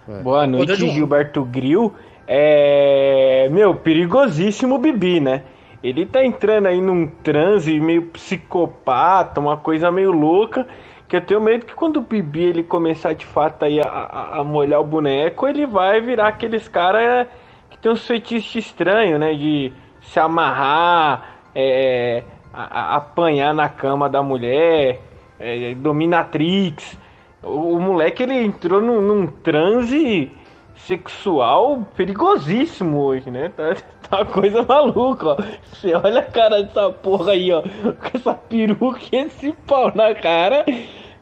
[0.09, 0.23] É.
[0.23, 1.93] Boa noite, Gilberto Gril.
[2.27, 3.49] É.
[3.51, 5.43] Meu, perigosíssimo o Bibi, né?
[5.83, 10.67] Ele tá entrando aí num transe meio psicopata, uma coisa meio louca.
[11.09, 14.39] Que eu tenho medo que quando o Bibi ele começar de fato aí a, a,
[14.39, 17.27] a molhar o boneco, ele vai virar aqueles caras
[17.69, 19.35] que tem uns feitiços estranhos, né?
[19.35, 19.73] De
[20.03, 22.23] se amarrar, é,
[22.53, 25.01] a- a- apanhar na cama da mulher,
[25.41, 26.99] é, dominatrix.
[27.43, 30.31] O, o moleque ele entrou num, num transe
[30.77, 33.51] sexual perigosíssimo hoje, né?
[33.57, 33.75] Tá,
[34.09, 35.37] tá uma coisa maluca, ó.
[35.73, 37.63] Você olha a cara dessa porra aí, ó.
[37.63, 40.65] Com essa peruca e esse pau na cara.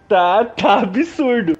[0.08, 1.56] Tá, tá absurdo.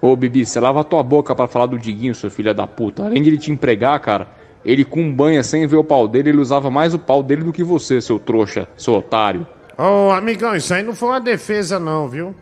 [0.00, 3.04] Ô, Bibi, você lava tua boca pra falar do Diguinho, seu filho da puta.
[3.04, 4.28] Além de ele te empregar, cara,
[4.64, 7.52] ele com banha sem ver o pau dele, ele usava mais o pau dele do
[7.52, 9.46] que você, seu trouxa, seu otário.
[9.78, 12.34] Ô, amigão, isso aí não foi uma defesa, não, viu?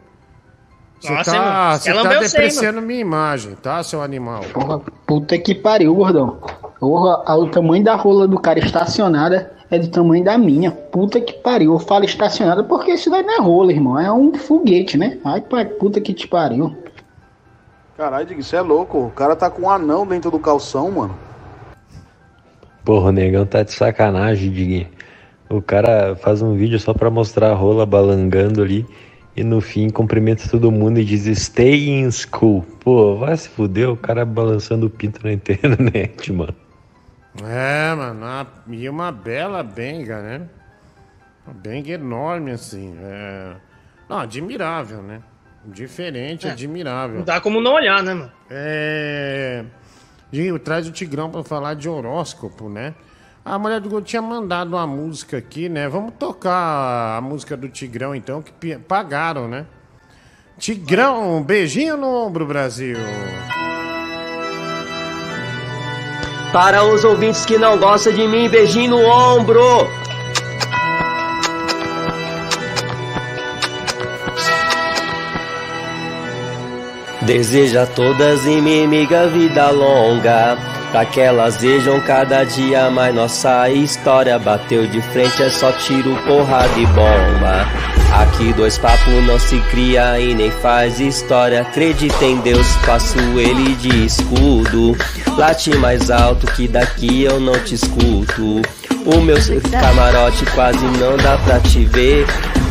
[1.00, 4.42] Você Nossa, tá, você tá depreciando minha imagem, tá, seu animal?
[4.52, 6.38] Porra, puta que pariu, gordão.
[6.80, 10.72] Porra, o tamanho da rola do cara estacionada é do tamanho da minha.
[10.72, 11.72] Puta que pariu.
[11.74, 13.98] Eu falo estacionada porque isso daí não é rola, irmão.
[13.98, 15.18] É um foguete, né?
[15.24, 16.76] Ai, pai, puta que te pariu.
[17.96, 18.98] Caralho, Diego, isso é louco.
[18.98, 21.27] O cara tá com um anão dentro do calção, mano.
[22.88, 24.88] Porra, o negão tá de sacanagem, Diguinho.
[25.50, 28.86] O cara faz um vídeo só pra mostrar a rola balangando ali
[29.36, 32.62] e no fim cumprimenta todo mundo e diz stay in school.
[32.80, 36.54] Pô, vai se fuder, o cara balançando o pinto na internet, mano.
[37.44, 40.40] É, mano, a- e uma bela benga, né?
[41.46, 42.96] Uma benga enorme, assim.
[43.02, 43.52] É...
[44.08, 45.20] Não, admirável, né?
[45.66, 47.18] Diferente, É, admirável.
[47.18, 48.32] Não dá como não olhar, né, mano?
[48.48, 49.62] É.
[50.30, 52.94] Digo, traz o Tigrão pra falar de horóscopo, né?
[53.44, 55.88] A mulher do Gol tinha mandado uma música aqui, né?
[55.88, 59.64] Vamos tocar a música do Tigrão, então, que pagaram, né?
[60.58, 62.98] Tigrão, um beijinho no ombro, Brasil.
[66.52, 69.62] Para os ouvintes que não gostam de mim, beijinho no ombro.
[77.28, 80.56] Deseja a todas inimiga vida longa,
[80.90, 84.38] pra que elas vejam cada dia mais nossa história.
[84.38, 87.68] Bateu de frente é só tiro, porrada e bomba.
[88.14, 91.60] Aqui dois papos não se cria e nem faz história.
[91.60, 94.96] Acredita em Deus, faço ele de escudo.
[95.36, 98.62] Late mais alto que daqui eu não te escuto.
[99.04, 99.36] O meu
[99.70, 102.26] camarote quase não dá pra te ver.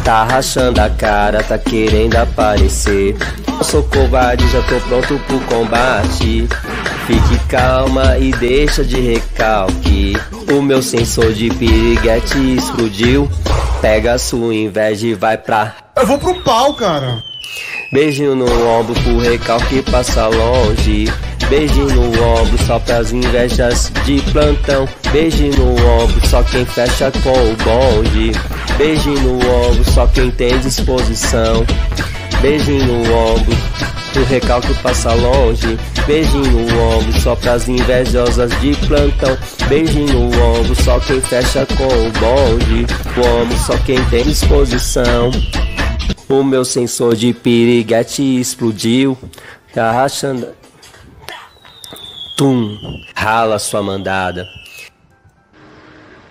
[0.07, 3.13] Tá rachando a cara, tá querendo aparecer.
[3.45, 6.47] Eu sou covarde, já tô pronto pro combate.
[7.05, 10.13] Fique calma e deixa de recalque.
[10.49, 13.29] O meu sensor de piriguete explodiu.
[13.81, 15.75] Pega a sua inveja e vai pra.
[15.97, 17.21] Eu vou pro pau, cara.
[17.91, 21.11] Beijinho no ombro pro recalque passa longe.
[21.49, 24.87] Beijinho no ombro só pras invejas de plantão.
[25.13, 28.33] Beijinho no ombro só quem fecha com o bonde.
[28.77, 31.65] Beijinho no ombro só quem tem disposição.
[32.41, 33.55] Beijinho no ombro
[34.11, 35.79] pro recalque passa longe.
[36.05, 39.37] Beijinho no ombro só pras invejosas de plantão.
[39.69, 42.85] Beijinho no ombro só quem fecha com o bonde.
[43.15, 45.31] O ombro só quem tem disposição.
[46.27, 49.17] O meu sensor de piriguete explodiu.
[49.73, 50.47] Tá rachando.
[52.37, 52.77] Tum.
[53.15, 54.47] Rala sua mandada.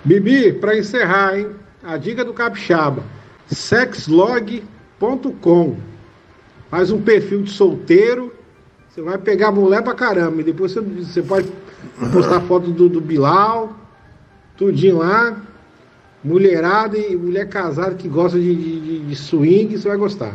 [0.04, 1.50] Bibi, pra encerrar, hein?
[1.82, 3.02] A dica do capixaba:
[3.48, 4.60] sexlog.com.
[6.70, 8.32] Faz um perfil de solteiro,
[8.88, 10.40] você vai pegar mulher pra caramba.
[10.40, 11.52] E depois você, você pode
[12.12, 13.76] postar foto do, do Bilal,
[14.56, 15.42] tudinho lá.
[16.22, 20.34] Mulherada e mulher casada que gosta de, de, de swing, você vai gostar.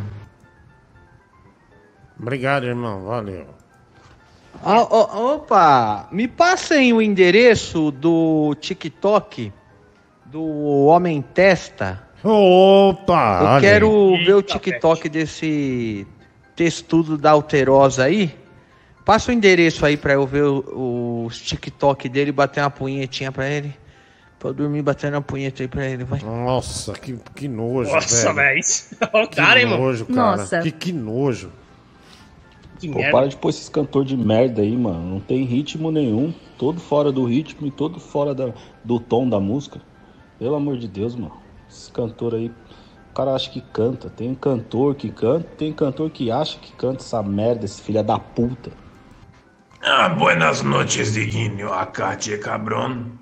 [2.18, 3.04] Obrigado, irmão.
[3.04, 3.61] Valeu.
[4.64, 9.52] Ah, opa, me passem o endereço do TikTok
[10.26, 12.02] do Homem Testa.
[12.22, 13.38] Opa!
[13.40, 16.06] Eu olha quero ver o TikTok desse
[16.54, 18.34] textudo da Alterosa aí.
[19.04, 23.32] Passa o endereço aí pra eu ver o, os TikTok dele e bater uma punhetinha
[23.32, 23.74] pra ele.
[24.38, 26.20] Pra eu dormir batendo uma punheta aí pra ele, vai.
[26.20, 28.54] Nossa, que, que nojo, Nossa, velho.
[28.54, 28.60] velho.
[29.24, 29.84] O cara, hein, Que mano.
[29.84, 30.62] nojo, cara.
[30.62, 31.50] Que, que nojo.
[32.82, 33.12] Que Pô, merda.
[33.12, 35.00] para de pôr esses cantor de merda aí, mano.
[35.14, 36.34] Não tem ritmo nenhum.
[36.58, 38.52] Todo fora do ritmo e todo fora da-
[38.84, 39.80] do tom da música.
[40.38, 41.40] Pelo amor de Deus, mano.
[41.68, 44.10] Esse cantor aí, o cara acha que canta.
[44.10, 48.18] Tem cantor que canta, tem cantor que acha que canta essa merda, esse filho da
[48.18, 48.72] puta.
[49.80, 51.72] Ah, buenas noches, Diguinho.
[51.72, 53.18] Acá, Che Cabrón,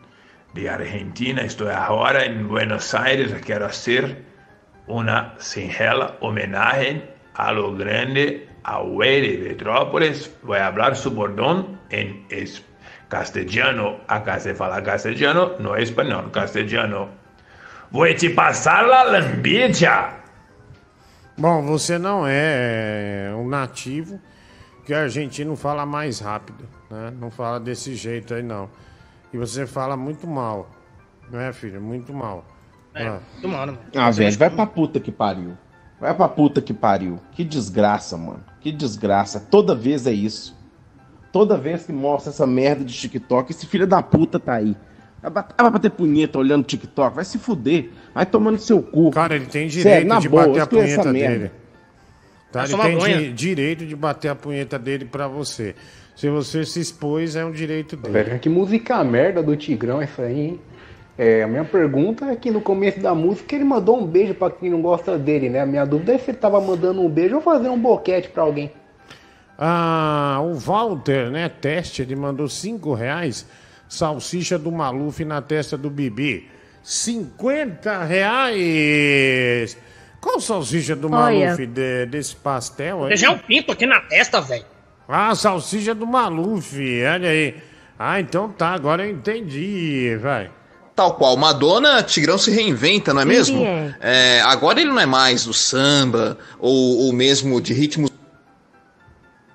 [0.54, 1.42] de Argentina.
[1.44, 3.32] Estou agora em Buenos Aires.
[3.40, 4.24] Quero fazer
[4.86, 7.02] uma singela homenagem
[7.34, 10.30] a lo grande Aue de Petrópolis.
[10.42, 12.62] Vou falar su bordón em es
[13.08, 13.96] castellano.
[14.08, 17.08] Acá se fala castellano, no espanhol, castellano.
[17.90, 20.14] Vou te passar la lambicha.
[21.36, 24.20] Bom, você não é um nativo,
[24.84, 27.12] que o argentino fala mais rápido, né?
[27.18, 28.68] Não fala desse jeito aí, não.
[29.32, 30.68] E você fala muito mal,
[31.30, 31.80] né, filho?
[31.80, 32.44] Muito mal.
[32.94, 33.20] É, Ah.
[33.32, 33.78] muito mal, né?
[33.96, 35.56] Ah, velho, vai pra puta que pariu.
[36.00, 37.18] Vai pra puta que pariu.
[37.32, 38.44] Que desgraça, mano.
[38.60, 39.40] Que desgraça.
[39.40, 40.56] Toda vez é isso.
[41.32, 44.76] Toda vez que mostra essa merda de TikTok, esse filho da puta tá aí.
[45.22, 47.90] Vai vai bater punheta olhando TikTok, vai se fuder.
[48.14, 49.10] Vai tomando seu cu.
[49.10, 51.38] Cara, ele tem direito Sério, na de boa, bater a essa punheta merda.
[51.38, 51.50] dele.
[52.50, 52.66] Tá?
[52.66, 55.74] Vai Ele tem direito de bater a punheta dele pra você.
[56.16, 58.38] Se você se expôs, é um direito dele.
[58.38, 60.60] Que música merda do Tigrão essa aí, hein?
[61.22, 64.50] É, a minha pergunta é que no começo da música ele mandou um beijo pra
[64.50, 65.60] quem não gosta dele, né?
[65.60, 68.42] A minha dúvida é se ele tava mandando um beijo ou fazendo um boquete pra
[68.42, 68.72] alguém.
[69.58, 73.46] Ah, o Walter, né, teste, ele mandou 5 reais,
[73.86, 76.48] salsicha do Maluf na testa do Bibi.
[76.82, 79.76] 50 reais!
[80.22, 81.48] Qual salsicha do Olha.
[81.48, 83.28] Maluf de- desse pastel aí?
[83.28, 84.64] Um pinto aqui na testa, velho.
[85.06, 87.56] Ah, salsicha do Maluf, olha aí.
[87.98, 90.50] Ah, então tá, agora eu entendi, vai.
[90.94, 93.64] Tal qual Madonna, Tigrão se reinventa, não é mesmo?
[93.64, 93.94] É.
[94.00, 98.10] É, agora ele não é mais do samba ou, ou mesmo de ritmos.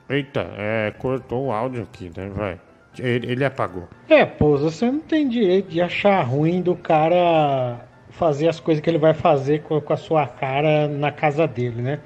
[0.09, 2.59] Eita, é, cortou o áudio aqui, né, vai.
[2.97, 3.87] Ele, ele apagou.
[4.07, 7.79] É, pô, você não tem direito de achar ruim do cara
[8.11, 11.81] fazer as coisas que ele vai fazer com, com a sua cara na casa dele,
[11.81, 11.99] né?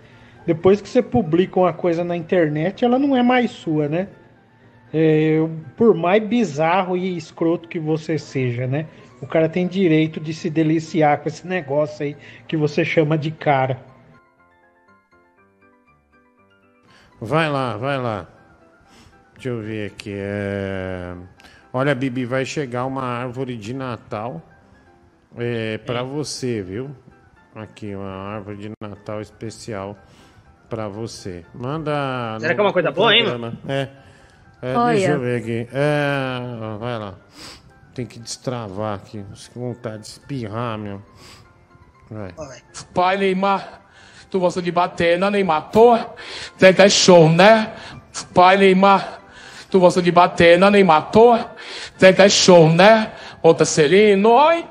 [0.46, 4.08] Depois que você publica uma coisa na internet, ela não é mais sua, né?
[4.92, 5.38] É,
[5.78, 8.88] por mais bizarro e escroto que você seja, né?
[9.22, 12.16] O cara tem direito de se deliciar com esse negócio aí
[12.48, 13.80] que você chama de cara.
[17.22, 18.28] Vai lá, vai lá.
[19.34, 20.14] Deixa eu ver aqui.
[20.16, 21.14] é,
[21.74, 24.42] Olha, Bibi, vai chegar uma árvore de Natal
[25.38, 26.90] é, para você, viu?
[27.54, 29.98] Aqui, uma árvore de Natal especial
[30.70, 31.44] para você.
[31.54, 32.38] Manda.
[32.40, 33.54] Será no- que é uma coisa boa, hein, programa.
[33.68, 33.88] É.
[34.62, 34.96] É, Olha.
[34.98, 35.68] Deixa eu ver aqui.
[35.74, 37.16] É, vai lá.
[38.00, 39.22] Tem que destravar aqui.
[39.54, 41.02] Com vontade de espirrar, meu.
[42.10, 42.34] Vai.
[42.94, 43.82] Pai Neymar,
[44.32, 46.00] tu gosta de bater na Neymar, pô,
[46.58, 47.74] tem que é show, né?
[48.34, 49.20] Pai Neymar,
[49.70, 51.38] tu gosta de bater na Neymar, pô,
[51.98, 53.12] tem que é show, né?
[53.42, 54.64] Outra Celino, oi.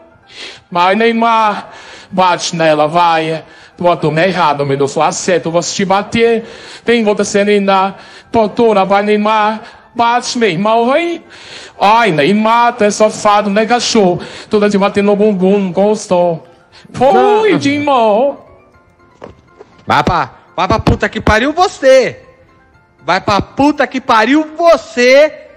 [0.70, 1.68] Mas Neymar,
[2.10, 3.44] bate nela, vai.
[3.76, 6.46] Tu botou me errado, me deu sua certo, você te bater.
[6.82, 7.94] Tem outra Celina,
[8.32, 9.77] pontura, vai Neymar.
[9.98, 11.24] Bate, meu irmão, oi.
[11.76, 14.22] Ai, Neymar, tu é safado, né, cachorro?
[14.48, 16.46] Toda de bater no bumbum, gostou.
[16.92, 18.36] Foi, Dimon.
[19.84, 22.22] Vai pra, vai pra puta que pariu você.
[23.02, 25.48] Vai pra puta que pariu você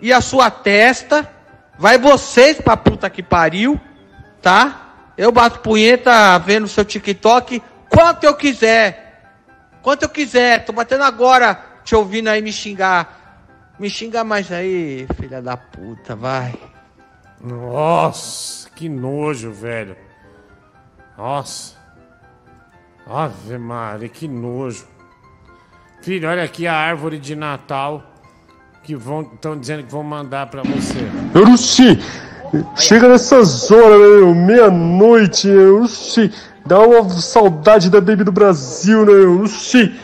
[0.00, 1.28] e a sua testa.
[1.76, 3.80] Vai vocês pra puta que pariu,
[4.40, 4.92] tá?
[5.16, 7.60] Eu bato punheta vendo seu TikTok
[7.90, 9.24] quanto eu quiser.
[9.82, 10.64] Quanto eu quiser.
[10.64, 13.17] Tô batendo agora te ouvindo aí me xingar.
[13.78, 16.54] Me xinga mais aí, filha da puta, vai.
[17.40, 19.96] Nossa, que nojo, velho.
[21.16, 21.76] Nossa.
[23.06, 24.86] Ave Maria, que nojo.
[26.02, 28.02] Filho, olha aqui a árvore de Natal
[28.82, 30.98] que vão estão dizendo que vão mandar pra você.
[31.52, 31.98] Oxi!
[32.74, 36.32] Chega nessas horas, meia-noite, oxi!
[36.64, 39.94] Dá uma saudade da Baby do Brasil, né, oxi!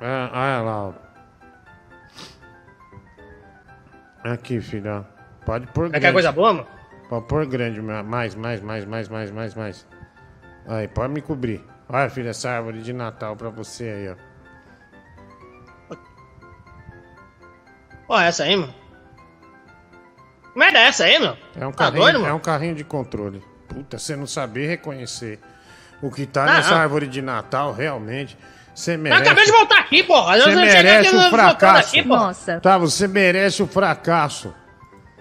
[0.00, 1.01] Ah, olha lá.
[4.24, 5.02] Aqui, filho, ó.
[5.44, 6.06] Pode pôr grande.
[6.06, 6.66] Quer coisa boa, mano?
[7.08, 9.86] Pode pôr grande, mais, mais, mais, mais, mais, mais, mais.
[10.66, 11.64] Aí, pode me cobrir.
[11.88, 14.32] Olha, filho, essa árvore de Natal pra você aí, ó.
[18.08, 18.74] Ó, essa aí, mano.
[20.52, 21.36] Que merda é essa aí, meu?
[21.58, 23.42] É um Tá carrinho, doido, é um carrinho de controle.
[23.68, 25.40] Puta, você não saber reconhecer
[26.02, 26.78] o que tá Não, nessa não.
[26.78, 28.36] árvore de Natal, realmente,
[28.74, 29.22] você Eu merece.
[29.22, 30.36] acabei de voltar aqui, porra.
[30.38, 31.88] Eu Você eu cheguei merece aqui o voltando fracasso.
[31.88, 32.60] Aqui, porra.
[32.60, 34.54] Tá, você merece o fracasso.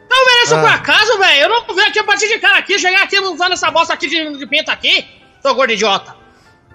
[0.10, 0.58] Não merece Ah.
[0.58, 1.42] um fracasso, velho.
[1.42, 4.08] Eu não venho aqui a partir de cara aqui, chegar aqui usando essa bosta aqui
[4.08, 5.06] de, de pinto aqui.
[5.42, 6.16] Seu gordo idiota.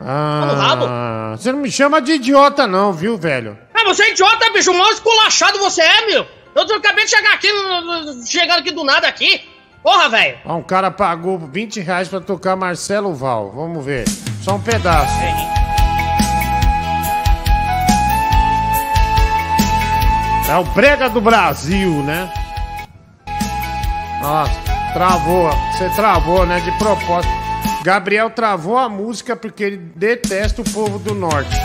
[0.00, 3.58] Ah, você não me chama de idiota, não, viu, velho?
[3.74, 4.72] Ah, você é idiota, bicho.
[4.74, 6.26] Mal esculachado você é, meu.
[6.55, 7.48] Eu acabei de chegar aqui,
[8.26, 9.42] chegando aqui do nada aqui.
[9.82, 10.38] Porra, velho.
[10.44, 13.52] Ó, um cara pagou 20 reais pra tocar Marcelo Val.
[13.55, 14.05] Vamos ver.
[14.42, 15.12] Só um pedaço.
[15.22, 15.75] É
[20.55, 22.33] o Brega do Brasil, né?
[24.20, 24.52] Nossa,
[24.92, 25.50] travou.
[25.73, 26.60] Você travou, né?
[26.60, 27.33] De propósito.
[27.83, 31.57] Gabriel travou a música porque ele detesta o povo do norte.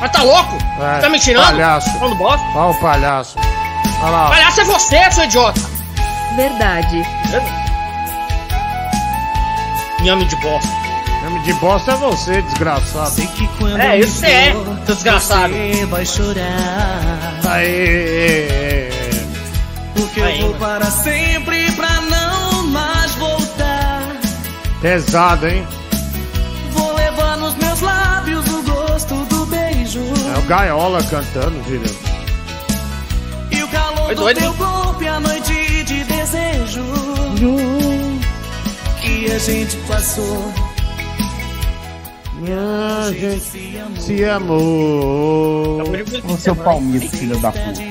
[0.00, 0.56] Mas tá louco?
[0.80, 1.44] É, tá me tirando?
[1.44, 1.98] Palhaço.
[1.98, 2.46] Falando bosta?
[2.54, 3.38] Olha o palhaço.
[4.02, 4.28] Olha lá.
[4.28, 5.60] Palhaço é você, seu idiota.
[6.36, 7.02] Verdade.
[10.02, 10.83] Nhame de bosta.
[11.44, 13.20] De bosta é você, desgraçado.
[13.78, 14.54] É, isso você é,
[14.86, 15.52] desgraçado.
[15.90, 17.40] vai chorar.
[17.46, 18.88] Aê!
[19.94, 24.16] Porque eu vou para sempre pra não mais voltar.
[24.80, 25.66] Pesado, hein?
[26.70, 30.00] Vou levar nos meus lábios o gosto do beijo.
[30.34, 31.96] É o Gaiola cantando, filho.
[33.50, 34.56] E o calor Foi do doido, teu hein?
[34.56, 36.84] golpe à noite de desejo.
[39.02, 40.52] Que a gente passou.
[42.52, 45.82] A gente se amou.
[46.28, 47.82] Ô seu palmito, filho da puta.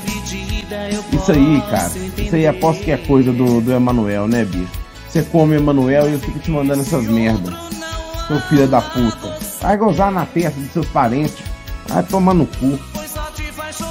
[1.12, 1.92] Isso aí, cara.
[2.18, 4.84] Isso aí aposto que é coisa do, do Emanuel, né, bicho?
[5.08, 7.54] Você come Emanuel e eu fico te mandando essas merdas.
[8.28, 9.38] Seu filho da puta.
[9.62, 11.38] Vai gozar na testa dos seus parentes.
[11.88, 12.80] Vai tomar no cu.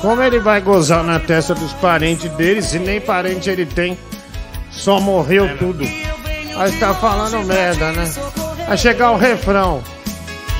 [0.00, 3.96] Como ele vai gozar na testa dos parentes dele se nem parente ele tem?
[4.70, 5.84] Só morreu tudo.
[5.84, 8.10] Aí tá falando merda, né?
[8.66, 9.82] Vai chegar o refrão.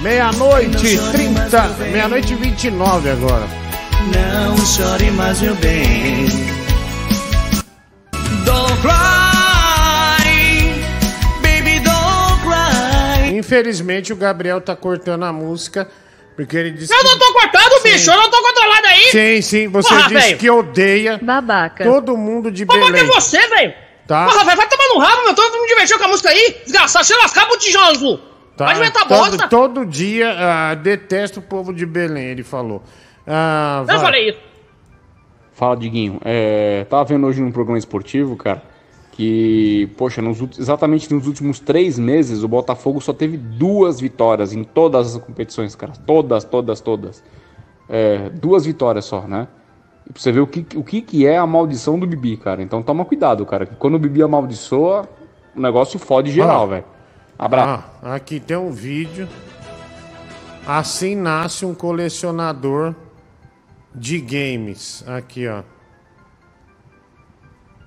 [0.03, 1.69] Meia-noite, 30.
[1.93, 3.47] Meia-noite e 29 agora.
[4.13, 6.27] Não chore mais, meu bem.
[8.45, 10.75] Don't cry,
[11.41, 13.37] baby, don't cry.
[13.37, 15.89] Infelizmente o Gabriel tá cortando a música
[16.35, 18.11] porque ele disse Eu não tô cortando, bicho.
[18.11, 19.11] Eu não tô controlado aí.
[19.13, 20.39] Sim, sim, você Porra, disse velho.
[20.39, 21.85] que odeia Babaca.
[21.85, 23.07] todo mundo de Babaca é Belém.
[23.07, 23.73] você, velho.
[24.09, 24.25] Tá.
[24.25, 25.35] Porra, velho, vai tomar no rabo, meu.
[25.35, 26.57] Tô me divertindo com a música aí.
[26.65, 28.32] Desgraçado, você lascar pro tijolo azul.
[28.57, 28.67] Tá?
[28.67, 29.49] Vai inventar todo, bosta.
[29.49, 32.83] todo dia ah, detesto o povo de Belém, ele falou.
[33.27, 33.99] Ah, Eu vai.
[33.99, 34.39] falei isso.
[35.53, 36.19] Fala, Diguinho.
[36.25, 38.63] É, tava vendo hoje num programa esportivo, cara,
[39.13, 44.65] que, poxa, nos exatamente nos últimos três meses, o Botafogo só teve duas vitórias em
[44.65, 45.93] todas as competições, cara.
[46.07, 47.23] Todas, todas, todas.
[47.89, 49.47] É, duas vitórias só, né?
[50.09, 52.63] E pra você ver o que, o que, que é a maldição do Bibi, cara.
[52.63, 53.67] Então toma cuidado, cara.
[53.67, 55.09] Que quando o Bibi amaldiçoa,
[55.55, 56.67] o negócio fode geral, Ah.
[56.67, 56.85] velho.
[57.43, 57.85] Abraço.
[58.01, 59.29] Ah, aqui tem um vídeo.
[60.65, 62.95] Assim nasce um colecionador
[63.93, 65.03] de games.
[65.09, 65.65] Aqui, ó.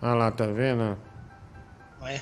[0.02, 0.98] Olha lá, tá vendo?
[2.02, 2.22] Ué.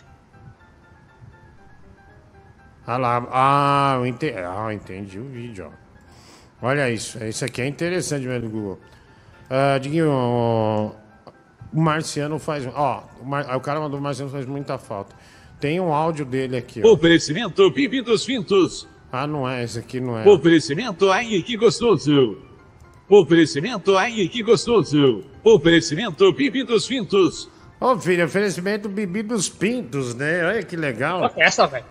[2.86, 3.28] Olha lá.
[3.32, 5.72] Ah, eu entendi, ah, eu entendi o vídeo,
[6.62, 6.68] ó.
[6.68, 7.18] Olha isso.
[7.24, 8.80] Isso aqui é interessante mesmo do Google.
[9.50, 10.94] Ah, Diguinho, o
[11.74, 12.64] Marciano faz.
[12.68, 15.16] Ó, o, Mar- o cara mandou o Marciano faz muita falta.
[15.64, 16.92] Tem um áudio dele aqui, ó.
[16.92, 18.86] Oferecimento Bibi dos Fintos.
[19.10, 20.28] Ah, não é, esse aqui não é.
[20.28, 22.38] Oferecimento ai que gostoso.
[23.08, 25.24] Oferecimento ai que gostoso.
[25.42, 27.50] Oferecimento Bibi dos Fintos.
[27.80, 30.46] Ô, filho, oferecimento Bibi dos Pintos, né?
[30.46, 31.22] Olha que legal.
[31.22, 31.86] Olha essa, velho.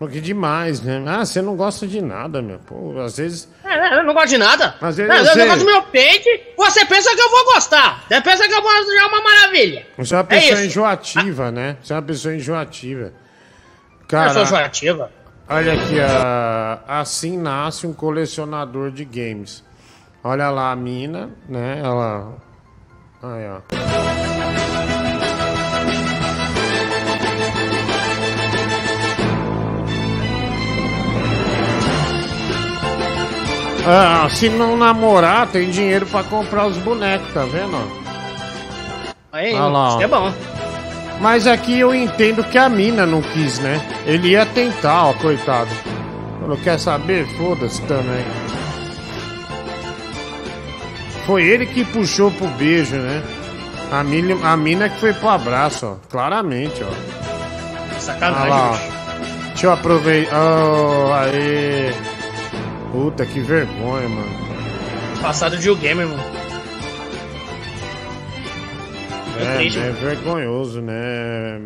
[0.00, 1.04] Pô, que demais, né?
[1.06, 2.58] Ah, você não gosta de nada, meu.
[2.60, 3.46] Pô, às vezes.
[3.62, 4.74] É, eu não gosto de nada.
[4.80, 6.26] Às É, vezes eu você- não gosto do meu peito.
[6.56, 8.02] Você pensa que eu vou gostar.
[8.08, 9.86] Você pensa que eu vou achar uma maravilha.
[9.98, 10.62] Você é uma É pessoa isso.
[10.64, 11.76] enjoativa, né?
[11.82, 13.02] Você é uma pessoa enjoativa.
[13.02, 15.12] Eu Cara, sou enjoativa.
[15.46, 19.62] olha aqui, ah, assim nasce um colecionador de games.
[20.24, 21.78] Olha lá a mina, né?
[21.84, 22.36] Ela.
[23.22, 24.19] Aí, ó.
[33.86, 37.76] Ah, se não namorar, tem dinheiro pra comprar os bonecos, tá vendo?
[39.32, 40.32] Aí, Olha lá, isso é bom.
[41.20, 43.80] Mas aqui eu entendo que a mina não quis, né?
[44.06, 45.70] Ele ia tentar, ó, coitado.
[46.46, 47.26] Não quer saber?
[47.36, 48.24] Foda-se também.
[51.26, 53.22] Foi ele que puxou pro beijo, né?
[53.92, 55.96] A mina, a mina que foi pro abraço, ó.
[56.10, 58.00] Claramente, ó.
[58.00, 59.48] Sacanagem, Olha lá, ó.
[59.48, 60.34] Deixa eu aproveitar.
[60.34, 61.92] Oh, aê.
[62.92, 64.30] Puta, que vergonha, mano.
[65.22, 66.22] Passado de gamer, mano.
[69.38, 69.94] É, triste, é mano.
[69.94, 71.60] vergonhoso, né?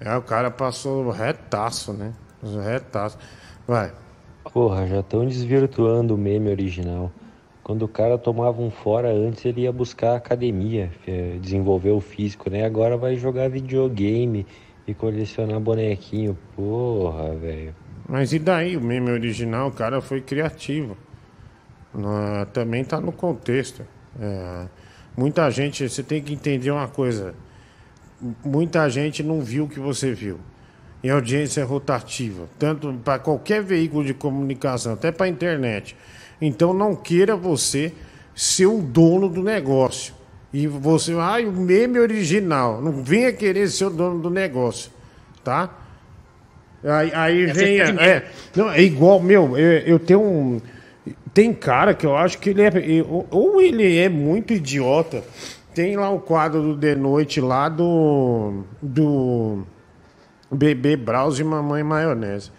[0.00, 2.12] É, o cara passou retaço, né?
[2.42, 3.18] Retaço.
[3.66, 3.92] Vai.
[4.52, 7.10] Porra, já estão desvirtuando o meme original.
[7.62, 12.48] Quando o cara tomava um fora antes, ele ia buscar academia, eh, desenvolver o físico,
[12.48, 12.64] né?
[12.64, 14.46] Agora vai jogar videogame
[14.86, 16.38] e colecionar bonequinho.
[16.54, 17.74] Porra, velho.
[18.08, 18.76] Mas e daí?
[18.76, 20.96] O meme original, o cara foi criativo.
[21.94, 23.82] Ah, também tá no contexto.
[24.20, 24.66] É,
[25.16, 27.34] muita gente, você tem que entender uma coisa.
[28.44, 30.38] Muita gente não viu o que você viu.
[31.02, 35.96] E a audiência rotativa, tanto para qualquer veículo de comunicação, até para a internet.
[36.40, 37.92] Então não queira você
[38.34, 40.14] ser o dono do negócio.
[40.52, 42.80] E você, ai, o meme original.
[42.80, 44.90] Não venha querer ser o dono do negócio,
[45.42, 45.85] tá?
[46.84, 47.76] Aí, aí É vem.
[47.76, 48.24] de É,
[48.54, 50.60] não, é igual, meu, eu, eu tenho um.
[51.32, 52.70] Tem cara que eu acho que ele é.
[53.30, 55.22] Ou ele é muito idiota.
[55.74, 58.64] Tem lá o quadro do The Noite lá do.
[58.80, 59.66] Do.
[60.50, 62.50] Bebê Brause e Mamãe Maionese.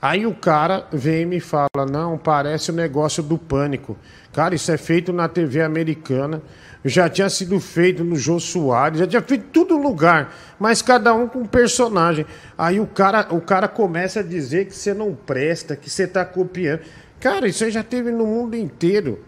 [0.00, 3.96] Aí o cara vem e me fala: não, parece o negócio do pânico.
[4.32, 6.42] Cara, isso é feito na TV americana.
[6.84, 11.28] Já tinha sido feito no Jô Soares, já tinha feito tudo lugar, mas cada um
[11.28, 12.26] com personagem.
[12.58, 16.24] Aí o cara, o cara começa a dizer que você não presta, que você está
[16.24, 16.80] copiando.
[17.20, 19.20] Cara, isso aí já teve no mundo inteiro.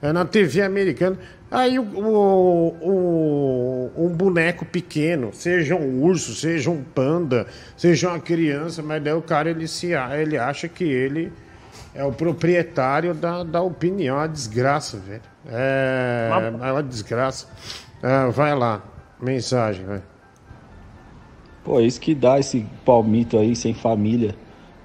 [0.00, 1.18] É na TV americana.
[1.50, 8.20] Aí o, o- o- um boneco pequeno, seja um urso, seja um panda, seja uma
[8.20, 11.32] criança, mas daí o cara ele, se, ele acha que ele
[11.94, 14.16] é o proprietário da, da opinião.
[14.16, 15.22] É uma desgraça, velho.
[15.46, 16.30] É,
[16.62, 17.46] é uma desgraça.
[18.02, 18.82] Ah, vai lá,
[19.20, 20.02] mensagem, vai.
[21.64, 24.34] Pô, é isso que dá esse palmito aí sem família.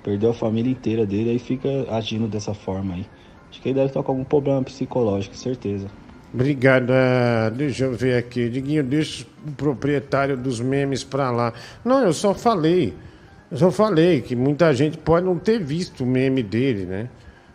[0.03, 3.05] Perdeu a família inteira dele, aí fica agindo dessa forma aí.
[3.49, 5.87] Acho que ele deve estar com algum problema psicológico, certeza.
[6.33, 6.91] Obrigado.
[6.91, 8.49] ah, deixa eu ver aqui.
[8.49, 11.53] Diguinho, deixa o proprietário dos memes pra lá.
[11.83, 12.93] Não, eu só falei.
[13.51, 17.09] Eu só falei que muita gente pode não ter visto o meme dele, né?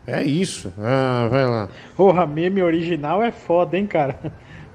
[0.07, 0.73] É isso.
[0.79, 1.69] Ah, vai lá.
[1.97, 4.19] Porra, meme original é foda, hein, cara?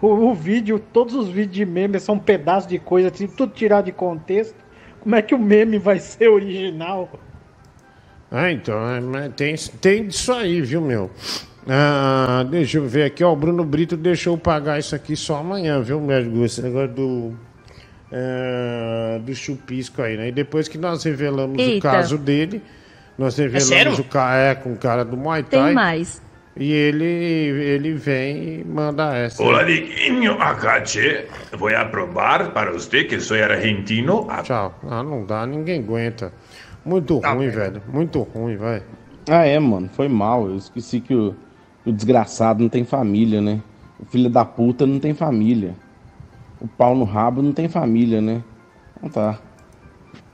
[0.02, 3.86] O, o vídeo, todos os vídeos de meme são pedaços de coisa, assim, tudo tirado
[3.86, 4.56] de contexto.
[5.00, 7.10] Como é que o meme vai ser original?
[8.30, 8.76] Ah, então,
[9.16, 11.10] é, tem, tem disso aí, viu, meu?
[11.68, 13.32] Ah, deixa eu ver aqui, ó.
[13.34, 16.44] O Bruno Brito deixou eu pagar isso aqui só amanhã, viu, médico?
[16.44, 17.34] Esse negócio do.
[18.18, 20.30] É, do chupisco aí, né?
[20.30, 21.92] E depois que nós revelamos o Eita.
[21.92, 22.62] caso dele,
[23.18, 23.94] nós revelamos sério?
[24.00, 25.66] o ca- é, com o cara do Muay Thai.
[25.66, 26.22] Tem mais.
[26.58, 29.44] E ele, ele vem e manda essa.
[29.44, 31.26] Hola, Diguinho, acá, che.
[31.58, 34.26] Voy a probar para usted que soy argentino.
[34.44, 34.74] Tchau.
[34.90, 36.32] Ah, não dá, ninguém aguenta.
[36.86, 37.82] Muito ruim, velho.
[37.92, 38.82] Muito ruim, vai.
[39.30, 40.48] Ah, é, mano, foi mal.
[40.48, 41.36] Eu esqueci que o,
[41.86, 43.60] o desgraçado não tem família, né?
[44.00, 45.74] O filho da puta não tem família.
[46.66, 48.42] O pau no rabo não tem família, né?
[48.98, 49.40] Então tá.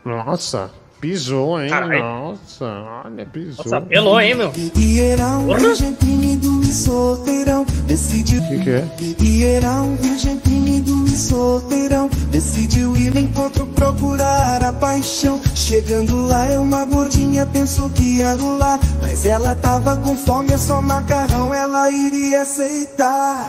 [0.06, 1.69] Nossa, pisou, hein?
[1.69, 2.00] Caralho.
[2.00, 2.66] Nossa,
[3.03, 3.66] olha, pisou.
[3.66, 4.50] Nossa, pelou, hein, meu?
[4.77, 8.88] E era um virgem tímido e solteirão Decidiu que, que é?
[9.19, 16.27] E era um virgem tímido e solteirão Decidiu ir no encontro procurar a paixão Chegando
[16.27, 20.82] lá é uma gordinha pensou que ia rolar Mas ela tava com fome, é só
[20.82, 23.48] macarrão Ela iria aceitar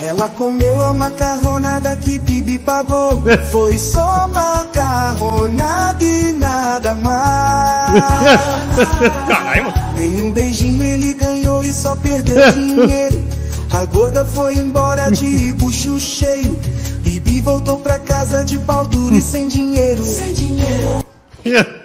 [0.00, 3.22] ela comeu a macarronada que Bibi pagou.
[3.50, 8.02] Foi só macarronada e nada mais.
[9.28, 9.74] Caralho, mano.
[9.96, 13.22] Nenhum beijinho ele ganhou e só perdeu dinheiro.
[13.72, 16.58] A gorda foi embora de bucho cheio.
[17.00, 20.04] Bibi voltou pra casa de pau duro e sem dinheiro.
[20.04, 21.04] Sem dinheiro.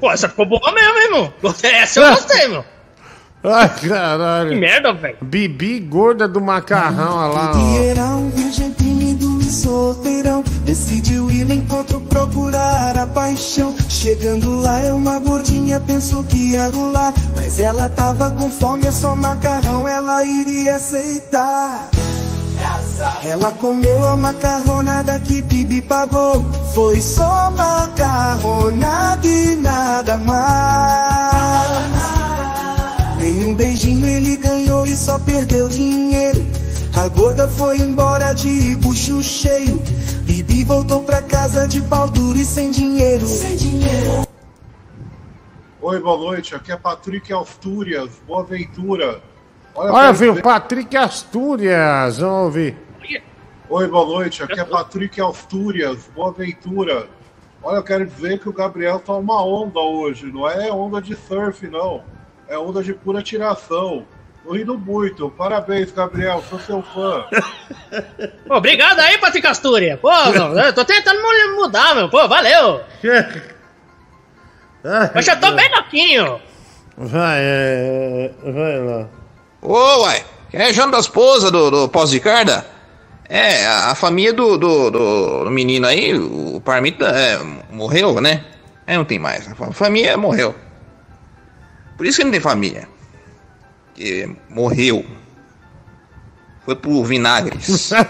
[0.00, 1.32] Pô, essa ficou boa mesmo, hein, meu?
[1.42, 2.64] Gostei- Essa eu gostei, meu.
[3.42, 4.50] Ai, caralho.
[4.50, 5.16] Que merda, velho.
[5.22, 12.00] Bibi gorda do macarrão, olha lá, um virgem tímido e solteirão Decidiu ir no encontro
[12.02, 18.30] procurar a paixão Chegando lá é uma gordinha pensou que ia rolar Mas ela tava
[18.30, 21.88] com fome, é só macarrão Ela iria aceitar
[23.24, 26.44] ela comeu a macarronada que Bibi pagou
[26.74, 31.99] Foi só macarronada e nada mais
[33.24, 36.40] cassino ele ganhou e só perdeu dinheiro.
[36.96, 39.78] A gorda foi embora de bucho cheio.
[40.24, 43.26] Bibi voltou pra casa de pau duro e sem dinheiro.
[43.26, 44.26] Sem dinheiro.
[45.82, 46.54] Oi, boa noite.
[46.54, 48.10] Aqui é Patrick Astúrias.
[48.26, 49.20] Boa aventura.
[49.74, 52.76] Olha, Olha, viu, dizer- Patrick Astúrias, vamos ouvir.
[53.68, 54.42] Oi, boa noite.
[54.42, 56.10] Aqui é Patrick Astúrias.
[56.14, 57.06] Boa aventura.
[57.62, 60.26] Olha, eu quero dizer que o Gabriel tá uma onda hoje.
[60.32, 62.02] Não é onda de surf, não.
[62.50, 64.04] É onda de pura tiração.
[64.44, 65.30] Tô rindo muito.
[65.30, 66.42] Parabéns, Gabriel.
[66.50, 67.24] Sou seu fã.
[68.48, 69.96] Pô, obrigado aí, Patrick Astúria.
[69.96, 70.10] Pô,
[70.74, 72.08] tô tentando mu- mudar, meu.
[72.10, 72.80] Pô, valeu.
[75.14, 76.40] Mas eu tô bem louquinho.
[76.96, 79.08] Vai, é, vai lá.
[79.62, 82.66] Ô, uai, quem é João da esposa do, do Pós de Carda?
[83.28, 87.38] É, a, a família do, do, do- do menino aí, o Parmita, é,
[87.70, 88.44] morreu, né?
[88.86, 89.50] É, não tem mais.
[89.50, 90.54] A fa- família morreu.
[92.00, 92.88] Por isso que não tem família.
[93.94, 95.04] Que morreu.
[96.64, 97.90] Foi pro vinagres.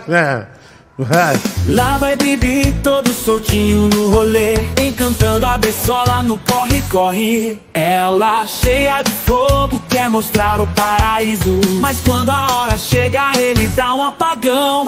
[1.67, 9.11] Lá vai Bibi, todo soltinho no rolê Encantando a bessola no corre-corre Ela cheia de
[9.11, 14.85] fogo, quer mostrar o paraíso Mas quando a hora chega, ele dá um apagão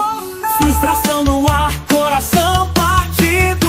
[0.59, 3.67] Frustração no ar, coração partido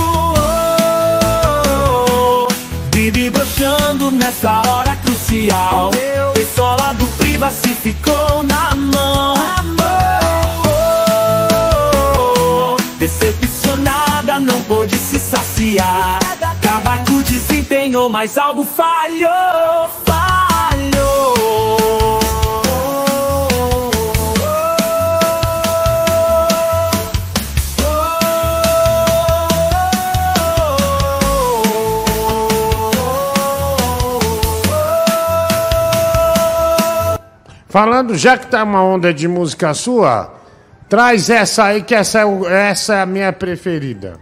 [1.57, 2.47] oh,
[2.91, 4.95] Bibi broxando nessa hora
[5.35, 5.91] crucial
[6.35, 9.35] Bessola do privacy ficou na mão
[12.99, 16.21] Decepcionada, não pôde se saciar.
[16.63, 22.24] Cavaco desempenhou, mas algo falhou, falhou.
[37.79, 40.33] Falando, já que tá uma onda de música sua,
[40.89, 44.15] traz essa aí, que essa é, o- essa é a minha preferida.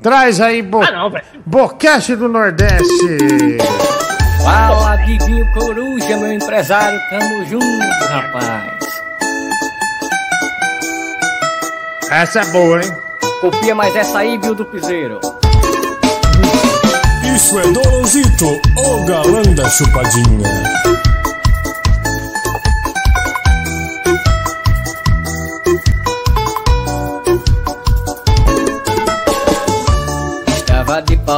[0.00, 0.80] Traz aí, Bo...
[0.80, 1.24] Ah, não, velho.
[1.44, 3.58] Boquete do Nordeste.
[4.44, 8.78] Fala, Diguinho Coruja, meu empresário, tamo junto, rapaz.
[12.12, 12.92] Essa é boa, hein?
[13.40, 15.18] Copia mais essa aí, viu, do piseiro.
[17.34, 21.03] Isso é Dolozito, o galã da chupadinha.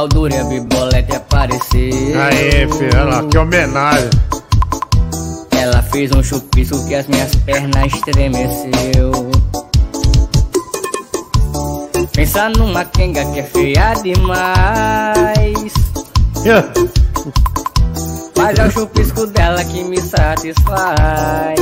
[0.07, 2.19] Dura e a bibolete apareceu.
[2.19, 4.09] Aê, filho, olha lá, que homenagem.
[5.51, 9.11] Ela fez um chupisco que as minhas pernas estremeceu.
[12.13, 15.73] Pensa numa quenga que é feia demais.
[18.35, 21.59] Mas é o chupisco dela que me satisfaz.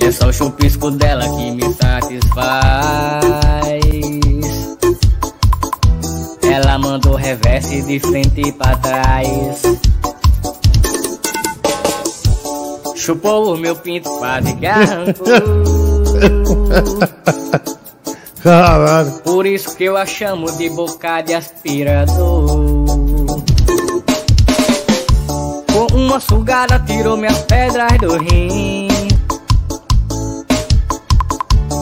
[0.00, 3.39] E é só o chupisco dela que me satisfaz.
[6.62, 9.62] Ela mandou reverse de frente pra trás.
[12.94, 15.24] Chupou o meu pinto, quase que arrancou.
[18.42, 19.12] Caralho.
[19.24, 22.46] Por isso que eu a chamo de boca de aspirador.
[25.72, 28.88] Com uma sugada tirou minhas pedras do rim.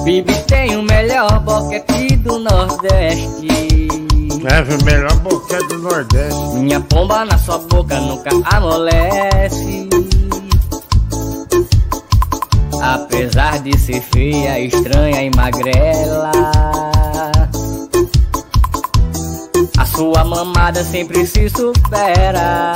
[0.05, 3.49] Bibi tem o melhor boquete do Nordeste.
[4.45, 6.41] É, o melhor boquete do Nordeste.
[6.55, 9.89] Minha pomba na sua boca nunca amolece.
[12.81, 16.31] Apesar de ser feia, estranha e magrela.
[19.77, 22.73] A sua mamada sempre se supera.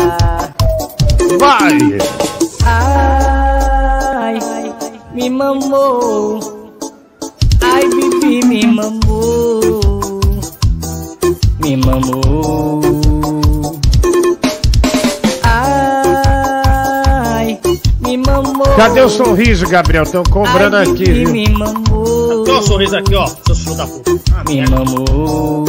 [1.39, 1.78] Vai!
[2.65, 4.39] Ai,
[5.15, 6.41] me mamou.
[7.60, 9.61] Ai, Bibi me mamou.
[11.62, 12.81] Me mamou.
[15.44, 17.58] Ai,
[18.00, 18.66] me mamou.
[18.76, 20.02] Cadê o sorriso, Gabriel?
[20.05, 21.31] Estão cobrando Ai, aqui, viu?
[21.31, 22.44] me mamou.
[22.49, 23.26] Ó, o sorriso aqui, ó.
[23.47, 24.12] Seu filho da puta.
[24.36, 25.65] Ah, Me mamou.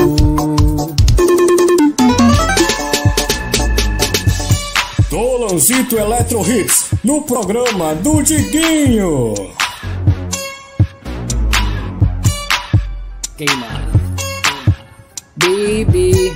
[5.09, 9.33] Dolanzito Electro Hits, no programa do Diguinho.
[13.37, 13.92] Queimar.
[15.43, 16.31] Bibi,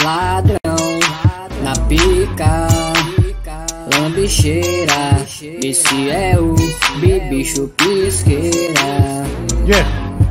[0.00, 1.00] ladrão,
[1.64, 2.68] na pica,
[3.92, 5.26] lambicheira.
[5.60, 6.54] Esse é o
[7.00, 9.26] bibi chupisqueira.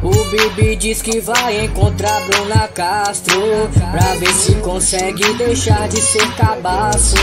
[0.06, 3.42] O Bibi diz que vai encontrar Bruna Castro
[3.92, 7.16] Pra ver se consegue deixar de ser cabaço.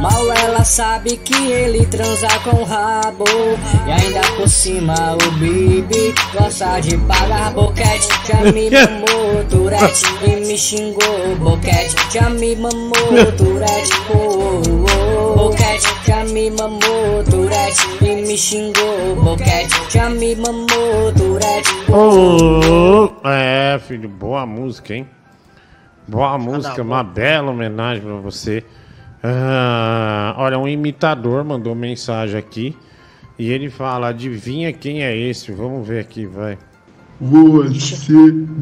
[0.00, 3.24] Mal ela sabe que ele transa com o rabo.
[3.86, 8.08] E ainda por cima o Bibi gosta de pagar boquete.
[8.26, 11.96] Já me mamou Tourette e me xingou Boquete.
[12.12, 15.27] Já me mamou Tourette oh, oh, oh.
[15.48, 23.78] Boquete já me mamou Tourette e me xingou Boquete já me mamou Tourette Ô, É,
[23.78, 25.08] filho, boa música, hein?
[26.06, 28.62] Boa música, uma bela homenagem pra você.
[29.22, 32.76] Ah, olha, um imitador mandou mensagem aqui
[33.38, 35.50] e ele fala: adivinha quem é esse?
[35.50, 36.58] Vamos ver aqui, vai.
[37.18, 38.12] Você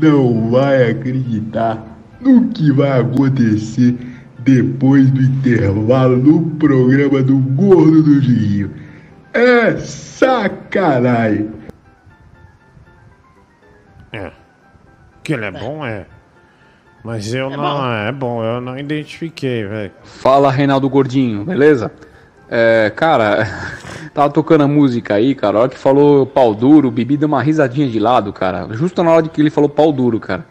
[0.01, 1.85] não vai acreditar
[2.21, 4.16] no que vai acontecer
[4.47, 8.71] depois do intervalo no programa do Gordo do Rio.
[9.35, 11.51] É sacanagem.
[14.13, 14.31] É.
[15.25, 16.07] Que ele é, bom, é.
[17.03, 17.93] Mas eu não.
[17.93, 19.91] É bom, eu não identifiquei, velho.
[20.05, 21.91] Fala, Reinaldo Gordinho, beleza?
[22.49, 23.45] É, cara,
[24.15, 25.59] tava tocando a música aí, cara.
[25.59, 28.69] A hora que falou pau duro, o Bibi deu uma risadinha de lado, cara.
[28.73, 30.47] Justo na hora de que ele falou pau duro, cara.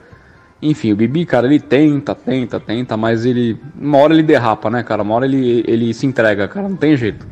[0.62, 3.60] Enfim, o Bibi, cara, ele tenta, tenta, tenta, mas ele.
[3.76, 5.02] Uma hora ele derrapa, né, cara?
[5.04, 6.68] Uma hora ele, ele se entrega, cara.
[6.68, 7.28] Não tem jeito.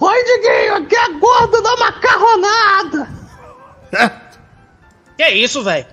[0.00, 3.08] Oi, Diguinho, aqui é gordo da macarronada.
[5.16, 5.86] Que isso, velho?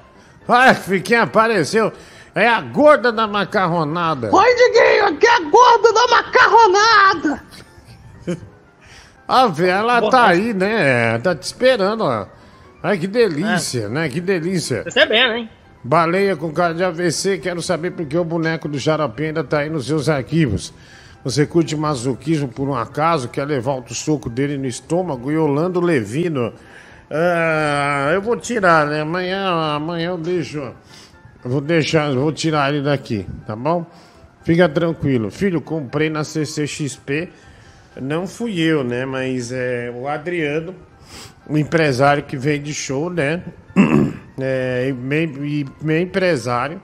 [0.47, 1.91] Ai, quem apareceu
[2.35, 4.29] é a gorda da macarronada.
[4.31, 7.43] Oi, Diguinho, aqui é gordo da macarronada.
[9.27, 11.17] A velha, ela tá aí, né?
[11.17, 12.27] Tá te esperando, ó.
[12.83, 14.07] Ai, que delícia, né?
[14.07, 14.83] Que delícia.
[14.83, 15.49] Percebendo, hein?
[15.87, 19.59] Baleia com cara de AVC, quero saber por que o boneco do Xarope ainda tá
[19.59, 20.73] aí nos seus arquivos.
[21.23, 25.79] Você curte masoquismo por um acaso, quer levar outro soco dele no estômago e Orlando
[25.79, 26.51] Levino.
[27.07, 29.01] Ah, eu vou tirar, né?
[29.01, 30.57] Amanhã, amanhã eu deixo.
[30.57, 33.85] Eu vou deixar, vou tirar ele daqui, tá bom?
[34.41, 35.29] Fica tranquilo.
[35.29, 37.29] Filho, comprei na CCXP.
[38.01, 39.05] Não fui eu, né?
[39.05, 40.73] Mas é o Adriano,
[41.47, 43.43] o empresário que vende show, né?
[44.37, 46.81] É, e meio, e meio empresário.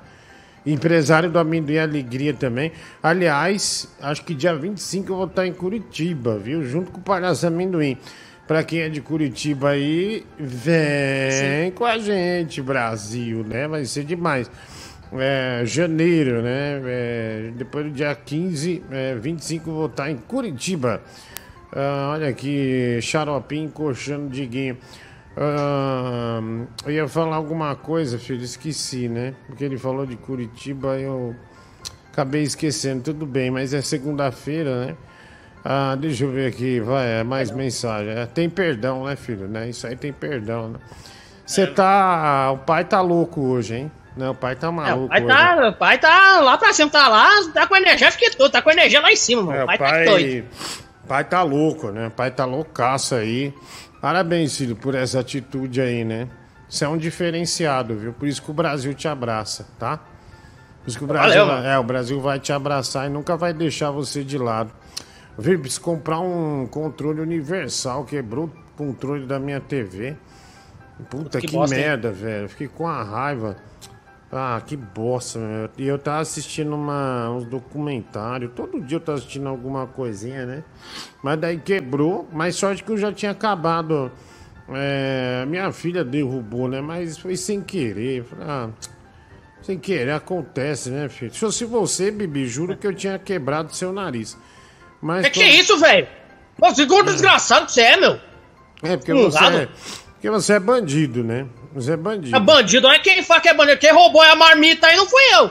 [0.66, 2.72] Empresário do Amendoim Alegria também.
[3.04, 6.64] Aliás, acho que dia 25 eu vou estar em Curitiba, viu?
[6.64, 7.98] Junto com o Palhaço Amendoim.
[8.48, 13.68] Pra quem é de Curitiba aí, vem com a gente, Brasil, né?
[13.68, 14.50] Vai ser demais.
[15.14, 16.82] É, janeiro, né?
[16.86, 21.02] É, depois do dia 15, é, 25 eu vou estar em Curitiba.
[21.74, 24.78] Ah, olha aqui, xaropinho encoxando Diguinho.
[25.38, 26.40] Ah,
[26.86, 29.34] eu ia falar alguma coisa, filho, esqueci, né?
[29.48, 31.36] Porque ele falou de Curitiba, eu
[32.12, 33.04] acabei esquecendo.
[33.04, 34.96] Tudo bem, mas é segunda-feira, né?
[35.64, 38.12] Ah, deixa eu ver aqui, vai, é mais mensagem.
[38.14, 39.48] É, tem perdão, né, filho?
[39.48, 39.70] Né?
[39.70, 40.80] Isso aí tem perdão, né?
[41.46, 42.52] Você tá.
[42.52, 43.92] O pai tá louco hoje, hein?
[44.18, 45.08] Não, o pai tá É, o maluco.
[45.10, 45.28] pai hoje.
[45.28, 48.62] tá, o pai tá lá pra cima, tá lá, tá com energia que todo, tá
[48.62, 49.58] com energia lá em cima, mano.
[49.58, 50.48] É, o pai, pai, tá doido.
[51.12, 52.10] Pai tá louco, né?
[52.10, 53.54] Pai tá loucaço aí.
[54.00, 56.30] Parabéns, filho, por essa atitude aí, né?
[56.70, 58.14] Isso é um diferenciado, viu?
[58.14, 59.98] Por isso que o Brasil te abraça, tá?
[59.98, 63.54] Por isso que o Brasil, Valeu, é, o Brasil vai te abraçar e nunca vai
[63.54, 64.72] deixar você de lado.
[65.38, 65.60] Viu?
[65.60, 68.06] Preciso comprar um controle universal.
[68.06, 70.16] Quebrou o controle da minha TV.
[71.10, 71.82] Puta Que que, bosta, hein?
[71.82, 72.48] merda, velho.
[72.48, 73.58] Fiquei com a raiva.
[74.32, 75.70] Ah, que bosta, meu.
[75.78, 78.52] E eu tava assistindo uma, uns documentários.
[78.56, 80.64] Todo dia eu tava assistindo alguma coisinha, né?
[81.22, 82.28] Mas daí quebrou.
[82.32, 84.10] Mas sorte que eu já tinha acabado.
[84.70, 86.80] É, minha filha derrubou, né?
[86.80, 88.26] Mas foi sem querer.
[88.40, 88.70] Ah,
[89.62, 91.34] sem querer, acontece, né, filho?
[91.34, 94.38] Se fosse você, Bibi, juro que eu tinha quebrado seu nariz.
[95.02, 96.08] Mas Que que é isso, velho?
[96.60, 98.20] Ô, segundo desgraçado que você é, meu.
[98.82, 99.70] É, porque você é,
[100.14, 101.48] porque você é bandido, né?
[101.74, 102.36] Você é bandido.
[102.36, 103.78] É bandido, não é quem fala que é bandido.
[103.80, 105.50] Quem roubou a marmita aí não fui eu.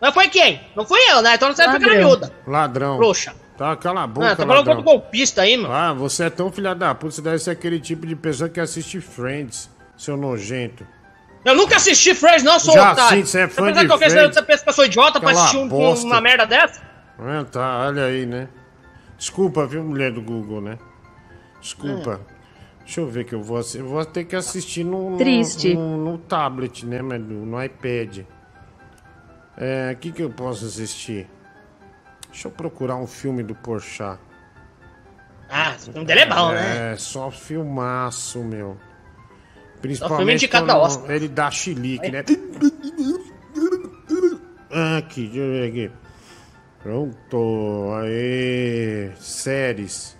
[0.00, 0.60] Mas foi quem?
[0.74, 1.34] Não fui eu, né?
[1.34, 2.32] Então não serve pra ajuda.
[2.46, 2.96] Ladrão.
[2.96, 3.34] Trouxa.
[3.56, 5.74] Tá, cala a boca, Ah, tá falando contra golpista aí, mano.
[5.74, 8.58] Ah, você é tão filha da puta, você deve ser aquele tipo de pessoa que
[8.58, 9.68] assiste Friends,
[9.98, 10.86] seu nojento.
[11.44, 13.18] Eu nunca assisti Friends, não, sou Já otário.
[13.18, 14.34] sim, você é fã pensa de que eu Friends.
[14.34, 16.80] Você pensa que eu sou idiota pra Cala assistir a um- uma merda dessa?
[17.18, 18.48] É, tá, olha aí, né?
[19.18, 20.78] Desculpa, viu, mulher do Google, né?
[21.60, 22.20] Desculpa.
[22.90, 23.78] Deixa eu ver que eu vou assistir.
[23.78, 25.74] Eu vou ter que assistir no, no, Triste.
[25.74, 27.00] no, no tablet, né?
[27.00, 28.24] Mas no, no iPad.
[29.56, 31.28] É, o que, que eu posso assistir?
[32.28, 34.18] Deixa eu procurar um filme do Porchat.
[35.48, 36.94] Ah, o filme dele é bom, né?
[36.94, 38.76] É, só filmaço, meu.
[39.80, 41.12] Principalmente quando Oscar.
[41.12, 42.24] ele dá chilique, né?
[44.98, 45.92] Aqui, deixa eu ver aqui.
[46.82, 50.18] Pronto, aí, séries.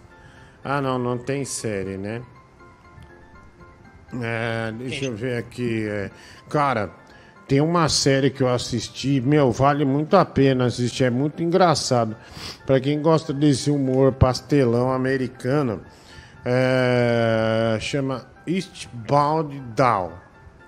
[0.63, 2.23] Ah, não, não tem série, né?
[4.23, 5.87] É, deixa eu ver aqui.
[5.89, 6.11] é.
[6.49, 6.91] Cara,
[7.47, 12.17] tem uma série que eu assisti, meu, vale muito a pena assistir, é muito engraçado.
[12.65, 15.81] Pra quem gosta desse humor pastelão americano,
[16.45, 20.13] é, chama Eastbound Down.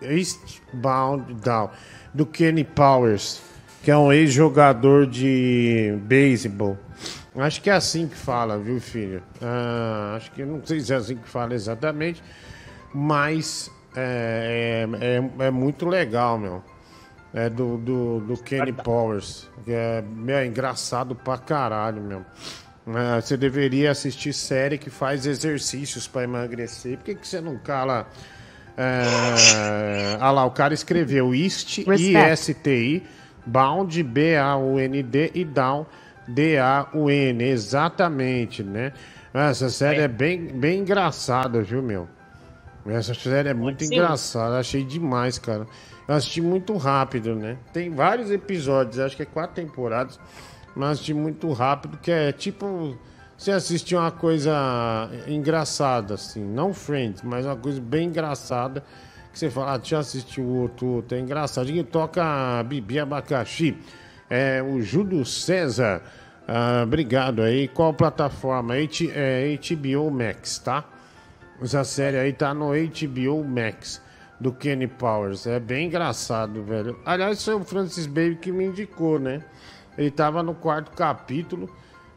[0.02, 1.70] Eastbound Down,
[2.12, 3.40] do Kenny Powers,
[3.82, 6.76] que é um ex-jogador de beisebol.
[7.36, 9.22] Acho que é assim que fala, viu, filho?
[9.40, 12.22] Ah, acho que não sei se é assim que fala exatamente,
[12.94, 16.62] mas é, é, é, é muito legal, meu.
[17.34, 22.22] É do, do, do Kenny Powers, é, meu, é engraçado pra caralho, meu.
[22.86, 26.98] É, você deveria assistir série que faz exercícios pra emagrecer.
[26.98, 28.06] Por que, que você não cala?
[28.76, 30.16] É...
[30.20, 32.02] Ah lá, o cara escreveu Respect.
[32.02, 33.02] I-S-T-I,
[33.46, 35.86] Bound, B-A-U-N-D e Down,
[36.26, 37.44] D-A-U-N.
[37.44, 38.92] Exatamente, né?
[39.32, 42.08] Essa série é, bem, bem engraçada, viu, meu?
[42.86, 43.94] Essa série é muito Sim.
[43.94, 45.66] engraçada, achei demais, cara.
[46.06, 47.56] Eu assisti muito rápido, né?
[47.72, 50.18] Tem vários episódios, acho que é quatro temporadas,
[50.74, 52.96] mas assisti muito rápido, que é tipo.
[53.36, 58.84] Você assistir uma coisa engraçada, assim, não Friends, mas uma coisa bem engraçada,
[59.32, 61.68] que você fala, ah, deixa eu assistir o outro, outro, é engraçado.
[61.68, 63.76] E toca Bibi Abacaxi,
[64.30, 66.02] é, o Júlio César,
[66.46, 67.66] ah, obrigado aí.
[67.66, 68.74] Qual plataforma?
[68.74, 70.84] H, é, HBO Max, tá?
[71.62, 74.02] Essa série aí tá no HBO Max,
[74.40, 75.46] do Kenny Powers.
[75.46, 76.98] É bem engraçado, velho.
[77.04, 79.42] Aliás, foi o Francis Baby que me indicou, né?
[79.96, 81.70] Ele tava no quarto capítulo.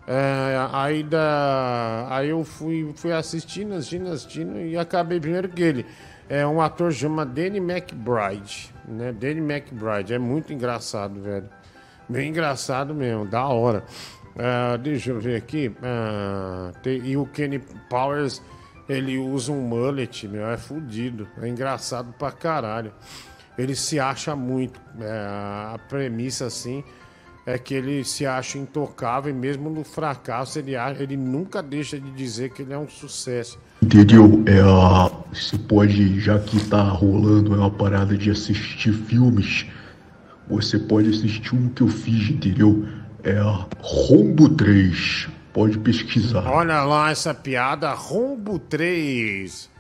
[0.08, 5.86] é, aí, da, aí eu fui, fui assistindo, assistindo, assistindo e acabei primeiro que ele.
[6.28, 9.12] É um ator chama Danny McBride, né?
[9.12, 10.14] Danny McBride.
[10.14, 11.48] É muito engraçado, velho.
[12.10, 13.84] Bem engraçado mesmo, da hora.
[14.38, 15.72] Ah, deixa eu ver aqui.
[15.84, 17.60] Ah, tem- e o Kenny
[17.90, 18.42] Powers,
[18.88, 21.28] ele usa um mullet, meu, é fudido.
[21.42, 22.92] É engraçado pra caralho.
[23.58, 24.80] Ele se acha muito.
[25.00, 26.84] É, a premissa, assim,
[27.46, 32.10] é que ele se acha intocável e mesmo no fracasso ele, ele nunca deixa de
[32.12, 33.60] dizer que ele é um sucesso.
[33.82, 34.44] Entendeu?
[34.48, 34.62] É,
[35.34, 39.66] você pode, já que tá rolando é uma parada de assistir filmes,
[40.48, 42.86] você pode assistir um que eu fiz, entendeu?
[43.24, 45.30] É a Rombo 3.
[45.56, 46.46] Pode pesquisar.
[46.52, 49.72] Olha lá essa piada, Rombo 3.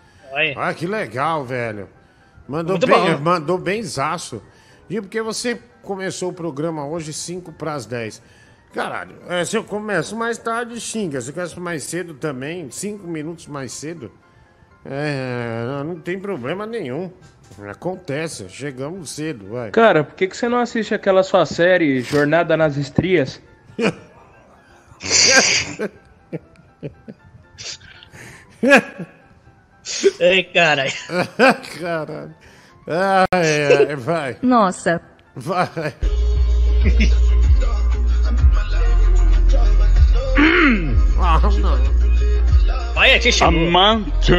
[0.56, 1.90] Olha que legal, velho.
[2.48, 3.22] Mandou Muito bem, bom.
[3.22, 4.42] mandou bem zaço.
[4.90, 8.22] E porque você começou o programa hoje 5 para as 10.
[8.74, 11.20] Caralho, é, se eu começo mais tarde, xinga.
[11.20, 14.10] Se eu começo mais cedo também, 5 minutos mais cedo,
[14.86, 17.12] é, não tem problema nenhum.
[17.70, 19.72] Acontece, chegamos cedo, vai.
[19.72, 23.42] Cara, por que, que você não assiste aquela sua série Jornada nas Estrias?
[30.20, 30.92] Ei, caralho.
[31.80, 32.34] Caralho.
[32.88, 34.38] Ai, ai, vai.
[34.42, 35.00] Nossa.
[35.36, 35.94] Vai.
[41.20, 41.80] ah, não.
[42.96, 43.68] Olha, te chamou.
[43.68, 44.34] Amante.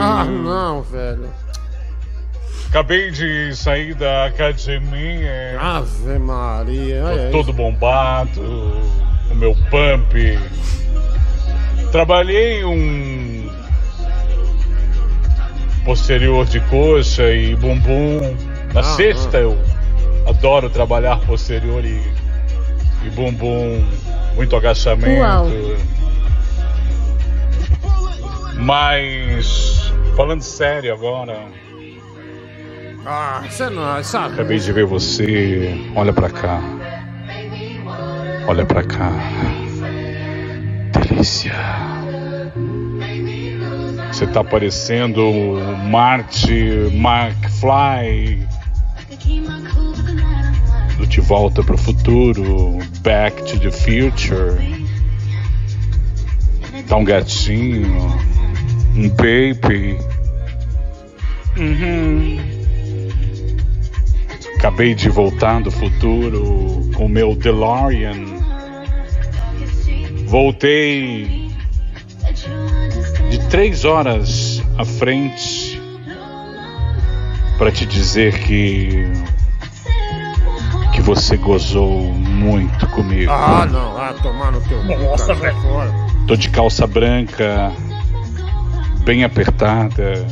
[0.00, 1.28] Ah, não, velho.
[2.68, 5.58] Acabei de sair da academia.
[5.60, 7.00] Ave Maria.
[7.00, 9.07] Tô olha todo bombado.
[9.30, 10.38] O meu pump.
[11.92, 13.50] Trabalhei um
[15.84, 18.36] posterior de coxa e bumbum.
[18.74, 19.40] Na Ah, sexta ah.
[19.40, 19.58] eu
[20.26, 22.02] adoro trabalhar posterior e,
[23.04, 23.84] e bumbum.
[24.34, 25.20] Muito agachamento.
[25.20, 25.46] Uau.
[28.56, 31.38] Mas falando sério agora,
[33.06, 34.34] Ah, você não sabe.
[34.34, 35.80] acabei de ver você.
[35.96, 36.60] Olha pra cá.
[38.48, 39.12] Olha pra cá.
[40.90, 41.52] Delícia.
[44.10, 48.48] Você tá parecendo o Marty McFly
[50.96, 54.88] do De Volta pro Futuro, Back to the Future.
[56.88, 58.18] Tá um gatinho,
[58.96, 59.98] um baby.
[61.54, 62.38] Uhum.
[64.56, 68.27] Acabei de voltar do futuro com o meu DeLorean.
[70.28, 71.50] Voltei
[73.30, 75.80] de três horas à frente
[77.56, 79.10] para te dizer que
[80.92, 83.32] que você gozou muito comigo.
[83.32, 83.96] Ah, não.
[83.96, 85.56] Ah, tomar no teu Nossa, velho.
[85.62, 85.90] fora.
[86.26, 87.72] Tô de calça branca,
[89.04, 90.26] bem apertada,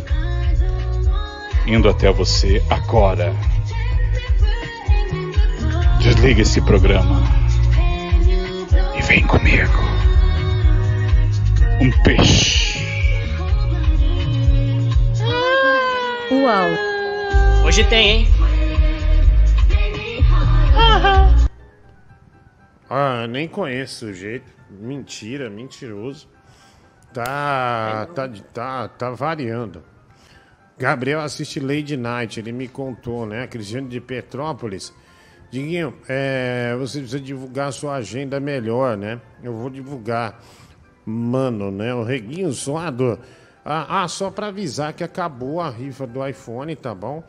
[1.66, 3.34] indo até você agora.
[6.00, 7.45] Desliga esse programa
[9.06, 9.72] vem comigo.
[11.80, 12.78] Um peixe.
[16.30, 16.70] Uau.
[17.64, 18.28] Hoje tem, hein?
[22.90, 24.50] Ah, nem conheço o sujeito.
[24.68, 26.28] Mentira, mentiroso.
[27.12, 29.84] Tá, tá, tá, tá variando.
[30.76, 33.44] Gabriel assiste Lady Night, ele me contou, né?
[33.44, 34.92] A Cristiane de Petrópolis.
[35.50, 39.20] Diguinho, é, você precisa divulgar a sua agenda melhor, né?
[39.42, 40.40] Eu vou divulgar.
[41.04, 41.94] Mano, né?
[41.94, 43.18] O Reguinho Suado.
[43.64, 47.22] Ah, ah, só para avisar que acabou a rifa do iPhone, tá bom?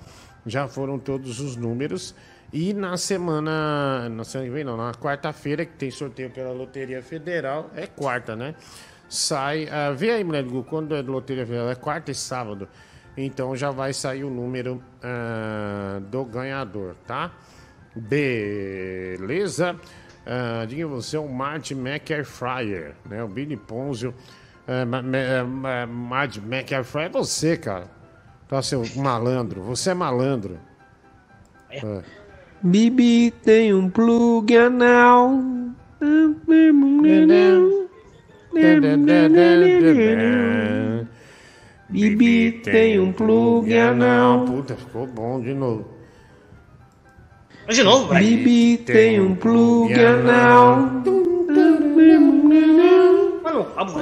[0.45, 2.15] Já foram todos os números.
[2.51, 4.09] E na semana.
[4.09, 7.69] Na semana que vem, não, na quarta-feira, que tem sorteio pela Loteria Federal.
[7.75, 8.55] É quarta, né?
[9.07, 9.67] Sai.
[9.71, 11.69] ah, vê aí, mulher quando é Loteria Federal?
[11.69, 12.67] É quarta e sábado.
[13.15, 17.31] Então já vai sair o número ah, do ganhador, tá?
[17.97, 19.79] Beleza?
[20.25, 23.23] Ah, diga você é o Martin Mac Air Fryer, né?
[23.23, 24.13] O Billy Ponzio.
[24.67, 25.85] É, é,
[26.83, 27.89] Fryer é você, cara.
[28.47, 29.61] Tá, seu malandro.
[29.63, 30.59] Você é malandro.
[31.69, 32.01] É.
[32.61, 35.31] Bibi tem um plug anal.
[41.89, 44.45] Bibi tem um plug anal.
[44.45, 45.96] Puta, ficou bom de novo.
[47.67, 48.23] Mas de novo, vai.
[48.23, 50.77] Bibi tem um plug anal.
[53.43, 53.99] Mano, rabo,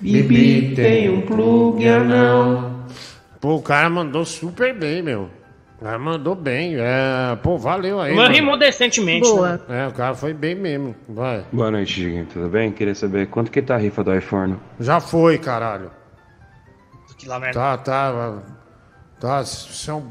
[0.00, 2.86] Bibi tem um plug anal.
[3.40, 5.28] Pô, o cara mandou super bem, meu.
[5.80, 6.76] O cara mandou bem.
[6.78, 8.14] É, pô, valeu aí.
[8.14, 8.34] Mas mano.
[8.34, 9.28] rimou decentemente.
[9.28, 9.60] Boa.
[9.68, 9.84] né?
[9.84, 10.94] É, o cara foi bem mesmo.
[11.08, 11.44] Vai.
[11.50, 12.26] Boa noite, Diguinho.
[12.26, 12.70] Tudo bem?
[12.70, 14.56] Queria saber quanto que tá a rifa do iPhone?
[14.78, 15.90] Já foi, caralho.
[17.18, 17.58] Que lá, merda.
[17.58, 18.59] Tá, tá.
[19.20, 20.10] Tá, isso é um...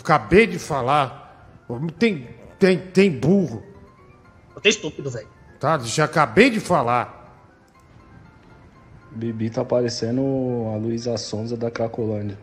[0.00, 1.48] Acabei de falar.
[1.98, 3.62] Tem, tem, tem burro.
[4.54, 5.28] Eu tô estúpido, velho.
[5.60, 7.20] Tá, já acabei de falar.
[9.12, 10.20] Bibi tá parecendo
[10.74, 12.36] a Luísa Sonza da Cracolândia.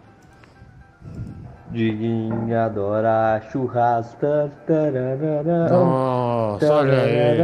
[1.72, 4.26] Diguinho adora churrasco.
[5.70, 7.38] Nossa, olha aí.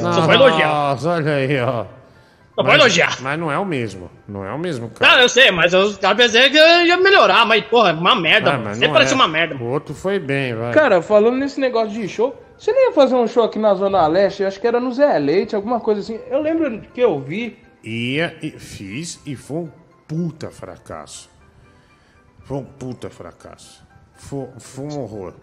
[0.00, 0.68] Só vai elogiar.
[0.68, 1.97] Nossa, olha aí, ó.
[2.62, 3.20] Vai elogiar.
[3.20, 4.10] Mas não é o mesmo.
[4.26, 5.12] Não é o mesmo, cara.
[5.16, 8.72] Não, eu sei, mas eu tava pensando que ia melhorar, mas, porra, uma merda, Ah,
[8.74, 9.16] Sempre não parecia é.
[9.16, 9.56] uma merda.
[9.56, 10.72] O outro foi bem, vai.
[10.72, 14.06] Cara, falando nesse negócio de show, você nem ia fazer um show aqui na Zona
[14.06, 16.18] Leste, acho que era no Zé Leite, alguma coisa assim.
[16.28, 17.58] Eu lembro que eu vi.
[17.84, 19.70] Ia e fiz e foi um
[20.08, 21.30] puta fracasso.
[22.44, 23.86] Foi um puta fracasso.
[24.14, 25.34] Foi, foi um horror.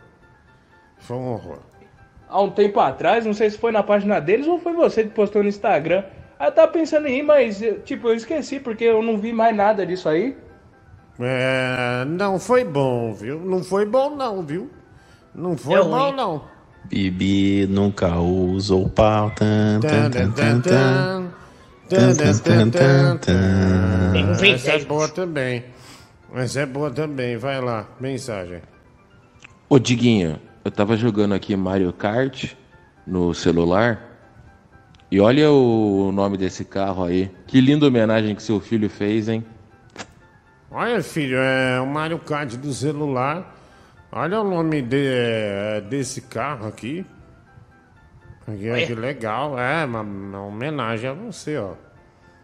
[1.00, 1.60] Foi um horror.
[2.28, 5.10] há um tempo atrás, não sei se foi na página deles ou foi você que
[5.12, 6.04] postou no Instagram.
[6.40, 9.32] Aí eu tava pensando em ir, mas, eu- tipo, eu esqueci porque eu não vi
[9.32, 10.36] mais nada disso aí.
[11.20, 13.40] É, não foi bom, viu?
[13.40, 14.70] Não foi bom, não, viu?
[15.34, 16.44] Não foi É bom, não.
[16.86, 19.32] Bibi nunca usou pau.
[19.32, 21.32] Tan, tan, tan, tan, tan.
[21.90, 23.18] Tan, Tan, tan, tan, tan,
[24.12, 24.54] Tem tan.
[24.54, 25.66] Essa é boa também.
[26.34, 27.38] Essa é boa também.
[27.38, 28.62] Vai lá, mensagem.
[29.70, 32.54] Ô Diguinho, eu tava jogando aqui Mario Kart
[33.06, 34.15] no celular.
[35.16, 37.32] E olha o nome desse carro aí.
[37.48, 39.46] Que linda homenagem que seu filho fez, hein?
[40.70, 43.56] Olha, filho, é o Mario Kart do celular.
[44.12, 47.06] Olha o nome de- é, desse carro aqui.
[48.46, 49.58] Aqui, que legal.
[49.58, 51.76] É, uma, uma homenagem a você, ó.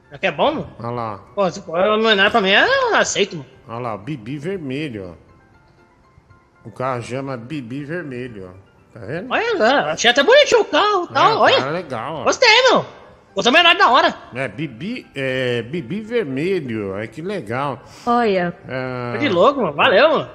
[0.10, 0.70] Já que é bom, mano?
[0.80, 1.18] Olha lá.
[1.36, 3.50] Pô, se for homenagem pra mim, eu aceito, mano.
[3.68, 6.70] Olha lá, Bibi vermelho, ó.
[6.70, 8.71] O carro chama Bibi vermelho, ó.
[8.94, 9.32] Tá vendo?
[9.32, 11.40] Olha, achei até bonitinho o carro e É, tal.
[11.40, 11.56] Olha.
[11.58, 12.24] carro é legal, ó.
[12.24, 12.86] Gostei, meu.
[13.34, 14.14] Gostei homenagem da hora.
[14.36, 16.98] É, Bibi, é, Bibi vermelho.
[16.98, 17.82] É que legal.
[18.06, 18.54] Olha.
[18.68, 19.74] É, Foi de louco, mano.
[19.74, 20.30] Valeu, mano.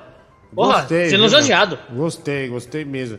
[0.54, 1.78] Porra, gostei, elogiado.
[1.90, 3.18] Gostei, gostei mesmo.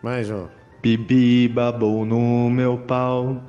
[0.00, 0.44] Mas, ó.
[0.80, 3.42] Bibi babou no meu pau.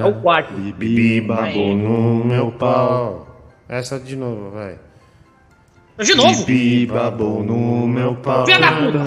[0.00, 0.52] É o quarto.
[0.54, 3.26] Bibi babou no meu pau.
[3.68, 4.78] Essa de novo, vai.
[5.98, 6.44] De novo?
[6.44, 8.46] Bibi babou no meu pau.
[8.46, 8.98] Filha da puta.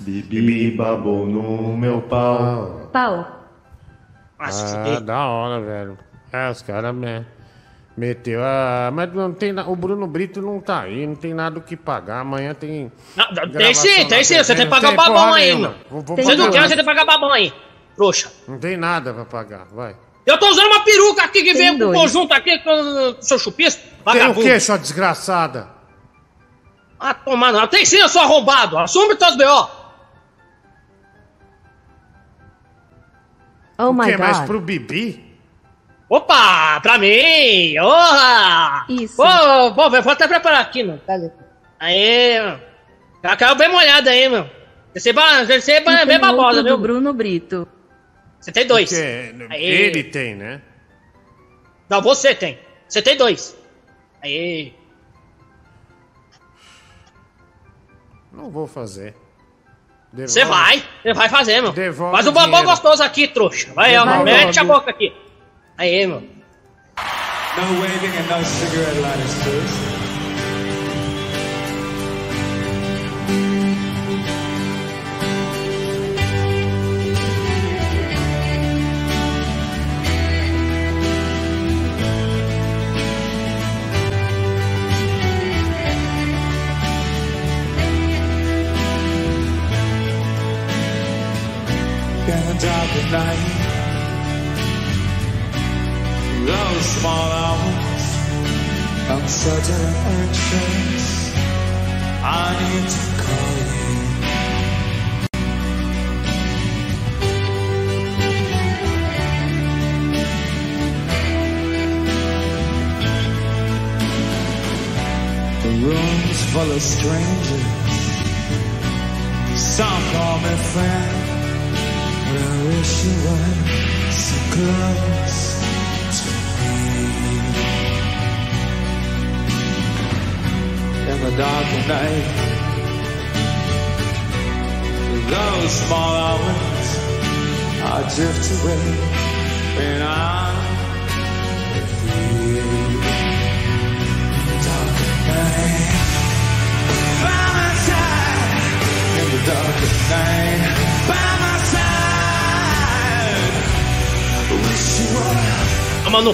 [0.00, 2.88] Bibi babou no meu pau.
[2.92, 3.38] Pau.
[4.38, 5.98] Ah, da hora, velho.
[6.32, 7.24] É, os caras me,
[7.96, 8.40] meteu.
[8.42, 11.62] Ah, mas não tem na- o Bruno Brito não tá aí, não tem nada o
[11.62, 12.20] que pagar.
[12.20, 12.90] Amanhã tem.
[13.16, 14.36] Não, tem sim, tem sim.
[14.38, 15.74] Você tem que pagar babão aí, mano.
[15.90, 17.52] Você não quer, você tem que pagar babão aí.
[17.96, 18.32] Trouxa.
[18.48, 19.94] Não tem nada pra pagar, vai.
[20.24, 21.98] Eu tô usando uma peruca aqui que Tem veio com dois.
[22.00, 23.82] conjunto aqui com o seu chupisco.
[23.82, 24.42] Tem o Vagabundo.
[24.42, 25.68] que, sua desgraçada?
[26.98, 27.66] Ah, toma não.
[27.66, 28.78] Tem sim, eu sou arrombado.
[28.78, 29.68] Assume teus B.O.
[33.78, 34.46] Oh o my que, god.
[34.46, 35.32] pro Bibi?
[36.08, 37.78] Opa, pra mim!
[37.78, 38.84] Orra!
[38.88, 39.16] Isso.
[39.16, 39.24] Pô,
[39.74, 41.00] pô, vou até preparar aqui, mano.
[41.06, 41.30] Cadê?
[41.80, 42.60] Aí, mano.
[43.24, 44.48] Já caiu bem molhado aí, meu.
[44.94, 46.76] Você é bem babosa, viu?
[46.76, 47.66] Bruno Brito.
[48.42, 48.92] Você tem dois.
[48.92, 49.60] Aê.
[49.60, 50.60] ele tem, né?
[51.88, 52.58] Não, você tem.
[52.88, 53.56] Você tem dois.
[54.20, 54.74] Aí.
[58.32, 59.14] Não vou fazer.
[60.12, 60.32] Devolve.
[60.32, 60.84] Você vai.
[61.02, 61.72] Você vai fazer, meu.
[61.72, 62.64] Devolve Faz um dinheiro.
[62.64, 63.72] gostoso aqui, trouxa.
[63.74, 64.24] Vai, ó.
[64.24, 65.14] Mete a boca aqui.
[65.78, 66.20] Aí, meu.
[66.20, 69.91] No waving and no cigarette lighters, please.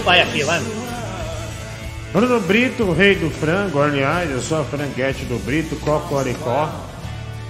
[0.08, 0.58] Pai aqui, vai.
[2.14, 6.72] Bruno Brito, o rei do frango, aliás, eu sou a franguete do Brito, Cocoricó,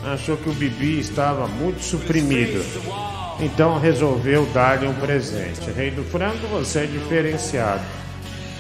[0.05, 2.61] achou que o Bibi estava muito suprimido.
[3.39, 5.71] Então resolveu dar-lhe um presente.
[5.71, 7.85] Rei do frango, você é diferenciado.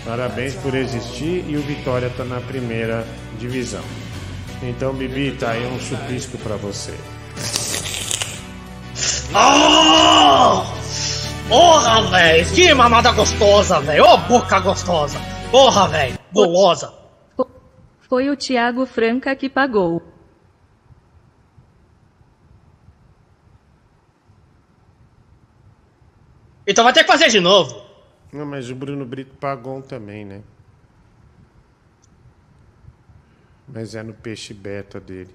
[0.05, 3.05] Parabéns por existir e o Vitória está na primeira
[3.41, 3.83] divisão.
[4.63, 6.95] Então, Bibi, tá aí um chupisco para você.
[9.35, 10.78] Oh!
[11.49, 12.55] Porra, velho!
[12.55, 14.05] Que mamada gostosa, velho!
[14.05, 15.19] Ô, boca gostosa!
[15.51, 16.19] Porra, velho!
[16.31, 16.93] Gulosa!
[18.01, 20.03] Foi o Thiago Franca que pagou.
[26.67, 27.83] Então vai ter que fazer de novo.
[28.31, 30.43] Não, mas o Bruno Brito pagou um também, né?
[33.67, 35.35] Mas é no peixe beta dele.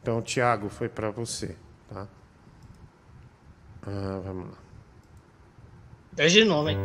[0.00, 1.56] Então, Thiago, foi para você,
[1.90, 2.08] tá?
[3.82, 4.61] Ah, vamos lá.
[6.14, 6.76] Fez de novo, hein?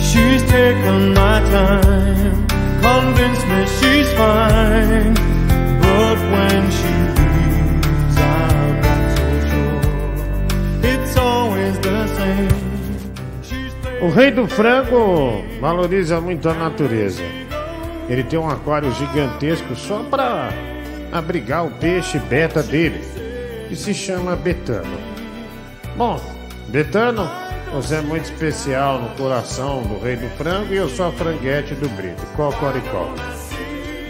[0.00, 2.46] She's taken my time,
[2.80, 3.47] convinced
[14.08, 17.22] O rei do frango valoriza muito a natureza.
[18.08, 20.48] Ele tem um aquário gigantesco só para
[21.12, 23.02] abrigar o peixe beta dele,
[23.68, 24.98] que se chama Betano.
[25.94, 26.18] Bom,
[26.68, 27.30] Betano,
[27.70, 31.74] você é muito especial no coração do rei do frango e eu sou a franguete
[31.74, 32.24] do Brito.
[32.34, 33.12] Cocoricó.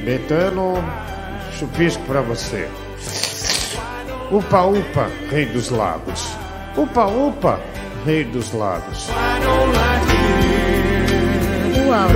[0.04, 0.74] Betano,
[1.58, 2.68] chupisco pra você.
[4.30, 6.36] Upa Upa, rei dos lagos.
[6.76, 7.58] Upa Upa,
[8.04, 9.08] rei dos lagos.
[11.86, 12.08] Uau.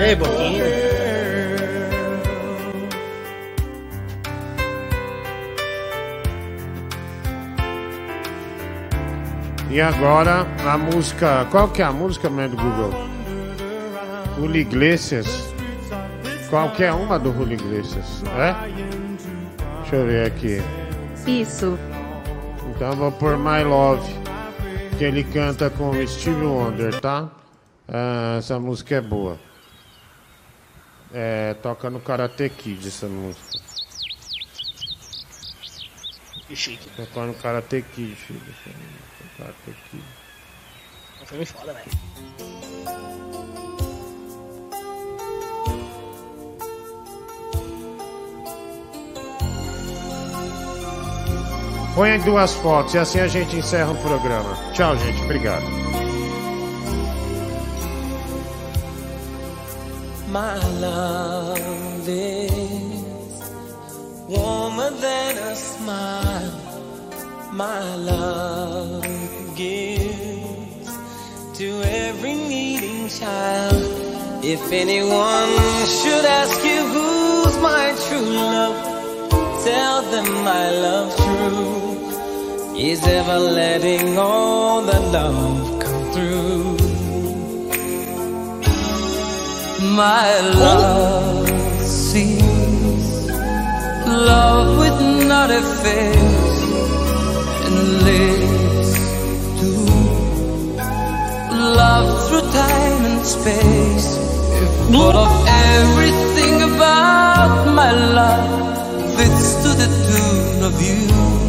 [0.00, 0.64] Ei, Boquinha.
[9.70, 11.46] E agora a música.
[11.50, 12.92] Qual que é a música, mãe do Google?
[14.36, 15.52] Julio Iglesias.
[16.48, 18.54] Qualquer uma do Julio Iglesias, é?
[19.80, 20.62] Deixa eu ver aqui.
[21.26, 21.76] Isso.
[22.74, 24.12] Então vou por My Love,
[24.98, 27.30] que ele canta com o Steve Wonder, tá?
[27.88, 29.38] Ah, essa música é boa.
[31.12, 33.58] É, toca no Karate Kid essa música.
[36.48, 36.88] Que chique.
[36.96, 38.40] Toca no Karate Kid, filho.
[39.38, 40.04] Karate Kid.
[41.24, 43.43] Foi me foda, velho.
[51.94, 54.58] Põe aí duas fotos e assim a gente encerra o programa.
[54.72, 55.22] Tchau, gente.
[55.22, 55.64] Obrigado.
[60.26, 63.40] My love is
[64.28, 66.52] warmer than a smile.
[67.52, 69.06] My love
[69.54, 70.90] gives
[71.58, 73.84] to every needing child.
[74.42, 75.48] If anyone
[75.86, 78.74] should ask you who's my true love,
[79.62, 81.83] tell them my love true
[82.76, 86.76] is ever letting all the love come through.
[89.94, 91.48] My love
[91.80, 93.28] sees
[94.08, 96.62] love with not a face
[97.66, 98.92] and lives
[99.60, 99.70] to
[101.78, 104.18] love through time and space.
[104.90, 111.43] But of everything about my love fits to the tune of you, you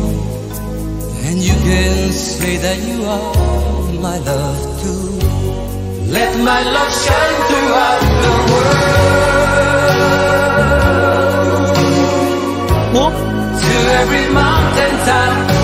[1.66, 5.04] can say that you are my love too.
[6.18, 9.16] Let my love shine throughout the world.
[13.66, 15.55] To every mountain top